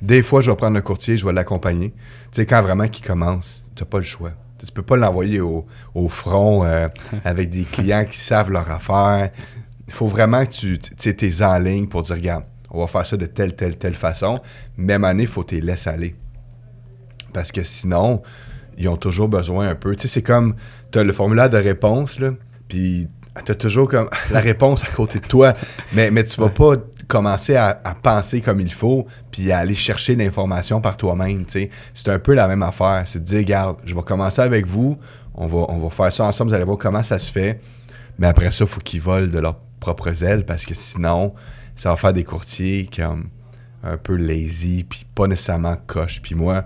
Des 0.00 0.22
fois, 0.22 0.40
je 0.40 0.50
vais 0.50 0.56
prendre 0.56 0.74
le 0.74 0.82
courtier, 0.82 1.16
je 1.16 1.26
vais 1.26 1.32
l'accompagner. 1.32 1.90
Tu 1.90 1.96
sais, 2.32 2.46
quand 2.46 2.62
vraiment 2.62 2.88
qu'il 2.88 3.04
commence, 3.04 3.70
tu 3.76 3.82
n'as 3.82 3.88
pas 3.88 3.98
le 3.98 4.04
choix. 4.04 4.32
Tu 4.58 4.72
peux 4.72 4.82
pas 4.82 4.96
l'envoyer 4.96 5.40
au, 5.40 5.64
front 6.08 6.64
euh, 6.64 6.88
avec 7.24 7.50
des 7.50 7.64
clients 7.64 8.04
qui 8.04 8.18
savent 8.18 8.50
leur 8.50 8.70
affaire 8.70 9.30
il 9.92 9.94
faut 9.94 10.06
vraiment 10.06 10.46
que 10.46 10.50
tu 10.50 10.78
es 11.06 11.42
en 11.42 11.58
ligne 11.58 11.86
pour 11.86 12.02
dire, 12.02 12.16
regarde, 12.16 12.44
on 12.70 12.80
va 12.80 12.86
faire 12.86 13.04
ça 13.04 13.18
de 13.18 13.26
telle, 13.26 13.54
telle, 13.54 13.76
telle 13.76 13.94
façon. 13.94 14.40
Même 14.78 15.04
année, 15.04 15.24
il 15.24 15.28
faut 15.28 15.42
que 15.42 15.50
tu 15.50 15.54
les 15.56 15.60
laisses 15.60 15.86
aller. 15.86 16.16
Parce 17.34 17.52
que 17.52 17.62
sinon, 17.62 18.22
ils 18.78 18.88
ont 18.88 18.96
toujours 18.96 19.28
besoin 19.28 19.68
un 19.68 19.74
peu. 19.74 19.94
Tu 19.94 20.02
sais, 20.02 20.08
c'est 20.08 20.22
comme, 20.22 20.54
tu 20.92 20.98
as 20.98 21.04
le 21.04 21.12
formulaire 21.12 21.50
de 21.50 21.58
réponse, 21.58 22.18
là, 22.18 22.30
puis 22.68 23.06
tu 23.44 23.52
as 23.52 23.54
toujours 23.54 23.86
comme 23.86 24.08
la 24.30 24.40
réponse 24.40 24.82
à 24.82 24.86
côté 24.86 25.18
de 25.20 25.26
toi, 25.26 25.52
mais, 25.92 26.10
mais 26.10 26.24
tu 26.24 26.40
vas 26.40 26.48
pas 26.48 26.72
commencer 27.06 27.56
à, 27.56 27.74
penser 28.02 28.40
comme 28.40 28.60
il 28.60 28.72
faut, 28.72 29.06
puis 29.30 29.52
à 29.52 29.58
aller 29.58 29.74
chercher 29.74 30.16
l'information 30.16 30.80
par 30.80 30.96
toi-même. 30.96 31.44
Tu 31.44 31.60
sais. 31.60 31.70
C'est 31.92 32.08
un 32.08 32.18
peu 32.18 32.32
la 32.32 32.48
même 32.48 32.62
affaire. 32.62 33.02
C'est 33.04 33.18
de 33.18 33.24
dire, 33.24 33.40
regarde, 33.40 33.76
je 33.84 33.94
vais 33.94 34.02
commencer 34.02 34.40
avec 34.40 34.66
vous, 34.66 34.96
on 35.34 35.46
va, 35.48 35.66
on 35.68 35.76
va 35.76 35.90
faire 35.90 36.10
ça 36.10 36.24
ensemble, 36.24 36.48
vous 36.48 36.54
allez 36.54 36.64
voir 36.64 36.78
comment 36.78 37.02
ça 37.02 37.18
se 37.18 37.30
fait. 37.30 37.60
Mais 38.18 38.26
après 38.26 38.50
ça, 38.50 38.64
il 38.64 38.70
faut 38.70 38.80
qu'ils 38.80 39.02
volent 39.02 39.30
de 39.30 39.38
leur 39.38 39.56
propres 39.82 40.22
ailes 40.22 40.46
parce 40.46 40.64
que 40.64 40.74
sinon, 40.74 41.34
ça 41.74 41.90
va 41.90 41.96
faire 41.96 42.12
des 42.12 42.24
courtiers 42.24 42.88
comme 42.94 43.28
un 43.82 43.96
peu 43.96 44.14
lazy 44.14 44.84
puis 44.84 45.04
pas 45.14 45.26
nécessairement 45.26 45.76
coche. 45.86 46.22
Puis 46.22 46.36
moi, 46.36 46.64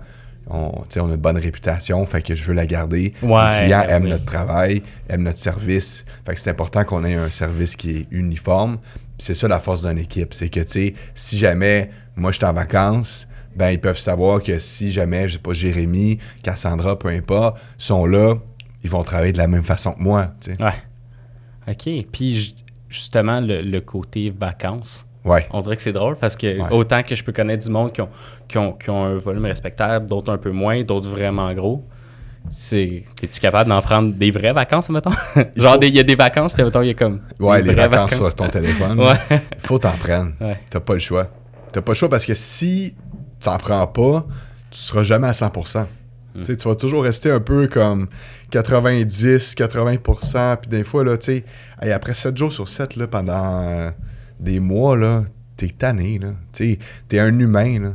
on, 0.49 0.83
on 0.95 1.09
a 1.09 1.13
une 1.13 1.15
bonne 1.15 1.37
réputation, 1.37 2.05
fait 2.05 2.21
que 2.21 2.35
je 2.35 2.43
veux 2.43 2.53
la 2.53 2.67
garder. 2.67 3.13
les 3.21 3.27
clients 3.65 3.83
ben 3.85 3.89
aiment 3.89 4.07
notre 4.07 4.25
travail, 4.25 4.83
aiment 5.09 5.23
notre 5.23 5.39
service. 5.39 6.05
Fait 6.25 6.35
que 6.35 6.39
c'est 6.39 6.51
important 6.51 6.83
qu'on 6.83 7.03
ait 7.03 7.15
un 7.15 7.31
service 7.31 7.75
qui 7.75 7.97
est 7.97 8.07
uniforme. 8.11 8.77
C'est 9.17 9.33
ça 9.33 9.47
la 9.47 9.59
force 9.59 9.85
d'une 9.85 9.97
équipe, 9.97 10.33
c'est 10.33 10.49
que 10.49 10.59
tu 10.59 10.95
si 11.15 11.37
jamais 11.37 11.89
moi 12.15 12.31
je 12.31 12.37
suis 12.37 12.45
en 12.45 12.53
vacances, 12.53 13.27
ben 13.55 13.71
ils 13.71 13.81
peuvent 13.81 13.97
savoir 13.97 14.43
que 14.43 14.59
si 14.59 14.91
jamais, 14.91 15.27
je 15.27 15.33
sais 15.33 15.39
pas, 15.39 15.53
Jérémy, 15.53 16.19
Cassandra, 16.43 16.99
peu 16.99 17.09
importe, 17.09 17.57
sont 17.79 18.05
là, 18.05 18.35
ils 18.83 18.89
vont 18.91 19.01
travailler 19.01 19.33
de 19.33 19.39
la 19.39 19.47
même 19.47 19.63
façon 19.63 19.93
que 19.93 20.01
moi. 20.01 20.33
Ouais. 20.59 20.73
OK. 21.67 22.05
Puis 22.11 22.55
justement 22.89 23.41
le, 23.41 23.79
côté 23.79 24.33
vacances. 24.37 25.05
Ouais. 25.25 25.45
On 25.51 25.59
dirait 25.59 25.75
que 25.75 25.81
c'est 25.81 25.93
drôle 25.93 26.15
parce 26.15 26.35
que 26.35 26.71
autant 26.71 27.03
que 27.03 27.15
je 27.15 27.23
peux 27.23 27.33
connaître 27.33 27.65
du 27.65 27.71
monde 27.71 27.91
qui 27.91 28.01
ont, 28.01 28.73
qui 28.73 28.89
ont, 28.89 29.03
un 29.03 29.17
volume 29.17 29.45
respectable, 29.45 30.07
d'autres 30.07 30.31
un 30.31 30.37
peu 30.37 30.51
moins, 30.51 30.83
d'autres 30.83 31.09
vraiment 31.09 31.53
gros. 31.53 31.83
C'est, 32.49 33.03
es-tu 33.21 33.41
capable 33.41 33.69
d'en 33.69 33.81
prendre 33.81 34.13
des 34.13 34.31
vraies 34.31 34.53
vacances, 34.53 34.89
mettons? 34.89 35.11
Genre, 35.57 35.77
il 35.81 35.93
y 35.93 35.99
a 35.99 36.03
des 36.03 36.15
vacances, 36.15 36.53
puis 36.53 36.63
mettons, 36.63 36.81
il 36.81 36.87
y 36.87 36.91
a 36.91 36.93
comme. 36.93 37.21
Ouais, 37.39 37.61
les 37.61 37.73
vacances, 37.73 38.15
sur 38.15 38.33
ton 38.33 38.47
téléphone. 38.47 38.97
ouais. 39.01 39.17
Il 39.29 39.67
faut 39.67 39.79
t'en 39.79 39.91
prendre. 39.91 40.31
Ouais. 40.39 40.57
T'as 40.69 40.79
pas 40.79 40.93
le 40.93 40.99
choix. 41.01 41.27
T'as 41.73 41.81
pas 41.81 41.91
le 41.91 41.95
choix 41.97 42.09
parce 42.09 42.25
que 42.25 42.33
si 42.33 42.95
t'en 43.41 43.57
prends 43.57 43.85
pas, 43.87 44.25
tu 44.71 44.79
seras 44.79 45.03
jamais 45.03 45.27
à 45.27 45.31
100%. 45.31 45.85
Tu 46.43 46.55
vas 46.67 46.75
toujours 46.75 47.03
rester 47.03 47.31
un 47.31 47.39
peu 47.39 47.67
comme 47.67 48.07
90, 48.51 49.55
80% 49.55 50.57
puis 50.57 50.69
des 50.69 50.83
fois, 50.83 51.03
là, 51.03 51.17
tu 51.17 51.43
sais, 51.81 51.91
après 51.91 52.13
7 52.13 52.37
jours 52.37 52.51
sur 52.51 52.67
7, 52.67 52.95
là, 52.95 53.07
pendant 53.07 53.67
euh, 53.67 53.91
des 54.39 54.59
mois, 54.59 54.95
là, 54.95 55.23
t'es 55.55 55.69
tanné, 55.69 56.19
là. 56.19 56.29
Tu 56.53 56.73
sais, 56.73 56.79
t'es 57.07 57.19
un 57.19 57.37
humain, 57.39 57.79
là. 57.79 57.93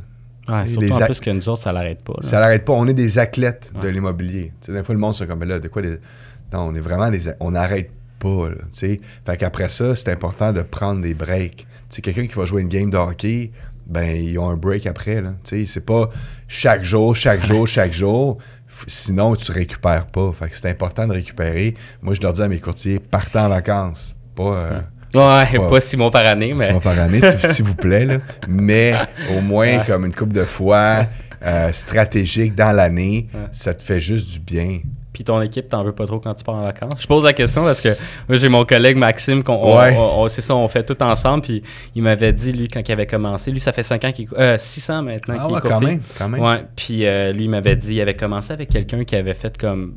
Ouais, 0.49 0.67
surtout 0.67 0.93
en 0.93 1.07
plus 1.07 1.21
que 1.21 1.31
nous 1.31 1.49
autres, 1.49 1.63
ça 1.63 1.73
l'arrête 1.73 2.03
pas. 2.03 2.15
Ça 2.23 2.41
l'arrête 2.41 2.65
pas. 2.65 2.73
On 2.73 2.87
est 2.89 2.95
des 2.95 3.19
athlètes 3.19 3.73
de 3.81 3.89
l'immobilier. 3.89 4.53
Tu 4.61 4.67
sais, 4.67 4.73
des 4.73 4.83
fois, 4.83 4.95
le 4.95 5.01
monde 5.01 5.15
se 5.15 5.25
comme, 5.25 5.45
là, 5.45 5.61
de 5.61 5.69
quoi. 5.69 5.83
Non, 5.83 6.69
on 6.69 6.75
est 6.75 6.81
vraiment 6.81 7.11
des... 7.11 7.31
On 7.39 7.53
n'arrête 7.53 7.91
pas, 8.19 8.51
là, 8.51 8.57
tu 8.57 8.63
sais. 8.73 9.01
Fait 9.25 9.37
qu'après 9.37 9.69
ça, 9.69 9.95
c'est 9.95 10.11
important 10.11 10.53
de 10.53 10.63
prendre 10.63 11.01
des 11.01 11.15
breaks. 11.15 11.67
Quelqu'un 12.01 12.27
qui 12.27 12.35
va 12.35 12.47
jouer 12.47 12.63
une 12.63 12.69
game 12.69 12.91
de 12.91 12.97
hockey, 12.97 13.53
ben, 13.87 14.17
ils 14.17 14.39
ont 14.39 14.49
un 14.49 14.57
break 14.57 14.87
après, 14.87 15.21
là. 15.21 15.35
C'est 15.43 15.85
pas 15.85 16.11
chaque 16.49 16.85
jour, 16.85 17.15
chaque 17.17 17.45
jour, 17.45 17.67
chaque 17.67 17.93
jour 17.93 18.39
sinon 18.87 19.35
tu 19.37 19.53
récupères 19.53 20.07
pas. 20.07 20.33
Fait 20.33 20.49
que 20.49 20.57
c'est 20.57 20.69
important 20.69 21.07
de 21.07 21.13
récupérer. 21.13 21.75
Moi, 22.01 22.15
je 22.15 22.21
leur 22.21 22.33
dis 22.33 22.43
à 22.43 22.49
mes 22.49 22.61
courtiers, 22.61 22.99
partez 22.99 23.39
en 23.39 23.49
vacances. 23.49 24.17
Pas, 24.35 24.43
euh, 24.43 24.81
Ouais, 25.15 25.69
pas, 25.69 25.81
six 25.81 25.99
mois 25.99 26.11
par 26.11 26.25
année, 26.25 26.55
mais. 26.55 26.67
Six 26.67 26.73
mois 26.73 26.81
par 26.81 26.99
année, 26.99 27.21
s'il 27.51 27.67
vous 27.67 27.75
plaît, 27.75 28.07
là. 28.07 28.19
Mais 28.49 28.95
au 29.37 29.43
moins, 29.43 29.81
comme 29.81 30.07
une 30.07 30.15
couple 30.15 30.33
de 30.33 30.45
fois, 30.45 31.07
euh, 31.45 31.71
stratégique 31.73 32.55
dans 32.55 32.73
l'année, 32.73 33.29
ça 33.51 33.75
te 33.75 33.83
fait 33.83 34.01
juste 34.01 34.31
du 34.33 34.41
bien 34.41 34.81
puis 35.23 35.33
ton 35.33 35.41
équipe 35.41 35.69
t'en 35.69 35.85
veux 35.85 35.93
pas 35.93 36.07
trop 36.07 36.19
quand 36.19 36.35
tu 36.35 36.43
pars 36.43 36.57
en 36.57 36.63
vacances? 36.63 37.01
Je 37.01 37.07
pose 37.07 37.23
la 37.23 37.33
question 37.33 37.63
parce 37.63 37.81
que 37.81 37.91
moi, 38.29 38.37
j'ai 38.39 38.49
mon 38.49 38.65
collègue 38.65 38.97
Maxime, 38.97 39.45
qu'on, 39.45 40.27
c'est 40.29 40.41
ça, 40.41 40.57
on 40.57 40.67
fait 40.67 40.85
tout 40.85 41.01
ensemble, 41.01 41.43
puis 41.43 41.63
il 41.95 42.03
m'avait 42.03 42.33
dit, 42.33 42.53
lui, 42.53 42.67
quand 42.67 42.81
il 42.87 42.93
avait 42.93 43.07
commencé, 43.07 43.53
lui, 43.53 43.61
ça 43.61 43.73
fait 43.73 43.85
5 43.85 44.05
ans 44.05 44.13
qu'il 44.13 44.27
euh, 44.37 44.59
600 44.59 45.03
maintenant 45.03 45.37
ah 45.39 45.45
qu'il 45.45 45.55
ouais, 45.55 45.61
quand 45.63 45.81
même, 45.81 46.01
quand 46.19 46.29
même. 46.29 46.43
Ouais, 46.43 46.65
puis 46.75 47.07
euh, 47.07 47.33
lui, 47.33 47.45
il 47.45 47.51
m'avait 47.51 47.77
dit, 47.77 47.95
il 47.95 48.01
avait 48.01 48.17
commencé 48.17 48.53
avec 48.53 48.69
quelqu'un 48.69 49.05
qui 49.05 49.15
avait 49.15 49.35
fait 49.35 49.57
comme, 49.57 49.95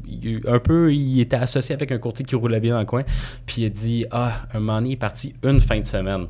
un 0.48 0.60
peu, 0.60 0.94
il 0.94 1.20
était 1.22 1.38
associé 1.38 1.74
avec 1.74 1.92
un 1.92 1.98
courtier 1.98 2.24
qui 2.24 2.36
roulait 2.36 2.60
bien 2.60 2.76
dans 2.76 2.80
le 2.80 2.86
coin, 2.86 3.04
puis 3.48 3.64
il 3.64 3.66
a 3.66 3.70
dit, 3.70 4.06
ah, 4.12 4.44
un 4.54 4.60
moment 4.60 4.76
donné, 4.76 4.90
il 4.90 4.94
est 4.94 4.98
parti 4.98 5.34
une 5.44 5.60
fin 5.60 5.80
de 5.80 5.86
semaine 5.86 6.28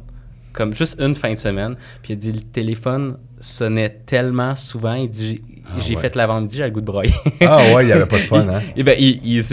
comme 0.53 0.73
juste 0.73 0.95
une 1.01 1.15
fin 1.15 1.33
de 1.33 1.39
semaine. 1.39 1.75
Puis 2.01 2.13
il 2.13 2.15
a 2.15 2.19
dit 2.19 2.31
le 2.31 2.39
téléphone 2.39 3.17
sonnait 3.45 3.89
tellement 4.05 4.55
souvent. 4.55 4.93
Il 4.93 5.09
dit 5.09 5.41
ah 5.67 5.79
j'ai 5.79 5.95
fait 5.95 6.15
la 6.15 6.27
vente, 6.27 6.51
j'ai 6.51 6.63
le 6.63 6.69
goût 6.69 6.81
de 6.81 6.85
broyer. 6.85 7.13
ah 7.41 7.57
ouais, 7.73 7.83
il 7.83 7.87
n'y 7.87 7.91
avait 7.93 8.05
pas 8.05 8.17
de 8.17 8.23
fun, 8.23 8.47
hein? 8.47 8.61
Et 8.75 8.83
ben, 8.83 8.95
il, 8.99 9.43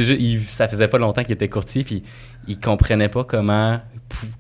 ça 0.47 0.69
faisait 0.69 0.89
pas 0.89 0.99
longtemps 0.99 1.23
qu'il 1.23 1.33
était 1.33 1.49
courtier, 1.49 1.85
puis 1.85 2.03
il 2.47 2.59
comprenait 2.59 3.09
pas 3.09 3.25
comment 3.25 3.81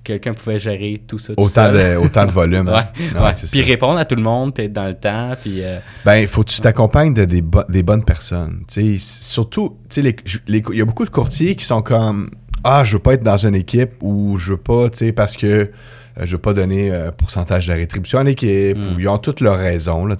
quelqu'un 0.05 0.35
pouvait 0.35 0.59
gérer 0.59 1.03
tout 1.07 1.19
ça. 1.19 1.35
Tout 1.35 1.43
autant, 1.43 1.73
De, 1.73 1.97
autant 1.97 2.27
de 2.27 2.33
volume. 2.33 2.69
Hein? 2.69 2.88
ouais, 3.15 3.33
Puis 3.51 3.62
répondre 3.62 3.99
à 3.99 4.05
tout 4.05 4.17
le 4.17 4.23
monde, 4.23 4.55
puis 4.55 4.65
être 4.65 4.73
dans 4.73 4.87
le 4.87 4.95
temps. 4.95 5.31
Puis, 5.41 5.62
euh, 5.65 5.79
Ben, 6.05 6.27
faut 6.27 6.45
que 6.45 6.51
tu 6.51 6.61
t'accompagnes 6.61 7.15
de 7.15 7.25
des, 7.25 7.43
des, 7.69 7.83
bonnes 7.83 8.05
personnes. 8.05 8.65
sais 8.69 8.97
surtout, 8.99 9.79
il 9.97 10.15
y 10.73 10.81
a 10.81 10.85
beaucoup 10.85 11.05
de 11.05 11.11
courtiers 11.11 11.57
qui 11.57 11.65
sont 11.65 11.81
comme 11.83 12.31
Ah, 12.65 12.85
je 12.85 12.95
veux 12.95 13.03
pas 13.03 13.15
être 13.15 13.23
dans 13.23 13.38
une 13.38 13.55
équipe 13.55 13.93
ou 14.03 14.37
je 14.38 14.51
veux 14.51 14.59
pas, 14.59 14.91
tu 14.91 14.99
sais, 14.99 15.12
parce 15.12 15.37
que 15.37 15.71
euh, 16.18 16.22
je 16.25 16.33
veux 16.33 16.38
pas 16.38 16.55
donner 16.55 16.90
un 16.90 16.94
euh, 16.94 17.11
pourcentage 17.11 17.66
de 17.66 17.72
rétribution 17.72 18.18
à 18.18 18.25
l'équipe, 18.25 18.77
ou 18.77 18.81
hmm. 18.81 19.01
ils 19.01 19.09
ont 19.09 19.18
toutes 19.18 19.40
leurs 19.40 19.59
raisons, 19.59 20.07
là, 20.07 20.16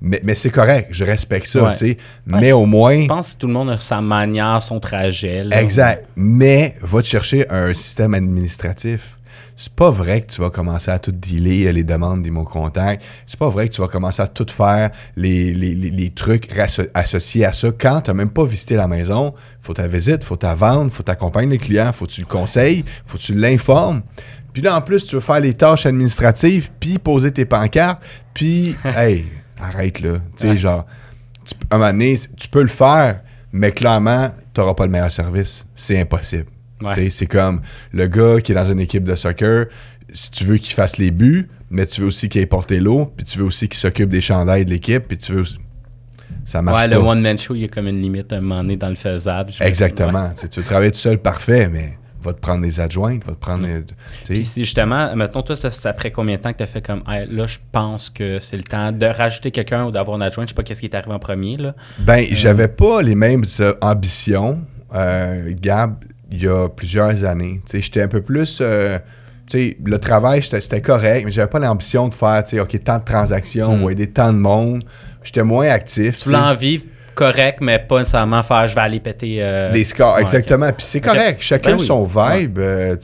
mais, 0.00 0.20
mais 0.22 0.34
c'est 0.34 0.50
correct, 0.50 0.88
je 0.90 1.04
respecte 1.04 1.46
ça, 1.46 1.72
mais 2.26 2.52
au 2.52 2.66
moins... 2.66 3.00
Je 3.00 3.06
pense 3.06 3.34
que 3.34 3.38
tout 3.38 3.46
le 3.46 3.52
monde 3.52 3.70
a 3.70 3.78
sa 3.78 4.00
manière, 4.00 4.60
son 4.62 4.80
trajet. 4.80 5.44
Exact, 5.52 6.06
mais 6.16 6.76
va 6.82 7.02
te 7.02 7.06
chercher 7.06 7.48
un 7.50 7.72
système 7.74 8.14
administratif 8.14 9.16
c'est 9.56 9.72
pas 9.72 9.90
vrai 9.90 10.20
que 10.20 10.32
tu 10.32 10.40
vas 10.42 10.50
commencer 10.50 10.90
à 10.90 10.98
tout 10.98 11.12
dealer 11.12 11.72
les 11.72 11.82
demandes 11.82 12.22
des 12.22 12.30
mots 12.30 12.44
contacts. 12.44 13.02
C'est 13.26 13.38
pas 13.38 13.48
vrai 13.48 13.68
que 13.68 13.74
tu 13.74 13.80
vas 13.80 13.88
commencer 13.88 14.20
à 14.20 14.26
tout 14.26 14.46
faire 14.50 14.90
les, 15.16 15.52
les, 15.54 15.74
les, 15.74 16.10
trucs 16.10 16.50
associés 16.94 17.44
à 17.46 17.52
ça 17.52 17.68
quand 17.76 18.02
tu 18.02 18.10
n'as 18.10 18.14
même 18.14 18.28
pas 18.28 18.44
visité 18.44 18.76
la 18.76 18.86
maison. 18.86 19.32
Faut 19.62 19.72
ta 19.72 19.88
visite, 19.88 20.24
faut 20.24 20.36
ta 20.36 20.54
vente, 20.54 20.92
faut 20.92 21.02
t'accompagner 21.02 21.52
les 21.52 21.58
clients, 21.58 21.90
faut 21.92 22.04
que 22.04 22.12
tu 22.12 22.20
le 22.20 22.26
conseilles, 22.26 22.84
faut 23.06 23.16
que 23.16 23.22
tu 23.22 23.34
l'informes. 23.34 24.02
Puis 24.56 24.62
là, 24.62 24.74
en 24.74 24.80
plus, 24.80 25.06
tu 25.06 25.16
veux 25.16 25.20
faire 25.20 25.40
les 25.40 25.52
tâches 25.52 25.84
administratives, 25.84 26.70
puis 26.80 26.96
poser 26.96 27.30
tes 27.30 27.44
pancartes, 27.44 28.02
puis, 28.32 28.74
hey, 28.86 29.26
arrête 29.60 30.00
là. 30.00 30.14
Tu 30.34 30.48
sais, 30.48 30.56
genre, 30.56 30.86
à 31.68 31.74
un 31.74 31.78
moment 31.78 31.90
donné, 31.90 32.18
tu 32.38 32.48
peux 32.48 32.62
le 32.62 32.68
faire, 32.68 33.20
mais 33.52 33.70
clairement, 33.72 34.30
tu 34.54 34.62
n'auras 34.62 34.72
pas 34.72 34.86
le 34.86 34.92
meilleur 34.92 35.12
service. 35.12 35.66
C'est 35.74 36.00
impossible. 36.00 36.46
C'est 37.10 37.26
comme 37.26 37.60
le 37.92 38.06
gars 38.06 38.40
qui 38.40 38.52
est 38.52 38.54
dans 38.54 38.72
une 38.72 38.80
équipe 38.80 39.04
de 39.04 39.14
soccer, 39.14 39.66
si 40.14 40.30
tu 40.30 40.44
veux 40.44 40.56
qu'il 40.56 40.72
fasse 40.72 40.96
les 40.96 41.10
buts, 41.10 41.50
mais 41.68 41.84
tu 41.84 42.00
veux 42.00 42.06
aussi 42.06 42.30
qu'il 42.30 42.40
ait 42.40 42.46
porté 42.46 42.80
l'eau, 42.80 43.12
puis 43.14 43.26
tu 43.26 43.38
veux 43.38 43.44
aussi 43.44 43.68
qu'il 43.68 43.78
s'occupe 43.78 44.08
des 44.08 44.22
chandails 44.22 44.64
de 44.64 44.70
l'équipe, 44.70 45.06
puis 45.06 45.18
tu 45.18 45.32
veux. 45.32 45.44
Ça 46.46 46.62
marche 46.62 46.80
ouais, 46.80 46.88
le 46.88 46.96
one-man 46.96 47.36
show, 47.36 47.54
il 47.54 47.60
y 47.60 47.64
a 47.66 47.68
comme 47.68 47.88
une 47.88 48.00
limite 48.00 48.32
à 48.32 48.36
un 48.36 48.40
moment 48.40 48.62
donné 48.62 48.78
dans 48.78 48.88
le 48.88 48.94
faisable. 48.94 49.52
Exactement. 49.60 50.30
Tu 50.50 50.60
veux 50.60 50.66
travailler 50.66 50.92
tout 50.92 50.98
seul, 50.98 51.18
parfait, 51.18 51.68
mais 51.68 51.98
va 52.26 52.34
te 52.34 52.40
prendre 52.40 52.62
des 52.62 52.80
adjointes, 52.80 53.24
va 53.24 53.32
te 53.32 53.38
prendre. 53.38 53.66
Mm. 53.66 53.84
Puis 54.24 54.46
justement, 54.56 55.14
maintenant, 55.14 55.42
toi, 55.42 55.56
c'est 55.56 55.86
après 55.86 56.10
combien 56.10 56.36
de 56.36 56.42
temps 56.42 56.52
que 56.52 56.58
tu 56.58 56.62
as 56.62 56.66
fait 56.66 56.82
comme 56.82 57.02
là, 57.06 57.46
je 57.46 57.58
pense 57.72 58.10
que 58.10 58.38
c'est 58.40 58.56
le 58.56 58.64
temps 58.64 58.92
de 58.92 59.06
rajouter 59.06 59.50
quelqu'un 59.50 59.86
ou 59.86 59.90
d'avoir 59.90 60.16
un 60.16 60.20
adjoint. 60.20 60.44
Je 60.44 60.48
sais 60.48 60.54
pas 60.54 60.62
qu'est-ce 60.62 60.80
qui 60.80 60.86
est 60.86 60.94
arrivé 60.94 61.12
en 61.12 61.18
premier. 61.18 61.56
Là. 61.56 61.74
Ben, 62.00 62.18
euh, 62.18 62.26
j'avais 62.32 62.68
pas 62.68 63.02
les 63.02 63.14
mêmes 63.14 63.44
euh, 63.60 63.74
ambitions, 63.80 64.60
euh, 64.94 65.52
Gab, 65.60 66.04
il 66.30 66.42
y 66.42 66.48
a 66.48 66.68
plusieurs 66.68 67.24
années. 67.24 67.60
J'étais 67.72 68.02
un 68.02 68.08
peu 68.08 68.20
plus. 68.20 68.60
le 68.60 69.96
travail, 69.96 70.42
c'était 70.42 70.80
correct, 70.80 71.24
mais 71.24 71.30
j'avais 71.30 71.50
pas 71.50 71.60
l'ambition 71.60 72.08
de 72.08 72.14
faire, 72.14 72.42
OK, 72.60 72.84
tant 72.84 72.98
de 72.98 73.04
transactions 73.04 73.76
mm. 73.76 73.82
ou 73.82 73.90
aider 73.90 74.08
tant 74.08 74.32
de 74.32 74.38
monde. 74.38 74.84
J'étais 75.22 75.44
moins 75.44 75.68
actif. 75.68 76.18
Tu 76.18 76.24
voulais 76.24 76.38
en 76.38 76.54
vivre 76.54 76.84
correct, 77.16 77.58
mais 77.60 77.80
pas 77.80 77.98
nécessairement 77.98 78.42
faire 78.42 78.68
je 78.68 78.74
vais 78.74 78.80
aller 78.80 79.00
péter. 79.00 79.38
Euh, 79.40 79.72
Les 79.72 79.82
scores, 79.84 80.18
exactement. 80.20 80.70
Puis 80.72 80.86
c'est 80.86 81.00
correct. 81.00 81.38
Chacun 81.40 81.76
ben 81.76 81.78
son 81.80 82.04
vibe. 82.04 82.58
Euh, 82.60 82.96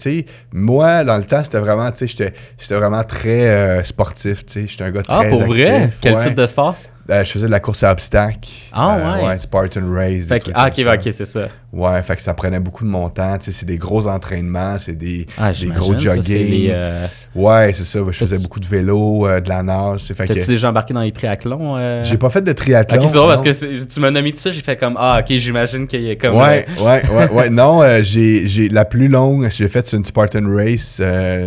moi, 0.53 1.03
dans 1.03 1.17
le 1.17 1.25
temps, 1.25 1.43
c'était 1.43 1.59
vraiment, 1.59 1.91
j'étais 1.99 2.33
vraiment 2.71 3.03
très 3.03 3.49
euh, 3.49 3.83
sportif. 3.83 4.45
J'étais 4.47 4.85
un 4.85 4.91
gars 4.91 5.03
ah, 5.09 5.19
très. 5.19 5.27
Ah, 5.27 5.31
pour 5.31 5.43
vrai? 5.45 5.91
Quel 6.01 6.19
type 6.19 6.35
de 6.35 6.47
sport? 6.47 6.77
Euh, 7.11 7.25
je 7.25 7.33
faisais 7.33 7.47
de 7.47 7.51
la 7.51 7.59
course 7.59 7.83
à 7.83 7.91
obstacles. 7.91 8.49
Ah 8.73 8.97
euh, 8.97 9.27
ouais? 9.27 9.39
Spartan 9.39 9.93
Race. 9.93 10.27
ah, 10.55 10.69
ok, 10.69 10.87
ok, 10.87 11.13
c'est 11.13 11.25
ça. 11.25 11.49
Ouais, 11.73 12.01
fait 12.03 12.17
que 12.17 12.23
ça 12.23 12.35
prenait 12.35 12.61
beaucoup 12.61 12.85
de 12.85 12.91
mon 12.91 13.09
temps. 13.09 13.39
Tu 13.39 13.47
sais, 13.47 13.53
c'est 13.53 13.67
des 13.67 13.79
gros 13.79 14.07
entraînements, 14.07 14.79
c'est 14.79 14.95
des, 14.95 15.27
ah, 15.39 15.53
des 15.53 15.67
gros 15.69 15.99
jogging. 15.99 16.69
Euh, 16.71 17.07
ouais, 17.35 17.73
c'est 17.73 17.85
ça. 17.85 17.99
Je 18.07 18.19
faisais 18.19 18.39
beaucoup 18.39 18.61
de 18.61 18.67
vélo, 18.67 19.27
de 19.27 19.49
la 19.49 19.63
nage. 19.63 20.05
T'as-tu 20.17 20.35
que... 20.35 20.47
déjà 20.47 20.69
embarqué 20.69 20.95
dans 20.95 21.01
les 21.01 21.13
triathlons? 21.13 22.03
J'ai 22.05 22.19
pas 22.19 22.31
fait 22.31 22.43
de 22.43 22.53
triathlon. 22.53 22.99
Ok, 22.99 23.09
c'est 23.09 23.15
drôle 23.15 23.29
parce 23.29 23.43
que 23.43 23.85
tu 23.85 24.01
m'as 24.01 24.11
nommé 24.11 24.33
tout 24.33 24.39
ça, 24.39 24.51
j'ai 24.51 24.61
fait 24.61 24.77
comme 24.77 24.97
Ah, 24.99 25.19
ok, 25.21 25.37
j'imagine 25.39 25.87
qu'il 25.87 26.03
y 26.03 26.11
a 26.11 26.17
comme. 26.17 26.37
Ouais, 26.37 26.67
ouais, 26.81 27.03
ouais, 27.11 27.31
ouais. 27.33 27.51
Non, 27.51 27.83
j'ai 28.03 28.69
la 28.71 28.85
plus 28.85 29.09
longue, 29.09 29.49
j'ai 29.51 29.69
fait 29.69 29.87
c'est 29.87 29.97
une 29.97 30.05
Spartan 30.05 30.47
Race. 30.47 31.01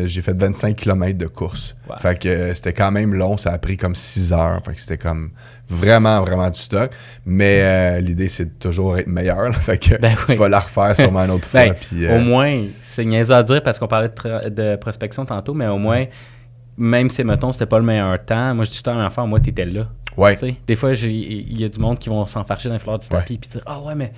j'ai 0.06 0.22
fait 0.22 0.38
25 0.38 0.76
km 0.76 1.18
de 1.18 1.28
course. 1.28 1.76
Fait 2.02 2.20
que 2.20 2.54
c'était 2.54 2.74
quand 2.74 2.92
même 2.92 3.14
long, 3.14 3.38
ça 3.38 3.52
a 3.52 3.58
pris 3.58 3.78
comme 3.78 3.96
6 3.96 4.34
heures. 4.34 4.60
Fait 4.66 4.74
que 4.74 4.82
c'était 4.82 4.98
comme 4.98 5.30
vraiment, 5.70 6.22
vraiment 6.22 6.50
du 6.50 6.60
stock. 6.60 6.92
Mais 7.26 7.62
euh, 7.62 8.00
l'idée, 8.00 8.30
c'est 8.30 8.46
de 8.46 8.60
toujours 8.60 8.98
être 8.98 9.08
meilleur. 9.08 9.54
fait 9.62 9.78
que 9.78 9.98
ben 9.98 10.16
tu 10.28 10.36
vas 10.36 10.50
la 10.50 10.60
refaire 10.60 10.96
sûrement 10.96 11.22
une 11.22 11.32
autre 11.32 11.48
ben, 11.54 11.68
fois. 11.68 11.76
puis, 11.76 12.06
euh, 12.06 12.18
Au 12.18 12.20
moins, 12.20 12.64
c'est 12.84 13.06
niaiseux 13.06 13.36
à 13.36 13.44
dire 13.44 13.64
parce 13.64 13.80
qu'on 13.80 13.88
parlait 13.88 14.10
de, 14.10 14.76
prospection 14.76 15.26
tantôt, 15.26 15.54
mais 15.54 15.68
au 15.68 15.78
moins, 15.78 16.06
même 16.78 17.10
si, 17.10 17.24
mettons, 17.24 17.52
c'était 17.52 17.66
pas 17.66 17.80
le 17.80 17.86
meilleur 17.86 18.24
temps, 18.24 18.54
moi, 18.54 18.66
je 18.66 18.72
dis 18.72 18.82
tout 18.82 18.90
à 18.90 18.94
l'enfant, 18.94 19.26
moi, 19.28 19.40
t'étais 19.40 19.66
là. 19.66 19.88
Ouais. 20.18 20.38
des 20.66 20.76
fois, 20.78 20.94
il 20.94 21.60
y 21.60 21.66
a 21.66 21.68
du 21.68 21.78
monde 21.78 22.00
qui 22.00 22.08
vont 22.08 22.26
s'enfarcher 22.26 22.70
dans 22.70 22.76
les 22.76 22.80
fleurs 22.80 23.00
du 23.00 23.10
tapis 23.10 23.38
puis 23.38 23.50
dire 23.50 23.62
Ah 23.66 23.82
ouais, 23.82 23.96
mais 23.96 24.14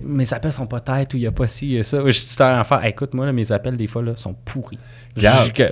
mes 0.00 0.32
appels 0.32 0.52
sont 0.52 0.66
pas 0.66 0.78
têtes 0.78 1.12
ou 1.12 1.16
il 1.16 1.20
n'y 1.20 1.26
a 1.26 1.32
pas 1.32 1.48
ci, 1.48 1.76
et 1.76 1.82
ça. 1.82 1.98
Je 2.04 2.18
dis 2.18 2.36
tout 2.36 2.42
à 2.42 2.56
l'enfant, 2.56 2.80
écoute, 2.82 3.14
moi, 3.14 3.30
mes 3.32 3.50
appels, 3.50 3.76
des 3.76 3.86
fois, 3.86 4.02
là, 4.02 4.12
sont 4.16 4.34
pourris 4.44 4.78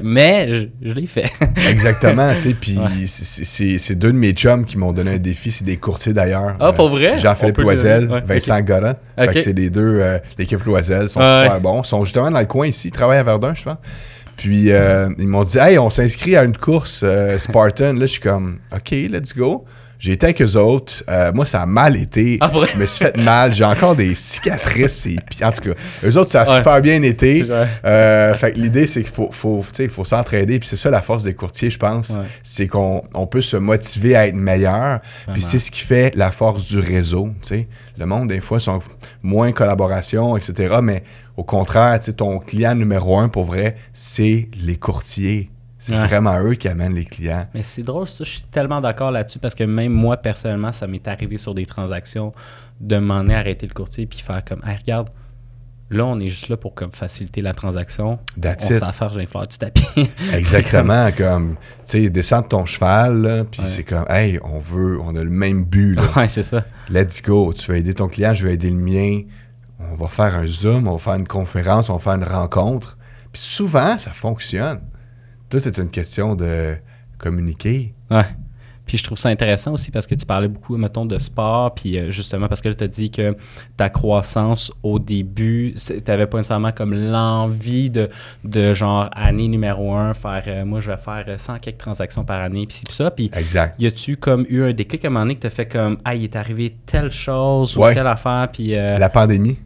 mais 0.03 0.69
je, 0.83 0.93
l'ai 0.93 1.07
fait. 1.07 1.31
Exactement, 1.69 2.33
tu 2.35 2.41
sais. 2.41 2.55
Puis 2.55 2.79
c'est 3.07 3.95
deux 3.95 4.13
de 4.13 4.19
mes 4.19 4.33
chums 4.33 4.65
qui 4.65 4.79
m'ont 4.79 4.93
donné 4.93 5.15
un 5.15 5.19
défi. 5.19 5.53
C'est 5.53 5.65
des 5.65 5.77
courtiers 5.77 6.13
d'ailleurs. 6.13 6.55
Ah, 6.61 6.73
pour 6.73 6.91
vrai? 6.91 7.19
Jean-Philippe 7.19 7.59
Loisel, 7.59 8.09
Vincent 8.27 8.61
okay. 8.61 9.41
C'est 9.41 9.53
les 9.53 9.71
deux, 9.71 10.01
euh, 10.01 10.19
l'équipe 10.39 10.63
Loisel, 10.65 11.09
sont 11.09 11.21
super 11.21 11.61
bons. 11.61 11.83
Ils 11.83 11.87
sont 11.87 12.05
justement 12.05 12.31
dans 12.31 12.41
le 12.41 12.47
coin 12.47 12.67
ici. 12.67 12.89
Ils 12.89 12.93
travaillent 12.93 13.19
à 13.19 13.25
Verdun, 13.25 13.55
je 13.55 13.65
pense. 13.65 13.79
Puis 14.37 14.71
euh, 14.71 15.09
ils 15.19 15.27
m'ont 15.27 15.45
dit, 15.45 15.59
hey, 15.59 15.79
on 15.79 15.91
s'inscrit 15.91 16.37
à 16.37 16.45
une 16.45 16.57
course 16.57 17.01
euh, 17.03 17.39
Spartan. 17.39 17.95
Là, 17.95 18.03
je 18.03 18.07
suis 18.07 18.21
comme, 18.21 18.59
OK, 18.73 18.93
let's 18.93 19.37
go. 19.37 19.65
J'ai 19.99 20.13
été 20.13 20.27
avec 20.27 20.41
eux 20.41 20.57
autres. 20.57 21.03
Euh, 21.09 21.33
moi, 21.33 21.45
ça 21.45 21.63
a 21.63 21.67
mal 21.67 21.97
été. 21.97 22.39
Ah, 22.41 22.51
je 22.73 22.79
me 22.79 22.87
suis 22.87 23.05
fait 23.05 23.17
mal. 23.17 23.53
J'ai 23.53 23.65
encore 23.65 23.97
des 23.97 24.15
cicatrices. 24.15 25.07
Et, 25.07 25.17
puis, 25.29 25.45
en 25.45 25.51
tout 25.51 25.61
cas, 25.63 25.81
eux 26.05 26.17
autres, 26.17 26.31
ça 26.31 26.43
a 26.43 26.57
super 26.59 26.81
bien 26.81 27.03
été. 27.03 27.45
Euh, 27.85 28.35
fait 28.35 28.57
l'idée, 28.57 28.87
c'est 28.87 29.03
qu'il 29.03 29.13
faut, 29.13 29.31
faut, 29.33 29.65
faut 29.91 30.05
s'entraider. 30.05 30.59
Puis 30.61 30.69
c'est 30.69 30.77
ça 30.77 30.91
la 30.91 31.03
force 31.03 31.25
des 31.25 31.35
courtiers, 31.35 31.71
je 31.71 31.79
pense. 31.79 32.19
C'est 32.43 32.69
qu'on 32.69 33.03
on 33.15 33.27
peut 33.27 33.41
se 33.41 33.57
motiver 33.57 34.15
à 34.15 34.27
être 34.29 34.37
meilleur. 34.37 35.01
Puis 35.33 35.43
c'est 35.43 35.59
ce 35.59 35.71
qui 35.71 35.81
fait 35.81 36.15
la 36.15 36.31
force 36.31 36.67
du 36.67 36.79
réseau. 36.79 37.31
Le 37.99 38.07
monde, 38.07 38.29
des 38.29 38.41
fois, 38.41 38.61
sont 38.61 38.81
moins 39.23 39.51
collaboration, 39.51 40.37
etc. 40.37 40.77
Mais 40.83 41.03
au 41.37 41.43
contraire, 41.43 41.99
ton 42.17 42.39
client 42.39 42.75
numéro 42.75 43.19
un, 43.19 43.29
pour 43.29 43.45
vrai, 43.45 43.77
c'est 43.93 44.49
les 44.61 44.77
courtiers. 44.77 45.51
C'est 45.79 45.95
vraiment 45.95 46.41
eux 46.41 46.55
qui 46.55 46.69
amènent 46.69 46.95
les 46.95 47.05
clients. 47.05 47.47
Mais 47.55 47.63
c'est 47.63 47.83
drôle, 47.83 48.09
ça, 48.09 48.25
je 48.25 48.31
suis 48.31 48.43
tellement 48.43 48.81
d'accord 48.81 49.13
là-dessus 49.13 49.39
parce 49.39 49.55
que 49.55 49.65
même 49.65 49.93
moi, 49.93 50.17
personnellement, 50.17 50.73
ça 50.73 50.87
m'est 50.87 51.07
arrivé 51.07 51.39
sur 51.39 51.55
des 51.55 51.67
transactions 51.67 52.33
de 52.81 52.99
m'en 52.99 53.29
arrêter 53.29 53.67
le 53.67 53.75
courtier 53.75 54.07
puis 54.07 54.21
faire 54.21 54.45
comme, 54.45 54.61
hey, 54.67 54.77
regarde, 54.77 55.09
là, 55.91 56.05
on 56.05 56.19
est 56.19 56.29
juste 56.29 56.49
là 56.49 56.57
pour 56.57 56.75
comme, 56.75 56.93
faciliter 56.93 57.43
la 57.43 57.53
transaction. 57.53 58.19
That's 58.41 58.71
on 58.71 58.79
s'en 58.79 58.91
faire, 58.91 59.13
j'ai 59.13 59.27
fleur 59.27 59.47
du 59.47 59.57
tapis. 59.57 60.11
Exactement, 60.33 61.11
comme, 61.17 61.55
tu 61.85 62.03
sais, 62.03 62.11
descendre 62.11 62.49
ton 62.49 62.65
cheval, 62.67 63.47
puis 63.51 63.63
c'est 63.67 63.85
comme, 63.85 64.05
hey, 64.09 64.39
on 64.43 64.59
veut, 64.59 64.99
on 65.01 65.15
a 65.15 65.23
le 65.23 65.31
même 65.31 65.65
but. 65.65 65.95
Là. 65.95 66.03
Ouais, 66.17 66.29
c'est 66.29 66.43
ça. 66.43 66.65
Let's 66.89 67.23
go. 67.23 67.53
Tu 67.53 67.71
veux 67.71 67.79
aider 67.79 67.95
ton 67.95 68.09
client, 68.09 68.35
je 68.35 68.47
vais 68.47 68.55
aider 68.55 68.71
le 68.71 68.77
mien. 68.77 69.23
On 69.79 69.95
va 69.95 70.09
faire 70.09 70.35
un 70.35 70.47
Zoom, 70.47 70.89
on 70.89 70.93
va 70.93 70.99
faire 70.99 71.15
une 71.15 71.29
conférence, 71.29 71.89
on 71.89 71.95
va 71.95 72.01
faire 72.01 72.15
une 72.15 72.25
rencontre. 72.25 72.99
Puis 73.33 73.43
souvent, 73.43 73.97
ça 73.97 74.13
fonctionne. 74.13 74.81
Tout 75.49 75.67
est 75.67 75.79
une 75.79 75.91
question 75.91 76.35
de 76.35 76.77
communiquer? 77.19 77.95
Ouais. 78.11 78.27
Puis 78.89 78.97
je 78.97 79.05
trouve 79.05 79.19
ça 79.19 79.29
intéressant 79.29 79.73
aussi 79.73 79.91
parce 79.91 80.07
que 80.07 80.15
tu 80.15 80.25
parlais 80.25 80.49
beaucoup, 80.49 80.79
mettons, 80.79 81.05
de 81.05 81.19
sport, 81.19 81.75
puis 81.75 81.99
euh, 81.99 82.11
justement 82.11 82.49
parce 82.49 82.63
que 82.63 82.71
tu 82.71 82.83
as 82.83 82.89
dit 82.89 83.11
que 83.11 83.37
ta 83.77 83.91
croissance 83.91 84.73
au 84.83 84.99
début, 84.99 85.75
tu 85.77 86.01
n'avais 86.09 86.27
pas 86.27 86.39
nécessairement 86.39 86.73
comme 86.73 86.95
l'envie 86.95 87.91
de, 87.91 88.09
de 88.45 88.73
genre 88.73 89.11
année 89.15 89.47
numéro 89.49 89.95
un, 89.95 90.15
faire 90.15 90.43
euh, 90.47 90.65
moi 90.65 90.81
je 90.81 90.91
vais 90.91 90.97
faire 90.97 91.27
100 91.37 91.59
quelques 91.59 91.77
transactions 91.77 92.25
par 92.25 92.41
année, 92.41 92.67
puis 92.67 92.81
ça. 92.89 93.11
Puis 93.11 93.31
exact. 93.35 93.79
y 93.79 93.87
a-tu 93.87 94.17
comme 94.17 94.47
eu 94.49 94.63
un 94.63 94.73
déclic 94.73 95.05
à 95.05 95.09
un 95.09 95.11
moment 95.11 95.25
donné 95.25 95.37
que 95.37 95.47
tu 95.47 95.55
fait 95.55 95.69
comme, 95.69 95.99
ah, 96.07 96.15
il 96.15 96.25
est 96.25 96.37
arrivé 96.37 96.75
telle 96.87 97.11
chose 97.11 97.77
ou 97.77 97.83
telle 97.93 98.07
affaire, 98.07 98.49
puis. 98.51 98.69
La 98.71 99.11
pandémie. 99.11 99.59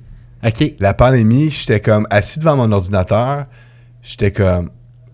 OK. 0.45 0.75
La 0.81 0.95
pandémie, 0.95 1.51
j'étais 1.51 1.79
comme 1.79 2.09
assis 2.11 2.41
devant 2.41 2.57
mon 2.57 2.73
ordinateur, 2.73 3.45
j'étais 4.03 4.33
comme, 4.33 4.71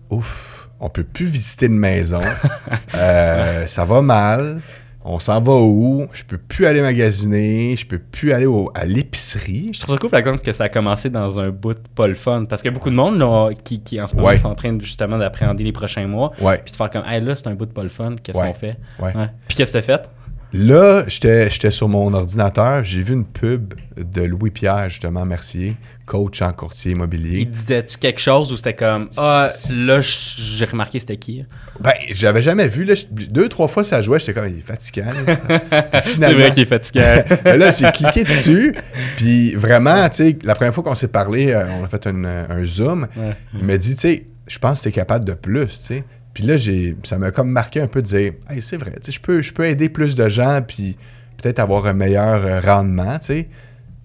ouf, 0.09 0.48
on 0.79 0.89
peut 0.89 1.03
plus 1.03 1.25
visiter 1.25 1.67
une 1.67 1.77
maison, 1.77 2.21
euh, 2.95 3.67
ça 3.67 3.85
va 3.85 4.01
mal, 4.01 4.61
on 5.03 5.17
s'en 5.19 5.41
va 5.41 5.55
où, 5.55 6.07
je 6.11 6.23
peux 6.23 6.37
plus 6.37 6.65
aller 6.65 6.81
magasiner, 6.81 7.75
je 7.77 7.85
peux 7.85 7.99
plus 7.99 8.31
aller 8.33 8.47
à 8.75 8.85
l'épicerie. 8.85 9.71
Je 9.73 9.79
trouve 9.79 9.95
ça 9.95 9.99
cool, 9.99 10.09
par 10.09 10.19
exemple, 10.19 10.39
que 10.39 10.51
ça 10.51 10.65
a 10.65 10.69
commencé 10.69 11.09
dans 11.09 11.39
un 11.39 11.49
bout 11.49 11.77
pas 11.95 12.07
le 12.07 12.15
fun, 12.15 12.45
parce 12.45 12.61
qu'il 12.61 12.69
y 12.69 12.73
a 12.73 12.75
beaucoup 12.75 12.89
de 12.89 12.95
monde 12.95 13.17
là, 13.17 13.49
qui, 13.63 13.81
qui, 13.81 13.99
en 14.01 14.07
ce 14.07 14.15
moment, 14.15 14.35
sont 14.37 14.49
en 14.49 14.55
train 14.55 14.77
justement 14.79 15.17
d'appréhender 15.17 15.63
les 15.63 15.71
prochains 15.71 16.07
mois, 16.07 16.31
ouais. 16.41 16.59
puis 16.63 16.71
de 16.71 16.77
faire 16.77 16.89
comme, 16.89 17.05
hey 17.07 17.21
là, 17.21 17.35
c'est 17.35 17.47
un 17.47 17.55
bout 17.55 17.71
pas 17.71 17.83
le 17.83 17.89
fun, 17.89 18.15
qu'est-ce 18.21 18.37
qu'on 18.37 18.53
fait? 18.53 18.77
Ouais. 18.99 19.13
Puis 19.47 19.57
qu'est-ce 19.57 19.73
que 19.73 19.79
tu 19.79 19.83
fait? 19.85 20.09
Là, 20.51 21.03
j'étais 21.07 21.71
sur 21.71 21.87
mon 21.87 22.13
ordinateur, 22.13 22.83
j'ai 22.83 23.03
vu 23.03 23.13
une 23.13 23.25
pub 23.25 23.75
de 23.95 24.23
Louis-Pierre, 24.23 24.89
justement, 24.89 25.23
Mercier, 25.23 25.77
coach 26.09 26.41
en 26.41 26.51
courtier 26.53 26.93
immobilier. 26.93 27.41
Il 27.41 27.51
disait-tu 27.51 27.97
quelque 27.97 28.19
chose 28.19 28.51
ou 28.51 28.57
c'était 28.57 28.73
comme 28.73 29.09
Ah, 29.15 29.47
là, 29.85 30.01
j'ai 30.01 30.65
remarqué 30.65 30.99
c'était 30.99 31.17
qui 31.17 31.45
Ben, 31.79 31.93
j'avais 32.09 32.41
jamais 32.41 32.67
vu. 32.67 32.83
Là, 32.83 32.95
deux, 33.11 33.47
trois 33.47 33.67
fois 33.67 33.83
ça 33.83 34.01
jouait, 34.01 34.17
j'étais 34.17 34.33
comme, 34.33 34.49
il 34.49 34.57
est 34.57 34.61
fatigant. 34.61 35.05
c'est 36.03 36.33
vrai 36.33 36.51
qu'il 36.51 36.63
est 36.63 36.65
fatigant. 36.65 37.23
là, 37.45 37.71
j'ai 37.71 37.91
cliqué 37.91 38.23
dessus, 38.23 38.75
puis 39.17 39.53
vraiment, 39.53 40.09
tu 40.09 40.17
sais, 40.17 40.39
la 40.41 40.55
première 40.55 40.73
fois 40.73 40.83
qu'on 40.83 40.95
s'est 40.95 41.07
parlé, 41.07 41.51
euh, 41.51 41.63
on 41.79 41.85
a 41.85 41.87
fait 41.87 42.07
un, 42.07 42.65
Zoom. 42.65 43.07
Il 43.53 43.65
m'a 43.65 43.77
dit, 43.77 43.93
tu 43.93 44.01
sais, 44.01 44.25
je 44.47 44.57
pense 44.57 44.79
que 44.79 44.83
tu 44.83 44.89
es 44.89 44.91
capable 44.91 45.25
de 45.25 45.33
plus, 45.33 45.79
tu 45.79 45.85
sais. 45.85 46.03
Puis 46.33 46.43
là, 46.43 46.57
j'ai, 46.57 46.95
ça 47.03 47.19
m'a 47.19 47.29
comme 47.29 47.51
marqué 47.51 47.81
un 47.81 47.87
peu 47.87 48.01
de 48.01 48.07
dire, 48.07 48.33
hey, 48.49 48.61
c'est 48.61 48.77
vrai, 48.77 48.95
je 49.07 49.19
peux, 49.19 49.41
je 49.43 49.53
peux 49.53 49.65
aider 49.65 49.89
plus 49.89 50.15
de 50.15 50.27
gens, 50.27 50.61
puis 50.67 50.97
peut-être 51.37 51.59
avoir 51.59 51.85
un 51.85 51.93
meilleur 51.93 52.45
euh, 52.45 52.59
rendement, 52.61 53.19
tu 53.19 53.27
sais. 53.27 53.49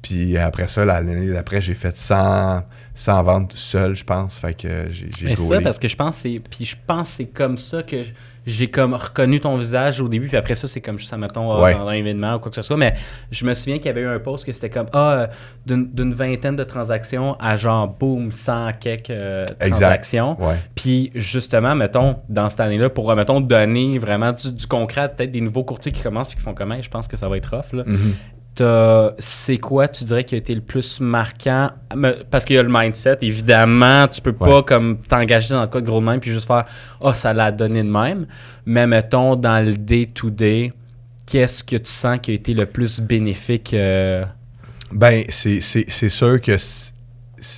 Puis 0.04 0.36
après 0.36 0.68
ça, 0.68 0.84
l'année 0.84 1.32
d'après, 1.32 1.62
j'ai 1.62 1.72
fait 1.72 1.96
100, 1.96 2.62
100 2.94 3.22
ventes 3.22 3.52
seul, 3.56 3.96
je 3.96 4.04
pense. 4.04 4.38
Fait 4.38 4.52
que 4.52 4.90
j'ai 4.90 5.08
Mais 5.22 5.34
ça, 5.34 5.62
parce 5.62 5.78
que 5.78 5.88
je 5.88 5.96
pense 5.96 6.16
c'est 6.16 6.42
puis 6.50 6.66
je 6.66 6.76
pense 6.86 7.08
c'est 7.08 7.24
comme 7.24 7.56
ça 7.56 7.82
que 7.82 8.04
j'ai 8.46 8.68
comme 8.68 8.92
reconnu 8.92 9.40
ton 9.40 9.56
visage 9.56 10.02
au 10.02 10.08
début, 10.08 10.28
puis 10.28 10.36
après 10.36 10.54
ça, 10.54 10.66
c'est 10.66 10.82
comme 10.82 10.98
juste, 10.98 11.16
mettons, 11.16 11.50
euh, 11.50 11.72
dans 11.72 11.88
un 11.88 11.92
événement 11.92 12.34
ou 12.34 12.38
quoi 12.38 12.50
que 12.50 12.56
ce 12.56 12.60
soit. 12.60 12.76
Mais 12.76 12.92
je 13.30 13.46
me 13.46 13.54
souviens 13.54 13.78
qu'il 13.78 13.86
y 13.86 13.88
avait 13.88 14.02
eu 14.02 14.06
un 14.06 14.18
post 14.18 14.44
que 14.44 14.52
c'était 14.52 14.68
comme, 14.68 14.88
ah, 14.92 15.12
euh, 15.12 15.26
d'une 15.64 16.12
vingtaine 16.12 16.54
de 16.54 16.64
transactions 16.64 17.36
à 17.40 17.56
genre, 17.56 17.88
boum, 17.88 18.30
100 18.30 18.72
quelques 18.78 19.08
euh, 19.08 19.46
transactions. 19.58 20.36
Puis 20.74 21.10
justement, 21.14 21.74
mettons, 21.74 22.16
dans 22.28 22.50
cette 22.50 22.60
année-là, 22.60 22.90
pour, 22.90 23.16
mettons, 23.16 23.40
donner 23.40 23.96
vraiment 23.98 24.32
du, 24.32 24.66
concret, 24.66 25.08
peut-être 25.08 25.32
des 25.32 25.40
nouveaux 25.40 25.64
courtiers 25.64 25.92
qui 25.92 26.02
commencent 26.02 26.28
puis 26.28 26.36
qui 26.36 26.42
font 26.42 26.52
comment, 26.52 26.80
je 26.82 26.90
pense 26.90 27.08
que 27.08 27.16
ça 27.16 27.30
va 27.30 27.38
être 27.38 27.54
off, 27.56 27.72
là. 27.72 27.84
Mm-hmm 27.84 28.12
c'est 29.18 29.58
quoi, 29.58 29.88
tu 29.88 30.04
dirais, 30.04 30.24
qui 30.24 30.34
a 30.34 30.38
été 30.38 30.54
le 30.54 30.60
plus 30.60 31.00
marquant? 31.00 31.70
Parce 32.30 32.44
qu'il 32.44 32.56
y 32.56 32.58
a 32.58 32.62
le 32.62 32.70
mindset, 32.70 33.18
évidemment, 33.22 34.06
tu 34.08 34.20
peux 34.20 34.32
pas 34.32 34.62
comme 34.62 34.98
t'engager 34.98 35.54
dans 35.54 35.62
le 35.62 35.68
cas 35.68 35.80
de 35.80 35.86
gros 35.86 36.00
de 36.00 36.06
même 36.06 36.20
puis 36.20 36.30
juste 36.30 36.46
faire 36.46 36.64
«Ah, 37.00 37.00
oh, 37.00 37.12
ça 37.12 37.32
l'a 37.32 37.50
donné 37.50 37.82
de 37.82 37.88
même». 37.88 38.26
Mais 38.66 38.86
mettons, 38.86 39.36
dans 39.36 39.64
le 39.64 39.76
day-to-day, 39.76 40.72
qu'est-ce 41.26 41.64
que 41.64 41.76
tu 41.76 41.90
sens 41.90 42.18
qui 42.20 42.30
a 42.30 42.34
été 42.34 42.54
le 42.54 42.66
plus 42.66 43.00
bénéfique? 43.00 43.74
Euh? 43.74 44.24
Ben, 44.92 45.24
c'est 45.28 45.60
sûr 46.08 46.40
que 46.40 46.56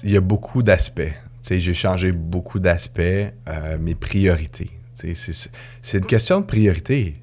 il 0.03 0.11
y 0.11 0.16
a 0.16 0.20
beaucoup 0.20 0.62
d'aspects. 0.62 1.12
J'ai 1.49 1.74
changé 1.74 2.11
beaucoup 2.11 2.59
d'aspects, 2.59 3.01
euh, 3.01 3.78
mes 3.78 3.94
priorités. 3.94 4.70
C'est 4.94 5.99
une 5.99 6.07
question 6.07 6.40
de 6.40 6.47
priorité. 6.47 7.14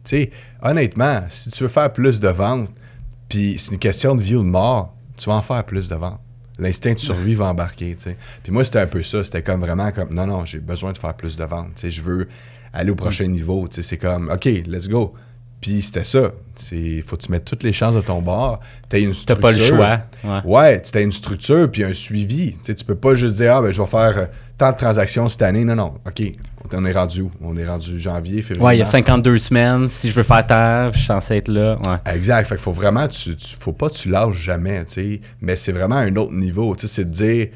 honnêtement, 0.62 1.22
si 1.30 1.50
tu 1.50 1.64
veux 1.64 1.70
faire 1.70 1.92
plus 1.92 2.20
de 2.20 2.30
ventes, 2.30 2.70
puis 3.34 3.56
c'est 3.58 3.72
une 3.72 3.80
question 3.80 4.14
de 4.14 4.22
vie 4.22 4.36
ou 4.36 4.44
de 4.44 4.48
mort. 4.48 4.94
Tu 5.18 5.28
vas 5.28 5.38
en 5.38 5.42
faire 5.42 5.64
plus 5.64 5.90
de 5.90 5.96
ventes. 5.96 6.20
L'instinct 6.60 6.94
de 6.94 7.00
survie 7.00 7.34
va 7.34 7.46
embarquer, 7.46 7.96
tu 7.96 8.04
sais. 8.04 8.18
Puis 8.44 8.52
moi, 8.52 8.64
c'était 8.64 8.78
un 8.78 8.86
peu 8.86 9.02
ça. 9.02 9.24
C'était 9.24 9.42
comme 9.42 9.62
vraiment 9.62 9.92
comme, 9.92 10.14
non, 10.14 10.28
non, 10.28 10.46
j'ai 10.46 10.60
besoin 10.60 10.92
de 10.92 11.00
faire 11.00 11.16
plus 11.16 11.36
de 11.36 11.44
ventes. 11.44 11.70
Tu 11.74 11.82
sais, 11.82 11.92
je 11.92 12.04
veux 12.04 12.28
aller 12.74 12.92
au 12.92 12.96
prochain 12.96 13.26
niveau. 13.26 13.68
Tu 13.68 13.78
sais, 13.78 13.82
c'est 13.82 13.98
comme, 13.98 14.30
OK, 14.30 14.46
let's 14.46 14.88
go. 14.88 15.16
Puis 15.62 15.82
c'était 15.82 16.04
ça. 16.04 16.32
Il 16.74 17.02
faut 17.02 17.18
que 17.18 17.24
tu 17.24 17.32
mettes 17.32 17.46
toutes 17.46 17.64
les 17.64 17.74
chances 17.74 17.96
de 17.96 18.02
ton 18.02 18.22
bord. 18.22 18.60
Tu 18.88 19.00
une 19.00 19.16
structure. 19.16 19.40
pas 19.40 19.52
le 19.52 19.60
choix. 19.60 20.02
Ouais, 20.46 20.80
tu 20.84 20.96
as 20.96 21.02
une 21.02 21.12
structure 21.12 21.72
puis 21.72 21.84
un 21.84 21.96
suivi. 21.96 22.52
Tu 22.52 22.60
sais, 22.62 22.76
tu 22.76 22.86
peux 22.86 22.94
pas 22.94 23.16
juste 23.16 23.38
dire, 23.38 23.56
ah, 23.56 23.62
ben, 23.64 23.72
je 23.72 23.82
vais 23.82 23.88
faire 23.88 24.16
euh, 24.16 24.26
tant 24.60 24.72
de 24.72 24.78
transactions 24.78 25.28
cette 25.28 25.42
année. 25.42 25.66
Non, 25.66 25.74
non. 25.74 25.96
OK, 26.06 26.22
on 26.72 26.86
est 26.86 26.92
rendu 26.92 27.22
où? 27.22 27.32
On 27.42 27.58
est 27.58 27.68
rendu 27.68 28.00
janvier, 28.00 28.42
février. 28.42 28.66
Ouais, 28.66 28.76
il 28.76 28.80
y 28.80 28.82
a 28.82 28.86
52 28.86 29.38
semaines. 29.38 29.90
Si 29.90 30.10
je 30.10 30.16
veux 30.16 30.24
faire 30.24 30.46
tant, 30.46 30.92
je 30.92 30.98
suis 30.98 31.08
censé 31.08 31.36
être 31.36 31.50
là. 31.50 31.78
Exact. 32.06 32.48
Fait 32.48 32.56
qu'il 32.56 32.64
faut 32.64 32.72
vraiment, 32.72 33.08
tu, 33.08 33.36
tu, 33.36 33.56
faut 33.60 33.74
pas 33.74 33.90
que 33.90 33.96
tu 33.96 34.10
lâches 34.10 34.38
jamais, 34.38 34.86
tu 34.86 34.94
sais. 34.94 35.22
Mais 35.42 35.56
c'est 35.56 35.72
vraiment 35.72 35.96
un 35.96 36.16
autre 36.16 36.34
niveau, 36.34 36.76
tu 36.76 36.88
sais. 36.88 36.94
C'est 36.94 37.06
de 37.06 37.12
dire, 37.12 37.48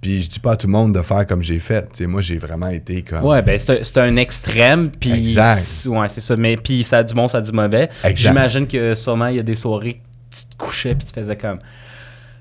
puis 0.00 0.22
je 0.22 0.28
dis 0.28 0.38
pas 0.40 0.52
à 0.52 0.56
tout 0.56 0.66
le 0.66 0.72
monde 0.72 0.94
de 0.94 1.02
faire 1.02 1.26
comme 1.26 1.42
j'ai 1.42 1.58
fait. 1.58 1.82
Tu 1.92 1.98
sais, 1.98 2.06
moi, 2.06 2.20
j'ai 2.20 2.38
vraiment 2.38 2.68
été 2.68 3.02
comme. 3.02 3.24
Ouais, 3.24 3.42
ben 3.42 3.58
c'est 3.58 3.98
un, 3.98 4.16
extrême. 4.16 4.90
Puis. 4.90 5.12
Exact. 5.12 5.86
Ouais, 5.86 6.08
c'est 6.08 6.20
ça. 6.20 6.36
Mais 6.36 6.56
puis 6.56 6.84
ça 6.84 6.98
a 6.98 7.02
du 7.02 7.14
bon, 7.14 7.28
ça 7.28 7.38
a 7.38 7.40
du 7.40 7.52
mauvais. 7.52 7.88
J'imagine 8.14 8.66
que 8.66 8.94
sûrement, 8.94 9.26
il 9.26 9.36
y 9.36 9.40
a 9.40 9.42
des 9.42 9.56
soirées, 9.56 10.00
tu 10.30 10.44
te 10.44 10.56
couchais 10.56 10.94
puis 10.94 11.06
tu 11.06 11.12
faisais 11.12 11.36
comme. 11.36 11.58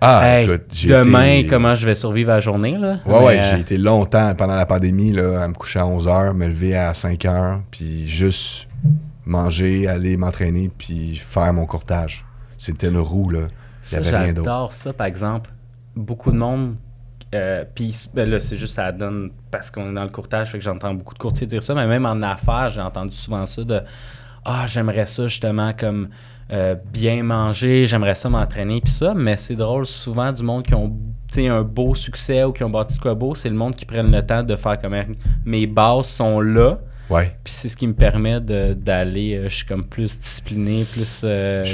Ah, 0.08 0.42
écoute, 0.42 0.86
demain, 0.86 1.44
comment 1.50 1.76
je 1.76 1.86
vais 1.86 1.96
survivre 1.96 2.30
la 2.30 2.40
journée, 2.40 2.78
là? 2.78 2.98
Ouais, 3.06 3.24
ouais, 3.24 3.42
j'ai 3.44 3.56
euh, 3.56 3.60
été 3.60 3.78
longtemps 3.78 4.34
pendant 4.36 4.56
la 4.56 4.66
pandémie, 4.66 5.12
là, 5.12 5.42
à 5.44 5.48
me 5.48 5.54
coucher 5.54 5.80
à 5.80 5.88
11 5.88 6.08
h, 6.08 6.34
me 6.34 6.48
lever 6.48 6.76
à 6.76 6.94
5 6.94 7.20
h, 7.24 7.60
puis 7.72 8.08
juste 8.08 8.68
manger, 9.26 9.88
aller 9.88 10.16
m'entraîner, 10.18 10.70
puis 10.78 11.16
faire 11.16 11.52
mon 11.54 11.66
courtage. 11.66 12.26
C'était 12.58 12.92
le 12.92 13.02
roux, 13.02 13.30
là. 13.30 13.48
Il 13.92 14.00
n'y 14.00 14.08
avait 14.08 14.18
rien 14.18 14.34
d'autre. 14.34 14.48
J'adore 14.48 14.74
ça, 14.74 14.94
par 14.94 15.08
exemple. 15.08 15.50
Beaucoup 15.96 16.32
de 16.32 16.38
monde. 16.38 16.76
Euh, 17.34 17.66
puis 17.74 18.08
ben 18.14 18.30
là, 18.30 18.40
c'est 18.40 18.58
juste 18.58 18.76
ça 18.76 18.92
donne 18.92 19.32
parce 19.52 19.72
qu'on 19.72 19.90
est 19.90 19.94
dans 19.94 20.04
le 20.04 20.10
courtage, 20.10 20.52
fait 20.52 20.60
que 20.60 20.64
j'entends 20.64 20.94
beaucoup 20.94 21.14
de 21.14 21.20
courtiers 21.20 21.48
dire 21.48 21.64
ça, 21.64 21.74
mais 21.74 21.88
même 21.88 22.06
en 22.06 22.22
affaires, 22.22 22.70
j'ai 22.70 22.82
entendu 22.82 23.16
souvent 23.16 23.46
ça 23.46 23.64
de 23.64 23.82
Ah, 24.46 24.66
j'aimerais 24.68 25.06
ça 25.06 25.28
justement 25.28 25.74
comme 25.74 26.10
euh, 26.52 26.76
bien 26.94 27.24
manger, 27.24 27.88
j'aimerais 27.88 28.16
ça 28.16 28.30
m'entraîner, 28.30 28.82
puis 28.82 28.92
ça, 28.92 29.14
mais 29.16 29.36
c'est 29.36 29.56
drôle, 29.56 29.86
souvent 29.86 30.32
du 30.32 30.44
monde 30.44 30.64
qui 30.64 30.76
ont 30.76 30.96
un 31.38 31.64
beau 31.64 31.96
succès 31.96 32.44
ou 32.44 32.54
qui 32.54 32.64
ont 32.64 32.70
bâti 32.70 33.00
quoi 33.00 33.14
beau, 33.14 33.36
c'est 33.36 33.50
le 33.50 33.56
monde 33.56 33.76
qui 33.76 33.86
prennent 33.86 34.12
le 34.12 34.26
temps 34.26 34.44
de 34.44 34.56
faire 34.56 34.80
comme 34.80 34.96
mes 35.44 35.68
bases 35.68 36.08
sont 36.08 36.40
là. 36.40 36.80
Ouais. 37.10 37.36
Puis 37.44 37.54
c'est 37.54 37.70
ce 37.70 37.76
qui 37.76 37.88
me 37.88 37.94
permet 37.94 38.40
d'aller, 38.40 39.36
euh, 39.36 39.50
je 39.50 39.56
suis 39.56 39.66
comme 39.66 39.86
plus 39.86 40.20
discipliné, 40.20 40.86
plus. 40.86 41.22
Euh... 41.24 41.66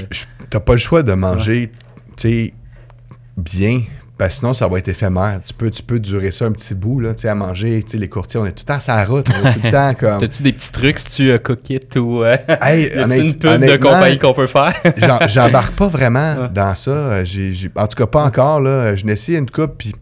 T'as 0.50 0.60
pas 0.60 0.74
le 0.74 0.80
choix 0.80 1.04
de 1.04 1.14
manger, 1.14 1.72
tu 2.18 2.30
sais, 2.30 2.54
bien 3.38 3.84
parce 4.22 4.36
sinon, 4.36 4.54
ça 4.54 4.68
va 4.68 4.78
être 4.78 4.88
éphémère. 4.88 5.40
Tu 5.44 5.52
peux, 5.52 5.72
tu 5.72 5.82
peux 5.82 5.98
durer 5.98 6.30
ça 6.30 6.46
un 6.46 6.52
petit 6.52 6.76
bout, 6.76 7.00
là, 7.00 7.14
à 7.24 7.34
manger. 7.34 7.84
Les 7.92 8.08
courtiers, 8.08 8.40
on 8.40 8.46
est 8.46 8.52
tout 8.52 8.64
le 8.68 8.72
temps 8.72 8.80
sur 8.80 8.94
la 8.94 9.04
route. 9.04 9.26
On 9.30 9.48
est 9.48 9.54
tout 9.54 9.60
le 9.64 9.72
temps 9.72 9.96
comme... 9.96 10.18
T'as-tu 10.20 10.44
des 10.44 10.54
petits 10.54 10.72
trucs 10.72 11.00
si 11.00 11.10
tu 11.10 11.34
uh, 11.34 11.40
cook 11.40 11.68
it 11.72 11.96
ou... 11.96 12.24
Euh, 12.24 12.38
une 12.48 13.34
pub 13.34 13.66
de 13.66 13.78
compagnie 13.78 14.20
qu'on 14.20 14.36
peut 14.36 14.46
faire? 14.46 14.76
J'embarque 15.28 15.74
pas 15.74 15.88
vraiment 15.88 16.36
dans 16.54 16.76
ça. 16.76 17.24
en 17.76 17.88
tout 17.88 17.96
cas, 17.96 18.06
pas 18.06 18.24
encore. 18.24 18.62
Là. 18.62 18.96
Je 18.96 19.08
n'ai 19.08 19.14
essayé 19.14 19.40
une 19.40 19.50
coupe, 19.50 19.80
puis 19.80 19.96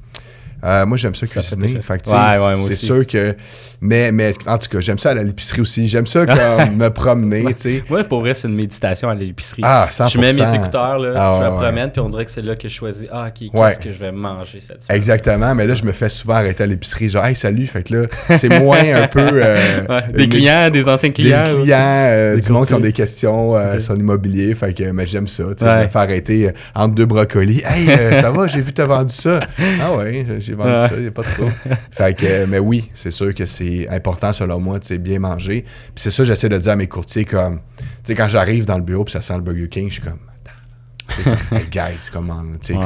euh, 0.64 0.86
moi, 0.86 0.98
j'aime 0.98 1.16
ça, 1.16 1.26
cuisiner. 1.26 1.80
c'est 1.82 2.74
sûr 2.74 3.06
que. 3.08 3.36
Mais, 3.82 4.12
mais 4.12 4.34
en 4.46 4.58
tout 4.58 4.68
cas, 4.68 4.82
j'aime 4.82 4.98
ça 4.98 5.12
aller 5.12 5.22
à 5.22 5.24
l'épicerie 5.24 5.62
aussi. 5.62 5.88
J'aime 5.88 6.06
ça 6.06 6.26
comme 6.26 6.76
me 6.78 6.90
promener. 6.90 7.46
sais. 7.56 7.84
Moi, 7.90 8.04
pour 8.04 8.20
vrai, 8.20 8.34
c'est 8.34 8.50
une 8.50 8.56
méditation 8.56 9.10
à 9.10 9.16
l'épicerie. 9.16 9.62
Ah, 9.64 9.88
100%. 9.90 10.12
Je 10.12 10.20
mets 10.20 10.34
mes 10.34 10.56
écouteurs, 10.56 11.00
là, 11.00 11.14
ah, 11.16 11.40
je 11.40 11.46
me 11.46 11.56
promène, 11.56 11.90
puis 11.92 12.02
on 12.02 12.10
dirait 12.10 12.26
que 12.26 12.32
c'est 12.32 12.42
là 12.42 12.56
que 12.56 12.68
je 12.68 12.74
choisis. 12.74 13.08
Ah, 13.12 13.32
qu'est-ce 13.32 13.80
que 13.80 13.94
je 13.94 14.00
vais 14.00 14.12
manger 14.12 14.60
cette 14.60 14.84
semaine? 14.84 14.98
Exactement. 14.98 15.56
Mais 15.56 15.66
là, 15.66 15.76
je 15.76 15.84
me 15.84 15.94
fais 15.94 16.10
souvent 16.10 16.36
arrêter 16.36 16.64
à 16.64 16.68
l'épicerie. 16.68 17.10
Genre, 17.10 17.26
hey, 17.26 17.36
salut. 17.36 17.68
Fait 17.68 17.84
que 17.84 17.96
là, 17.96 18.38
c'est 18.38 18.50
moins 18.60 18.84
un 18.96 19.08
peu. 19.08 19.30
Euh, 19.32 19.82
des 20.14 20.28
clients, 20.28 20.70
des 20.70 20.86
anciens 20.88 21.12
clients. 21.12 21.44
Des 21.44 21.62
clients, 21.62 21.78
euh, 21.80 22.38
du 22.38 22.52
monde 22.52 22.68
qui 22.68 22.74
ont 22.74 22.80
des 22.80 22.94
questions 22.94 23.80
sur 23.80 23.94
l'immobilier. 23.94 24.54
Fait 24.56 24.74
que 24.74 24.92
mais 24.92 25.08
j'aime 25.08 25.28
ça. 25.28 25.44
Je 25.58 25.66
me 25.66 25.88
fais 25.88 26.00
arrêter 26.00 26.52
entre 26.76 26.96
deux 26.96 27.06
brocolis. 27.06 27.64
Hey, 27.66 28.16
ça 28.18 28.32
va, 28.32 28.48
j'ai 28.48 28.62
vu 28.62 28.74
tu 28.74 28.82
as 28.82 28.86
vendu 28.86 29.14
ça. 29.14 29.40
Ah 29.82 29.96
ouais, 29.96 30.26
j'ai 30.50 30.56
vendu 30.56 30.78
ça, 30.78 30.92
il 30.96 31.02
n'y 31.02 31.08
a 31.08 31.12
pas 31.12 31.22
de 31.22 31.28
trop. 31.28 31.50
fait 31.92 32.18
que, 32.18 32.46
mais 32.46 32.60
oui, 32.60 32.90
c'est 32.94 33.12
sûr 33.12 33.34
que 33.34 33.46
c'est 33.46 33.88
important 33.90 34.34
selon 34.34 34.60
moi 34.60 34.80
bien 35.00 35.20
manger. 35.20 35.64
Puis 35.64 35.94
c'est 35.96 36.12
ça 36.12 36.24
j'essaie 36.24 36.50
de 36.50 36.58
dire 36.58 36.72
à 36.72 36.76
mes 36.76 36.88
courtiers 36.88 37.26
comme, 37.26 37.60
tu 37.78 37.86
sais, 38.04 38.16
quand 38.16 38.28
j'arrive 38.28 38.66
dans 38.66 38.78
le 38.78 38.84
bureau 38.84 39.04
puis 39.04 39.14
ça 39.14 39.22
sent 39.22 39.36
le 39.36 39.42
Burger 39.42 39.70
King, 39.70 39.90
je 39.90 39.94
suis 39.94 40.02
comme, 40.02 40.20
attends, 40.46 41.56
hey 41.56 41.68
guys, 41.68 42.10
comment, 42.12 42.42
tu 42.62 42.74
sais, 42.74 42.80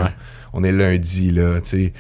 on 0.53 0.63
est 0.63 0.71
lundi, 0.71 1.31
là, 1.31 1.61
tu 1.61 1.69
sais. 1.69 1.93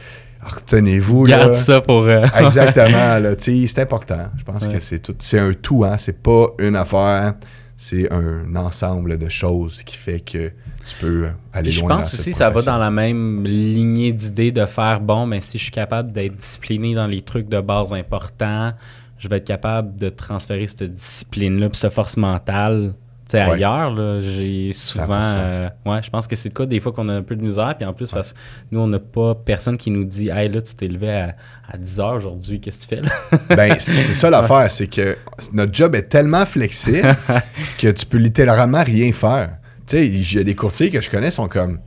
Retenez-vous. 0.45 1.23
Garde 1.23 1.53
ça 1.53 1.79
pour. 1.79 2.03
Euh, 2.03 2.25
Exactement. 2.35 3.17
Là, 3.17 3.33
c'est 3.37 3.79
important. 3.79 4.27
Je 4.37 4.43
pense 4.43 4.67
que 4.67 4.79
c'est 4.81 4.99
tout. 4.99 5.15
C'est 5.19 5.39
un 5.39 5.53
tout, 5.53 5.85
hein. 5.85 5.97
C'est 5.97 6.21
pas 6.21 6.47
une 6.59 6.75
affaire. 6.75 7.35
C'est 7.83 8.09
un 8.13 8.55
ensemble 8.55 9.17
de 9.17 9.27
choses 9.27 9.83
qui 9.83 9.97
fait 9.97 10.21
que 10.21 10.51
tu 10.85 10.95
peux 11.01 11.27
aller 11.51 11.69
je 11.69 11.81
loin. 11.81 11.89
Je 11.89 11.95
pense 11.95 12.13
aussi 12.13 12.31
que 12.31 12.37
ça 12.37 12.49
va 12.49 12.61
dans 12.61 12.77
la 12.77 12.89
même 12.89 13.43
lignée 13.43 14.13
d'idées 14.13 14.53
de 14.53 14.65
faire 14.65 15.01
bon, 15.01 15.25
mais 15.25 15.41
si 15.41 15.57
je 15.57 15.63
suis 15.63 15.71
capable 15.71 16.13
d'être 16.13 16.37
discipliné 16.37 16.95
dans 16.95 17.07
les 17.07 17.21
trucs 17.21 17.49
de 17.49 17.59
base 17.59 17.91
importants, 17.91 18.71
je 19.17 19.27
vais 19.27 19.37
être 19.37 19.47
capable 19.47 19.97
de 19.97 20.07
transférer 20.07 20.65
cette 20.67 20.93
discipline-là, 20.93 21.67
puis 21.67 21.77
cette 21.77 21.91
force 21.91 22.15
mentale 22.15 22.93
ailleurs, 23.39 24.21
j'ai 24.21 24.71
souvent. 24.73 25.23
Euh, 25.23 25.69
ouais, 25.85 26.01
je 26.03 26.09
pense 26.09 26.27
que 26.27 26.35
c'est 26.35 26.49
le 26.49 26.53
cas 26.53 26.65
des 26.65 26.79
fois 26.79 26.91
qu'on 26.91 27.09
a 27.09 27.13
un 27.13 27.21
peu 27.21 27.35
de 27.35 27.41
misère. 27.41 27.73
Puis 27.75 27.85
en 27.85 27.93
plus, 27.93 28.11
parce 28.11 28.33
que 28.33 28.37
nous, 28.71 28.79
on 28.79 28.87
n'a 28.87 28.99
pas 28.99 29.35
personne 29.35 29.77
qui 29.77 29.91
nous 29.91 30.03
dit 30.03 30.29
Hey, 30.29 30.49
là, 30.49 30.61
tu 30.61 30.75
t'es 30.75 30.87
levé 30.87 31.11
à, 31.11 31.35
10 31.77 31.99
heures 31.99 32.13
aujourd'hui, 32.15 32.59
qu'est-ce 32.59 32.87
que 32.87 32.95
tu 32.95 32.95
fais 32.95 33.01
là? 33.01 33.55
Ben, 33.55 33.75
c'est 33.79 33.97
ça 33.97 34.29
l'affaire, 34.29 34.71
c'est 34.71 34.87
que 34.87 35.17
notre 35.53 35.73
job 35.73 35.95
est 35.95 36.03
tellement 36.03 36.45
flexible 36.45 37.15
que 37.77 37.89
tu 37.89 38.05
peux 38.05 38.17
littéralement 38.17 38.83
rien 38.83 39.11
faire. 39.11 39.57
Tu 39.87 39.97
sais, 39.97 40.07
il 40.07 40.33
y 40.33 40.39
a 40.39 40.43
des 40.43 40.55
courtiers 40.55 40.89
que 40.89 41.01
je 41.01 41.09
connais 41.09 41.31
sont 41.31 41.47
comme. 41.47 41.79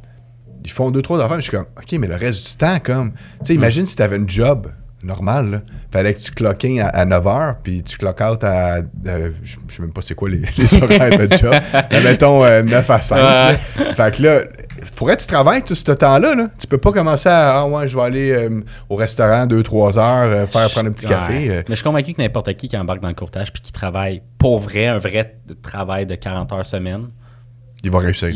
Ils 0.65 0.71
font 0.71 0.91
deux, 0.91 1.03
trois 1.03 1.23
affaires, 1.25 1.37
je 1.37 1.43
suis 1.43 1.53
comme, 1.53 1.67
OK, 1.77 1.93
mais 1.93 2.09
le 2.09 2.17
reste 2.17 2.51
du 2.51 2.57
temps, 2.57 2.79
comme. 2.83 3.13
Tu 3.13 3.47
sais, 3.47 3.55
imagine 3.55 3.87
si 3.87 3.95
tu 3.95 4.03
avais 4.03 4.17
un 4.17 4.27
job 4.27 4.69
normal. 5.07 5.51
Là. 5.51 5.63
Fallait 5.91 6.15
que 6.15 6.19
tu 6.19 6.33
clock 6.33 6.65
in 6.65 6.79
à, 6.93 7.05
9 7.05 7.25
h, 7.25 7.55
puis 7.63 7.83
tu 7.83 7.97
clock 7.97 8.21
out 8.21 8.45
à. 8.45 8.81
Euh, 9.07 9.31
je 9.43 9.57
sais 9.69 9.81
même 9.81 9.93
pas 9.93 10.03
c'est 10.03 10.15
quoi 10.15 10.29
les, 10.29 10.43
les 10.57 10.75
horaires 10.83 11.19
de 11.19 11.35
job. 11.37 11.55
Mais 11.91 12.01
mettons 12.03 12.41
9 12.41 12.45
euh, 12.45 12.93
à 12.93 13.01
5. 13.01 13.59
Fait 13.95 14.17
que 14.17 14.23
là, 14.23 14.43
faudrait 14.95 15.17
que 15.17 15.23
tu 15.23 15.29
travailles 15.29 15.63
tout 15.63 15.75
ce 15.75 15.93
temps-là. 15.93 16.35
Là. 16.35 16.49
Tu 16.59 16.67
peux 16.67 16.79
pas 16.79 16.93
commencer 16.93 17.29
à. 17.29 17.61
Ah 17.61 17.67
ouais, 17.67 17.89
je 17.89 17.97
vais 17.97 18.03
aller 18.03 18.31
euh, 18.33 18.61
au 18.89 18.97
restaurant 18.97 19.47
2-3 19.47 19.99
heures, 19.99 20.49
faire 20.49 20.71
prendre 20.71 20.89
un 20.89 20.93
petit 20.93 21.07
café. 21.07 21.49
Mais 21.49 21.65
je 21.69 21.75
suis 21.75 21.85
convaincu 21.85 22.13
que 22.13 22.21
n'importe 22.21 22.53
qui 22.55 22.69
qui 22.69 22.77
embarque 22.77 23.01
dans 23.01 23.09
le 23.09 23.15
courtage 23.15 23.53
puis 23.53 23.63
qui 23.63 23.73
travaille 23.73 24.23
pour 24.39 24.59
vrai, 24.59 24.87
un 24.87 24.99
vrai 24.99 25.39
travail 25.63 26.07
de 26.07 26.15
40 26.15 26.53
heures 26.53 26.67
semaine. 26.67 27.09
Il 27.83 27.91
va 27.91 28.01
réussir. 28.01 28.29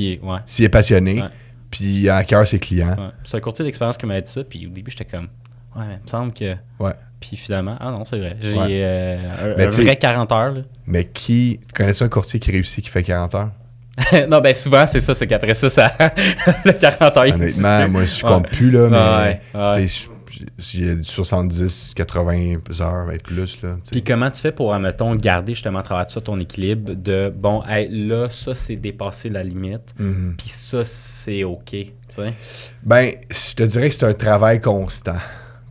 S'il 0.46 0.64
est 0.64 0.68
passionné, 0.68 1.22
puis 1.70 2.08
à 2.08 2.24
cœur 2.24 2.46
ses 2.46 2.58
clients. 2.58 2.96
C'est 3.24 3.36
un 3.36 3.40
courtier 3.40 3.64
d'expérience 3.64 3.96
qui 3.96 4.06
m'a 4.06 4.20
dit 4.20 4.30
ça, 4.30 4.44
puis 4.44 4.66
au 4.66 4.70
début, 4.70 4.90
j'étais 4.90 5.04
comme. 5.04 5.28
Ouais, 5.76 5.84
il 5.84 6.02
me 6.02 6.08
semble 6.08 6.32
que. 6.32 6.56
Ouais. 6.78 6.94
Puis 7.20 7.36
finalement, 7.36 7.76
ah 7.78 7.90
non, 7.90 8.04
c'est 8.04 8.18
vrai. 8.18 8.36
J'ai 8.40 8.56
euh, 8.56 9.56
un, 9.58 9.68
vrai 9.68 9.96
40 9.96 10.32
heures. 10.32 10.52
Là. 10.52 10.60
Mais 10.86 11.04
qui. 11.04 11.60
Connais-tu 11.74 12.02
un 12.02 12.08
courtier 12.08 12.40
qui 12.40 12.50
réussit 12.50 12.84
qui 12.84 12.90
fait 12.90 13.02
40 13.02 13.34
heures? 13.34 13.50
non, 14.28 14.40
ben 14.40 14.54
souvent, 14.54 14.86
c'est 14.86 15.00
ça. 15.00 15.14
C'est 15.14 15.26
qu'après 15.26 15.54
ça, 15.54 15.68
ça 15.68 15.92
le 16.64 16.72
40 16.72 17.16
heures. 17.16 17.34
Honnêtement, 17.34 17.88
moi, 17.88 18.04
je 18.04 18.22
compte 18.22 18.48
plus, 18.48 18.70
là. 18.70 19.40
Mais, 19.54 19.76
ouais, 19.76 19.86
il 20.74 20.86
y 20.86 20.90
a 20.90 21.02
70, 21.02 21.92
80 21.94 22.60
heures 22.80 23.10
et 23.12 23.16
plus. 23.16 23.62
Là, 23.62 23.76
Puis 23.90 24.02
comment 24.02 24.30
tu 24.30 24.40
fais 24.40 24.52
pour, 24.52 24.72
admettons, 24.72 25.14
garder 25.14 25.54
justement 25.54 25.80
à 25.80 25.82
travers 25.82 26.10
ça 26.10 26.20
ton 26.20 26.38
équilibre 26.40 26.94
de 26.94 27.32
bon, 27.34 27.62
là, 27.66 28.28
ça, 28.30 28.54
c'est 28.54 28.76
dépassé 28.76 29.28
la 29.28 29.42
limite, 29.42 29.94
mm-hmm. 30.00 30.36
puis 30.36 30.48
ça, 30.48 30.84
c'est 30.84 31.44
OK. 31.44 31.74
sais? 32.08 32.34
Ben, 32.82 33.10
je 33.30 33.54
te 33.54 33.62
dirais 33.64 33.88
que 33.88 33.94
c'est 33.94 34.06
un 34.06 34.14
travail 34.14 34.60
constant. 34.60 35.18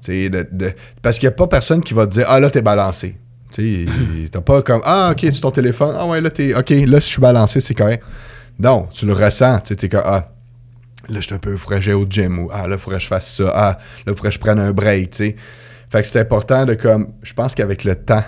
De, 0.10 0.74
parce 1.02 1.20
qu'il 1.20 1.28
n'y 1.28 1.34
a 1.34 1.36
pas 1.36 1.48
personne 1.48 1.82
qui 1.82 1.94
va 1.94 2.08
te 2.08 2.12
dire 2.12 2.26
Ah 2.28 2.40
là, 2.40 2.50
t'es 2.50 2.62
balancé. 2.62 3.16
Tu 3.52 3.88
t'as 4.32 4.42
pas 4.42 4.62
comme 4.62 4.82
Ah, 4.84 5.10
ok, 5.12 5.20
c'est 5.32 5.42
ton 5.42 5.52
téléphone. 5.52 5.96
Ah 5.98 6.06
ouais, 6.08 6.22
là, 6.22 6.30
t'es. 6.30 6.54
Ok, 6.54 6.70
là, 6.70 7.00
si 7.02 7.08
je 7.08 7.14
suis 7.14 7.22
balancé, 7.22 7.60
c'est 7.60 7.74
correct. 7.74 8.04
Non, 8.60 8.88
tu 8.94 9.06
le 9.06 9.14
ressens. 9.14 9.60
Tu 9.62 9.74
es 9.74 9.90
comme 9.90 10.04
Ah, 10.06 10.32
là, 11.08 11.20
je 11.20 11.26
suis 11.26 11.34
un 11.34 11.40
peu. 11.40 11.56
Faudrait 11.58 11.80
que 11.80 11.92
au 11.92 12.06
gym. 12.10 12.40
Ou 12.40 12.50
Ah, 12.54 12.68
là, 12.68 12.78
faudrait 12.78 12.98
que 12.98 13.04
je 13.04 13.08
fasse 13.08 13.34
ça. 13.36 13.52
Ah, 13.54 13.78
là, 14.06 14.14
faudrait 14.14 14.30
que 14.30 14.36
je 14.36 14.40
prenne 14.40 14.60
un 14.60 14.72
break. 14.72 15.16
sais 15.16 15.36
Fait 15.90 16.02
que 16.02 16.08
c'est 16.08 16.20
important 16.20 16.66
de 16.66 16.74
comme. 16.76 17.14
Je 17.24 17.34
pense 17.34 17.56
qu'avec 17.56 17.84
le 17.84 17.96
temps, 17.96 18.24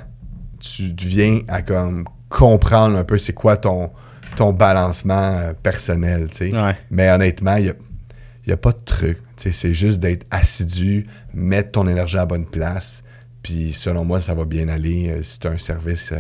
tu 0.60 0.94
viens 0.98 1.40
à 1.48 1.62
comme 1.62 2.06
comprendre 2.30 2.98
un 2.98 3.04
peu 3.04 3.18
c'est 3.18 3.34
quoi 3.34 3.58
ton, 3.58 3.92
ton 4.36 4.54
balancement 4.54 5.38
euh, 5.38 5.54
personnel. 5.62 6.30
Mais 6.90 7.10
honnêtement, 7.12 7.58
il 7.58 7.64
n'y 7.64 7.70
a, 7.70 7.74
y 8.48 8.52
a 8.52 8.58
pas 8.58 8.72
de 8.72 8.80
truc. 8.84 9.18
C'est 9.50 9.74
juste 9.74 10.00
d'être 10.00 10.28
assidu, 10.30 11.08
mettre 11.34 11.72
ton 11.72 11.88
énergie 11.88 12.18
à 12.18 12.22
la 12.22 12.26
bonne 12.28 12.46
place. 12.46 13.04
Puis 13.42 13.74
selon 13.74 14.06
moi, 14.06 14.22
ça 14.22 14.36
va 14.36 14.46
bien 14.46 14.68
aller 14.68 15.10
euh, 15.10 15.24
si 15.24 15.40
tu 15.40 15.48
as 15.48 15.52
un 15.52 15.58
service 15.58 16.14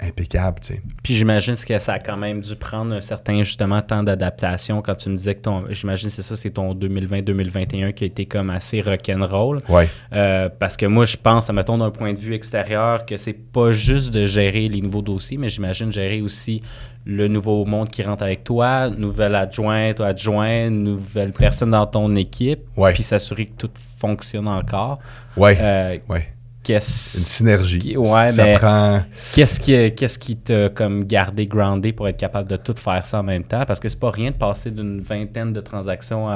impeccable. 0.00 0.60
Puis 1.02 1.14
j'imagine 1.14 1.54
que 1.56 1.78
ça 1.78 1.94
a 1.94 1.98
quand 1.98 2.16
même 2.16 2.40
dû 2.40 2.56
prendre 2.56 2.94
un 2.94 3.00
certain 3.00 3.42
justement 3.42 3.80
temps 3.82 4.02
d'adaptation 4.02 4.82
quand 4.82 4.94
tu 4.94 5.08
me 5.08 5.16
disais 5.16 5.34
que 5.34 5.42
ton. 5.42 5.64
J'imagine 5.70 6.10
c'est 6.10 6.22
ça, 6.22 6.36
c'est 6.36 6.50
ton 6.50 6.74
2020-2021 6.74 7.92
qui 7.92 8.04
a 8.04 8.06
été 8.06 8.26
comme 8.26 8.50
assez 8.50 8.80
rock'n'roll. 8.80 9.62
Ouais. 9.68 9.88
Euh, 10.12 10.48
parce 10.58 10.76
que 10.76 10.86
moi, 10.86 11.04
je 11.04 11.16
pense, 11.16 11.50
mettons 11.50 11.78
d'un 11.78 11.90
point 11.90 12.12
de 12.12 12.18
vue 12.18 12.34
extérieur, 12.34 13.06
que 13.06 13.16
c'est 13.16 13.32
pas 13.32 13.72
juste 13.72 14.10
de 14.10 14.26
gérer 14.26 14.68
les 14.68 14.80
nouveaux 14.80 15.02
dossiers, 15.02 15.38
mais 15.38 15.48
j'imagine 15.48 15.92
gérer 15.92 16.20
aussi 16.20 16.62
le 17.06 17.28
nouveau 17.28 17.64
monde 17.64 17.90
qui 17.90 18.02
rentre 18.02 18.24
avec 18.24 18.44
toi, 18.44 18.88
nouvelle 18.88 19.34
adjointe 19.34 20.00
ou 20.00 20.02
adjoint, 20.02 20.70
nouvelle 20.70 21.32
personne 21.32 21.70
dans 21.70 21.86
ton 21.86 22.14
équipe, 22.14 22.60
puis 22.92 23.02
s'assurer 23.02 23.46
que 23.46 23.56
tout 23.58 23.70
fonctionne 23.98 24.48
encore. 24.48 24.98
Ouais. 25.36 25.56
Euh, 25.60 25.98
ouais. 26.08 26.33
Une 26.68 26.80
synergie. 26.80 27.96
Ouais, 27.96 28.24
ça 28.26 28.46
prend... 28.58 29.02
Qu'est-ce 29.34 29.60
qui, 29.60 29.94
qu'est-ce 29.94 30.18
qui 30.18 30.36
t'a 30.36 30.68
comme 30.68 31.04
gardé 31.04 31.46
groundé 31.46 31.92
pour 31.92 32.08
être 32.08 32.16
capable 32.16 32.48
de 32.48 32.56
tout 32.56 32.74
faire 32.76 33.04
ça 33.04 33.20
en 33.20 33.22
même 33.22 33.44
temps? 33.44 33.64
Parce 33.66 33.80
que 33.80 33.88
c'est 33.88 34.00
pas 34.00 34.10
rien 34.10 34.30
de 34.30 34.36
passer 34.36 34.70
d'une 34.70 35.00
vingtaine 35.00 35.52
de 35.52 35.60
transactions 35.60 36.28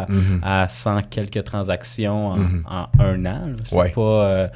à, 0.43 0.69
100 0.69 0.95
mhm. 0.95 1.03
quelques 1.11 1.45
transactions 1.45 2.29
en, 2.29 2.37
mhm. 2.37 2.65
un 2.99 3.27
an. 3.27 3.57
C'est 3.65 3.93
pas... 3.95 4.01
Euh, 4.01 4.49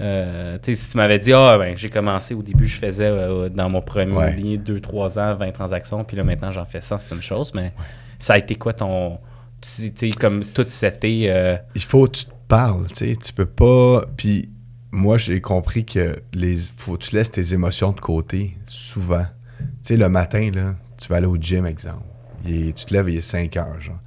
euh, 0.00 0.58
si 0.62 0.90
tu 0.90 0.96
m'avais 0.96 1.18
dit, 1.18 1.32
ah, 1.32 1.58
ben, 1.58 1.76
j'ai 1.76 1.90
commencé 1.90 2.34
au 2.34 2.42
début, 2.42 2.68
je 2.68 2.76
faisais 2.76 3.08
euh, 3.08 3.48
dans 3.48 3.68
mon 3.68 3.82
premier 3.82 4.32
ligne 4.32 4.60
2-3 4.60 5.18
ans 5.18 5.34
20 5.34 5.50
transactions, 5.52 6.04
puis 6.04 6.16
là 6.16 6.24
maintenant 6.24 6.52
j'en 6.52 6.64
fais 6.64 6.80
100, 6.80 7.00
c'est 7.00 7.14
une 7.14 7.22
chose, 7.22 7.52
mais 7.54 7.72
ça 8.18 8.34
a 8.34 8.38
été 8.38 8.54
quoi 8.54 8.72
ton. 8.72 9.18
Tu 9.60 9.92
sais, 9.94 10.10
comme 10.10 10.44
tout 10.44 10.64
c'était. 10.68 11.26
Euh... 11.28 11.56
Il 11.74 11.82
faut 11.82 12.06
que 12.06 12.18
tu 12.18 12.24
te 12.26 12.30
parles, 12.46 12.86
tu 12.88 12.94
sais, 12.94 13.16
tu 13.16 13.32
peux 13.32 13.46
pas. 13.46 14.04
Puis 14.16 14.48
moi, 14.90 15.18
j'ai 15.18 15.40
compris 15.40 15.84
que 15.84 16.16
les 16.32 16.56
faut 16.56 16.96
que 16.96 17.04
tu 17.04 17.14
laisses 17.14 17.30
tes 17.30 17.52
émotions 17.52 17.92
de 17.92 18.00
côté 18.00 18.56
souvent. 18.66 19.26
Tu 19.58 19.66
sais, 19.82 19.96
le 19.96 20.08
matin, 20.08 20.50
là, 20.52 20.74
tu 20.96 21.08
vas 21.08 21.16
aller 21.16 21.26
au 21.26 21.36
gym, 21.36 21.66
exemple. 21.66 22.04
tu 22.44 22.72
te 22.72 22.94
lèves, 22.94 23.08
il 23.08 23.18
est 23.18 23.20
5 23.20 23.56
heures, 23.56 23.80
genre 23.80 24.00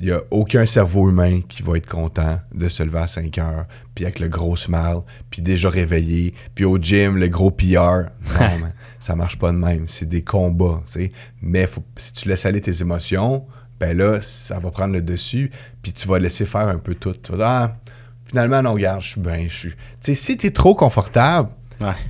il 0.00 0.06
n'y 0.06 0.12
a 0.12 0.22
aucun 0.30 0.64
cerveau 0.64 1.10
humain 1.10 1.40
qui 1.46 1.62
va 1.62 1.76
être 1.76 1.88
content 1.88 2.40
de 2.54 2.68
se 2.70 2.82
lever 2.82 3.00
à 3.00 3.06
5 3.06 3.36
heures, 3.36 3.66
puis 3.94 4.04
avec 4.06 4.18
le 4.18 4.28
gros 4.28 4.56
smile, 4.56 5.00
puis 5.28 5.42
déjà 5.42 5.68
réveillé, 5.68 6.32
puis 6.54 6.64
au 6.64 6.78
gym, 6.78 7.18
le 7.18 7.28
gros 7.28 7.50
PR. 7.50 8.08
Non, 8.40 8.68
ça 8.98 9.14
marche 9.14 9.38
pas 9.38 9.52
de 9.52 9.58
même. 9.58 9.88
C'est 9.88 10.08
des 10.08 10.22
combats, 10.22 10.82
tu 10.86 10.92
sais. 10.92 11.12
Mais 11.42 11.68
si 11.96 12.14
tu 12.14 12.28
laisses 12.28 12.46
aller 12.46 12.62
tes 12.62 12.80
émotions, 12.80 13.46
ben 13.78 13.96
là, 13.96 14.20
ça 14.22 14.58
va 14.58 14.70
prendre 14.70 14.94
le 14.94 15.02
dessus, 15.02 15.50
puis 15.82 15.92
tu 15.92 16.08
vas 16.08 16.18
laisser 16.18 16.46
faire 16.46 16.68
un 16.68 16.78
peu 16.78 16.94
tout. 16.94 17.12
Tu 17.12 17.32
vas 17.32 17.36
dire, 17.36 17.46
ah, 17.46 17.76
finalement, 18.30 18.62
non, 18.62 18.74
regarde, 18.74 19.02
je 19.02 19.10
suis 19.10 19.20
bien, 19.20 19.46
je 19.48 19.54
suis... 19.54 19.70
Tu 19.70 19.76
sais, 20.00 20.14
si 20.14 20.36
t'es 20.36 20.50
trop 20.50 20.74
confortable, 20.74 21.48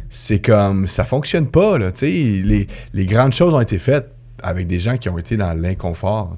c'est 0.08 0.40
comme, 0.40 0.86
ça 0.86 1.04
fonctionne 1.04 1.46
pas, 1.46 1.78
là, 1.78 1.92
tu 1.92 2.00
sais. 2.00 2.10
Les, 2.44 2.66
les 2.92 3.06
grandes 3.06 3.32
choses 3.32 3.54
ont 3.54 3.60
été 3.60 3.78
faites 3.78 4.12
avec 4.42 4.66
des 4.66 4.80
gens 4.80 4.96
qui 4.96 5.08
ont 5.08 5.18
été 5.18 5.36
dans 5.36 5.52
l'inconfort. 5.52 6.36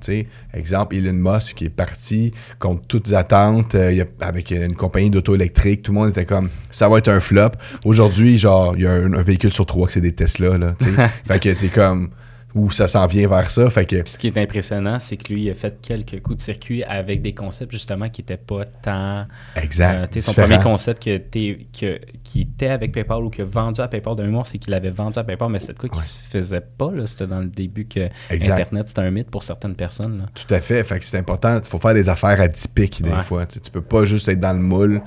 Exemple, 0.54 0.96
Elon 0.96 1.12
Musk 1.12 1.54
qui 1.54 1.66
est 1.66 1.70
parti 1.70 2.32
contre 2.58 2.82
toutes 2.86 3.12
attentes 3.12 3.74
euh, 3.74 4.04
avec 4.20 4.50
une 4.50 4.74
compagnie 4.74 5.10
d'auto 5.10 5.34
électrique. 5.34 5.82
Tout 5.82 5.92
le 5.92 5.98
monde 5.98 6.10
était 6.10 6.24
comme 6.24 6.50
ça 6.70 6.88
va 6.88 6.98
être 6.98 7.08
un 7.08 7.20
flop. 7.20 7.50
Aujourd'hui, 7.84 8.38
genre, 8.38 8.74
il 8.76 8.82
y 8.82 8.86
a 8.86 8.92
un, 8.92 9.22
véhicule 9.22 9.52
sur 9.52 9.66
trois 9.66 9.86
qui 9.86 9.94
c'est 9.94 10.00
des 10.00 10.12
Tesla. 10.12 10.58
Là, 10.58 10.74
fait 11.26 11.38
que 11.38 11.50
t'es 11.50 11.68
comme 11.68 12.10
où 12.54 12.70
ça 12.70 12.86
s'en 12.88 13.06
vient 13.06 13.28
vers 13.28 13.50
ça. 13.50 13.68
Fait 13.70 13.86
que... 13.86 14.08
ce 14.08 14.18
qui 14.18 14.26
est 14.26 14.36
impressionnant, 14.36 14.98
c'est 15.00 15.16
que 15.16 15.32
lui, 15.32 15.44
il 15.44 15.50
a 15.50 15.54
fait 15.54 15.80
quelques 15.80 16.20
coups 16.20 16.36
de 16.36 16.42
circuit 16.42 16.84
avec 16.84 17.22
des 17.22 17.34
concepts 17.34 17.72
justement 17.72 18.08
qui 18.10 18.20
n'étaient 18.20 18.36
pas 18.36 18.64
tant. 18.64 19.26
Exact. 19.56 20.16
Euh, 20.16 20.20
son 20.20 20.34
premier 20.34 20.58
concept 20.58 21.02
que, 21.02 21.18
que, 21.18 22.00
qui 22.22 22.42
était 22.42 22.68
avec 22.68 22.92
PayPal 22.92 23.22
ou 23.22 23.30
qui 23.30 23.42
a 23.42 23.44
vendu 23.44 23.80
à 23.80 23.88
PayPal 23.88 24.16
de 24.16 24.22
mémoire, 24.22 24.46
c'est 24.46 24.58
qu'il 24.58 24.74
avait 24.74 24.90
vendu 24.90 25.18
à 25.18 25.24
PayPal, 25.24 25.50
mais 25.50 25.60
c'est 25.60 25.76
quoi 25.76 25.88
qui 25.88 25.98
ne 25.98 26.04
se 26.04 26.20
faisait 26.20 26.60
pas. 26.60 26.90
C'était 27.06 27.26
dans 27.26 27.40
le 27.40 27.46
début 27.46 27.86
que 27.86 28.08
Internet, 28.30 28.88
c'était 28.88 29.00
un 29.00 29.10
mythe 29.10 29.30
pour 29.30 29.42
certaines 29.42 29.74
personnes. 29.74 30.18
Là. 30.18 30.24
Tout 30.34 30.52
à 30.52 30.60
fait. 30.60 30.84
Fait 30.84 30.98
que 30.98 31.04
c'est 31.04 31.18
important. 31.18 31.58
Il 31.58 31.68
faut 31.68 31.78
faire 31.78 31.94
des 31.94 32.08
affaires 32.08 32.40
atypiques 32.40 33.02
des 33.02 33.22
fois. 33.22 33.46
Tu, 33.46 33.60
peux 33.70 33.80
pas 33.80 34.04
juste 34.04 34.28
être 34.28 34.40
dans 34.40 34.52
le 34.52 34.62
moule 34.62 35.02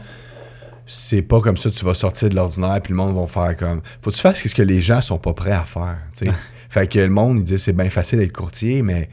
c'est 0.88 1.24
pas 1.24 1.42
comme 1.42 1.58
ça 1.58 1.70
que 1.70 1.76
tu 1.76 1.84
vas 1.84 1.96
sortir 1.96 2.30
de 2.30 2.36
l'ordinaire 2.36 2.80
puis 2.82 2.94
le 2.94 2.98
monde 2.98 3.16
va 3.16 3.26
faire 3.26 3.58
comme 3.58 3.82
faut 4.02 4.12
que 4.12 4.16
tu 4.16 4.22
fasses 4.22 4.46
ce 4.46 4.54
que 4.54 4.62
les 4.62 4.82
gens 4.82 5.02
sont 5.02 5.18
pas 5.18 5.34
prêts 5.34 5.52
à 5.52 5.64
faire 5.64 5.98
Fait 6.76 6.88
que 6.88 7.00
le 7.00 7.08
monde, 7.08 7.38
il 7.38 7.46
dit 7.46 7.58
c'est 7.58 7.72
bien 7.72 7.90
facile 7.90 8.20
d'être 8.20 8.34
courtier, 8.34 8.82
mais 8.82 9.08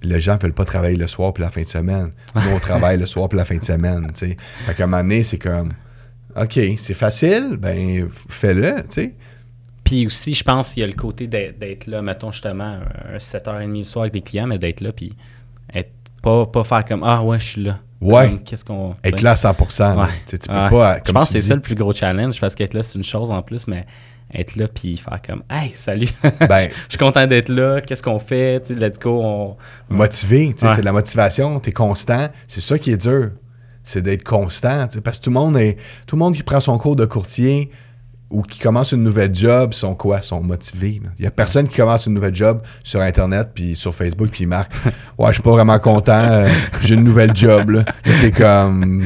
les 0.00 0.18
gens 0.18 0.36
ne 0.36 0.38
veulent 0.38 0.54
pas 0.54 0.64
travailler 0.64 0.96
le 0.96 1.06
soir 1.06 1.34
puis 1.34 1.44
la 1.44 1.50
fin 1.50 1.60
de 1.60 1.66
semaine. 1.66 2.12
Nous, 2.34 2.50
on 2.54 2.58
travaille 2.58 2.96
le 2.96 3.04
soir 3.04 3.28
puis 3.28 3.36
la 3.36 3.44
fin 3.44 3.58
de 3.58 3.62
semaine, 3.62 4.10
tu 4.14 4.28
sais. 4.28 4.36
Fait 4.64 4.72
qu'à 4.72 4.84
un 4.84 4.86
moment 4.86 5.02
donné, 5.02 5.22
c'est 5.22 5.36
comme, 5.36 5.74
OK, 6.34 6.58
c'est 6.78 6.94
facile, 6.94 7.58
ben 7.58 8.08
fais-le, 8.30 8.76
tu 8.76 8.84
sais. 8.88 9.14
Puis 9.84 10.06
aussi, 10.06 10.32
je 10.32 10.42
pense 10.42 10.72
qu'il 10.72 10.80
y 10.80 10.84
a 10.84 10.86
le 10.86 10.94
côté 10.94 11.26
d'être 11.26 11.86
là, 11.86 12.00
mettons 12.00 12.32
justement, 12.32 12.78
un 13.12 13.18
7h30 13.18 13.76
le 13.76 13.84
soir 13.84 14.04
avec 14.04 14.14
des 14.14 14.22
clients, 14.22 14.46
mais 14.46 14.58
d'être 14.58 14.80
là, 14.80 14.92
puis 14.92 15.14
être, 15.74 15.92
pas, 16.22 16.46
pas 16.46 16.64
faire 16.64 16.86
comme, 16.86 17.02
ah 17.04 17.22
ouais, 17.22 17.38
je 17.40 17.44
suis 17.46 17.62
là. 17.62 17.78
Ouais. 18.00 18.40
Qu'est-ce 18.46 18.64
qu'on. 18.64 18.96
Être 19.04 19.20
là 19.20 19.32
à 19.32 19.36
100 19.36 19.50
ouais. 19.50 20.06
Tu 20.24 20.38
peux 20.38 20.46
pas. 20.46 20.98
je 21.06 21.12
pense 21.12 21.26
que 21.26 21.32
c'est 21.34 21.46
ça 21.46 21.54
le 21.54 21.60
plus 21.60 21.74
gros 21.74 21.92
challenge, 21.92 22.40
parce 22.40 22.54
qu'être 22.54 22.72
là, 22.72 22.82
c'est 22.82 22.96
une 22.96 23.04
chose 23.04 23.30
en 23.30 23.42
plus, 23.42 23.66
mais 23.66 23.84
être 24.34 24.56
là 24.56 24.68
puis 24.68 24.96
faire 24.96 25.20
comme 25.26 25.42
Hey, 25.50 25.72
salut! 25.76 26.08
Ben, 26.48 26.68
je 26.84 26.90
suis 26.90 26.98
content 26.98 27.26
d'être 27.26 27.48
là, 27.48 27.80
qu'est-ce 27.80 28.02
qu'on 28.02 28.18
fait? 28.18 28.66
sais, 28.66 28.74
let's 28.74 28.98
go. 28.98 29.20
On... 29.22 29.56
Motivé, 29.88 30.54
tu 30.56 30.66
sais, 30.66 30.82
la 30.82 30.92
motivation, 30.92 31.60
tu 31.60 31.70
es 31.70 31.72
constant. 31.72 32.28
C'est 32.46 32.60
ça 32.60 32.78
qui 32.78 32.92
est 32.92 33.02
dur. 33.02 33.30
C'est 33.84 34.02
d'être 34.02 34.24
constant. 34.24 34.86
Parce 35.02 35.18
que 35.18 35.24
tout 35.24 35.30
le 35.30 35.34
monde 35.34 35.56
est. 35.56 35.76
Tout 36.06 36.16
le 36.16 36.20
monde 36.20 36.34
qui 36.34 36.42
prend 36.42 36.60
son 36.60 36.78
cours 36.78 36.96
de 36.96 37.04
courtier 37.04 37.70
ou 38.32 38.42
qui 38.42 38.58
commence 38.58 38.92
une 38.92 39.02
nouvelle 39.02 39.34
job 39.34 39.72
sont 39.72 39.94
quoi? 39.94 40.22
Sont 40.22 40.42
motivés. 40.42 41.00
Il 41.18 41.22
n'y 41.22 41.26
a 41.26 41.30
personne 41.30 41.68
qui 41.68 41.76
commence 41.76 42.06
une 42.06 42.14
nouvelle 42.14 42.34
job 42.34 42.62
sur 42.82 43.00
Internet 43.00 43.50
puis 43.54 43.76
sur 43.76 43.94
Facebook 43.94 44.30
puis 44.32 44.46
marque 44.46 44.72
Ouais, 45.18 45.28
je 45.28 45.34
suis 45.34 45.42
pas 45.42 45.50
vraiment 45.50 45.78
content, 45.78 46.12
euh, 46.12 46.48
j'ai 46.82 46.94
une 46.94 47.04
nouvelle 47.04 47.34
job. 47.36 47.84
T'es 48.20 48.30
comme 48.30 49.04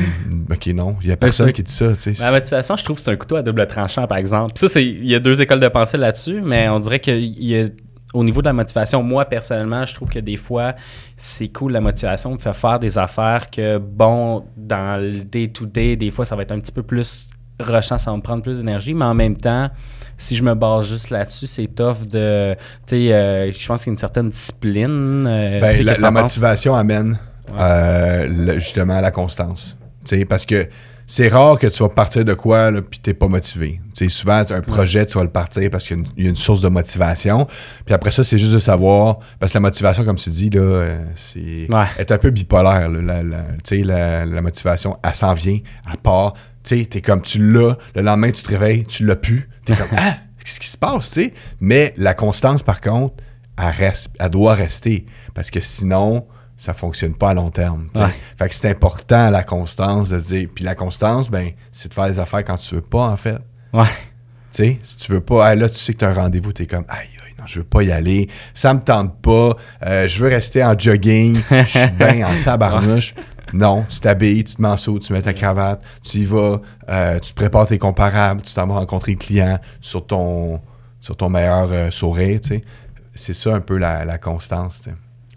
OK, 0.51 0.67
non. 0.69 0.97
Il 1.03 1.09
n'y 1.09 1.13
a 1.13 1.17
personne 1.17 1.53
qui 1.53 1.63
dit 1.63 1.73
ça. 1.73 1.93
La 2.21 2.31
motivation, 2.31 2.77
je 2.77 2.85
trouve 2.85 2.97
que 2.97 3.03
c'est 3.03 3.11
un 3.11 3.17
couteau 3.17 3.37
à 3.37 3.43
double 3.43 3.67
tranchant, 3.67 4.07
par 4.07 4.19
exemple. 4.19 4.53
ça, 4.57 4.69
c'est 4.69 4.85
il 4.85 5.09
y 5.09 5.15
a 5.15 5.19
deux 5.19 5.41
écoles 5.41 5.61
de 5.61 5.69
pensée 5.69 5.97
là-dessus, 5.97 6.41
mais 6.43 6.69
on 6.69 6.79
dirait 6.79 7.01
qu'il 7.01 7.43
y 7.43 7.61
a 7.61 7.67
au 8.15 8.25
niveau 8.25 8.41
de 8.41 8.47
la 8.47 8.53
motivation, 8.53 9.03
moi 9.03 9.25
personnellement, 9.27 9.85
je 9.85 9.95
trouve 9.95 10.09
que 10.09 10.19
des 10.19 10.37
fois, 10.37 10.75
c'est 11.17 11.49
cool 11.49 11.73
la 11.73 11.81
motivation 11.81 12.35
de 12.35 12.41
faire 12.41 12.57
faire 12.57 12.79
des 12.79 12.97
affaires 12.97 13.51
que, 13.51 13.79
bon, 13.79 14.45
dans 14.57 15.01
le 15.01 15.25
day-to-day, 15.25 15.97
des 15.97 16.11
fois, 16.11 16.25
ça 16.25 16.35
va 16.37 16.43
être 16.43 16.53
un 16.53 16.61
petit 16.61 16.73
peu 16.73 16.83
plus 16.83 17.29
rushant, 17.61 17.99
ça 17.99 18.11
va 18.11 18.17
me 18.17 18.23
prendre 18.23 18.43
plus 18.43 18.59
d'énergie, 18.59 18.95
mais 18.95 19.05
en 19.05 19.15
même 19.15 19.37
temps, 19.37 19.71
si 20.19 20.37
je 20.37 20.43
me 20.43 20.55
base 20.55 20.87
juste 20.87 21.11
là-dessus, 21.11 21.47
c'est 21.47 21.67
tough 21.69 22.07
de. 22.07 22.55
Tu 22.87 22.97
sais, 22.97 23.13
euh, 23.13 23.53
je 23.53 23.67
pense 23.67 23.81
qu'il 23.81 23.89
y 23.89 23.91
a 23.91 23.95
une 23.95 23.99
certaine 23.99 24.31
discipline. 24.31 25.27
Euh, 25.27 25.61
ben, 25.61 25.85
la, 25.85 26.11
motivation 26.11 26.75
amène 26.75 27.19
euh, 27.59 28.55
justement 28.55 28.97
à 28.97 29.01
la 29.01 29.11
constance. 29.11 29.77
Tu 30.05 30.19
sais, 30.19 30.25
parce 30.25 30.47
que 30.47 30.69
c'est 31.09 31.29
rare 31.29 31.59
que 31.59 31.69
tu 31.69 31.83
vas 31.83 31.89
partir 31.89 32.25
de 32.25 32.35
quoi, 32.35 32.71
là, 32.71 32.83
puis 32.83 32.99
t'es 32.99 33.15
pas 33.15 33.29
motivé. 33.29 33.81
Tu 33.95 34.05
sais, 34.05 34.09
souvent, 34.09 34.43
un 34.49 34.61
projet, 34.61 35.07
tu 35.07 35.19
vas 35.19 35.25
le 35.25 35.31
partir 35.31 35.71
parce 35.71 35.87
qu'il 35.87 36.03
y, 36.17 36.27
a 36.27 36.31
une 36.31 36.37
source 36.37 36.61
de 36.61 36.69
motivation. 36.69 37.47
Puis 37.85 37.95
après 37.95 38.11
ça, 38.11 38.25
c'est 38.25 38.39
juste 38.39 38.53
de 38.53 38.59
savoir, 38.59 39.21
parce 39.39 39.53
que 39.53 39.57
la 39.57 39.61
motivation, 39.61 40.05
comme 40.05 40.17
tu 40.17 40.31
dis, 40.31 40.51
là, 40.51 40.97
c'est 41.15 41.69
est 41.99 42.11
un 42.11 42.19
peu 42.19 42.31
bipolaire. 42.31 42.89
la, 42.89 43.23
tu 43.23 43.29
sais, 43.65 43.83
la, 43.85 44.25
la, 44.27 44.43
motivation, 44.43 44.99
elle 45.05 45.15
s'en 45.15 45.33
vient, 45.35 45.59
à 45.89 45.97
part 45.97 46.35
tu 46.67 46.79
sais, 46.79 46.85
t'es 46.87 47.01
comme, 47.01 47.23
tu 47.23 47.39
l'as, 47.39 47.77
le 47.95 48.03
lendemain, 48.03 48.33
tu 48.33 48.43
te 48.43 48.49
réveilles, 48.49 48.85
tu 48.85 49.07
l'as 49.07 49.17
plus. 49.17 49.49
T'es 49.65 49.77
comme, 49.77 49.87
ah, 49.97 50.17
qu'est-ce 50.45 50.59
qui 50.59 50.67
se 50.67 50.77
passe, 50.77 51.11
tu 51.13 51.23
sais? 51.23 51.35
Mais 51.61 51.95
la 51.97 52.13
constance, 52.13 52.63
par 52.65 52.81
contre, 52.81 53.15
elle, 53.57 53.67
reste, 53.67 54.11
elle 54.19 54.31
doit 54.31 54.55
rester. 54.55 55.07
Parce 55.33 55.51
que 55.51 55.61
sinon, 55.61 56.27
ça 56.57 56.73
fonctionne 56.73 57.15
pas 57.15 57.31
à 57.31 57.35
long 57.35 57.51
terme. 57.51 57.89
Fait 58.37 58.49
que 58.49 58.55
c'est 58.55 58.69
important, 58.69 59.31
la 59.31 59.45
constance, 59.45 60.09
de 60.09 60.19
dire. 60.19 60.49
Puis 60.53 60.65
la 60.65 60.75
constance, 60.75 61.31
ben, 61.31 61.51
c'est 61.71 61.89
de 61.89 61.95
faire 61.95 62.09
des 62.09 62.19
affaires 62.19 62.45
quand 62.45 62.57
tu 62.57 62.75
veux 62.75 62.81
pas, 62.81 63.07
en 63.07 63.17
fait. 63.17 63.39
Ouais. 63.73 63.85
Tu 64.53 64.65
sais, 64.65 64.79
si 64.83 64.97
tu 64.97 65.13
veux 65.13 65.21
pas, 65.21 65.55
là, 65.55 65.69
tu 65.69 65.77
sais 65.77 65.93
que 65.93 65.99
tu 65.99 66.05
as 66.05 66.09
un 66.09 66.15
rendez-vous, 66.15 66.53
tu 66.53 66.65
es 66.65 66.67
comme, 66.67 66.85
aïe, 66.89 67.09
aïe, 67.25 67.35
non, 67.39 67.45
je 67.47 67.61
veux 67.61 67.65
pas 67.65 67.83
y 67.83 67.93
aller, 67.93 68.29
ça 68.55 68.73
me 68.73 68.81
tente 68.81 69.21
pas, 69.21 69.57
euh, 69.85 70.09
je 70.09 70.19
veux 70.19 70.31
rester 70.31 70.65
en 70.65 70.77
jogging, 70.79 71.41
je 71.51 71.65
suis 71.65 71.91
bien 71.91 72.27
en 72.27 72.43
tabarnouche. 72.43 73.15
Non, 73.53 73.85
tu 73.89 74.01
t'habilles, 74.01 74.45
tu 74.45 74.57
te 74.57 74.63
mets 74.63 74.77
tu 74.77 75.13
mets 75.13 75.23
ta 75.23 75.33
cravate, 75.33 75.83
tu 76.03 76.19
y 76.19 76.25
vas, 76.25 76.61
euh, 76.89 77.19
tu 77.21 77.31
te 77.31 77.35
prépares 77.35 77.67
tes 77.67 77.79
comparables, 77.79 78.43
tu 78.43 78.53
t'en 78.55 78.67
vas 78.67 78.75
rencontrer 78.75 79.13
le 79.13 79.19
client 79.19 79.59
sur 79.81 80.07
ton, 80.07 80.61
sur 81.01 81.17
ton 81.17 81.29
meilleur 81.29 81.71
euh, 81.71 81.91
sourire. 81.91 82.41
C'est 83.15 83.33
ça 83.33 83.55
un 83.55 83.61
peu 83.61 83.79
la, 83.79 84.05
la 84.05 84.19
constance. 84.19 84.89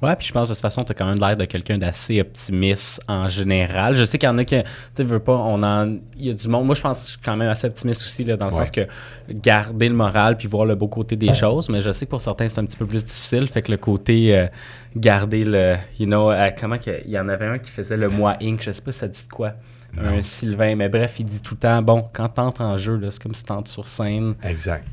Ouais, 0.02 0.16
puis 0.16 0.28
je 0.28 0.32
pense 0.32 0.48
de 0.48 0.54
toute 0.54 0.62
façon, 0.62 0.86
tu 0.86 0.92
as 0.94 0.96
quand 0.96 1.06
même 1.06 1.20
l'air 1.20 1.36
de 1.36 1.44
quelqu'un 1.44 1.78
d'assez 1.78 2.22
optimiste 2.22 3.02
en 3.10 3.28
général. 3.28 3.96
Je 3.96 4.06
sais 4.06 4.18
qu'il 4.18 4.30
y 4.30 4.32
en 4.32 4.38
a 4.38 4.46
qui, 4.46 4.56
tu 4.56 4.64
sais, 4.94 5.04
veux 5.04 5.20
pas, 5.20 5.36
on 5.36 5.62
en, 5.62 5.98
il 6.18 6.26
y 6.26 6.30
a 6.30 6.34
du 6.34 6.48
monde. 6.48 6.66
Moi, 6.66 6.76
je 6.76 6.82
pense 6.82 7.00
que 7.00 7.06
je 7.06 7.12
suis 7.12 7.20
quand 7.22 7.36
même 7.36 7.50
assez 7.50 7.68
optimiste 7.68 8.04
aussi, 8.04 8.24
là, 8.24 8.38
dans 8.38 8.46
le 8.46 8.52
sens 8.52 8.72
que 8.72 8.88
garder 9.30 9.90
le 9.90 9.96
moral 9.96 10.38
puis 10.38 10.48
voir 10.48 10.66
le 10.66 10.76
beau 10.76 10.88
côté 10.88 11.18
des 11.18 11.34
choses, 11.34 11.68
mais 11.70 11.82
je 11.82 11.92
sais 11.92 12.06
que 12.06 12.12
pour 12.12 12.22
certains, 12.22 12.48
c'est 12.48 12.60
un 12.60 12.66
petit 12.66 12.78
peu 12.78 12.86
plus 12.86 13.04
difficile. 13.04 13.48
Fait 13.48 13.62
que 13.62 13.72
le 13.72 13.78
côté 13.78 14.38
euh, 14.38 14.48
garder 14.96 15.44
le, 15.44 15.76
you 16.00 16.06
know, 16.06 16.32
euh, 16.32 16.50
comment 16.58 16.78
il 17.06 17.12
y 17.12 17.20
en 17.20 17.28
avait 17.28 17.48
un 17.48 17.60
qui 17.60 17.72
faisait 17.72 17.98
le 17.98 18.08
moi 18.08 18.36
Inc. 18.42 18.62
Je 18.64 18.72
sais 18.72 18.82
pas 18.82 18.94
si 18.94 19.00
ça 19.00 19.08
dit 19.08 19.28
quoi. 19.30 19.54
Un 19.98 20.22
Sylvain, 20.22 20.76
mais 20.76 20.88
bref, 20.88 21.16
il 21.20 21.26
dit 21.26 21.42
tout 21.42 21.56
le 21.56 21.60
temps, 21.60 21.82
bon, 21.82 22.06
quand 22.14 22.30
tu 22.30 22.62
en 22.62 22.78
jeu, 22.78 23.02
c'est 23.10 23.22
comme 23.22 23.34
si 23.34 23.44
tu 23.44 23.52
entres 23.52 23.72
sur 23.72 23.88
scène. 23.88 24.36
Exact 24.44 24.86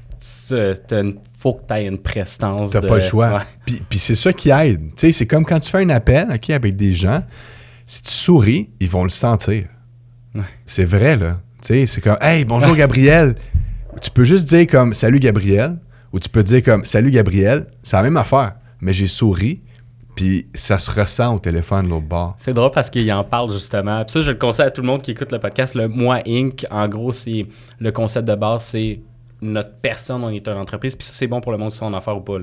il 0.90 1.16
faut 1.46 1.54
que 1.54 1.66
tu 1.66 1.74
aies 1.74 1.86
une 1.86 1.98
prestance. 1.98 2.70
Tu 2.70 2.76
n'as 2.76 2.88
pas 2.88 2.96
le 2.96 3.02
choix. 3.02 3.42
Puis, 3.64 3.98
c'est 3.98 4.16
ça 4.16 4.32
qui 4.32 4.50
aide. 4.50 4.90
c'est 4.96 5.26
comme 5.26 5.44
quand 5.44 5.60
tu 5.60 5.70
fais 5.70 5.82
un 5.82 5.90
appel 5.90 6.26
avec 6.28 6.74
des 6.74 6.92
gens, 6.92 7.22
si 7.86 8.02
tu 8.02 8.10
souris, 8.10 8.70
ils 8.80 8.88
vont 8.88 9.04
le 9.04 9.10
sentir. 9.10 9.66
C'est 10.66 10.84
vrai, 10.84 11.16
là. 11.16 11.38
c'est 11.62 12.00
comme 12.00 12.16
Hey, 12.20 12.44
bonjour 12.44 12.74
Gabriel. 12.74 13.36
tu 14.00 14.10
peux 14.10 14.24
juste 14.24 14.48
dire 14.48 14.66
comme 14.66 14.92
Salut 14.92 15.20
Gabriel, 15.20 15.78
ou 16.12 16.18
tu 16.18 16.28
peux 16.28 16.42
dire 16.42 16.64
comme 16.64 16.84
Salut 16.84 17.12
Gabriel. 17.12 17.68
C'est 17.84 17.96
la 17.96 18.02
même 18.02 18.16
affaire. 18.16 18.54
Mais 18.80 18.92
j'ai 18.92 19.06
souri, 19.06 19.62
puis 20.16 20.48
ça 20.52 20.78
se 20.78 20.90
ressent 20.90 21.36
au 21.36 21.38
téléphone 21.38 21.86
de 21.86 21.90
l'autre 21.90 22.06
bord. 22.06 22.34
C'est 22.38 22.52
drôle 22.52 22.72
parce 22.72 22.90
qu'il 22.90 23.10
en 23.12 23.22
parle 23.22 23.52
justement. 23.52 24.04
Puis 24.04 24.14
ça, 24.14 24.22
je 24.22 24.32
le 24.32 24.36
conseille 24.36 24.66
à 24.66 24.70
tout 24.72 24.80
le 24.80 24.88
monde 24.88 25.00
qui 25.00 25.12
écoute 25.12 25.30
le 25.30 25.38
podcast. 25.38 25.76
Le 25.76 25.86
Moi 25.86 26.18
Inc., 26.26 26.66
en 26.72 26.88
gros, 26.88 27.12
c'est 27.12 27.46
le 27.78 27.92
concept 27.92 28.26
de 28.26 28.34
base, 28.34 28.64
c'est 28.64 29.00
notre 29.42 29.74
personne, 29.74 30.24
on 30.24 30.30
est 30.30 30.46
une 30.48 30.56
entreprise. 30.56 30.96
Puis 30.96 31.06
ça, 31.06 31.12
c'est 31.12 31.26
bon 31.26 31.40
pour 31.40 31.52
le 31.52 31.58
monde 31.58 31.70
qui 31.70 31.76
sont 31.76 31.86
en 31.86 31.94
affaires 31.94 32.16
ou 32.16 32.20
pas. 32.20 32.38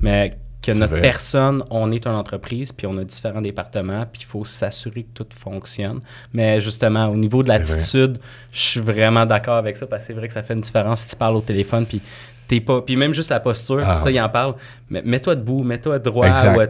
Mais 0.00 0.32
que 0.62 0.72
notre 0.72 1.00
personne, 1.00 1.62
on 1.70 1.92
est 1.92 2.06
une 2.06 2.14
entreprise, 2.14 2.72
puis 2.72 2.86
on 2.86 2.96
a 2.98 3.04
différents 3.04 3.40
départements, 3.40 4.04
puis 4.10 4.22
il 4.22 4.26
faut 4.26 4.44
s'assurer 4.44 5.04
que 5.04 5.22
tout 5.22 5.26
fonctionne. 5.34 6.00
Mais 6.32 6.60
justement, 6.60 7.06
au 7.06 7.16
niveau 7.16 7.42
de 7.42 7.48
l'attitude, 7.48 8.18
je 8.52 8.60
suis 8.60 8.80
vraiment 8.80 9.24
d'accord 9.24 9.56
avec 9.56 9.76
ça, 9.76 9.86
parce 9.86 10.02
que 10.02 10.06
c'est 10.08 10.12
vrai 10.14 10.28
que 10.28 10.34
ça 10.34 10.42
fait 10.42 10.54
une 10.54 10.60
différence 10.60 11.02
si 11.02 11.08
tu 11.08 11.16
parles 11.16 11.36
au 11.36 11.40
téléphone, 11.40 11.86
puis 11.86 12.02
t'es 12.48 12.60
pas... 12.60 12.80
Puis 12.80 12.96
même 12.96 13.12
juste 13.12 13.30
la 13.30 13.38
posture, 13.38 13.82
ah. 13.86 13.98
ça, 13.98 14.10
il 14.10 14.20
en 14.20 14.28
parle. 14.28 14.54
Mais 14.90 15.02
mets-toi 15.02 15.36
debout, 15.36 15.62
mets-toi 15.62 16.00
droit, 16.00 16.26
ouais, 16.26 16.68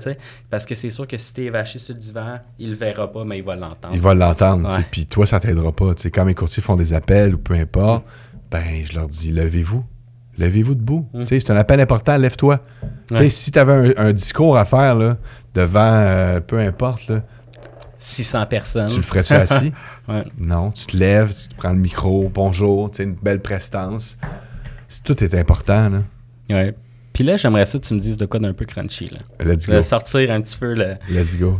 parce 0.50 0.66
que 0.66 0.74
c'est 0.74 0.90
sûr 0.90 1.06
que 1.06 1.16
si 1.16 1.32
t'es 1.32 1.48
vaché 1.48 1.78
sur 1.78 1.94
le 1.94 2.00
divan, 2.00 2.40
il 2.58 2.70
le 2.70 2.76
verra 2.76 3.10
pas, 3.10 3.24
mais 3.24 3.38
il 3.38 3.44
va 3.44 3.56
l'entendre. 3.56 3.94
Il 3.94 4.00
va 4.00 4.14
l'entendre, 4.14 4.68
puis 4.90 5.06
toi, 5.06 5.24
ça 5.24 5.40
t'aidera 5.40 5.72
pas. 5.72 5.92
quand 6.12 6.24
mes 6.26 6.34
courtiers 6.34 6.62
font 6.62 6.76
des 6.76 6.92
appels 6.92 7.34
ou 7.34 7.38
peu 7.38 7.54
importe, 7.54 8.04
ben, 8.50 8.84
je 8.84 8.94
leur 8.94 9.08
dis, 9.08 9.32
levez-vous. 9.32 9.84
Levez-vous 10.38 10.74
debout. 10.74 11.08
Hum. 11.14 11.26
C'est 11.26 11.50
un 11.50 11.56
appel 11.56 11.80
important, 11.80 12.16
lève-toi. 12.16 12.60
Si 13.28 13.50
tu 13.50 13.58
avais 13.58 13.98
un, 13.98 14.12
discours 14.12 14.56
à 14.56 14.64
faire 14.64 14.94
là, 14.94 15.16
devant 15.54 15.80
euh, 15.82 16.40
peu 16.40 16.58
importe, 16.60 17.08
là, 17.08 17.22
600 17.98 18.46
personnes. 18.46 18.88
Tu 18.88 18.96
le 18.96 19.02
ferais-tu 19.02 19.34
assis? 19.34 19.72
Non, 20.38 20.70
tu 20.70 20.86
te 20.86 20.96
lèves, 20.96 21.34
tu 21.34 21.54
prends 21.54 21.72
le 21.72 21.78
micro, 21.78 22.30
bonjour, 22.32 22.90
tu 22.90 23.02
une 23.02 23.14
belle 23.14 23.42
prestance. 23.42 24.16
Tout 25.04 25.22
est 25.22 25.34
important. 25.34 25.90
Là. 25.90 26.02
Ouais. 26.48 26.74
Puis 27.12 27.24
là, 27.24 27.36
j'aimerais 27.36 27.66
ça 27.66 27.78
que 27.78 27.84
tu 27.84 27.92
me 27.92 28.00
dises 28.00 28.16
de 28.16 28.24
quoi 28.24 28.40
d'un 28.40 28.54
peu 28.54 28.64
crunchy. 28.64 29.10
Là. 29.10 29.18
Let's 29.44 29.68
go. 29.68 29.82
sortir 29.82 30.30
un 30.30 30.40
petit 30.40 30.56
peu 30.56 30.72
le. 30.72 30.96
Let's 31.10 31.36
go. 31.36 31.58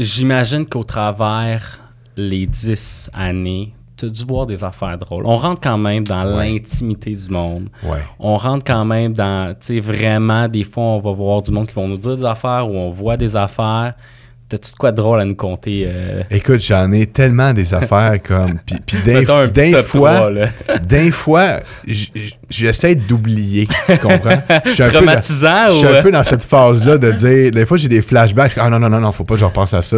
J'imagine 0.00 0.64
qu'au 0.64 0.84
travers 0.84 1.80
les 2.16 2.46
10 2.46 3.10
années 3.12 3.74
tu 3.96 4.06
as 4.06 4.08
dû 4.08 4.24
voir 4.24 4.46
des 4.46 4.62
affaires 4.62 4.98
drôles. 4.98 5.24
On 5.26 5.38
rentre 5.38 5.60
quand 5.60 5.78
même 5.78 6.04
dans 6.04 6.24
l'intimité 6.24 7.12
du 7.12 7.28
monde. 7.30 7.68
On 8.18 8.36
rentre 8.36 8.64
quand 8.64 8.84
même 8.84 9.12
dans, 9.12 9.54
tu 9.58 9.66
sais, 9.66 9.80
vraiment, 9.80 10.48
des 10.48 10.64
fois, 10.64 10.82
on 10.84 11.00
va 11.00 11.12
voir 11.12 11.42
du 11.42 11.50
monde 11.50 11.66
qui 11.66 11.74
vont 11.74 11.88
nous 11.88 11.96
dire 11.98 12.16
des 12.16 12.24
affaires 12.24 12.68
ou 12.68 12.74
on 12.74 12.90
voit 12.90 13.16
des 13.16 13.34
affaires. 13.36 13.94
T'as-tu 14.48 14.70
de 14.70 14.76
quoi 14.76 14.92
de 14.92 14.96
drôle 14.96 15.18
à 15.18 15.24
nous 15.24 15.34
compter? 15.34 15.88
Euh? 15.88 16.22
Écoute, 16.30 16.60
j'en 16.60 16.92
ai 16.92 17.06
tellement 17.06 17.52
des 17.52 17.74
affaires 17.74 18.22
comme. 18.22 18.60
Puis, 18.64 18.76
puis 18.86 18.98
d'un 19.02 19.24
fois, 19.82 20.30
d'un 20.88 21.10
fois, 21.10 21.60
j'essaie 22.48 22.94
d'oublier. 22.94 23.66
Tu 23.90 23.98
comprends? 23.98 24.40
Je 24.66 24.70
suis 24.70 24.82
un 24.84 24.90
Traumatisant 24.90 25.64
peu 25.66 25.68
dans, 25.68 25.74
Je 25.74 25.86
suis 25.86 25.96
un 25.96 26.02
peu 26.02 26.10
dans 26.12 26.22
cette 26.22 26.44
phase-là 26.44 26.98
de 26.98 27.10
dire. 27.10 27.50
Des 27.50 27.66
fois, 27.66 27.76
j'ai 27.76 27.88
des 27.88 28.02
flashbacks. 28.02 28.52
Ah 28.56 28.70
non, 28.70 28.78
non, 28.78 28.88
non, 28.88 29.00
non, 29.00 29.10
faut 29.10 29.24
pas 29.24 29.34
que 29.34 29.40
je 29.40 29.44
repense 29.44 29.74
à 29.74 29.82
ça. 29.82 29.96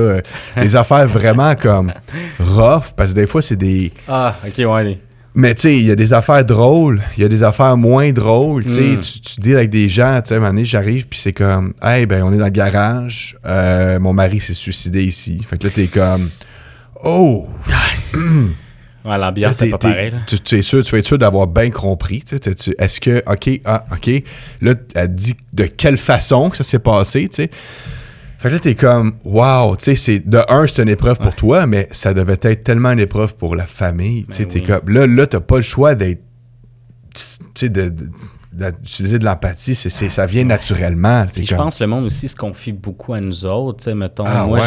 Des 0.57 0.77
affaires 0.77 1.07
vraiment 1.07 1.55
comme 1.55 1.93
rough, 2.41 2.93
parce 2.97 3.11
que 3.11 3.17
des 3.17 3.27
fois, 3.27 3.43
c'est 3.43 3.57
des. 3.57 3.93
Ah, 4.09 4.35
ok, 4.47 4.65
ouais. 4.67 4.99
Mais 5.35 5.55
tu 5.55 5.63
sais, 5.63 5.79
il 5.79 5.87
y 5.87 5.91
a 5.91 5.97
des 5.97 6.13
affaires 6.13 6.45
drôles, 6.45 7.03
il 7.17 7.23
y 7.23 7.25
a 7.25 7.29
des 7.29 7.43
affaires 7.43 7.77
moins 7.77 8.13
drôles. 8.13 8.65
Tu 8.65 8.81
hmm. 8.81 8.99
tu 8.99 9.41
dis 9.41 9.55
avec 9.55 9.71
des 9.71 9.89
gens, 9.89 10.21
tu 10.23 10.29
sais, 10.29 10.37
un 10.37 10.65
j'arrive, 10.65 11.07
puis 11.07 11.19
c'est 11.19 11.33
comme, 11.33 11.75
hey, 11.83 12.07
ben, 12.07 12.23
on 12.25 12.33
est 12.33 12.39
dans 12.39 12.45
le 12.45 12.51
garage, 12.51 13.37
euh, 13.47 13.99
mon 14.01 14.13
mari 14.13 14.41
s'est 14.41 14.55
suicidé 14.55 15.05
ici. 15.05 15.41
Fait 15.49 15.59
que 15.59 15.67
là, 15.67 15.73
t'es 15.75 15.87
comme, 15.87 16.29
oh! 17.05 17.47
ouais, 18.15 19.19
l'ambiance, 19.19 19.57
c'est 19.57 19.71
pas 19.71 19.79
pareil. 19.79 20.15
Tu, 20.27 20.41
tu, 20.41 20.59
es 20.59 20.63
sûr, 20.63 20.83
tu 20.83 20.93
vas 20.93 20.99
être 20.99 21.07
sûr 21.07 21.19
d'avoir 21.19 21.47
bien 21.47 21.71
compris. 21.71 22.23
Tu 22.23 22.37
Est-ce 22.79 23.01
que, 23.01 23.23
OK, 23.27 23.61
ah, 23.65 23.85
OK, 23.93 24.11
là, 24.61 24.75
elle 24.95 25.15
dit 25.15 25.37
de 25.53 25.65
quelle 25.65 25.99
façon 25.99 26.51
que 26.51 26.57
ça 26.57 26.65
s'est 26.65 26.79
passé, 26.79 27.29
tu 27.29 27.43
sais. 27.45 27.51
Fait 28.39 28.51
que 28.51 28.55
là, 28.55 28.61
t'es 28.61 28.77
comme, 28.77 29.15
wow, 29.25 29.75
tu 29.77 29.85
sais, 29.85 29.97
c'est, 29.97 30.21
de 30.21 30.39
un, 30.49 30.67
c'est 30.69 30.81
une 30.81 30.89
épreuve 30.89 31.19
pour 31.19 31.35
toi, 31.35 31.67
mais 31.67 31.89
ça 31.91 32.15
devait 32.15 32.39
être 32.41 32.63
tellement 32.63 32.93
une 32.93 33.01
épreuve 33.01 33.35
pour 33.35 33.57
la 33.57 33.67
famille. 33.67 34.25
Tu 34.27 34.33
sais, 34.33 34.45
ben 34.45 34.53
t'es 34.53 34.63
comme, 34.63 34.89
là, 34.89 35.09
là, 35.09 35.27
t'as 35.27 35.41
pas 35.41 35.57
le 35.57 35.63
choix 35.63 35.97
d'être, 35.97 36.23
tu 37.13 37.21
sais, 37.55 37.69
de, 37.69 37.93
d'utiliser 38.53 39.19
de 39.19 39.25
l'empathie, 39.25 39.75
c'est, 39.75 39.91
ça 39.91 40.27
vient 40.27 40.45
naturellement. 40.45 41.27
je 41.37 41.55
pense 41.55 41.79
que 41.79 41.85
le 41.85 41.91
monde 41.91 42.05
aussi 42.05 42.29
se 42.29 42.37
confie 42.37 42.73
beaucoup 42.73 43.13
à 43.13 43.21
nous 43.21 43.45
autres. 43.45 43.91
Mettons, 43.91 44.25
ah, 44.25 44.47
moi, 44.47 44.65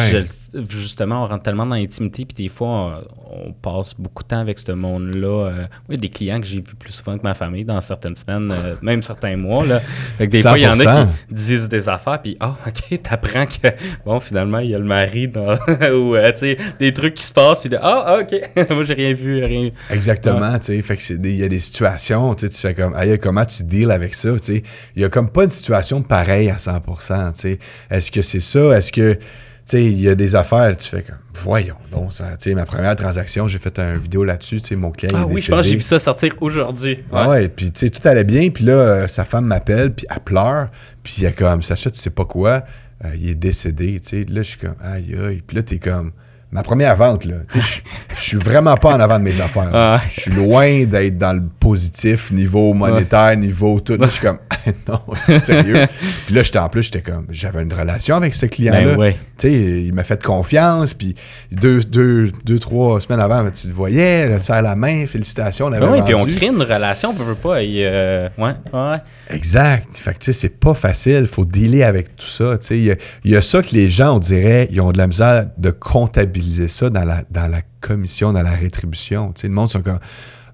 justement, 0.68 1.24
on 1.24 1.26
rentre 1.26 1.42
tellement 1.42 1.66
dans 1.66 1.74
l'intimité, 1.74 2.24
puis 2.24 2.34
des 2.34 2.48
fois, 2.48 3.04
on, 3.30 3.52
passe 3.52 3.94
beaucoup 3.98 4.22
de 4.22 4.28
temps 4.28 4.40
avec 4.40 4.58
ce 4.58 4.72
monde-là. 4.72 5.46
Euh, 5.46 5.66
oui, 5.88 5.96
des 5.96 6.08
clients 6.08 6.40
que 6.40 6.46
j'ai 6.46 6.60
vus 6.60 6.74
plus 6.78 6.92
souvent 6.92 7.16
que 7.16 7.22
ma 7.22 7.34
famille 7.34 7.64
dans 7.64 7.80
certaines 7.80 8.16
semaines, 8.16 8.50
euh, 8.50 8.74
même 8.82 9.02
certains 9.02 9.36
mois. 9.36 9.64
Là. 9.64 9.80
des 10.18 10.40
fois, 10.40 10.58
il 10.58 10.62
y 10.62 10.66
en 10.66 10.78
a 10.78 11.06
qui 11.06 11.34
disent 11.34 11.68
des 11.68 11.88
affaires, 11.88 12.20
puis 12.20 12.36
ah, 12.40 12.54
oh, 12.54 12.68
OK, 12.92 13.02
t'apprends 13.02 13.46
que, 13.46 13.68
bon, 14.04 14.20
finalement, 14.20 14.58
il 14.58 14.70
y 14.70 14.74
a 14.74 14.78
le 14.78 14.84
mari 14.84 15.28
dans, 15.28 15.54
ou, 15.94 16.14
euh, 16.14 16.32
tu 16.32 16.38
sais, 16.38 16.58
des 16.78 16.92
trucs 16.92 17.14
qui 17.14 17.24
se 17.24 17.32
passent, 17.32 17.60
puis 17.60 17.70
ah, 17.80 18.04
ah, 18.06 18.18
OK, 18.20 18.70
moi, 18.70 18.84
j'ai 18.84 18.94
rien 18.94 19.14
vu, 19.14 19.44
rien 19.44 19.70
Exactement, 19.90 20.58
tu 20.58 20.66
sais, 20.66 20.82
fait 20.82 20.96
que 20.96 21.12
il 21.12 21.36
y 21.36 21.44
a 21.44 21.48
des 21.48 21.60
situations, 21.60 22.34
tu 22.34 22.48
fais 22.48 22.74
comme, 22.74 22.94
aïe, 22.94 23.18
comment 23.18 23.44
tu 23.44 23.64
deals 23.64 23.90
avec 23.90 24.14
ça, 24.14 24.32
tu 24.32 24.38
sais? 24.56 24.62
Il 24.96 25.02
y 25.02 25.04
a 25.04 25.08
comme 25.08 25.30
pas 25.30 25.44
une 25.44 25.50
situation 25.50 26.02
pareille 26.02 26.50
à 26.50 26.56
100%, 26.56 27.32
tu 27.32 27.40
sais. 27.40 27.58
Est-ce 27.90 28.10
que 28.10 28.22
c'est 28.22 28.40
ça? 28.40 28.76
Est-ce 28.76 28.92
que 28.92 29.02
sais, 29.12 29.18
il 29.72 30.00
y 30.00 30.08
a 30.08 30.14
des 30.14 30.34
affaires, 30.34 30.76
tu 30.76 30.88
fais 30.88 31.02
comme, 31.02 31.16
voyons 31.34 31.76
donc, 31.90 32.12
ça, 32.12 32.36
tu 32.38 32.50
sais, 32.50 32.54
ma 32.54 32.64
première 32.64 32.96
transaction, 32.96 33.48
j'ai 33.48 33.58
fait 33.58 33.78
une 33.78 33.96
vidéo 33.98 34.24
là-dessus, 34.24 34.60
tu 34.60 34.68
sais, 34.68 34.76
mon 34.76 34.90
client 34.90 35.12
Ah 35.14 35.26
oui, 35.26 35.40
je 35.40 35.50
pense 35.50 35.62
que 35.62 35.68
j'ai 35.68 35.76
vu 35.76 35.82
ça 35.82 35.98
sortir 35.98 36.34
aujourd'hui. 36.40 37.00
Ah 37.12 37.28
ouais, 37.28 37.48
puis 37.48 37.70
tu 37.70 37.80
sais, 37.80 37.90
tout 37.90 38.06
allait 38.06 38.24
bien, 38.24 38.50
puis 38.50 38.64
là, 38.64 38.72
euh, 38.72 39.08
sa 39.08 39.24
femme 39.24 39.46
m'appelle, 39.46 39.92
puis 39.92 40.06
elle 40.10 40.20
pleure, 40.20 40.68
puis 41.02 41.14
il 41.18 41.22
y 41.24 41.26
a 41.26 41.32
comme, 41.32 41.62
Sacha, 41.62 41.90
tu 41.90 41.98
sais 41.98 42.10
pas 42.10 42.24
quoi, 42.24 42.64
euh, 43.04 43.14
il 43.16 43.30
est 43.30 43.34
décédé, 43.34 44.00
tu 44.00 44.08
sais, 44.08 44.24
là, 44.28 44.42
je 44.42 44.48
suis 44.48 44.58
comme, 44.58 44.76
aïe, 44.82 45.16
aïe, 45.22 45.42
puis 45.46 45.56
là, 45.56 45.62
t'es 45.62 45.78
comme, 45.78 46.12
ma 46.52 46.62
première 46.62 46.94
vente, 46.96 47.24
là. 47.24 47.36
Je 47.54 48.20
suis 48.20 48.36
vraiment 48.36 48.76
pas 48.76 48.94
en 48.94 49.00
avant 49.00 49.18
de 49.18 49.24
mes 49.24 49.40
affaires. 49.40 49.70
Ah. 49.72 50.00
Je 50.14 50.20
suis 50.20 50.30
loin 50.30 50.84
d'être 50.84 51.16
dans 51.16 51.32
le 51.32 51.42
positif, 51.58 52.30
niveau 52.30 52.74
monétaire, 52.74 53.34
niveau 53.36 53.80
tout. 53.80 53.96
je 53.98 54.06
suis 54.06 54.20
comme, 54.20 54.38
non, 54.88 55.00
c'est 55.16 55.38
sérieux. 55.38 55.86
puis 56.26 56.34
là, 56.34 56.42
j'étais 56.42 56.58
en 56.58 56.68
plus, 56.68 56.82
j'étais 56.82 57.00
comme, 57.00 57.24
j'avais 57.30 57.62
une 57.62 57.72
relation 57.72 58.16
avec 58.16 58.34
ce 58.34 58.44
client-là. 58.44 58.96
Ben 58.96 59.14
tu 59.38 59.48
sais, 59.48 59.52
il 59.52 59.94
m'a 59.94 60.04
fait 60.04 60.22
confiance. 60.22 60.92
Puis 60.92 61.14
deux, 61.50 61.80
deux, 61.80 62.30
deux, 62.44 62.58
trois 62.58 63.00
semaines 63.00 63.20
avant, 63.20 63.50
tu 63.50 63.68
le 63.68 63.72
voyais, 63.72 64.38
serre 64.38 64.62
la 64.62 64.76
main, 64.76 65.06
félicitations. 65.06 65.66
On 65.66 65.70
ben 65.70 65.90
oui, 65.90 66.02
puis 66.04 66.14
on 66.14 66.26
crée 66.26 66.48
une 66.48 66.62
relation, 66.62 67.10
on 67.10 67.14
peut 67.14 67.34
pas. 67.34 67.62
Euh, 67.62 68.28
ouais, 68.36 68.52
ouais. 68.72 68.92
Exact. 69.30 69.98
Fait 69.98 70.14
que, 70.14 70.18
tu 70.18 70.26
sais, 70.26 70.32
c'est 70.32 70.48
pas 70.48 70.74
facile. 70.74 71.20
Il 71.22 71.26
faut 71.26 71.44
dealer 71.44 71.84
avec 71.84 72.16
tout 72.16 72.26
ça. 72.26 72.58
Tu 72.58 72.66
sais, 72.66 72.78
il 73.24 73.30
y, 73.30 73.36
a 73.36 73.42
ça 73.42 73.62
que 73.62 73.74
les 73.74 73.90
gens, 73.90 74.16
on 74.16 74.18
dirait, 74.18 74.68
ils 74.70 74.80
ont 74.80 74.92
de 74.92 74.98
la 74.98 75.06
misère 75.06 75.46
de 75.56 75.70
comptabiliser 75.70 76.68
ça 76.68 76.90
dans 76.90 77.04
la, 77.04 77.22
dans 77.30 77.48
la 77.48 77.62
commission, 77.80 78.32
dans 78.32 78.42
la 78.42 78.52
rétribution. 78.52 79.32
Tu 79.32 79.42
sais, 79.42 79.48
le 79.48 79.54
monde 79.54 79.70
sont 79.70 79.82
comme 79.82 80.00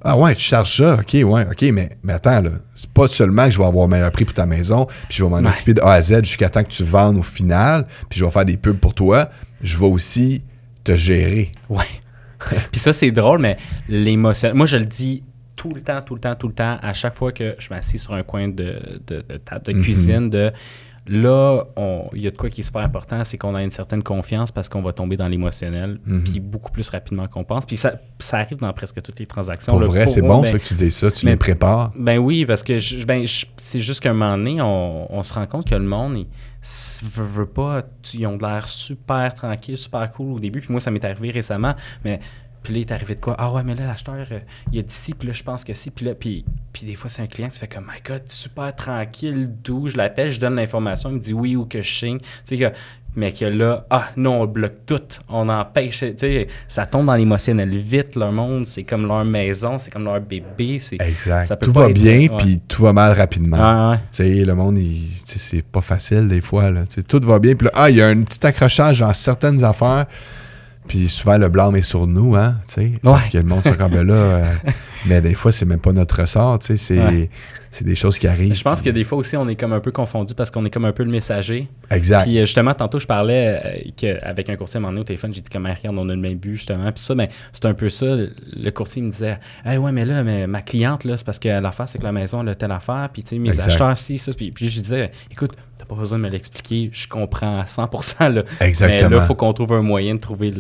Ah 0.03 0.17
ouais, 0.17 0.35
tu 0.35 0.43
charges 0.43 0.77
ça? 0.77 0.95
OK, 0.95 1.15
ouais, 1.15 1.47
OK, 1.51 1.63
mais, 1.73 1.97
mais 2.03 2.13
attends, 2.13 2.41
là. 2.41 2.51
C'est 2.75 2.91
pas 2.91 3.09
seulement 3.09 3.47
que 3.47 3.53
je 3.53 3.59
vais 3.59 3.67
avoir 3.67 3.89
meilleur 3.89 4.11
prix 4.11 4.25
pour 4.25 4.35
ta 4.35 4.47
maison, 4.47 4.87
puis 5.09 5.19
je 5.19 5.25
vais 5.25 5.31
m'en 5.31 5.49
occuper 5.49 5.75
de 5.75 5.81
A 5.81 5.93
à 5.93 6.03
Z 6.03 6.25
jusqu'à 6.25 6.49
temps 6.49 6.63
que 6.63 6.71
tu 6.71 6.85
vendes 6.85 7.19
au 7.19 7.23
final, 7.23 7.87
puis 8.09 8.21
je 8.21 8.25
vais 8.25 8.31
faire 8.31 8.45
des 8.45 8.57
pubs 8.57 8.79
pour 8.79 8.95
toi. 8.95 9.31
Je 9.61 9.77
vais 9.77 9.87
aussi 9.87 10.43
te 10.85 10.95
gérer. 10.95 11.51
Ouais. 11.69 11.85
puis 12.71 12.81
ça, 12.81 12.93
c'est 12.93 13.11
drôle, 13.11 13.41
mais 13.41 13.57
l'émotion. 13.89 14.55
Moi, 14.55 14.67
je 14.67 14.77
le 14.77 14.85
dis 14.85 15.25
tout 15.59 15.71
le 15.75 15.83
temps, 15.83 16.01
tout 16.01 16.15
le 16.15 16.21
temps, 16.21 16.37
tout 16.37 16.49
le 16.49 16.55
temps, 16.55 16.79
à 16.81 16.95
chaque 16.95 17.17
fois 17.17 17.33
que 17.33 17.57
je 17.59 17.69
m'assis 17.71 17.99
sur 17.99 18.15
un 18.15 18.23
coin 18.23 18.49
de, 18.49 19.01
de, 19.07 19.21
table 19.45 19.65
de 19.67 19.73
mhm. 19.73 19.83
cuisine, 19.83 20.31
de 20.31 20.53
là, 21.09 21.65
il 22.15 22.21
y 22.23 22.27
a 22.29 22.31
de 22.31 22.37
quoi 22.37 22.49
qui 22.49 22.61
est 22.61 22.65
super 22.65 22.83
important, 22.83 23.25
c'est 23.25 23.39
qu'on 23.39 23.55
a 23.57 23.63
une 23.65 23.71
certaine 23.71 24.03
confiance 24.03 24.53
parce 24.53 24.69
qu'on 24.69 24.83
va 24.83 24.93
tomber 24.93 25.17
dans 25.17 25.27
l'émotionnel, 25.27 25.99
mhm. 26.07 26.23
puis 26.23 26.39
beaucoup 26.39 26.71
plus 26.71 26.89
rapidement 26.91 27.27
qu'on 27.27 27.43
pense. 27.43 27.67
Puis 27.67 27.77
ça, 27.77 27.95
ça, 28.21 28.39
arrive 28.39 28.59
dans 28.59 28.73
presque 28.73 29.03
toutes 29.03 29.19
les 29.19 29.27
transactions. 29.27 29.77
Pour 29.77 29.89
vrai, 29.89 30.07
c'est 30.07 30.23
bon 30.23 30.43
ben, 30.43 30.53
ça 30.53 30.59
que 30.59 30.65
tu 30.65 30.75
dis 30.75 30.91
ça, 30.93 31.11
tu 31.11 31.27
les 31.27 31.37
prépares. 31.37 31.91
Ben 31.99 32.19
oui, 32.19 32.47
parce 32.47 32.63
que 32.63 33.05
ben, 33.05 33.25
c'est 33.57 33.81
juste 33.81 34.01
qu'à 34.01 34.11
un 34.11 34.15
moment 34.15 34.37
donné, 34.37 34.63
on, 34.63 35.23
se 35.25 35.35
rend 35.35 35.47
compte 35.47 35.69
que 35.69 35.75
le 35.75 35.83
monde, 35.83 36.19
il, 36.19 36.27
veut, 37.03 37.47
pas, 37.47 37.83
ils 38.15 38.27
ont 38.29 38.39
l'air 38.39 38.69
super 38.69 39.35
tranquille, 39.35 39.77
super 39.77 40.09
cool 40.13 40.35
au 40.35 40.39
début. 40.39 40.61
Puis 40.61 40.71
moi, 40.71 40.81
ça 40.81 40.93
m'est 40.93 41.05
arrivé 41.05 41.33
récemment, 41.33 41.75
mais 42.05 42.21
puis 42.63 42.75
là, 42.75 42.79
il 42.81 42.83
est 42.83 42.93
arrivé 42.93 43.15
de 43.15 43.21
quoi? 43.21 43.35
Ah 43.39 43.53
ouais, 43.53 43.63
mais 43.63 43.75
là, 43.75 43.87
l'acheteur, 43.87 44.15
euh, 44.31 44.41
il 44.73 44.79
a 44.79 44.83
dit 44.83 44.95
ci, 44.95 45.15
puis 45.15 45.29
là, 45.29 45.35
je 45.35 45.43
pense 45.43 45.65
que 45.65 45.75
si. 45.75 45.91
Puis 45.91 46.05
là, 46.05 46.15
puis, 46.15 46.45
puis 46.73 46.87
des 46.87 46.95
fois, 46.95 47.09
c'est 47.09 47.23
un 47.23 47.27
client 47.27 47.49
qui 47.49 47.59
fait 47.59 47.69
comme, 47.69 47.85
my 47.85 48.01
God, 48.05 48.23
super 48.27 48.75
tranquille, 48.75 49.51
doux. 49.63 49.89
Je 49.89 49.97
l'appelle, 49.97 50.31
je 50.31 50.41
donne 50.41 50.57
l'information, 50.57 51.11
il 51.11 51.17
me 51.17 51.21
dit 51.21 51.33
oui 51.33 51.57
ou 51.57 51.65
que 51.65 51.83
je 51.83 51.93
signe. 51.93 52.19
Tu 52.19 52.27
sais, 52.45 52.59
que, 52.59 52.77
mais 53.17 53.33
que 53.33 53.45
là, 53.45 53.87
ah 53.91 54.11
non, 54.17 54.43
on 54.43 54.47
bloque 54.47 54.87
tout, 54.87 55.01
on 55.29 55.49
empêche. 55.49 56.01
Tu 56.01 56.15
sais, 56.19 56.49
ça 56.69 56.87
tombe 56.87 57.07
dans 57.07 57.15
l'émotionnel 57.15 57.77
vite, 57.77 58.15
leur 58.17 58.33
monde, 58.33 58.67
c'est 58.67 58.85
comme 58.85 59.07
leur 59.07 59.25
maison, 59.25 59.79
c'est 59.79 59.91
comme 59.91 60.05
leur 60.05 60.21
bébé. 60.21 60.81
Exact. 61.01 61.63
tout 61.63 61.73
va 61.73 61.89
bien, 61.89 62.29
puis 62.39 62.61
tout 62.69 62.83
va 62.83 62.93
mal 62.93 63.13
rapidement. 63.13 63.95
Tu 63.95 64.01
sais, 64.11 64.45
le 64.45 64.55
monde, 64.55 64.79
c'est 65.25 65.63
pas 65.63 65.81
facile 65.81 66.29
des 66.29 66.41
fois. 66.41 66.71
Là. 66.71 66.83
tout 67.09 67.21
va 67.25 67.39
bien, 67.39 67.55
puis 67.55 67.67
là, 67.67 67.73
ah, 67.75 67.91
il 67.91 67.97
y 67.97 68.03
a 68.03 68.09
un 68.09 68.23
petit 68.23 68.45
accrochage 68.47 69.01
dans 69.01 69.15
certaines 69.15 69.65
affaires. 69.65 70.07
Puis 70.89 71.09
souvent, 71.09 71.37
le 71.37 71.49
blâme 71.49 71.77
est 71.77 71.83
sur 71.83 72.07
nous, 72.07 72.35
hein, 72.35 72.57
tu 72.67 72.75
sais, 72.75 72.93
parce 73.03 73.29
que 73.29 73.39
le 73.39 73.45
monde 73.45 73.63
se 73.63 73.69
comme 73.75 73.93
ben 73.93 74.07
là. 74.07 74.15
Euh, 74.15 74.45
mais 75.07 75.21
des 75.21 75.35
fois, 75.35 75.53
c'est 75.53 75.67
même 75.67 75.79
pas 75.79 75.93
notre 75.93 76.21
ressort, 76.21 76.59
tu 76.59 76.77
sais, 76.77 77.29
c'est 77.71 77.85
des 77.85 77.95
choses 77.95 78.19
qui 78.19 78.27
arrivent. 78.27 78.55
Je 78.55 78.63
pense 78.63 78.81
que 78.81 78.89
des 78.89 79.05
fois 79.05 79.19
aussi, 79.19 79.37
on 79.37 79.47
est 79.47 79.55
comme 79.55 79.75
un 79.75 79.81
peu 79.81 79.93
confondu 79.93 80.35
parce 80.35 80.51
qu'on 80.51 80.65
est 80.65 80.71
comme 80.71 80.87
un 80.87 80.93
peu 80.93 81.05
le 81.05 81.11
messager. 81.11 81.69
Exact. 81.91 82.25
Puis 82.25 82.39
euh, 82.39 82.43
justement, 82.43 82.73
tantôt, 82.73 82.99
je 82.99 83.07
parlais 83.07 83.85
euh, 84.03 84.19
avec 84.23 84.49
un 84.49 84.57
courtier 84.57 84.77
à 84.77 84.79
un 84.79 84.81
moment 84.81 84.93
donné 84.93 85.03
au 85.03 85.05
téléphone, 85.05 85.35
j'ai 85.35 85.43
dit 85.43 85.51
comme, 85.51 85.67
regarde, 85.67 85.97
on 85.99 86.09
a 86.09 86.15
le 86.15 86.21
même 86.21 86.39
but, 86.39 86.57
justement. 86.57 86.91
Puis 86.91 87.05
ça, 87.05 87.15
mais 87.15 87.27
ben, 87.27 87.33
c'est 87.53 87.67
un 87.67 87.75
peu 87.75 87.91
ça. 87.91 88.07
Le 88.17 88.71
courtier 88.71 89.03
me 89.03 89.11
disait, 89.11 89.39
hey, 89.67 89.77
ouais, 89.77 89.93
mais 89.93 90.07
là, 90.07 90.23
mais 90.23 90.47
ma 90.47 90.63
cliente, 90.63 91.05
là, 91.05 91.17
c'est 91.19 91.27
parce 91.27 91.39
que 91.39 91.49
l'affaire, 91.49 91.89
c'est 91.89 91.99
que 91.99 92.05
la 92.05 92.13
maison, 92.13 92.41
elle 92.41 92.49
a 92.49 92.55
telle 92.55 92.73
affaire. 92.73 93.11
Puis, 93.13 93.23
tu 93.23 93.37
sais, 93.37 93.39
mes 93.39 93.61
acheteurs, 93.61 93.97
si, 93.99 94.17
ça. 94.17 94.33
Puis, 94.33 94.51
puis 94.51 94.69
je 94.69 94.81
disais, 94.81 95.13
écoute, 95.31 95.53
t'as 95.79 95.85
pas 95.85 95.95
besoin 95.95 96.19
de 96.19 96.25
me 96.25 96.29
l'expliquer, 96.29 96.91
je 96.93 97.07
comprends 97.07 97.61
à 97.61 97.65
100%. 97.65 98.33
Là. 98.33 98.43
Exactement. 98.61 99.09
Mais 99.11 99.17
là, 99.17 99.23
il 99.23 99.27
faut 99.27 99.35
qu'on 99.35 99.53
trouve 99.53 99.73
un 99.73 99.83
moyen 99.83 100.17
de 100.17 100.21
trouver 100.21 100.53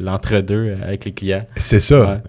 l'entre-deux 0.00 0.54
euh, 0.54 0.76
avec 0.82 1.04
les 1.04 1.12
clients. 1.12 1.46
C'est 1.56 1.80
ça. 1.80 2.20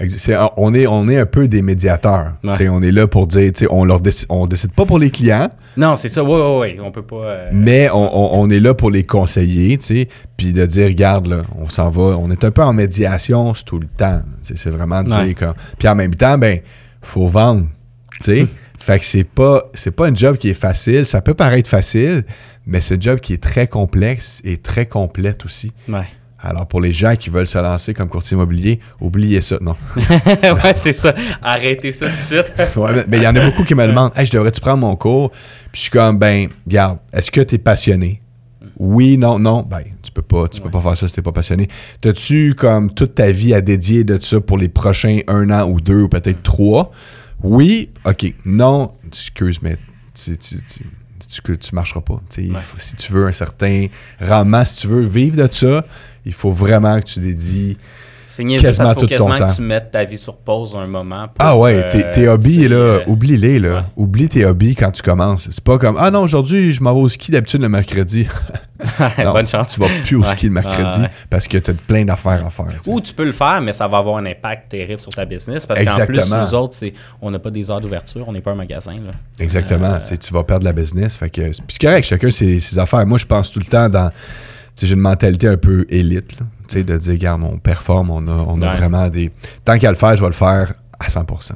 on, 0.58 0.74
est, 0.74 0.86
on 0.88 1.08
est 1.10 1.18
un 1.18 1.26
peu 1.26 1.48
des 1.48 1.62
médiateurs. 1.62 2.34
On 2.44 2.82
est 2.82 2.92
là 2.92 3.08
pour 3.08 3.28
dire, 3.28 3.52
on 3.70 3.84
leur 3.84 4.00
on 4.30 4.48
décide 4.48 4.72
pas 4.72 4.86
pour 4.86 5.00
les 5.00 5.10
clients. 5.10 5.50
Non, 5.76 5.96
c'est 5.96 6.10
ça. 6.10 6.24
Oui, 6.24 6.32
oui, 6.34 6.74
oui. 6.74 6.80
On 6.84 6.92
peut 6.92 7.02
pas. 7.02 7.24
Euh, 7.24 7.50
mais 7.52 7.90
on, 7.92 8.40
on, 8.40 8.50
est 8.50 8.60
là 8.60 8.74
pour 8.74 8.92
les 8.92 9.04
conseiller, 9.04 9.78
puis 10.38 10.54
de 10.54 10.66
dire, 10.66 10.88
regarde, 10.88 11.28
là, 11.28 11.42
on 11.60 11.70
s'en 11.70 11.90
va. 11.90 12.18
On 12.18 12.30
est 12.30 12.44
un 12.44 12.52
peu 12.52 12.62
en 12.62 12.74
médiation 12.74 13.54
tout 13.66 13.80
le 13.80 13.88
temps. 13.88 14.22
C'est 14.44 14.70
vraiment, 14.70 15.04
tu 15.04 15.14
sais, 15.14 15.34
comme. 15.34 15.54
Puis 15.78 15.88
en 15.88 15.96
même 15.96 16.16
temps, 16.16 16.38
ben, 16.38 16.60
faut 17.02 17.28
vendre. 17.28 17.66
Tu 18.22 18.36
sais. 18.36 18.48
Fait 18.80 19.00
que 19.00 19.06
c'est 19.06 19.24
pas, 19.24 19.70
c'est 19.74 19.92
pas 19.92 20.08
un 20.08 20.16
job 20.16 20.38
qui 20.38 20.50
est 20.50 20.54
facile. 20.54 21.06
Ça 21.06 21.22
peut 21.22 21.34
paraître 21.34 21.70
facile, 21.70 22.24
mais 22.66 22.82
c'est 22.82 22.96
un 22.96 23.02
job 23.02 23.20
qui 23.20 23.34
est 23.34 23.44
très 23.44 23.68
complexe 23.68 24.42
et 24.44 24.58
très 24.58 24.86
complète 24.86 25.46
aussi. 25.46 25.74
Ouais. 25.88 26.06
Alors, 26.42 26.68
pour 26.68 26.80
les 26.80 26.94
gens 26.94 27.16
qui 27.18 27.30
veulent 27.30 27.48
se 27.48 27.58
lancer 27.58 27.94
comme 27.94 28.08
courtier 28.08 28.36
immobilier, 28.36 28.80
oubliez 29.02 29.42
ça. 29.42 29.58
Non. 29.60 29.76
ouais, 29.98 30.74
c'est 30.76 30.94
ça. 30.94 31.14
Arrêtez 31.42 31.92
ça 31.92 32.06
tout 32.06 32.14
de 32.14 32.18
suite. 32.18 32.54
mais 33.10 33.18
il 33.18 33.24
y 33.24 33.28
en 33.28 33.36
a 33.36 33.46
beaucoup 33.46 33.66
qui 33.66 33.76
me 33.76 33.86
demandent 33.86 34.14
Hey, 34.16 34.26
je 34.26 34.32
devrais-tu 34.32 34.62
prendre 34.62 34.78
mon 34.78 34.96
cours? 34.96 35.32
Puis 35.32 35.40
je 35.74 35.80
suis 35.82 35.90
comme 35.90 36.18
Ben, 36.18 36.48
regarde, 36.66 37.00
est-ce 37.12 37.30
que 37.30 37.42
tu 37.42 37.56
es 37.56 37.58
passionné? 37.58 38.22
Oui, 38.78 39.18
non, 39.18 39.38
non. 39.38 39.66
Ben, 39.70 39.84
tu 40.02 40.12
peux 40.12 40.22
pas, 40.22 40.48
tu 40.48 40.62
peux 40.62 40.70
pas 40.70 40.80
faire 40.80 40.96
ça 40.96 41.10
si 41.10 41.14
t'es 41.14 41.22
pas 41.22 41.34
passionné. 41.34 41.68
T'as-tu 42.00 42.56
comme 42.56 42.94
toute 42.94 43.16
ta 43.16 43.32
vie 43.32 43.54
à 43.54 43.60
dédier 43.60 44.06
de 44.06 44.18
ça 44.22 44.40
pour 44.40 44.58
les 44.58 44.70
prochains 44.70 45.20
un 45.28 45.52
an 45.52 45.68
ou 45.70 45.82
deux 45.82 46.04
ou 46.04 46.08
peut-être 46.08 46.42
trois? 46.42 46.92
Oui, 47.44 47.90
OK. 48.06 48.34
Non, 48.46 48.94
excuse, 49.08 49.62
mais 49.62 49.78
tu, 50.14 50.38
tu, 50.38 50.58
tu, 50.66 51.58
tu 51.58 51.76
marcheras 51.76 52.02
pas. 52.02 52.22
si 52.78 52.96
tu 52.96 53.12
veux 53.12 53.28
un 53.28 53.32
certain 53.32 53.88
rendement, 54.20 54.66
si 54.66 54.78
tu 54.78 54.88
veux 54.88 55.06
vivre 55.06 55.38
de 55.38 55.52
ça, 55.52 55.86
il 56.26 56.34
faut 56.34 56.52
vraiment 56.52 57.00
que 57.00 57.06
tu 57.06 57.20
dédies 57.20 57.78
quasiment 58.60 58.94
tout 58.96 59.08
ton 59.08 59.26
temps. 59.26 59.48
que 59.48 59.56
tu 59.56 59.62
mettes 59.62 59.92
ta 59.92 60.06
vie 60.06 60.18
sur 60.18 60.38
pause 60.38 60.76
un 60.76 60.88
moment. 60.88 61.28
ah 61.40 61.58
ouais, 61.58 61.90
tes, 61.90 62.12
tes, 62.12 62.28
hobbies, 62.28 62.68
là, 62.68 62.78
euh, 62.78 63.04
oublie-les. 63.08 63.60
Là. 63.60 63.90
Oublie 63.98 64.30
tes 64.30 64.46
hobbies 64.46 64.76
quand 64.76 64.92
tu 64.92 65.02
commences. 65.02 65.50
C'est 65.52 65.64
pas 65.64 65.78
comme 65.78 65.98
Ah 66.00 66.12
non, 66.12 66.22
aujourd'hui, 66.22 66.74
je 66.74 66.82
m'en 66.82 66.94
vais 66.94 67.02
au 67.02 67.10
ski 67.10 67.32
d'habitude 67.32 67.62
le 67.62 67.70
mercredi. 67.70 68.28
Bonne 69.24 69.48
chance. 69.48 69.74
Tu 69.74 69.80
vas 69.80 69.88
plus 70.04 70.16
au 70.16 70.24
ski 70.24 70.48
le 70.48 70.54
mercredi 70.54 71.02
parce 71.30 71.48
que 71.48 71.58
tu 71.58 71.72
as 71.72 71.74
plein 71.74 72.06
d'affaires 72.06 72.46
à 72.46 72.50
faire. 72.50 72.66
Ou 72.88 73.02
tu 73.02 73.14
peux 73.14 73.26
le 73.26 73.32
faire, 73.32 73.62
mais 73.62 73.74
ça 73.74 73.88
va 73.88 73.98
avoir 73.98 74.18
un 74.18 74.26
impact 74.26 74.70
terrible 74.70 75.02
sur 75.02 75.12
ta 75.14 75.26
business 75.26 75.66
parce 75.66 75.84
qu'en 75.84 76.06
plus, 76.06 76.20
nous 76.30 76.54
autres, 76.54 76.78
on 77.22 77.32
n'a 77.32 77.40
pas 77.40 77.52
des 77.52 77.70
heures 77.70 77.82
d'ouverture, 77.82 78.28
on 78.28 78.34
n'est 78.34 78.42
pas 78.42 78.52
un 78.52 78.56
magasin. 78.56 78.94
Là. 78.94 79.12
Exactement. 79.40 79.94
Euh, 79.94 80.16
tu 80.20 80.34
vas 80.34 80.44
perdre 80.44 80.66
la 80.66 80.74
business. 80.74 81.18
Fait 81.18 81.30
que, 81.30 81.42
puis 81.42 81.54
c'est 81.68 81.82
correct, 81.82 82.06
chacun 82.06 82.32
ses, 82.32 82.60
ses 82.60 82.78
affaires. 82.80 83.06
Moi, 83.06 83.18
je 83.18 83.26
pense 83.26 83.52
tout 83.52 83.60
le 83.60 83.66
temps 83.66 83.90
dans. 83.90 84.12
J'ai 84.82 84.94
une 84.94 85.02
mentalité 85.02 85.48
un 85.48 85.58
peu 85.58 85.86
élite. 85.90 86.40
Là, 86.40 86.84
de 86.84 86.98
dire, 86.98 87.14
regarde, 87.14 87.44
on 87.44 87.58
performe, 87.58 88.12
on 88.12 88.26
a, 88.28 88.32
on 88.32 88.62
a 88.62 88.76
vraiment 88.78 89.10
des. 89.10 89.30
Tant 89.66 89.78
qu'à 89.78 89.90
le 89.90 89.98
faire, 89.98 90.16
je 90.16 90.22
vais 90.22 90.28
le 90.28 90.34
faire 90.34 90.74
à 91.00 91.08
100%. 91.08 91.54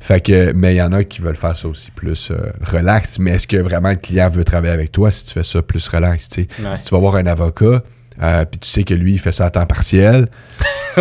Fait 0.00 0.20
que, 0.20 0.52
mais 0.52 0.74
il 0.74 0.78
y 0.78 0.82
en 0.82 0.92
a 0.92 1.04
qui 1.04 1.20
veulent 1.20 1.36
faire 1.36 1.56
ça 1.56 1.68
aussi 1.68 1.90
plus 1.90 2.30
euh, 2.30 2.52
relax. 2.62 3.18
Mais 3.18 3.32
est-ce 3.32 3.46
que 3.46 3.56
vraiment 3.56 3.90
le 3.90 3.96
client 3.96 4.28
veut 4.28 4.44
travailler 4.44 4.72
avec 4.72 4.92
toi 4.92 5.10
si 5.10 5.24
tu 5.24 5.32
fais 5.32 5.44
ça 5.44 5.62
plus 5.62 5.86
relax? 5.88 6.28
Si 6.30 6.46
tu 6.46 6.90
vas 6.90 6.98
voir 6.98 7.16
un 7.16 7.26
avocat, 7.26 7.82
euh, 8.22 8.44
puis 8.44 8.60
tu 8.60 8.68
sais 8.68 8.84
que 8.84 8.94
lui, 8.94 9.14
il 9.14 9.18
fait 9.18 9.32
ça 9.32 9.46
à 9.46 9.50
temps 9.50 9.66
partiel, 9.66 10.28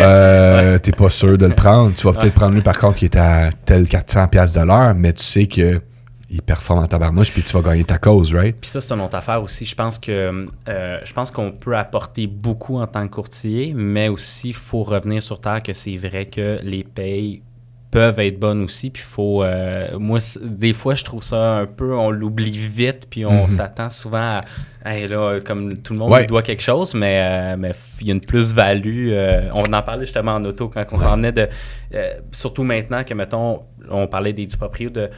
euh, 0.00 0.78
t'es 0.78 0.92
pas 0.92 1.10
sûr 1.10 1.36
de 1.38 1.46
le 1.46 1.54
prendre. 1.54 1.94
Tu 1.94 2.06
vas 2.06 2.12
peut-être 2.12 2.34
prendre 2.34 2.54
lui, 2.54 2.62
par 2.62 2.78
contre, 2.78 2.98
qui 2.98 3.06
est 3.06 3.16
à 3.16 3.50
tel 3.64 3.84
400$ 3.84 4.54
de 4.54 4.66
l'heure, 4.66 4.94
mais 4.94 5.12
tu 5.12 5.22
sais 5.22 5.46
que 5.46 5.80
il 6.30 6.42
performe 6.42 6.80
en 6.80 6.86
tabarnouche, 6.86 7.32
puis 7.32 7.42
tu 7.42 7.56
vas 7.56 7.62
gagner 7.70 7.84
ta 7.84 7.96
cause, 7.98 8.34
right? 8.34 8.54
Puis 8.60 8.68
ça, 8.70 8.80
c'est 8.82 8.92
une 8.92 9.00
autre 9.00 9.16
affaire 9.16 9.42
aussi. 9.42 9.64
Je 9.64 9.74
pense 9.74 9.98
que 9.98 10.46
euh, 10.68 10.98
je 11.04 11.12
pense 11.14 11.30
qu'on 11.30 11.52
peut 11.52 11.76
apporter 11.76 12.26
beaucoup 12.26 12.78
en 12.78 12.86
tant 12.86 13.06
que 13.08 13.14
courtier, 13.14 13.72
mais 13.74 14.08
aussi, 14.08 14.48
il 14.50 14.54
faut 14.54 14.82
revenir 14.82 15.22
sur 15.22 15.40
terre 15.40 15.62
que 15.62 15.72
c'est 15.72 15.96
vrai 15.96 16.26
que 16.26 16.58
les 16.62 16.84
payes 16.84 17.40
peuvent 17.90 18.18
être 18.20 18.38
bonnes 18.38 18.62
aussi. 18.64 18.90
Puis 18.90 19.02
faut. 19.02 19.42
Euh, 19.42 19.98
moi, 19.98 20.18
des 20.42 20.74
fois, 20.74 20.94
je 20.94 21.02
trouve 21.04 21.22
ça 21.22 21.54
un 21.60 21.66
peu. 21.66 21.94
On 21.96 22.10
l'oublie 22.10 22.58
vite, 22.58 23.06
puis 23.08 23.24
on 23.24 23.44
Mhm. 23.44 23.48
s'attend 23.48 23.88
souvent 23.88 24.28
à. 24.28 24.40
Hey, 24.84 25.08
là, 25.08 25.40
comme 25.40 25.78
tout 25.78 25.94
le 25.94 25.98
monde 25.98 26.10
lui 26.20 26.26
doit 26.26 26.42
quelque 26.42 26.62
chose, 26.62 26.92
mais 26.94 27.20
euh, 27.22 27.56
mais 27.58 27.72
il 28.02 28.06
y 28.06 28.10
a 28.10 28.14
une 28.14 28.20
plus-value. 28.20 29.08
euh, 29.12 29.48
on 29.54 29.64
en 29.72 29.82
parlait 29.82 30.04
justement 30.04 30.32
en 30.34 30.44
auto 30.44 30.68
quand 30.68 30.84
on 30.92 30.98
s'en 30.98 31.16
venait 31.16 31.32
de. 31.32 31.48
euh, 31.94 32.12
surtout 32.32 32.62
maintenant 32.64 33.02
que, 33.04 33.14
mettons, 33.14 33.62
on 33.90 34.06
parlait 34.06 34.34
des 34.34 34.44
du 34.46 34.56
proprio 34.58 34.90
de. 34.90 35.08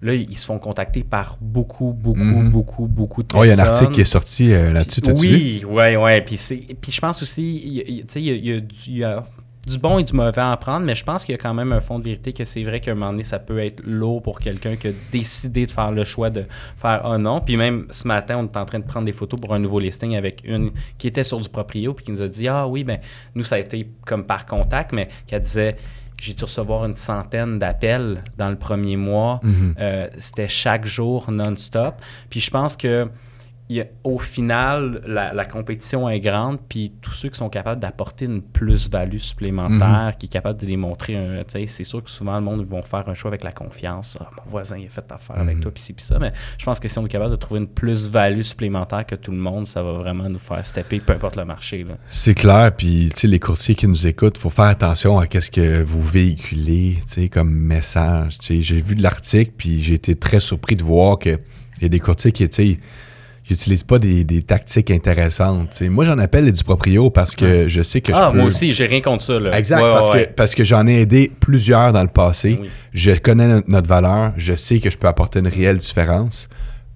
Là, 0.00 0.14
ils 0.14 0.38
se 0.38 0.46
font 0.46 0.58
contacter 0.60 1.02
par 1.02 1.36
beaucoup, 1.40 1.92
beaucoup, 1.92 2.18
Mhm. 2.20 2.50
beaucoup, 2.50 2.86
beaucoup 2.86 3.22
de 3.24 3.28
Oh, 3.32 3.40
personnes. 3.40 3.50
il 3.52 3.56
y 3.56 3.60
a 3.60 3.64
un 3.64 3.66
article 3.66 3.92
qui 3.92 4.00
est 4.02 4.04
sorti 4.04 4.52
euh, 4.52 4.72
là-dessus, 4.72 5.00
vu? 5.04 5.12
Oui, 5.16 5.64
oui, 5.68 5.96
oui. 5.96 6.20
Puis, 6.20 6.38
puis 6.80 6.92
je 6.92 7.00
pense 7.00 7.20
aussi, 7.22 8.04
tu 8.06 8.12
sais, 8.12 8.22
il 8.22 8.26
y 8.26 8.30
a, 8.30 8.34
il 8.34 8.46
y 8.46 8.52
a 8.52 8.60
du, 8.60 8.74
il 8.86 8.96
y 8.98 9.04
a 9.04 9.24
du 9.66 9.76
bon 9.76 9.98
et 9.98 10.04
du 10.04 10.12
mauvais 10.14 10.40
à 10.40 10.52
apprendre, 10.52 10.86
mais 10.86 10.94
je 10.94 11.02
pense 11.04 11.24
qu'il 11.24 11.32
y 11.32 11.34
a 11.34 11.38
quand 11.42 11.52
même 11.52 11.72
un 11.72 11.80
fond 11.80 11.98
de 11.98 12.04
vérité 12.04 12.32
que 12.32 12.44
c'est 12.44 12.62
vrai 12.62 12.80
qu'à 12.80 12.92
un 12.92 12.94
moment 12.94 13.10
donné, 13.10 13.24
ça 13.24 13.38
peut 13.40 13.58
être 13.58 13.82
lourd 13.84 14.22
pour 14.22 14.38
quelqu'un 14.40 14.76
qui 14.76 14.86
a 14.88 14.90
décidé 15.12 15.66
de 15.66 15.70
faire 15.72 15.90
le 15.90 16.04
choix 16.04 16.30
de 16.30 16.44
faire 16.78 17.04
un 17.04 17.18
non. 17.18 17.40
Puis 17.40 17.56
même 17.56 17.86
ce 17.90 18.06
matin, 18.06 18.38
on 18.38 18.44
était 18.46 18.56
en 18.58 18.64
train 18.66 18.78
de 18.78 18.84
prendre 18.86 19.04
des 19.04 19.12
photos 19.12 19.38
pour 19.40 19.52
un 19.52 19.58
nouveau 19.58 19.80
listing 19.80 20.14
avec 20.16 20.42
une 20.46 20.70
qui 20.96 21.08
était 21.08 21.24
sur 21.24 21.40
du 21.40 21.48
proprio, 21.48 21.92
puis 21.92 22.04
qui 22.04 22.12
nous 22.12 22.22
a 22.22 22.28
dit 22.28 22.46
Ah 22.48 22.66
oui, 22.68 22.84
ben 22.84 22.98
nous, 23.34 23.42
ça 23.44 23.56
a 23.56 23.58
été 23.58 23.90
comme 24.06 24.24
par 24.24 24.46
contact, 24.46 24.92
mais 24.92 25.08
qui 25.26 25.38
disait 25.40 25.76
j'ai 26.20 26.34
dû 26.34 26.44
recevoir 26.44 26.84
une 26.84 26.96
centaine 26.96 27.58
d'appels 27.58 28.20
dans 28.36 28.48
le 28.50 28.56
premier 28.56 28.96
mois. 28.96 29.40
Mhm. 29.42 29.74
Euh, 29.78 30.08
C'était 30.18 30.48
chaque 30.48 30.84
jour 30.86 31.30
non-stop. 31.30 31.94
Puis 32.30 32.40
je 32.40 32.50
pense 32.50 32.76
que 32.76 33.08
a- 33.82 33.86
au 34.04 34.18
final, 34.18 35.02
la, 35.06 35.34
la 35.34 35.44
compétition 35.44 36.08
est 36.08 36.20
grande, 36.20 36.58
puis 36.68 36.92
tous 37.02 37.10
ceux 37.12 37.28
qui 37.28 37.36
sont 37.36 37.50
capables 37.50 37.80
d'apporter 37.80 38.24
une 38.24 38.40
plus-value 38.40 39.18
supplémentaire, 39.18 40.14
qui 40.18 40.26
est 40.26 40.28
capable 40.30 40.58
de 40.60 40.66
démontrer 40.66 41.16
un. 41.16 41.42
C'est 41.66 41.84
sûr 41.84 42.02
que 42.02 42.10
souvent, 42.10 42.36
le 42.36 42.40
monde 42.40 42.66
vont 42.66 42.82
faire 42.82 43.08
un 43.08 43.14
choix 43.14 43.28
avec 43.28 43.44
la 43.44 43.52
confiance. 43.52 44.16
Ah, 44.20 44.30
mon 44.44 44.50
voisin, 44.50 44.78
il 44.78 44.86
a 44.86 44.88
fait 44.88 45.04
affaire 45.12 45.38
avec 45.38 45.56
Mhm. 45.56 45.62
toi, 45.62 45.70
puis 45.72 45.82
ci, 45.82 45.92
puis 45.92 46.04
ça. 46.04 46.18
Mais 46.18 46.32
je 46.56 46.64
pense 46.64 46.80
que 46.80 46.88
si 46.88 46.98
on 46.98 47.04
est 47.04 47.08
capable 47.10 47.30
de 47.32 47.36
trouver 47.36 47.60
une 47.60 47.68
plus-value 47.68 48.40
supplémentaire 48.42 49.04
que 49.04 49.14
tout 49.16 49.32
le 49.32 49.36
monde, 49.38 49.66
ça 49.66 49.82
va 49.82 49.92
vraiment 49.92 50.28
nous 50.30 50.38
faire 50.38 50.64
stepper, 50.64 51.00
peu 51.00 51.12
importe 51.12 51.36
le 51.36 51.44
marché. 51.44 51.84
C'est 52.06 52.34
clair, 52.34 52.72
puis 52.74 53.10
tu 53.14 53.20
sais, 53.20 53.26
les 53.28 53.38
courtiers 53.38 53.74
qui 53.74 53.86
nous 53.86 54.06
écoutent, 54.06 54.38
faut 54.38 54.50
faire 54.50 54.64
attention 54.66 55.18
à 55.18 55.26
qu'est-ce 55.26 55.50
que 55.50 55.82
vous 55.82 56.02
véhiculez, 56.02 56.98
comme 57.30 57.50
message. 57.52 58.38
J'ai 58.48 58.80
vu 58.80 58.94
de 58.94 59.02
l'article, 59.02 59.52
puis 59.56 59.82
j'ai 59.82 59.94
été 59.94 60.14
très 60.14 60.40
surpris 60.40 60.76
de 60.76 60.82
voir 60.84 61.18
que 61.18 61.38
il 61.78 61.82
y 61.82 61.86
a 61.86 61.88
des 61.88 62.00
courtiers 62.00 62.32
qui, 62.32 62.48
tu 62.48 62.80
ils 63.48 63.52
n'utilisent 63.54 63.84
pas 63.84 63.98
des, 63.98 64.24
des 64.24 64.42
tactiques 64.42 64.90
intéressantes. 64.90 65.80
Moi, 65.82 66.04
j'en 66.04 66.18
appelle 66.18 66.44
les 66.44 66.52
du 66.52 66.64
proprio 66.64 67.10
parce 67.10 67.34
que 67.34 67.66
je 67.68 67.82
sais 67.82 68.00
que 68.00 68.12
ah, 68.12 68.26
je 68.26 68.30
peux... 68.32 68.36
moi 68.38 68.46
aussi, 68.46 68.72
j'ai 68.72 68.86
rien 68.86 69.00
contre 69.00 69.22
ça. 69.24 69.38
Là. 69.40 69.58
Exact, 69.58 69.82
Ouais, 69.82 69.90
parce, 69.92 70.10
ouais, 70.10 70.26
Que, 70.26 70.32
parce 70.32 70.54
que 70.54 70.64
j'en 70.64 70.86
ai 70.86 71.00
aidé 71.00 71.32
plusieurs 71.40 71.92
dans 71.92 72.02
le 72.02 72.08
passé. 72.08 72.58
Oui. 72.60 72.68
Je 72.92 73.12
connais 73.12 73.48
no- 73.48 73.62
notre 73.68 73.88
valeur, 73.88 74.32
je 74.36 74.54
sais 74.54 74.80
que 74.80 74.90
je 74.90 74.98
peux 74.98 75.06
apporter 75.08 75.38
une 75.38 75.48
réelle 75.48 75.78
différence, 75.78 76.48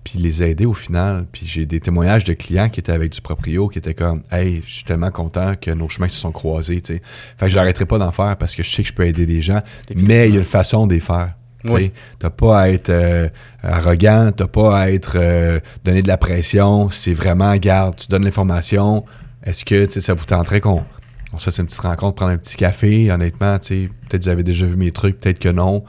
puis 0.05 0.18
les 0.18 0.42
aider 0.42 0.66
au 0.66 0.74
final. 0.74 1.26
Puis 1.32 1.46
j'ai 1.46 1.64
des 1.64 1.80
témoignages 1.80 2.24
de 2.24 2.34
clients 2.34 2.68
qui 2.68 2.80
étaient 2.80 2.92
avec 2.92 3.12
du 3.12 3.20
proprio, 3.20 3.68
qui 3.68 3.78
étaient 3.78 3.94
comme 3.94 4.22
Hey, 4.30 4.62
je 4.66 4.74
suis 4.74 4.84
tellement 4.84 5.11
content 5.11 5.55
que 5.61 5.70
nos 5.70 5.88
chemins 5.88 6.09
se 6.09 6.18
sont 6.20 6.32
croisés. 6.32 6.82
Fait 6.86 7.00
que 7.40 7.48
j'arrêterai 7.48 7.86
pas 7.86 7.98
d'en 7.98 8.12
faire 8.12 8.36
parce 8.36 8.55
que 8.57 8.62
je 8.62 8.70
sais 8.70 8.82
que 8.82 8.88
je 8.88 8.94
peux 8.94 9.07
aider 9.07 9.24
des 9.26 9.40
gens, 9.42 9.61
mais 9.94 10.28
il 10.28 10.34
y 10.34 10.36
a 10.36 10.40
une 10.40 10.44
façon 10.46 10.86
de 10.86 10.94
les 10.94 11.00
faire. 11.00 11.34
Oui. 11.64 11.92
T'as 12.18 12.30
pas 12.30 12.60
à 12.60 12.68
être 12.68 12.90
euh, 12.90 13.28
arrogant, 13.62 14.32
t'as 14.36 14.46
pas 14.46 14.78
à 14.78 14.90
être 14.90 15.16
euh, 15.16 15.60
donner 15.84 16.02
de 16.02 16.08
la 16.08 16.16
pression. 16.16 16.90
C'est 16.90 17.14
vraiment, 17.14 17.54
garde, 17.56 17.96
tu 17.96 18.08
donnes 18.08 18.24
l'information. 18.24 19.04
Est-ce 19.44 19.64
que 19.64 19.88
ça 19.88 20.14
vous 20.14 20.24
tenterait 20.24 20.60
qu'on 20.60 20.84
on 21.32 21.38
se 21.38 21.46
fasse 21.46 21.58
une 21.58 21.66
petite 21.66 21.80
rencontre, 21.80 22.16
prendre 22.16 22.32
un 22.32 22.36
petit 22.36 22.56
café? 22.56 23.10
Honnêtement, 23.10 23.58
peut-être 23.58 23.90
que 24.10 24.16
vous 24.16 24.28
avez 24.28 24.42
déjà 24.42 24.66
vu 24.66 24.76
mes 24.76 24.90
trucs, 24.90 25.18
peut-être 25.20 25.38
que 25.38 25.48
non. 25.48 25.84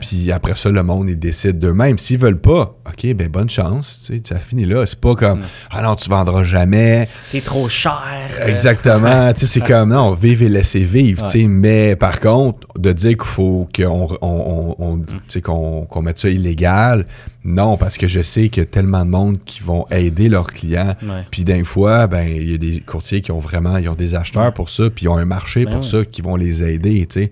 Puis 0.00 0.30
après 0.32 0.54
ça, 0.54 0.70
le 0.70 0.82
monde, 0.82 1.08
ils 1.08 1.18
décident 1.18 1.58
d'eux-mêmes. 1.58 1.98
S'ils 1.98 2.18
veulent 2.18 2.40
pas, 2.40 2.76
OK, 2.86 3.14
ben 3.14 3.28
bonne 3.28 3.50
chance. 3.50 4.02
Tu 4.06 4.16
sais, 4.18 4.22
ça 4.24 4.38
finit 4.38 4.64
là. 4.66 4.84
C'est 4.86 5.00
pas 5.00 5.14
comme, 5.14 5.40
ah 5.70 5.82
non, 5.82 5.94
tu 5.96 6.08
vendras 6.10 6.42
jamais. 6.42 7.08
T'es 7.32 7.40
trop 7.40 7.68
cher. 7.68 8.02
Exactement. 8.46 9.32
tu 9.32 9.40
sais, 9.40 9.46
c'est 9.46 9.60
comme, 9.66 9.90
non, 9.90 10.14
vive 10.14 10.42
et 10.42 10.48
laissez 10.48 10.84
vivre. 10.84 11.22
tu 11.24 11.30
sais. 11.30 11.46
Mais 11.48 11.96
par 11.96 12.20
contre, 12.20 12.66
de 12.78 12.92
dire 12.92 13.16
qu'il 13.16 13.24
faut 13.26 13.68
qu'on 13.74 14.08
on, 14.20 14.76
on- 14.78 16.02
mette 16.02 16.18
ça 16.18 16.28
illégal, 16.28 17.06
non, 17.44 17.76
parce 17.76 17.96
que 17.98 18.06
je 18.08 18.22
sais 18.22 18.48
qu'il 18.48 18.62
y 18.62 18.64
a 18.64 18.66
tellement 18.66 19.04
de 19.04 19.10
monde 19.10 19.38
qui 19.44 19.62
vont 19.62 19.86
aider 19.90 20.28
leurs 20.28 20.46
clients. 20.46 20.94
Puis 21.30 21.44
d'un 21.44 21.64
fois, 21.64 22.06
ben 22.06 22.26
il 22.28 22.50
y 22.50 22.54
a 22.54 22.58
des 22.58 22.80
courtiers 22.80 23.20
qui 23.20 23.32
ont 23.32 23.38
vraiment, 23.38 23.76
ils 23.76 23.88
ont 23.88 23.94
des 23.94 24.14
acheteurs 24.14 24.52
pour 24.54 24.70
ça, 24.70 24.90
puis 24.90 25.04
ils 25.04 25.08
ont 25.08 25.16
un 25.16 25.24
marché 25.24 25.64
Ben 25.64 25.72
pour 25.72 25.80
oui. 25.80 25.86
ça, 25.88 26.04
qui 26.04 26.22
vont 26.22 26.36
les 26.36 26.62
aider, 26.62 27.06
tu 27.06 27.22
sais. 27.24 27.30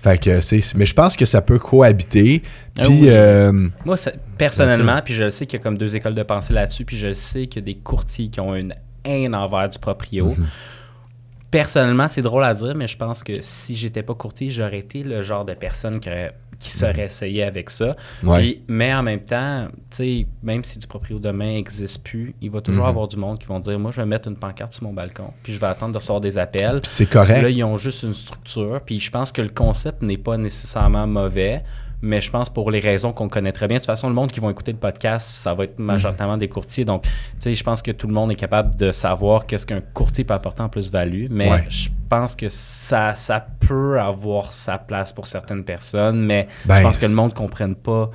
Fait 0.00 0.16
que 0.22 0.40
c'est, 0.40 0.62
mais 0.76 0.86
je 0.86 0.94
pense 0.94 1.16
que 1.16 1.24
ça 1.26 1.42
peut 1.42 1.58
cohabiter. 1.58 2.42
Ah 2.78 2.84
oui. 2.88 3.06
euh, 3.08 3.68
Moi, 3.84 3.96
ça- 3.96 4.12
personnellement, 4.38 5.00
puis 5.04 5.12
je 5.14 5.24
le 5.24 5.30
sais 5.30 5.44
qu'il 5.46 5.58
y 5.58 5.60
a 5.60 5.62
comme 5.62 5.76
deux 5.76 5.96
écoles 5.96 6.14
de 6.14 6.22
pensée 6.22 6.52
là-dessus, 6.54 6.84
puis 6.84 6.96
je 6.96 7.08
le 7.08 7.14
sais 7.14 7.48
qu'il 7.48 7.62
y 7.62 7.64
a 7.64 7.66
des 7.66 7.78
courtiers 7.78 8.28
qui 8.28 8.40
ont 8.40 8.54
une 8.54 8.74
haine 9.04 9.34
envers 9.34 9.68
du 9.68 9.78
proprio. 9.78 10.26
Mhm. 10.38 10.46
Personnellement, 11.50 12.08
c'est 12.08 12.20
drôle 12.22 12.44
à 12.44 12.52
dire, 12.54 12.74
mais 12.76 12.86
je 12.86 12.96
pense 12.96 13.24
que 13.24 13.40
si 13.40 13.74
j'étais 13.74 14.02
pas 14.02 14.14
courtier, 14.14 14.50
j'aurais 14.50 14.80
été 14.80 15.02
le 15.02 15.22
genre 15.22 15.44
de 15.46 15.54
personne 15.54 15.98
qui, 15.98 16.08
aurait- 16.10 16.34
qui 16.58 16.70
serait 16.70 17.04
essayé 17.06 17.44
avec 17.44 17.70
ça. 17.70 17.94
Ouais. 18.22 18.38
Puis- 18.38 18.62
mais 18.68 18.92
en 18.92 19.02
même 19.02 19.20
temps, 19.20 19.68
même 20.42 20.64
si 20.64 20.78
du 20.78 20.86
proprio 20.86 21.18
demain 21.18 21.52
n'existe 21.52 22.02
plus, 22.04 22.34
il 22.40 22.50
va 22.50 22.60
toujours 22.60 22.84
Mhm. 22.84 22.88
avoir 22.90 23.08
du 23.08 23.16
monde 23.16 23.38
qui 23.38 23.46
vont 23.46 23.60
dire 23.60 23.78
Moi, 23.78 23.90
je 23.92 24.00
vais 24.00 24.06
mettre 24.06 24.28
une 24.28 24.36
pancarte 24.36 24.72
sur 24.72 24.82
mon 24.84 24.92
balcon, 24.92 25.32
puis 25.42 25.52
je 25.52 25.60
vais 25.60 25.66
attendre 25.66 25.92
de 25.92 25.98
recevoir 25.98 26.20
des 26.20 26.36
appels. 26.38 26.80
c'est 26.84 27.06
correct. 27.06 27.42
Là, 27.42 27.50
ils 27.50 27.62
ont 27.64 27.76
juste 27.76 28.02
une 28.02 28.14
structure. 28.14 28.80
Puis 28.84 28.98
je 29.00 29.10
pense 29.10 29.30
que 29.32 29.40
le 29.42 29.50
concept 29.50 30.02
n'est 30.02 30.16
pas 30.18 30.36
nécessairement 30.36 31.06
mauvais, 31.06 31.62
mais 32.02 32.20
je 32.20 32.30
pense 32.30 32.48
pour 32.48 32.70
les 32.70 32.80
raisons 32.80 33.12
qu'on 33.12 33.28
connaît 33.28 33.52
très 33.52 33.66
bien. 33.68 33.76
De 33.76 33.80
toute 33.80 33.86
façon, 33.86 34.08
le 34.08 34.14
monde 34.14 34.30
qui 34.30 34.40
vont 34.40 34.50
écouter 34.50 34.72
le 34.72 34.78
podcast, 34.78 35.26
ça 35.28 35.54
va 35.54 35.64
être 35.64 35.78
majoritairement 35.78 36.36
des 36.36 36.48
courtiers. 36.48 36.84
Donc, 36.84 37.02
tu 37.02 37.10
sais, 37.40 37.54
je 37.54 37.64
pense 37.64 37.82
que 37.82 37.90
tout 37.90 38.06
le 38.06 38.12
monde 38.12 38.30
est 38.32 38.36
capable 38.36 38.76
de 38.76 38.92
savoir 38.92 39.46
qu'est-ce 39.46 39.66
qu'un 39.66 39.80
courtier 39.80 40.24
peut 40.24 40.34
apporter 40.34 40.62
en 40.62 40.68
plus-value. 40.68 41.26
Mais 41.30 41.50
Ouais. 41.50 41.64
je 41.68 41.88
pense 42.08 42.34
que 42.34 42.48
ça, 42.48 43.14
ça 43.16 43.44
peut 43.60 43.98
avoir 44.00 44.52
sa 44.54 44.78
place 44.78 45.12
pour 45.12 45.26
certaines 45.26 45.64
personnes, 45.64 46.24
mais 46.24 46.46
Ben, 46.64 46.76
je 46.78 46.82
pense 46.82 46.98
que 46.98 47.06
le 47.06 47.14
monde 47.14 47.30
ne 47.32 47.36
comprenne 47.36 47.74
pas 47.74 48.10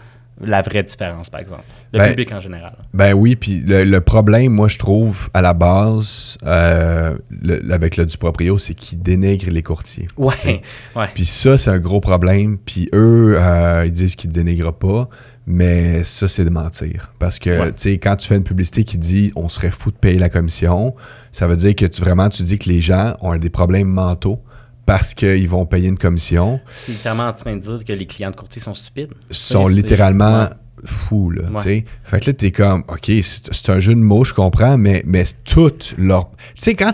la 0.46 0.62
vraie 0.62 0.84
différence, 0.84 1.30
par 1.30 1.40
exemple. 1.42 1.64
Le 1.94 2.00
Ben, 2.00 2.10
public 2.10 2.32
en 2.32 2.40
général. 2.40 2.74
Ben 2.94 3.14
oui, 3.14 3.36
puis 3.36 3.62
le, 3.62 3.84
le 3.84 4.02
problème, 4.02 4.52
moi, 4.54 4.68
je 4.68 4.78
trouve, 4.78 5.30
à 5.34 5.42
la 5.42 5.54
base, 5.54 6.38
euh, 6.46 7.16
le- 7.30 7.72
avec 7.74 7.98
le 7.98 8.06
du 8.06 8.18
proprio, 8.18 8.58
c'est 8.58 8.74
qu'ils 8.74 9.02
dénigrent 9.02 9.52
les 9.52 9.64
courtiers. 9.64 10.08
Ouais, 10.18 10.36
T'sais. 10.36 10.62
ouais. 10.96 11.06
Puis 11.14 11.26
ça, 11.26 11.58
c'est 11.58 11.70
un 11.72 11.80
gros 11.80 12.02
problème. 12.02 12.58
Puis 12.58 12.90
eux, 12.94 13.36
euh, 13.38 13.84
ils 13.86 13.92
disent 13.92 14.16
qu'ils 14.16 14.30
ne 14.30 14.36
dénigrent 14.36 14.74
pas, 14.74 15.10
mais 15.46 16.04
ça, 16.04 16.28
c'est 16.28 16.46
de 16.46 16.50
mentir. 16.50 17.12
Parce 17.20 17.38
que, 17.40 17.50
Ouais. 17.60 17.68
tu 17.74 17.82
sais, 17.82 17.98
quand 17.98 18.16
tu 18.16 18.28
fais 18.28 18.38
une 18.38 18.44
publicité 18.44 18.84
qui 18.84 18.98
dit 18.98 19.32
«on 19.36 19.50
serait 19.50 19.72
fou 19.72 19.92
de 19.92 19.98
payer 19.98 20.18
la 20.20 20.30
commission», 20.30 20.96
ça 21.32 21.48
veut 21.48 21.58
dire 21.58 21.76
que 21.76 21.86
tu 21.86 22.02
vraiment, 22.02 22.30
tu 22.30 22.44
dis 22.44 22.58
que 22.58 22.70
les 22.70 22.82
gens 22.82 23.16
ont 23.22 23.36
des 23.36 23.50
problèmes 23.50 23.88
mentaux 23.90 24.40
parce 24.86 25.14
qu'ils 25.14 25.48
vont 25.50 25.66
payer 25.66 25.88
une 25.90 25.98
commission, 25.98 26.60
C'est 26.70 27.00
clairement 27.02 27.28
en 27.28 27.34
train 27.34 27.56
de 27.56 27.62
dire 27.62 27.86
que 27.86 27.94
les 27.94 28.06
clients 28.06 28.32
de 28.32 28.36
courtier 28.36 28.62
sont 28.62 28.74
stupides. 28.74 29.14
sont 29.32 29.68
littéralement 29.68 30.50
fous, 30.86 31.30
là, 31.32 31.44
Ouais. 31.44 31.56
tu 31.58 31.64
sais. 31.64 31.86
Fait 32.04 32.20
que 32.20 32.26
là, 32.32 32.34
t'es 32.34 32.52
comme, 32.52 32.84
OK, 32.90 33.10
c'est 33.24 33.70
un 33.70 33.80
jeu 33.80 33.94
de 33.96 34.00
mots, 34.02 34.26
je 34.26 34.34
comprends, 34.34 34.78
mais, 34.78 35.02
mais 35.06 35.24
tout 35.46 35.72
leur... 35.98 36.30
Tu 36.32 36.36
sais, 36.58 36.76
quand 36.76 36.92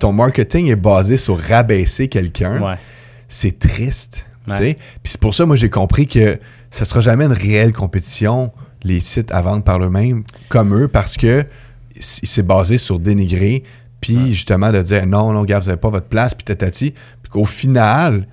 ton 0.00 0.12
marketing 0.12 0.66
est 0.66 0.74
basé 0.76 1.16
sur 1.16 1.38
rabaisser 1.38 2.08
quelqu'un, 2.08 2.60
Ouais. 2.60 2.74
c'est 3.28 3.56
triste. 3.58 4.26
tu 4.46 4.50
Ouais. 4.50 4.56
sais. 4.58 4.74
Puis 5.02 5.12
c'est 5.12 5.20
pour 5.20 5.34
ça, 5.34 5.46
moi, 5.46 5.54
j'ai 5.56 5.70
compris 5.70 6.06
que 6.08 6.38
ce 6.72 6.84
sera 6.84 7.00
jamais 7.00 7.26
une 7.26 7.32
réelle 7.32 7.72
compétition, 7.72 8.50
les 8.82 8.98
sites 9.00 9.30
à 9.30 9.40
vendre 9.42 9.62
par 9.62 9.80
eux-mêmes, 9.84 10.24
comme 10.48 10.74
eux, 10.74 10.88
parce 10.88 11.16
que 11.16 11.44
c'est 12.00 12.42
basé 12.46 12.78
sur 12.78 12.98
dénigrer, 12.98 13.62
puis 14.00 14.34
justement 14.34 14.70
de 14.72 14.80
dire 14.82 15.06
non, 15.06 15.32
non, 15.32 15.44
gars, 15.44 15.58
vous 15.58 15.66
n'avez 15.66 15.80
pas 15.80 15.90
votre 15.90 16.06
place, 16.06 16.34
puis 16.34 16.44
tatati. 16.44 16.94
Qu'au 17.30 17.44
final, 17.44 18.26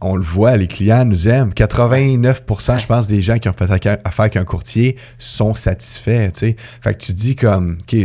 on 0.00 0.14
le 0.14 0.22
voit, 0.22 0.56
les 0.56 0.68
clients 0.68 1.04
nous 1.04 1.28
aiment. 1.28 1.50
89%, 1.50 2.80
je 2.80 2.86
pense, 2.86 3.08
des 3.08 3.20
gens 3.20 3.38
qui 3.38 3.48
ont 3.48 3.52
fait 3.52 3.64
affaire 3.64 4.20
avec 4.20 4.36
un 4.36 4.44
courtier 4.44 4.96
sont 5.18 5.54
satisfaits, 5.54 6.30
tu 6.32 6.40
sais. 6.40 6.56
Fait 6.80 6.94
que 6.94 6.98
tu 6.98 7.12
dis 7.12 7.34
comme, 7.34 7.78
OK, 7.80 7.96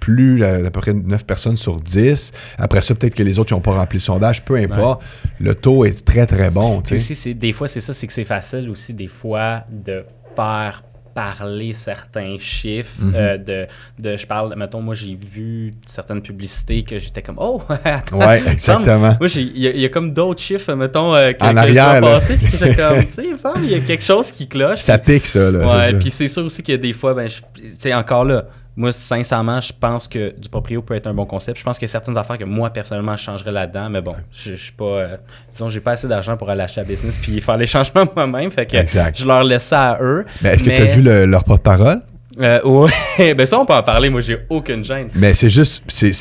plus 0.00 0.44
à 0.44 0.70
peu 0.70 0.80
près 0.80 0.92
9 0.92 1.24
personnes 1.24 1.56
sur 1.56 1.76
10. 1.76 2.32
Après 2.58 2.82
ça, 2.82 2.94
peut-être 2.94 3.14
que 3.14 3.22
les 3.22 3.38
autres 3.38 3.48
qui 3.48 3.54
n'ont 3.54 3.60
pas 3.60 3.72
rempli 3.72 3.98
le 3.98 4.02
sondage, 4.02 4.44
peu 4.44 4.56
importe. 4.56 5.02
Le 5.38 5.54
taux 5.54 5.86
est 5.86 6.04
très, 6.04 6.26
très 6.26 6.50
bon, 6.50 6.82
Puis 6.82 6.82
tu 6.82 6.88
sais. 6.88 6.94
aussi, 6.96 7.14
c'est, 7.14 7.34
des 7.34 7.52
fois, 7.52 7.68
c'est 7.68 7.80
ça, 7.80 7.94
c'est 7.94 8.06
que 8.06 8.12
c'est 8.12 8.24
facile 8.24 8.68
aussi, 8.68 8.92
des 8.92 9.08
fois, 9.08 9.64
de 9.70 10.04
faire 10.36 10.84
parler 11.20 11.74
certains 11.74 12.36
chiffres. 12.38 12.94
Mhm. 13.00 13.12
euh, 13.14 13.36
de, 13.38 13.66
de, 13.98 14.16
je 14.16 14.26
parle, 14.26 14.54
mettons, 14.56 14.80
moi, 14.80 14.94
j'ai 14.94 15.14
vu 15.16 15.70
certaines 15.86 16.22
publicités 16.22 16.82
que 16.82 16.98
j'étais 16.98 17.20
comme, 17.22 17.36
oh, 17.38 17.60
attends. 17.84 18.18
Ouais, 18.18 18.42
exactement. 18.50 19.16
Moi, 19.20 19.28
il 19.36 19.58
y, 19.58 19.66
a- 19.68 19.70
il 19.72 19.80
y 19.80 19.84
a 19.84 19.88
comme 19.88 20.12
d'autres 20.14 20.40
chiffres, 20.40 20.72
mettons, 20.74 21.14
euh, 21.14 21.32
que, 21.32 21.44
En 21.44 21.52
que 21.52 21.58
arrière, 21.58 21.94
je 21.96 22.00
dois 22.00 22.10
là. 22.10 22.14
passer. 22.18 22.36
Puis 22.36 22.48
j'étais 22.52 22.74
comme, 22.74 22.98
tu 23.06 23.12
sais, 23.12 23.22
il 23.26 23.32
me 23.32 23.38
semble, 23.38 23.58
il 23.64 23.70
y 23.70 23.74
a 23.74 23.80
quelque 23.80 24.04
chose 24.04 24.30
qui 24.30 24.48
cloche. 24.48 24.80
Ça 24.80 24.98
pique, 24.98 25.26
ça, 25.26 25.50
là. 25.50 25.58
Ouais, 25.78 25.92
puis 25.98 26.10
c'est 26.10 26.28
sûr 26.28 26.44
aussi 26.44 26.62
que 26.62 26.72
des 26.72 26.92
fois, 26.92 27.12
ben, 27.14 27.28
tu 27.28 27.62
sais, 27.78 27.92
encore 27.94 28.24
là, 28.24 28.44
moi, 28.76 28.92
sincèrement, 28.92 29.60
je 29.60 29.72
pense 29.78 30.06
que 30.08 30.34
du 30.38 30.48
proprio 30.48 30.80
peut 30.80 30.94
être 30.94 31.06
un 31.06 31.14
bon 31.14 31.26
concept. 31.26 31.58
Je 31.58 31.64
pense 31.64 31.78
qu'il 31.78 31.86
y 31.86 31.90
a 31.90 31.92
certaines 31.92 32.16
affaires 32.16 32.38
que 32.38 32.44
moi, 32.44 32.70
personnellement, 32.70 33.16
je 33.16 33.22
changerais 33.24 33.52
là-dedans, 33.52 33.90
mais 33.90 34.00
bon, 34.00 34.14
je, 34.32 34.50
je 34.54 34.62
suis 34.62 34.72
pas. 34.72 34.84
euh, 34.84 35.16
disons, 35.52 35.68
j'ai 35.68 35.80
pas 35.80 35.92
assez 35.92 36.08
d'argent 36.08 36.36
pour 36.36 36.48
aller 36.50 36.62
acheter 36.62 36.80
à 36.80 36.84
business 36.84 37.18
puis 37.20 37.40
faire 37.40 37.56
les 37.56 37.66
changements 37.66 38.06
moi-même, 38.14 38.50
fait 38.50 38.66
que 38.66 38.76
Exact. 38.76 39.18
je 39.18 39.26
leur 39.26 39.42
laisse 39.44 39.64
ça 39.64 39.92
à 39.92 40.02
eux. 40.02 40.24
Mais 40.42 40.50
est-ce 40.54 40.64
que 40.64 40.70
tu 40.70 40.82
as 40.82 40.84
vu 40.86 41.02
le- 41.02 41.26
leur 41.26 41.44
porte-parole? 41.44 42.00
Euh, 42.40 42.62
ouais, 42.62 42.92
ben 43.34 43.44
ça, 43.44 43.58
on 43.58 43.66
peut 43.66 43.74
en 43.74 43.82
parler. 43.82 44.08
Moi, 44.08 44.20
j'ai 44.20 44.38
aucune 44.48 44.84
gêne. 44.84 45.08
Mais 45.16 45.34
c'est 45.34 45.50
juste, 45.50 45.82
c'est, 45.88 46.12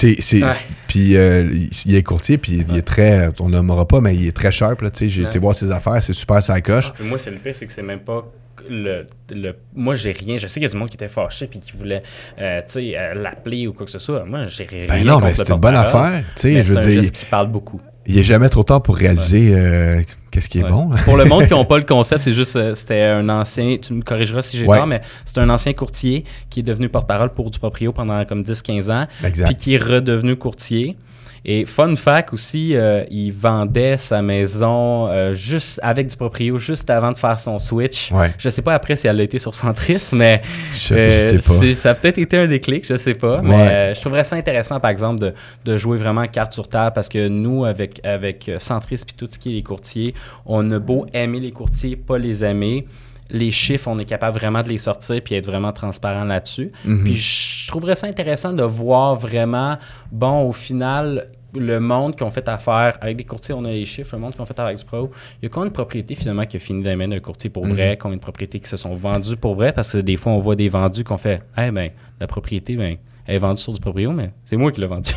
puis 0.87 1.15
euh, 1.15 1.47
il- 1.53 1.69
est 1.95 2.03
courtier, 2.03 2.39
puis 2.39 2.65
il 2.67 2.75
est 2.77 2.81
très, 2.81 3.29
on 3.39 3.47
nommera 3.49 3.87
pas, 3.87 4.01
mais 4.01 4.15
il 4.15 4.27
est 4.27 4.35
très 4.35 4.51
sais, 4.99 5.07
j'ai 5.09 5.21
été 5.21 5.37
voir 5.37 5.53
ses 5.55 5.69
affaires, 5.71 6.01
c'est 6.01 6.13
super 6.13 6.41
sa 6.41 6.59
coche. 6.61 6.91
Mais 6.99 7.05
moi, 7.07 7.19
c'est 7.19 7.29
le 7.29 7.37
pire, 7.37 7.53
c'est 7.55 7.67
que 7.67 7.71
c'est 7.71 7.83
même 7.83 7.99
pas 7.99 8.25
le, 8.69 9.07
le- 9.31 9.55
moi 9.75 9.95
j'ai 9.95 10.11
rien 10.11 10.37
je 10.37 10.47
sais 10.47 10.53
qu'il 10.59 10.63
y 10.63 10.65
a 10.65 10.69
du 10.69 10.77
monde 10.77 10.89
qui 10.89 10.95
était 10.95 11.07
fâché 11.07 11.47
puis 11.47 11.59
qui 11.59 11.71
voulait 11.77 12.03
euh, 12.39 12.59
tu 12.61 12.65
sais 12.73 12.97
euh, 12.97 13.13
l'appeler 13.15 13.67
ou 13.67 13.73
quoi 13.73 13.85
que 13.85 13.91
ce 13.91 13.99
soit 13.99 14.23
moi 14.25 14.47
j'ai 14.47 14.65
rien 14.65 14.85
Ben 14.87 15.03
non, 15.03 15.19
mais 15.19 15.33
c'est 15.35 15.49
une 15.49 15.55
bonne 15.59 15.75
affaire, 15.75 16.23
tu 16.35 16.41
sais, 16.41 16.51
mais 16.53 16.63
je 16.63 16.73
veux 16.73 16.79
c'est 16.79 16.85
un 16.87 16.89
dire, 16.91 17.01
geste 17.03 17.15
qui 17.15 17.25
parle 17.25 17.47
beaucoup 17.47 17.81
il 18.05 18.17
est 18.17 18.23
jamais 18.23 18.49
trop 18.49 18.63
tard 18.63 18.81
pour 18.81 18.95
réaliser 18.95 19.51
euh, 19.53 20.01
qu'est-ce 20.31 20.49
qui 20.49 20.59
est 20.59 20.63
Ouais. 20.63 20.69
bon. 20.69 20.89
Pour 21.05 21.15
le 21.15 21.25
monde 21.25 21.45
qui 21.45 21.53
n'a 21.53 21.63
pas 21.65 21.77
le 21.77 21.83
concept, 21.83 22.21
c'est 22.21 22.33
juste, 22.33 22.73
c'était 22.73 23.03
un 23.03 23.29
ancien, 23.29 23.77
tu 23.77 23.93
me 23.93 24.01
corrigeras 24.01 24.41
si 24.41 24.57
j'ai 24.57 24.65
Ouais. 24.65 24.77
tort, 24.77 24.87
mais 24.87 25.01
c'est 25.25 25.37
un 25.37 25.47
ancien 25.51 25.73
courtier 25.73 26.23
qui 26.49 26.61
est 26.61 26.63
devenu 26.63 26.89
porte-parole 26.89 27.29
pour 27.29 27.51
du 27.51 27.59
proprio 27.59 27.91
pendant 27.93 28.25
comme 28.25 28.41
10-15 28.41 28.91
ans, 28.91 29.05
Exact. 29.23 29.45
puis 29.47 29.55
qui 29.55 29.75
est 29.75 29.83
redevenu 29.83 30.35
courtier. 30.37 30.97
Et 31.45 31.65
fun 31.65 31.95
fact 31.95 32.33
aussi, 32.33 32.75
euh, 32.75 33.03
il 33.09 33.31
vendait 33.31 33.97
sa 33.97 34.21
maison 34.21 35.07
euh, 35.07 35.33
juste 35.33 35.79
avec 35.83 36.07
du 36.07 36.15
proprio 36.15 36.59
juste 36.59 36.89
avant 36.89 37.11
de 37.11 37.17
faire 37.17 37.39
son 37.39 37.59
switch. 37.59 38.11
Ouais. 38.11 38.31
Je 38.37 38.49
sais 38.49 38.61
pas 38.61 38.73
après 38.73 38.95
si 38.95 39.07
elle 39.07 39.19
a 39.19 39.23
été 39.23 39.39
sur 39.39 39.55
Centris, 39.55 40.09
mais 40.13 40.41
Je, 40.75 40.93
euh, 40.93 41.11
je 41.11 41.17
sais 41.17 41.35
pas. 41.37 41.59
c'est- 41.59 41.73
ça 41.73 41.89
a 41.91 41.93
peut-être 41.95 42.17
été 42.17 42.37
un 42.37 42.47
déclic, 42.47 42.85
je 42.85 42.97
sais 42.97 43.13
pas. 43.13 43.41
Mais 43.41 43.55
Ouais. 43.55 43.93
je 43.95 44.01
trouverais 44.01 44.23
ça 44.23 44.35
intéressant, 44.35 44.79
par 44.79 44.91
exemple, 44.91 45.19
de, 45.19 45.33
de 45.65 45.77
jouer 45.77 45.97
vraiment 45.97 46.27
carte 46.27 46.53
sur 46.53 46.67
table 46.67 46.93
parce 46.93 47.07
que 47.09 47.27
nous, 47.29 47.63
avec, 47.65 48.01
avec 48.05 48.51
Centris 48.59 49.01
puis 49.05 49.15
tout 49.17 49.27
ce 49.31 49.39
qui 49.39 49.49
est 49.51 49.53
les 49.55 49.63
courtiers, 49.63 50.13
on 50.45 50.69
a 50.71 50.79
beau 50.79 51.05
aimer 51.13 51.39
les 51.39 51.51
courtiers, 51.51 51.95
pas 51.95 52.17
les 52.17 52.43
aimer. 52.43 52.85
Les 53.31 53.51
chiffres, 53.51 53.87
on 53.87 53.99
est 53.99 54.05
capable 54.05 54.37
vraiment 54.37 54.63
de 54.63 54.69
les 54.69 54.77
sortir 54.77 55.21
puis 55.23 55.35
être 55.35 55.45
vraiment 55.45 55.71
transparent 55.71 56.23
là-dessus. 56.23 56.71
Mhm. 56.85 57.03
Puis 57.03 57.15
je 57.15 57.67
trouverais 57.67 57.95
ça 57.95 58.07
intéressant 58.07 58.53
de 58.53 58.63
voir 58.63 59.15
vraiment, 59.15 59.77
bon, 60.11 60.47
au 60.47 60.53
final, 60.53 61.29
le 61.55 61.79
monde 61.79 62.15
qui 62.15 62.23
ont 62.23 62.31
fait 62.31 62.47
affaire 62.47 62.97
avec 63.01 63.17
des 63.17 63.23
courtiers, 63.23 63.53
on 63.53 63.65
a 63.65 63.71
les 63.71 63.85
chiffres, 63.85 64.15
le 64.15 64.21
monde 64.21 64.33
qui 64.33 64.41
ont 64.41 64.45
fait 64.45 64.59
avec 64.59 64.77
du 64.77 64.85
pro, 64.85 65.11
il 65.41 65.45
y 65.45 65.47
a 65.47 65.49
combien 65.49 65.67
de 65.67 65.73
propriétés 65.73 66.15
finalement 66.15 66.45
qui 66.45 66.57
a 66.57 66.59
fini 66.59 66.83
les 66.83 66.95
mains 66.95 67.07
d'un 67.07 67.19
courtier 67.19 67.49
pour 67.49 67.65
vrai, 67.65 67.97
combien 67.99 68.17
de 68.17 68.21
propriétés 68.21 68.59
qui 68.59 68.69
se 68.69 68.77
sont 68.77 68.95
vendues 68.95 69.37
pour 69.37 69.55
vrai, 69.55 69.71
parce 69.71 69.93
que 69.93 69.97
des 69.97 70.17
fois 70.17 70.33
on 70.33 70.39
voit 70.39 70.55
des 70.55 70.69
vendus 70.69 71.03
qu'on 71.03 71.17
fait, 71.17 71.41
eh 71.57 71.71
ben, 71.71 71.89
la 72.19 72.27
propriété, 72.27 72.75
ben, 72.75 72.97
elle 73.25 73.35
est 73.35 73.39
vendue 73.39 73.61
sur 73.61 73.73
du 73.73 73.79
proprio, 73.79 74.11
mais 74.11 74.31
c'est 74.43 74.57
moi 74.57 74.71
qui 74.71 74.81
l'ai 74.81 74.87
vendue. 74.87 75.11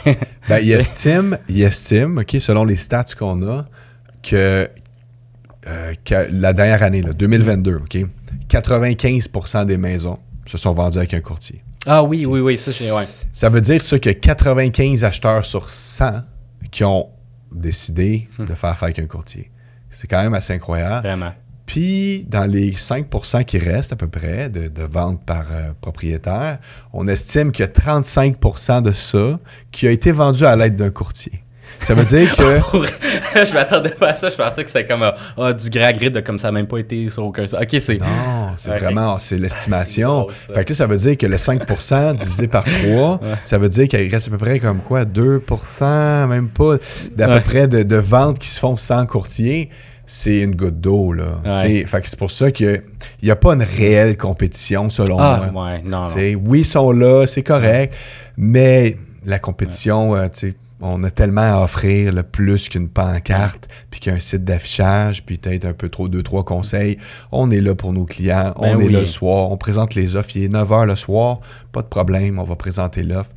Ben, 0.48 0.58
il 0.58 0.72
estime, 0.72 1.38
il 1.48 1.62
estime, 1.62 2.18
OK, 2.18 2.36
selon 2.40 2.64
les 2.64 2.76
stats 2.76 3.04
qu'on 3.18 3.42
a, 3.48 3.64
que, 4.22 4.68
euh, 5.66 5.94
la 6.30 6.52
dernière 6.52 6.82
année, 6.82 7.02
là, 7.02 7.12
2022, 7.12 7.76
OK, 7.76 7.98
95% 8.48 9.64
des 9.66 9.76
maisons 9.76 10.18
se 10.46 10.58
sont 10.58 10.72
vendues 10.74 10.98
avec 10.98 11.14
un 11.14 11.20
courtier. 11.20 11.62
ah 11.86 12.02
oui, 12.02 12.26
oui, 12.26 12.40
oui, 12.40 12.58
ça 12.58 12.70
ouais. 12.94 13.06
Ça 13.32 13.48
veut 13.48 13.60
dire 13.60 13.82
ça 13.82 13.98
que 13.98 14.10
95 14.10 15.04
acheteurs 15.04 15.44
sur 15.44 15.68
100 15.70 16.22
qui 16.70 16.84
ont 16.84 17.08
décidé 17.52 18.28
Hmm. 18.38 18.46
de 18.46 18.54
faire 18.54 18.70
affaire 18.70 18.84
avec 18.84 18.98
un 18.98 19.06
courtier. 19.06 19.50
C'est 19.90 20.06
quand 20.08 20.22
même 20.22 20.34
assez 20.34 20.52
incroyable. 20.54 21.06
Vraiment. 21.06 21.32
Puis, 21.66 22.26
dans 22.28 22.44
les 22.50 22.72
5% 22.72 23.44
qui 23.44 23.58
restent 23.58 23.92
à 23.92 23.96
peu 23.96 24.08
près 24.08 24.50
de, 24.50 24.68
de 24.68 24.82
ventes 24.82 25.24
par 25.24 25.46
euh, 25.52 25.72
propriétaire, 25.80 26.58
on 26.92 27.06
estime 27.08 27.52
qu'il 27.52 27.64
y 27.64 27.68
a 27.68 27.70
35% 27.70 28.82
de 28.82 28.92
ça 28.92 29.38
qui 29.70 29.86
a 29.86 29.90
été 29.90 30.12
vendu 30.12 30.44
à 30.44 30.56
l'aide 30.56 30.76
d'un 30.76 30.90
courtier. 30.90 31.44
Ça 31.82 31.94
veut 31.94 32.04
dire 32.04 32.34
que... 32.34 32.60
Pour- 32.70 32.84
je 33.34 33.54
m'attendais 33.54 33.90
pas 33.90 34.08
à 34.10 34.14
ça, 34.14 34.30
je 34.30 34.36
pensais 34.36 34.62
que 34.64 34.70
c'était 34.70 34.86
comme 34.86 35.02
ah, 35.02 35.14
ah, 35.36 35.52
du 35.52 35.68
gré 35.70 35.84
à 35.84 35.92
gré 35.92 36.10
de 36.10 36.20
comme 36.20 36.38
ça 36.38 36.48
n'a 36.48 36.52
même 36.52 36.66
pas 36.66 36.78
été 36.78 37.08
sur 37.10 37.24
aucun 37.24 37.46
site. 37.46 37.58
Ok, 37.60 37.76
c'est. 37.80 37.98
Non, 37.98 38.06
c'est 38.56 38.70
vraiment, 38.70 39.18
c'est 39.18 39.38
l'estimation. 39.38 40.28
Fait 40.54 40.64
que 40.64 40.70
là, 40.72 40.76
ça 40.76 40.86
veut 40.86 40.96
dire 40.96 41.16
que 41.16 41.26
le 41.26 41.38
5 41.38 41.62
divisé 42.18 42.46
par 42.48 42.64
3, 42.64 43.20
ça 43.44 43.58
veut 43.58 43.68
dire 43.68 43.88
qu'il 43.88 44.10
reste 44.12 44.28
à 44.28 44.30
peu 44.30 44.38
près 44.38 44.58
comme 44.58 44.78
quoi, 44.80 45.04
2% 45.04 46.26
même 46.28 46.48
pas, 46.48 46.76
d'à 47.14 47.28
Ouais. 47.28 47.34
peu 47.40 47.44
près 47.44 47.68
de, 47.68 47.82
de 47.82 47.96
ventes 47.96 48.38
qui 48.38 48.48
se 48.48 48.60
font 48.60 48.76
sans 48.76 49.04
courtier. 49.06 49.70
C'est 50.06 50.40
une 50.40 50.54
goutte 50.56 50.80
d'eau, 50.80 51.12
là. 51.12 51.40
Ouais. 51.44 51.86
Fait 51.86 52.00
que 52.02 52.08
c'est 52.08 52.18
pour 52.18 52.30
ça 52.30 52.50
qu'il 52.50 52.82
n'y 53.22 53.30
a 53.30 53.36
pas 53.36 53.54
une 53.54 53.62
réelle 53.62 54.16
compétition, 54.16 54.90
selon 54.90 55.16
Ah, 55.18 55.48
moi. 55.52 55.64
ouais, 55.66 55.82
non, 55.84 56.06
oui, 56.44 56.60
ils 56.60 56.64
sont 56.66 56.92
là, 56.92 57.26
c'est 57.26 57.42
correct, 57.42 57.94
mais 58.36 58.96
la 59.24 59.38
compétition, 59.38 60.14
euh, 60.14 60.28
t'sais, 60.28 60.54
on 60.82 61.04
a 61.04 61.10
tellement 61.10 61.60
à 61.60 61.64
offrir 61.64 62.12
le 62.12 62.24
plus 62.24 62.68
qu'une 62.68 62.88
pancarte, 62.88 63.68
puis 63.90 64.00
qu'un 64.00 64.18
site 64.18 64.44
d'affichage, 64.44 65.24
puis 65.24 65.38
peut-être 65.38 65.64
un 65.64 65.72
peu 65.72 65.88
trop, 65.88 66.08
deux, 66.08 66.24
trois 66.24 66.44
conseils. 66.44 66.98
On 67.30 67.50
est 67.50 67.60
là 67.60 67.74
pour 67.74 67.92
nos 67.92 68.04
clients, 68.04 68.52
Ben 68.60 68.76
on 68.76 68.80
est 68.80 68.88
là 68.88 69.00
le 69.00 69.06
soir, 69.06 69.50
on 69.50 69.56
présente 69.56 69.94
les 69.94 70.16
offres. 70.16 70.36
Il 70.36 70.44
est 70.44 70.48
9 70.48 70.68
h 70.68 70.86
le 70.86 70.96
soir, 70.96 71.40
pas 71.70 71.82
de 71.82 71.86
problème, 71.86 72.38
on 72.40 72.44
va 72.44 72.56
présenter 72.56 73.04
l'offre. 73.04 73.30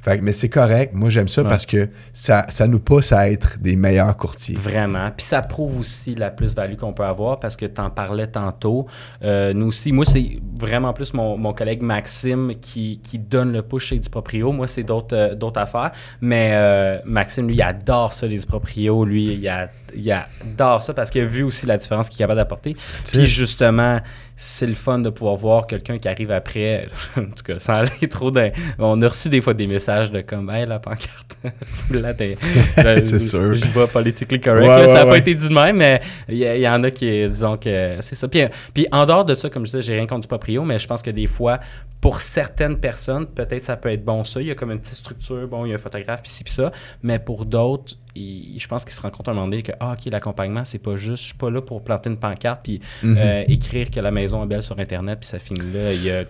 Fait 0.00 0.20
mais 0.22 0.32
c'est 0.32 0.48
correct, 0.48 0.92
moi 0.94 1.10
j'aime 1.10 1.26
ça 1.28 1.42
Ouais. 1.42 1.48
parce 1.48 1.66
que 1.66 1.88
ça, 2.12 2.46
ça 2.50 2.68
nous 2.68 2.78
pousse 2.78 3.10
à 3.12 3.28
être 3.30 3.58
des 3.58 3.74
meilleurs 3.74 4.16
courtiers. 4.16 4.54
Vraiment. 4.56 5.10
Puis 5.16 5.26
ça 5.26 5.42
prouve 5.42 5.80
aussi 5.80 6.14
la 6.14 6.30
plus-value 6.30 6.76
qu'on 6.76 6.92
peut 6.92 7.04
avoir 7.04 7.40
parce 7.40 7.56
que 7.56 7.66
tu 7.66 7.80
en 7.80 7.90
parlais 7.90 8.28
tantôt. 8.28 8.86
Euh, 9.24 9.52
nous 9.52 9.66
aussi, 9.66 9.90
moi, 9.92 10.04
c'est 10.04 10.38
vraiment 10.56 10.92
plus 10.92 11.14
mon, 11.14 11.36
mon 11.36 11.52
collègue 11.52 11.82
Maxime 11.82 12.52
qui, 12.60 13.00
qui 13.02 13.18
donne 13.18 13.52
le 13.52 13.62
push 13.62 13.86
chez 13.86 13.98
du 13.98 14.08
proprio. 14.08 14.52
Moi, 14.52 14.68
c'est 14.68 14.84
d'autres 14.84 15.16
euh, 15.16 15.34
d'autres 15.34 15.60
affaires. 15.60 15.90
Mais 16.20 16.50
euh, 16.52 16.98
Maxime, 17.04 17.48
lui, 17.48 17.56
il 17.56 17.62
adore 17.62 18.12
ça, 18.12 18.26
les 18.28 18.38
proprios. 18.46 19.04
Lui, 19.04 19.32
il, 19.34 19.48
a- 19.48 19.68
il 19.96 20.10
adore 20.12 20.82
ça 20.82 20.94
parce 20.94 21.10
qu'il 21.10 21.22
a 21.22 21.26
vu 21.26 21.42
aussi 21.42 21.66
la 21.66 21.76
différence 21.76 22.08
qu'il 22.08 22.18
est 22.18 22.24
capable 22.24 22.38
d'apporter. 22.38 22.76
Puis 23.04 23.26
justement, 23.26 23.98
c'est 24.40 24.68
le 24.68 24.74
fun 24.74 25.00
de 25.00 25.10
pouvoir 25.10 25.34
voir 25.34 25.66
quelqu'un 25.66 25.98
qui 25.98 26.06
arrive 26.06 26.30
après. 26.30 26.86
en 27.16 27.22
tout 27.24 27.42
cas, 27.44 27.58
sans 27.58 27.72
aller 27.72 28.08
trop 28.08 28.30
dans. 28.30 28.50
On 28.78 29.02
a 29.02 29.08
reçu 29.08 29.28
des 29.28 29.40
fois 29.40 29.52
des 29.52 29.66
messages 29.66 30.12
de 30.12 30.20
comme, 30.20 30.48
hey, 30.48 30.64
la 30.64 30.78
pancarte. 30.78 31.36
Là, 31.90 32.14
t'es- 32.14 32.38
ben, 32.76 33.04
C'est 33.04 33.18
sûr. 33.18 33.56
Je 33.56 33.66
vois 33.66 33.88
politically 33.88 34.40
correct. 34.40 34.68
Ouais, 34.68 34.86
là, 34.86 34.88
ça 34.88 34.94
n'a 34.94 35.04
ouais, 35.06 35.10
pas 35.10 35.18
été 35.18 35.34
dit 35.34 35.48
de 35.48 35.52
même, 35.52 35.78
mais 35.78 36.00
il 36.28 36.36
y, 36.36 36.44
il 36.44 36.60
y 36.60 36.68
en 36.68 36.84
a 36.84 36.90
qui, 36.92 37.28
disons 37.28 37.56
que 37.56 37.96
c'est 38.00 38.14
ça. 38.14 38.28
Puis, 38.28 38.42
puis 38.72 38.86
en 38.92 39.04
dehors 39.06 39.24
de 39.24 39.34
ça, 39.34 39.50
comme 39.50 39.66
je 39.66 39.72
disais, 39.72 39.82
j'ai 39.82 39.94
rien 39.94 40.06
contre 40.06 40.22
du 40.22 40.28
proprio, 40.28 40.62
mais 40.62 40.78
je 40.78 40.86
pense 40.86 41.02
que 41.02 41.10
des 41.10 41.26
fois, 41.26 41.58
pour 42.00 42.20
certaines 42.20 42.78
personnes, 42.78 43.26
peut-être 43.26 43.64
ça 43.64 43.76
peut 43.76 43.90
être 43.90 44.04
bon 44.04 44.22
ça. 44.22 44.40
Il 44.40 44.46
y 44.46 44.50
a 44.52 44.54
comme 44.54 44.70
une 44.70 44.78
petite 44.78 44.94
structure, 44.94 45.48
bon, 45.48 45.64
il 45.64 45.70
y 45.70 45.72
a 45.72 45.74
un 45.74 45.78
photographe, 45.78 46.22
puis 46.22 46.30
ci, 46.30 46.44
puis 46.44 46.52
ça. 46.52 46.70
Mais 47.02 47.18
pour 47.18 47.44
d'autres, 47.44 47.94
il- 48.18 48.60
je 48.60 48.66
pense 48.68 48.84
qu'ils 48.84 48.94
se 48.94 49.00
rendent 49.00 49.12
compte 49.12 49.28
à 49.28 49.30
un 49.30 49.34
moment 49.34 49.46
donné 49.48 49.62
que, 49.62 49.72
ah, 49.80 49.94
OK, 49.98 50.10
l'accompagnement, 50.10 50.64
c'est 50.64 50.78
pas 50.78 50.96
juste, 50.96 51.22
je 51.22 51.28
suis 51.28 51.36
pas 51.38 51.50
là 51.50 51.60
pour 51.62 51.82
planter 51.82 52.10
une 52.10 52.16
pancarte, 52.18 52.60
puis 52.62 52.80
Mhm. 53.02 53.16
euh, 53.18 53.44
écrire 53.48 53.90
que 53.90 54.00
la 54.00 54.10
maison 54.10 54.42
est 54.44 54.46
belle 54.46 54.62
sur 54.62 54.78
Internet, 54.78 55.18
puis 55.20 55.28
ça 55.28 55.38
finit 55.38 55.60
là. 55.72 55.92
Il 55.92 56.02
y 56.04 56.10
a 56.10 56.24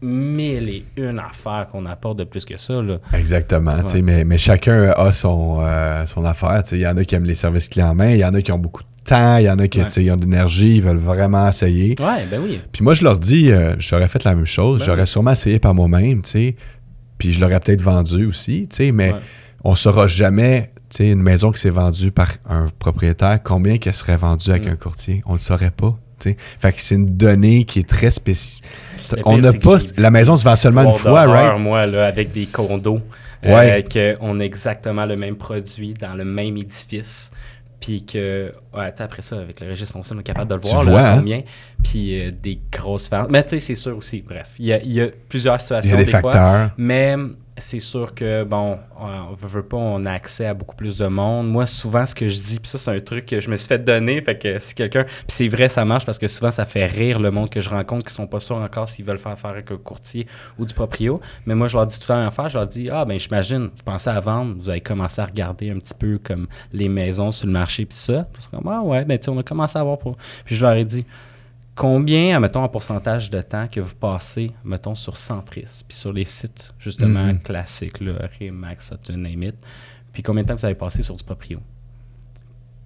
mille 0.00 0.68
et 0.68 0.84
une 0.96 1.20
affaires 1.20 1.68
qu'on 1.70 1.86
apporte 1.86 2.18
de 2.18 2.24
plus 2.24 2.44
que 2.44 2.56
ça, 2.56 2.82
là. 2.82 2.98
Exactement, 3.12 3.76
Ouais. 3.84 4.02
mais, 4.02 4.24
mais 4.24 4.36
chacun 4.38 4.90
a 4.90 5.12
son, 5.12 5.58
euh, 5.60 6.04
son 6.06 6.24
affaire. 6.24 6.62
Il 6.72 6.78
y 6.78 6.86
en 6.86 6.96
a 6.96 7.04
qui 7.04 7.14
aiment 7.14 7.24
les 7.24 7.36
services 7.36 7.68
clients 7.68 7.90
en 7.90 7.94
main, 7.94 8.10
il 8.10 8.18
y 8.18 8.24
en 8.24 8.34
a 8.34 8.42
qui 8.42 8.50
ont 8.50 8.58
beaucoup 8.58 8.82
de 8.82 8.88
temps, 9.04 9.36
il 9.36 9.44
y 9.44 9.50
en 9.50 9.58
a 9.60 9.68
qui 9.68 9.78
Ouais. 9.80 10.10
ont 10.10 10.16
de 10.16 10.22
l'énergie, 10.22 10.76
ils 10.76 10.82
veulent 10.82 10.96
vraiment 10.96 11.48
essayer. 11.48 11.94
Ouais, 12.00 12.26
ben 12.28 12.40
oui. 12.42 12.60
Puis 12.72 12.82
moi, 12.82 12.94
je 12.94 13.04
leur 13.04 13.16
dis, 13.18 13.52
euh, 13.52 13.76
j'aurais 13.78 14.08
fait 14.08 14.24
la 14.24 14.34
même 14.34 14.44
chose, 14.46 14.80
Ben 14.80 14.86
j'aurais 14.86 15.00
oui. 15.02 15.06
sûrement 15.06 15.32
essayé 15.32 15.60
par 15.60 15.72
moi-même, 15.74 16.22
puis 16.22 17.30
je 17.32 17.40
l'aurais 17.40 17.60
peut-être 17.60 17.82
vendu 17.82 18.26
aussi, 18.26 18.68
mais 18.92 19.12
on 19.62 19.76
saura 19.76 20.08
jamais, 20.08 20.71
sais, 20.98 21.10
une 21.10 21.22
maison 21.22 21.50
qui 21.52 21.60
s'est 21.60 21.70
vendue 21.70 22.10
par 22.10 22.32
un 22.48 22.66
propriétaire, 22.78 23.40
combien 23.42 23.78
qu'elle 23.78 23.94
serait 23.94 24.16
vendue 24.16 24.50
avec 24.50 24.66
Mm. 24.66 24.70
un 24.70 24.76
courtier, 24.76 25.22
on 25.26 25.32
le 25.32 25.38
saurait 25.38 25.70
pas, 25.70 25.96
tu 26.18 26.30
sais. 26.30 26.36
Fait 26.60 26.72
que 26.72 26.80
c'est 26.80 26.94
une 26.96 27.06
donnée 27.14 27.64
qui 27.64 27.80
est 27.80 27.88
très 27.88 28.10
spécifique. 28.10 28.64
On 29.24 29.36
n'a 29.38 29.52
pas, 29.52 29.78
la 29.98 30.10
maison 30.10 30.36
se 30.36 30.44
vend 30.44 30.56
seulement 30.56 30.84
une 30.84 30.96
fois, 30.96 31.26
right? 31.26 31.58
moi, 31.60 31.84
là, 31.86 32.06
avec 32.06 32.32
des 32.32 32.46
condos. 32.46 33.00
Ouais. 33.44 33.84
Euh, 33.96 34.18
qu'on 34.20 34.38
a 34.38 34.44
exactement 34.44 35.04
le 35.04 35.16
même 35.16 35.34
produit 35.36 35.94
dans 35.94 36.14
le 36.14 36.24
même 36.24 36.56
édifice. 36.56 37.30
Puis 37.80 38.06
que, 38.06 38.52
ouais, 38.72 38.92
après 38.96 39.22
ça, 39.22 39.34
avec 39.40 39.60
le 39.60 39.68
registre 39.68 39.94
foncier, 39.94 40.14
on 40.16 40.20
est 40.20 40.22
capable 40.22 40.48
de 40.48 40.54
le 40.54 40.60
Tu 40.60 40.68
voir, 40.70 40.84
vois, 40.84 40.92
là, 41.02 41.12
hein? 41.14 41.16
combien. 41.18 41.42
Puis 41.82 42.20
euh, 42.20 42.30
des 42.30 42.60
grosses 42.70 43.02
différences. 43.04 43.26
Mais 43.30 43.42
tu 43.42 43.48
sais, 43.50 43.60
c'est 43.60 43.74
sûr 43.74 43.98
aussi, 43.98 44.22
bref, 44.22 44.50
il 44.60 44.66
y 44.66 44.72
a, 44.72 44.80
il 44.80 44.92
y 44.92 45.00
a 45.00 45.08
plusieurs 45.28 45.56
Il 45.56 45.58
y 45.58 45.60
situations 45.62 45.94
a 45.96 45.98
des 45.98 46.04
des 46.04 46.10
fois. 46.12 46.22
facteurs. 46.22 46.70
Mais 46.78 47.16
c'est 47.58 47.80
sûr 47.80 48.14
que, 48.14 48.44
bon, 48.44 48.78
on 48.98 49.34
veut, 49.34 49.46
veut 49.46 49.62
pas, 49.62 49.76
on 49.76 50.04
a 50.04 50.12
accès 50.12 50.46
à 50.46 50.54
beaucoup 50.54 50.74
plus 50.74 50.96
de 50.96 51.06
monde. 51.06 51.50
Moi, 51.50 51.66
souvent, 51.66 52.06
ce 52.06 52.14
que 52.14 52.28
je 52.28 52.40
dis, 52.40 52.58
puis 52.58 52.68
ça, 52.68 52.78
c'est 52.78 52.90
un 52.90 53.00
truc 53.00 53.26
que 53.26 53.40
je 53.40 53.50
me 53.50 53.56
suis 53.56 53.68
fait 53.68 53.78
donner, 53.78 54.22
fait 54.22 54.38
que 54.38 54.58
si 54.58 54.74
quelqu'un... 54.74 55.04
Puis 55.04 55.26
c'est 55.28 55.48
vrai, 55.48 55.68
ça 55.68 55.84
marche, 55.84 56.06
parce 56.06 56.18
que 56.18 56.28
souvent, 56.28 56.50
ça 56.50 56.64
fait 56.64 56.86
rire 56.86 57.20
le 57.20 57.30
monde 57.30 57.50
que 57.50 57.60
je 57.60 57.68
rencontre 57.68 58.06
qui 58.06 58.14
sont 58.14 58.26
pas 58.26 58.40
sûrs 58.40 58.56
encore 58.56 58.88
s'ils 58.88 59.04
veulent 59.04 59.18
faire 59.18 59.32
affaire 59.32 59.50
avec 59.50 59.70
un 59.70 59.76
courtier 59.76 60.26
ou 60.58 60.64
du 60.64 60.72
proprio. 60.72 61.20
Mais 61.46 61.54
moi, 61.54 61.68
je 61.68 61.76
leur 61.76 61.86
dis 61.86 61.98
tout 61.98 62.06
temps 62.06 62.26
affaire, 62.26 62.48
je 62.48 62.58
leur 62.58 62.66
dis, 62.66 62.88
ah, 62.90 63.04
ben 63.04 63.18
j'imagine, 63.18 63.64
vous 63.64 63.84
pensez 63.84 64.10
à 64.10 64.18
vendre, 64.20 64.54
vous 64.58 64.70
avez 64.70 64.80
commencé 64.80 65.20
à 65.20 65.26
regarder 65.26 65.70
un 65.70 65.78
petit 65.78 65.94
peu 65.94 66.18
comme 66.22 66.46
les 66.72 66.88
maisons 66.88 67.32
sur 67.32 67.46
le 67.46 67.52
marché, 67.52 67.84
puis 67.84 67.98
ça. 67.98 68.26
Puis 68.32 68.44
comme, 68.50 68.66
ah 68.68 68.82
ouais, 68.82 69.04
ben 69.04 69.18
tu 69.18 69.28
on 69.28 69.38
a 69.38 69.42
commencé 69.42 69.78
à 69.78 69.82
voir 69.82 69.98
pour... 69.98 70.16
Puis 70.44 70.56
je 70.56 70.64
leur 70.64 70.72
ai 70.72 70.84
dit 70.84 71.04
combien, 71.74 72.38
mettons, 72.40 72.62
en 72.62 72.68
pourcentage 72.68 73.30
de 73.30 73.40
temps 73.40 73.66
que 73.68 73.80
vous 73.80 73.94
passez, 73.94 74.52
mettons, 74.64 74.94
sur 74.94 75.16
Centris, 75.16 75.82
puis 75.88 75.96
sur 75.96 76.12
les 76.12 76.24
sites, 76.24 76.72
justement, 76.78 77.26
Mhm. 77.26 77.38
classiques, 77.40 78.00
là, 78.00 78.12
Remax, 78.40 78.92
name 79.10 79.42
it, 79.44 79.54
puis 80.12 80.22
combien 80.22 80.42
de 80.42 80.48
temps 80.48 80.54
vous 80.56 80.64
avez 80.64 80.74
passé 80.74 81.02
sur 81.02 81.16
du 81.16 81.24
proprio? 81.24 81.60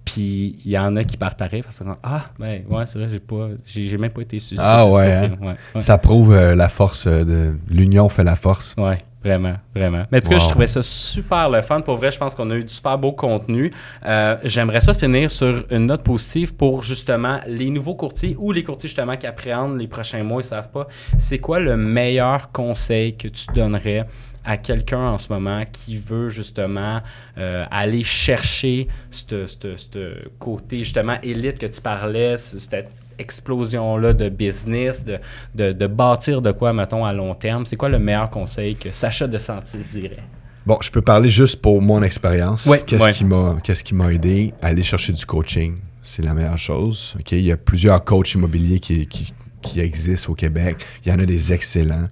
Puis 0.05 0.57
il 0.63 0.71
y 0.71 0.77
en 0.77 0.95
a 0.95 1.03
qui 1.03 1.17
partent 1.17 1.41
à 1.41 1.47
rire 1.47 1.65
parce 1.65 1.79
que 1.79 1.83
ah 2.01 2.27
ben 2.39 2.63
ouais 2.69 2.87
c'est 2.87 2.97
vrai 2.97 3.09
j'ai 3.11 3.19
pas 3.19 3.49
j'ai 3.65 3.97
même 3.97 4.09
pas 4.11 4.21
été 4.21 4.39
sur 4.39 4.55
le 4.55 4.63
Ah 4.63 4.85
ouais, 4.87 5.29
ouais, 5.41 5.55
ouais. 5.75 5.81
Ça 5.81 5.97
prouve 5.97 6.31
euh, 6.33 6.55
la 6.55 6.69
force 6.69 7.05
euh, 7.07 7.25
de 7.25 7.55
l'union 7.67 8.07
fait 8.07 8.23
la 8.23 8.37
force. 8.37 8.73
Ouais, 8.77 8.99
vraiment, 9.23 9.55
vraiment. 9.75 10.05
Mais 10.11 10.19
en 10.19 10.21
tout 10.21 10.29
cas, 10.29 10.35
Wow. 10.35 10.41
je 10.41 10.49
trouvais 10.49 10.67
ça 10.67 10.83
super 10.83 11.49
le 11.49 11.61
fun. 11.61 11.81
Pour 11.81 11.97
vrai, 11.97 12.11
je 12.11 12.17
pense 12.17 12.35
qu'on 12.35 12.49
a 12.51 12.55
eu 12.55 12.63
du 12.63 12.73
super 12.73 12.97
beau 12.97 13.11
contenu. 13.11 13.71
Euh, 14.05 14.37
J'aimerais 14.43 14.79
ça 14.81 14.93
finir 14.93 15.29
sur 15.31 15.65
une 15.71 15.87
note 15.87 16.03
positive 16.03 16.55
pour 16.55 16.83
justement 16.83 17.39
les 17.47 17.69
nouveaux 17.69 17.95
courtiers 17.95 18.35
ou 18.39 18.51
les 18.51 18.63
courtiers 18.63 18.87
justement 18.89 19.17
qui 19.17 19.27
appréhendent 19.27 19.77
les 19.79 19.87
prochains 19.87 20.23
mois, 20.23 20.41
ils 20.41 20.45
savent 20.45 20.71
pas. 20.71 20.87
C'est 21.19 21.39
quoi 21.39 21.59
le 21.59 21.75
meilleur 21.77 22.51
conseil 22.51 23.15
que 23.17 23.27
tu 23.27 23.45
donnerais 23.53 24.05
à 24.45 24.55
quelqu'un 24.55 24.99
en 25.09 25.17
ce 25.17 25.33
moment 25.33 25.63
qui 25.69 25.97
veut 25.97 26.29
justement 26.29 27.01
euh, 27.37 27.65
aller 27.69 28.05
chercher 28.05 28.87
ce 29.11 30.29
côté 30.39 30.79
justement 30.79 31.17
élite 31.21 31.59
que 31.59 31.65
tu 31.65 31.81
parlais, 31.81 32.37
cette 32.37 32.95
explosion-là 33.19 34.13
de 34.13 34.29
business, 34.29 35.03
de, 35.03 35.19
de, 35.55 35.71
de 35.71 35.87
bâtir 35.87 36.41
de 36.41 36.51
quoi, 36.51 36.73
mettons, 36.73 37.05
à 37.05 37.13
long 37.13 37.33
terme? 37.33 37.65
C'est 37.65 37.75
quoi 37.75 37.89
le 37.89 37.99
meilleur 37.99 38.29
conseil 38.29 38.75
que 38.75 38.91
Sacha 38.91 39.27
de 39.27 39.37
Santis 39.37 39.77
dirait? 39.93 40.23
Bon, 40.65 40.77
je 40.81 40.91
peux 40.91 41.01
parler 41.01 41.29
juste 41.29 41.61
pour 41.61 41.81
mon 41.81 42.03
expérience. 42.03 42.65
Ouais, 42.65 42.81
qu'est-ce 42.85 43.05
ouais. 43.05 43.13
qui 43.13 43.23
m'a 43.23 43.55
qu'est-ce 43.63 43.83
qui 43.83 43.95
m'a 43.95 44.11
aidé? 44.13 44.53
Aller 44.61 44.83
chercher 44.83 45.13
du 45.13 45.25
coaching, 45.25 45.77
c'est 46.03 46.21
la 46.23 46.33
meilleure 46.33 46.57
chose. 46.57 47.15
OK, 47.19 47.31
il 47.31 47.45
y 47.45 47.51
a 47.51 47.57
plusieurs 47.57 48.03
coachs 48.03 48.33
immobiliers 48.33 48.79
qui, 48.81 49.07
qui, 49.07 49.33
qui 49.61 49.79
existent 49.79 50.31
au 50.33 50.35
Québec. 50.35 50.77
Il 51.05 51.09
y 51.11 51.15
en 51.15 51.19
a 51.19 51.25
des 51.25 51.53
excellents. 51.53 52.09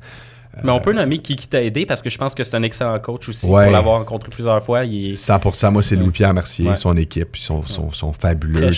Mais 0.64 0.72
on 0.72 0.80
peut 0.80 0.94
nommer 0.94 1.18
qui, 1.18 1.36
qui 1.36 1.50
t'a 1.50 1.62
aidé 1.62 1.86
parce 1.86 2.02
que 2.02 2.10
je 2.10 2.18
pense 2.18 2.34
que 2.34 2.46
c'est 2.46 2.56
un 2.56 2.64
excellent 2.64 2.98
coach 3.00 3.28
aussi. 3.28 3.46
Ouais. 3.46 3.66
Pour 3.66 3.74
l'avoir 3.74 3.98
rencontré 4.00 4.30
plusieurs 4.30 4.64
fois, 4.64 4.86
il 4.86 5.12
est 5.12 5.14
100%, 5.16 5.72
moi, 5.74 5.84
c'est. 5.84 5.98
Louis-Pierre 5.98 6.34
Mercier, 6.34 6.70
Ouais. 6.70 6.78
son 6.78 6.96
équipe, 6.96 7.36
ils 7.36 7.42
sont, 7.42 7.62
sont, 7.64 7.92
sont 7.92 8.14
fabuleux. 8.14 8.72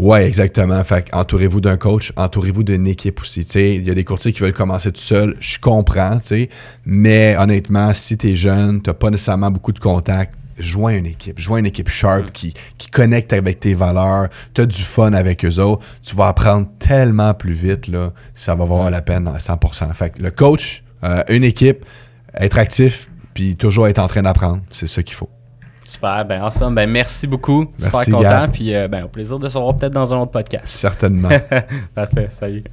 Ouais, 0.00 0.26
exactement. 0.26 0.82
Fait 0.82 1.04
entourez-vous 1.12 1.60
d'un 1.60 1.76
coach, 1.76 2.14
entourez-vous 2.16 2.62
d'une 2.62 2.86
équipe 2.86 3.20
aussi. 3.20 3.40
Il 3.42 3.86
y 3.86 3.90
a 3.90 3.94
des 3.94 4.02
courtiers 4.04 4.32
qui 4.32 4.40
veulent 4.40 4.54
commencer 4.54 4.90
tout 4.90 5.00
seul, 5.00 5.36
je 5.40 5.58
comprends, 5.58 6.18
tu 6.20 6.26
sais. 6.26 6.48
mais 6.86 7.36
honnêtement, 7.38 7.92
si 7.92 8.16
tu 8.16 8.30
es 8.30 8.36
jeune, 8.36 8.80
tu 8.80 8.90
pas 8.94 9.10
nécessairement 9.10 9.50
beaucoup 9.50 9.72
de 9.72 9.78
contacts, 9.78 10.34
joins 10.58 10.94
une 10.94 11.04
équipe. 11.04 11.38
Joins 11.38 11.58
une 11.58 11.66
équipe 11.66 11.90
sharp 11.90 12.28
Mm. 12.28 12.30
qui, 12.30 12.54
qui 12.78 12.88
connecte 12.88 13.34
avec 13.34 13.60
tes 13.60 13.74
valeurs, 13.74 14.28
tu 14.54 14.62
as 14.62 14.66
du 14.66 14.82
fun 14.82 15.12
avec 15.12 15.44
eux 15.44 15.58
autres, 15.58 15.84
tu 16.02 16.16
vas 16.16 16.28
apprendre 16.28 16.66
tellement 16.78 17.34
plus 17.34 17.52
vite, 17.52 17.86
là, 17.86 18.14
ça 18.32 18.54
va 18.54 18.64
valoir 18.64 18.90
la 18.90 19.02
peine 19.02 19.28
à 19.28 19.38
100%. 19.38 19.92
Fait 19.92 20.16
que 20.16 20.22
le 20.22 20.30
coach, 20.30 20.82
euh, 21.04 21.22
une 21.28 21.44
équipe, 21.44 21.84
être 22.38 22.58
actif, 22.58 23.10
puis 23.34 23.54
toujours 23.54 23.86
être 23.86 23.98
en 23.98 24.08
train 24.08 24.22
d'apprendre, 24.22 24.62
c'est 24.70 24.86
ça 24.86 25.02
qu'il 25.02 25.14
faut. 25.14 25.28
Super. 25.90 26.24
Ben, 26.24 26.42
ensemble, 26.42 26.76
ben, 26.76 26.88
merci 26.90 27.26
beaucoup. 27.26 27.66
Merci, 27.78 28.04
super 28.04 28.16
content. 28.16 28.28
Gab. 28.28 28.52
Puis, 28.52 28.74
euh, 28.74 28.88
ben, 28.88 29.04
au 29.04 29.08
plaisir 29.08 29.38
de 29.38 29.48
se 29.48 29.58
revoir 29.58 29.76
peut-être 29.76 29.92
dans 29.92 30.12
un 30.14 30.18
autre 30.20 30.32
podcast. 30.32 30.66
Certainement. 30.66 31.28
Parfait. 31.94 32.28
Salut. 32.38 32.64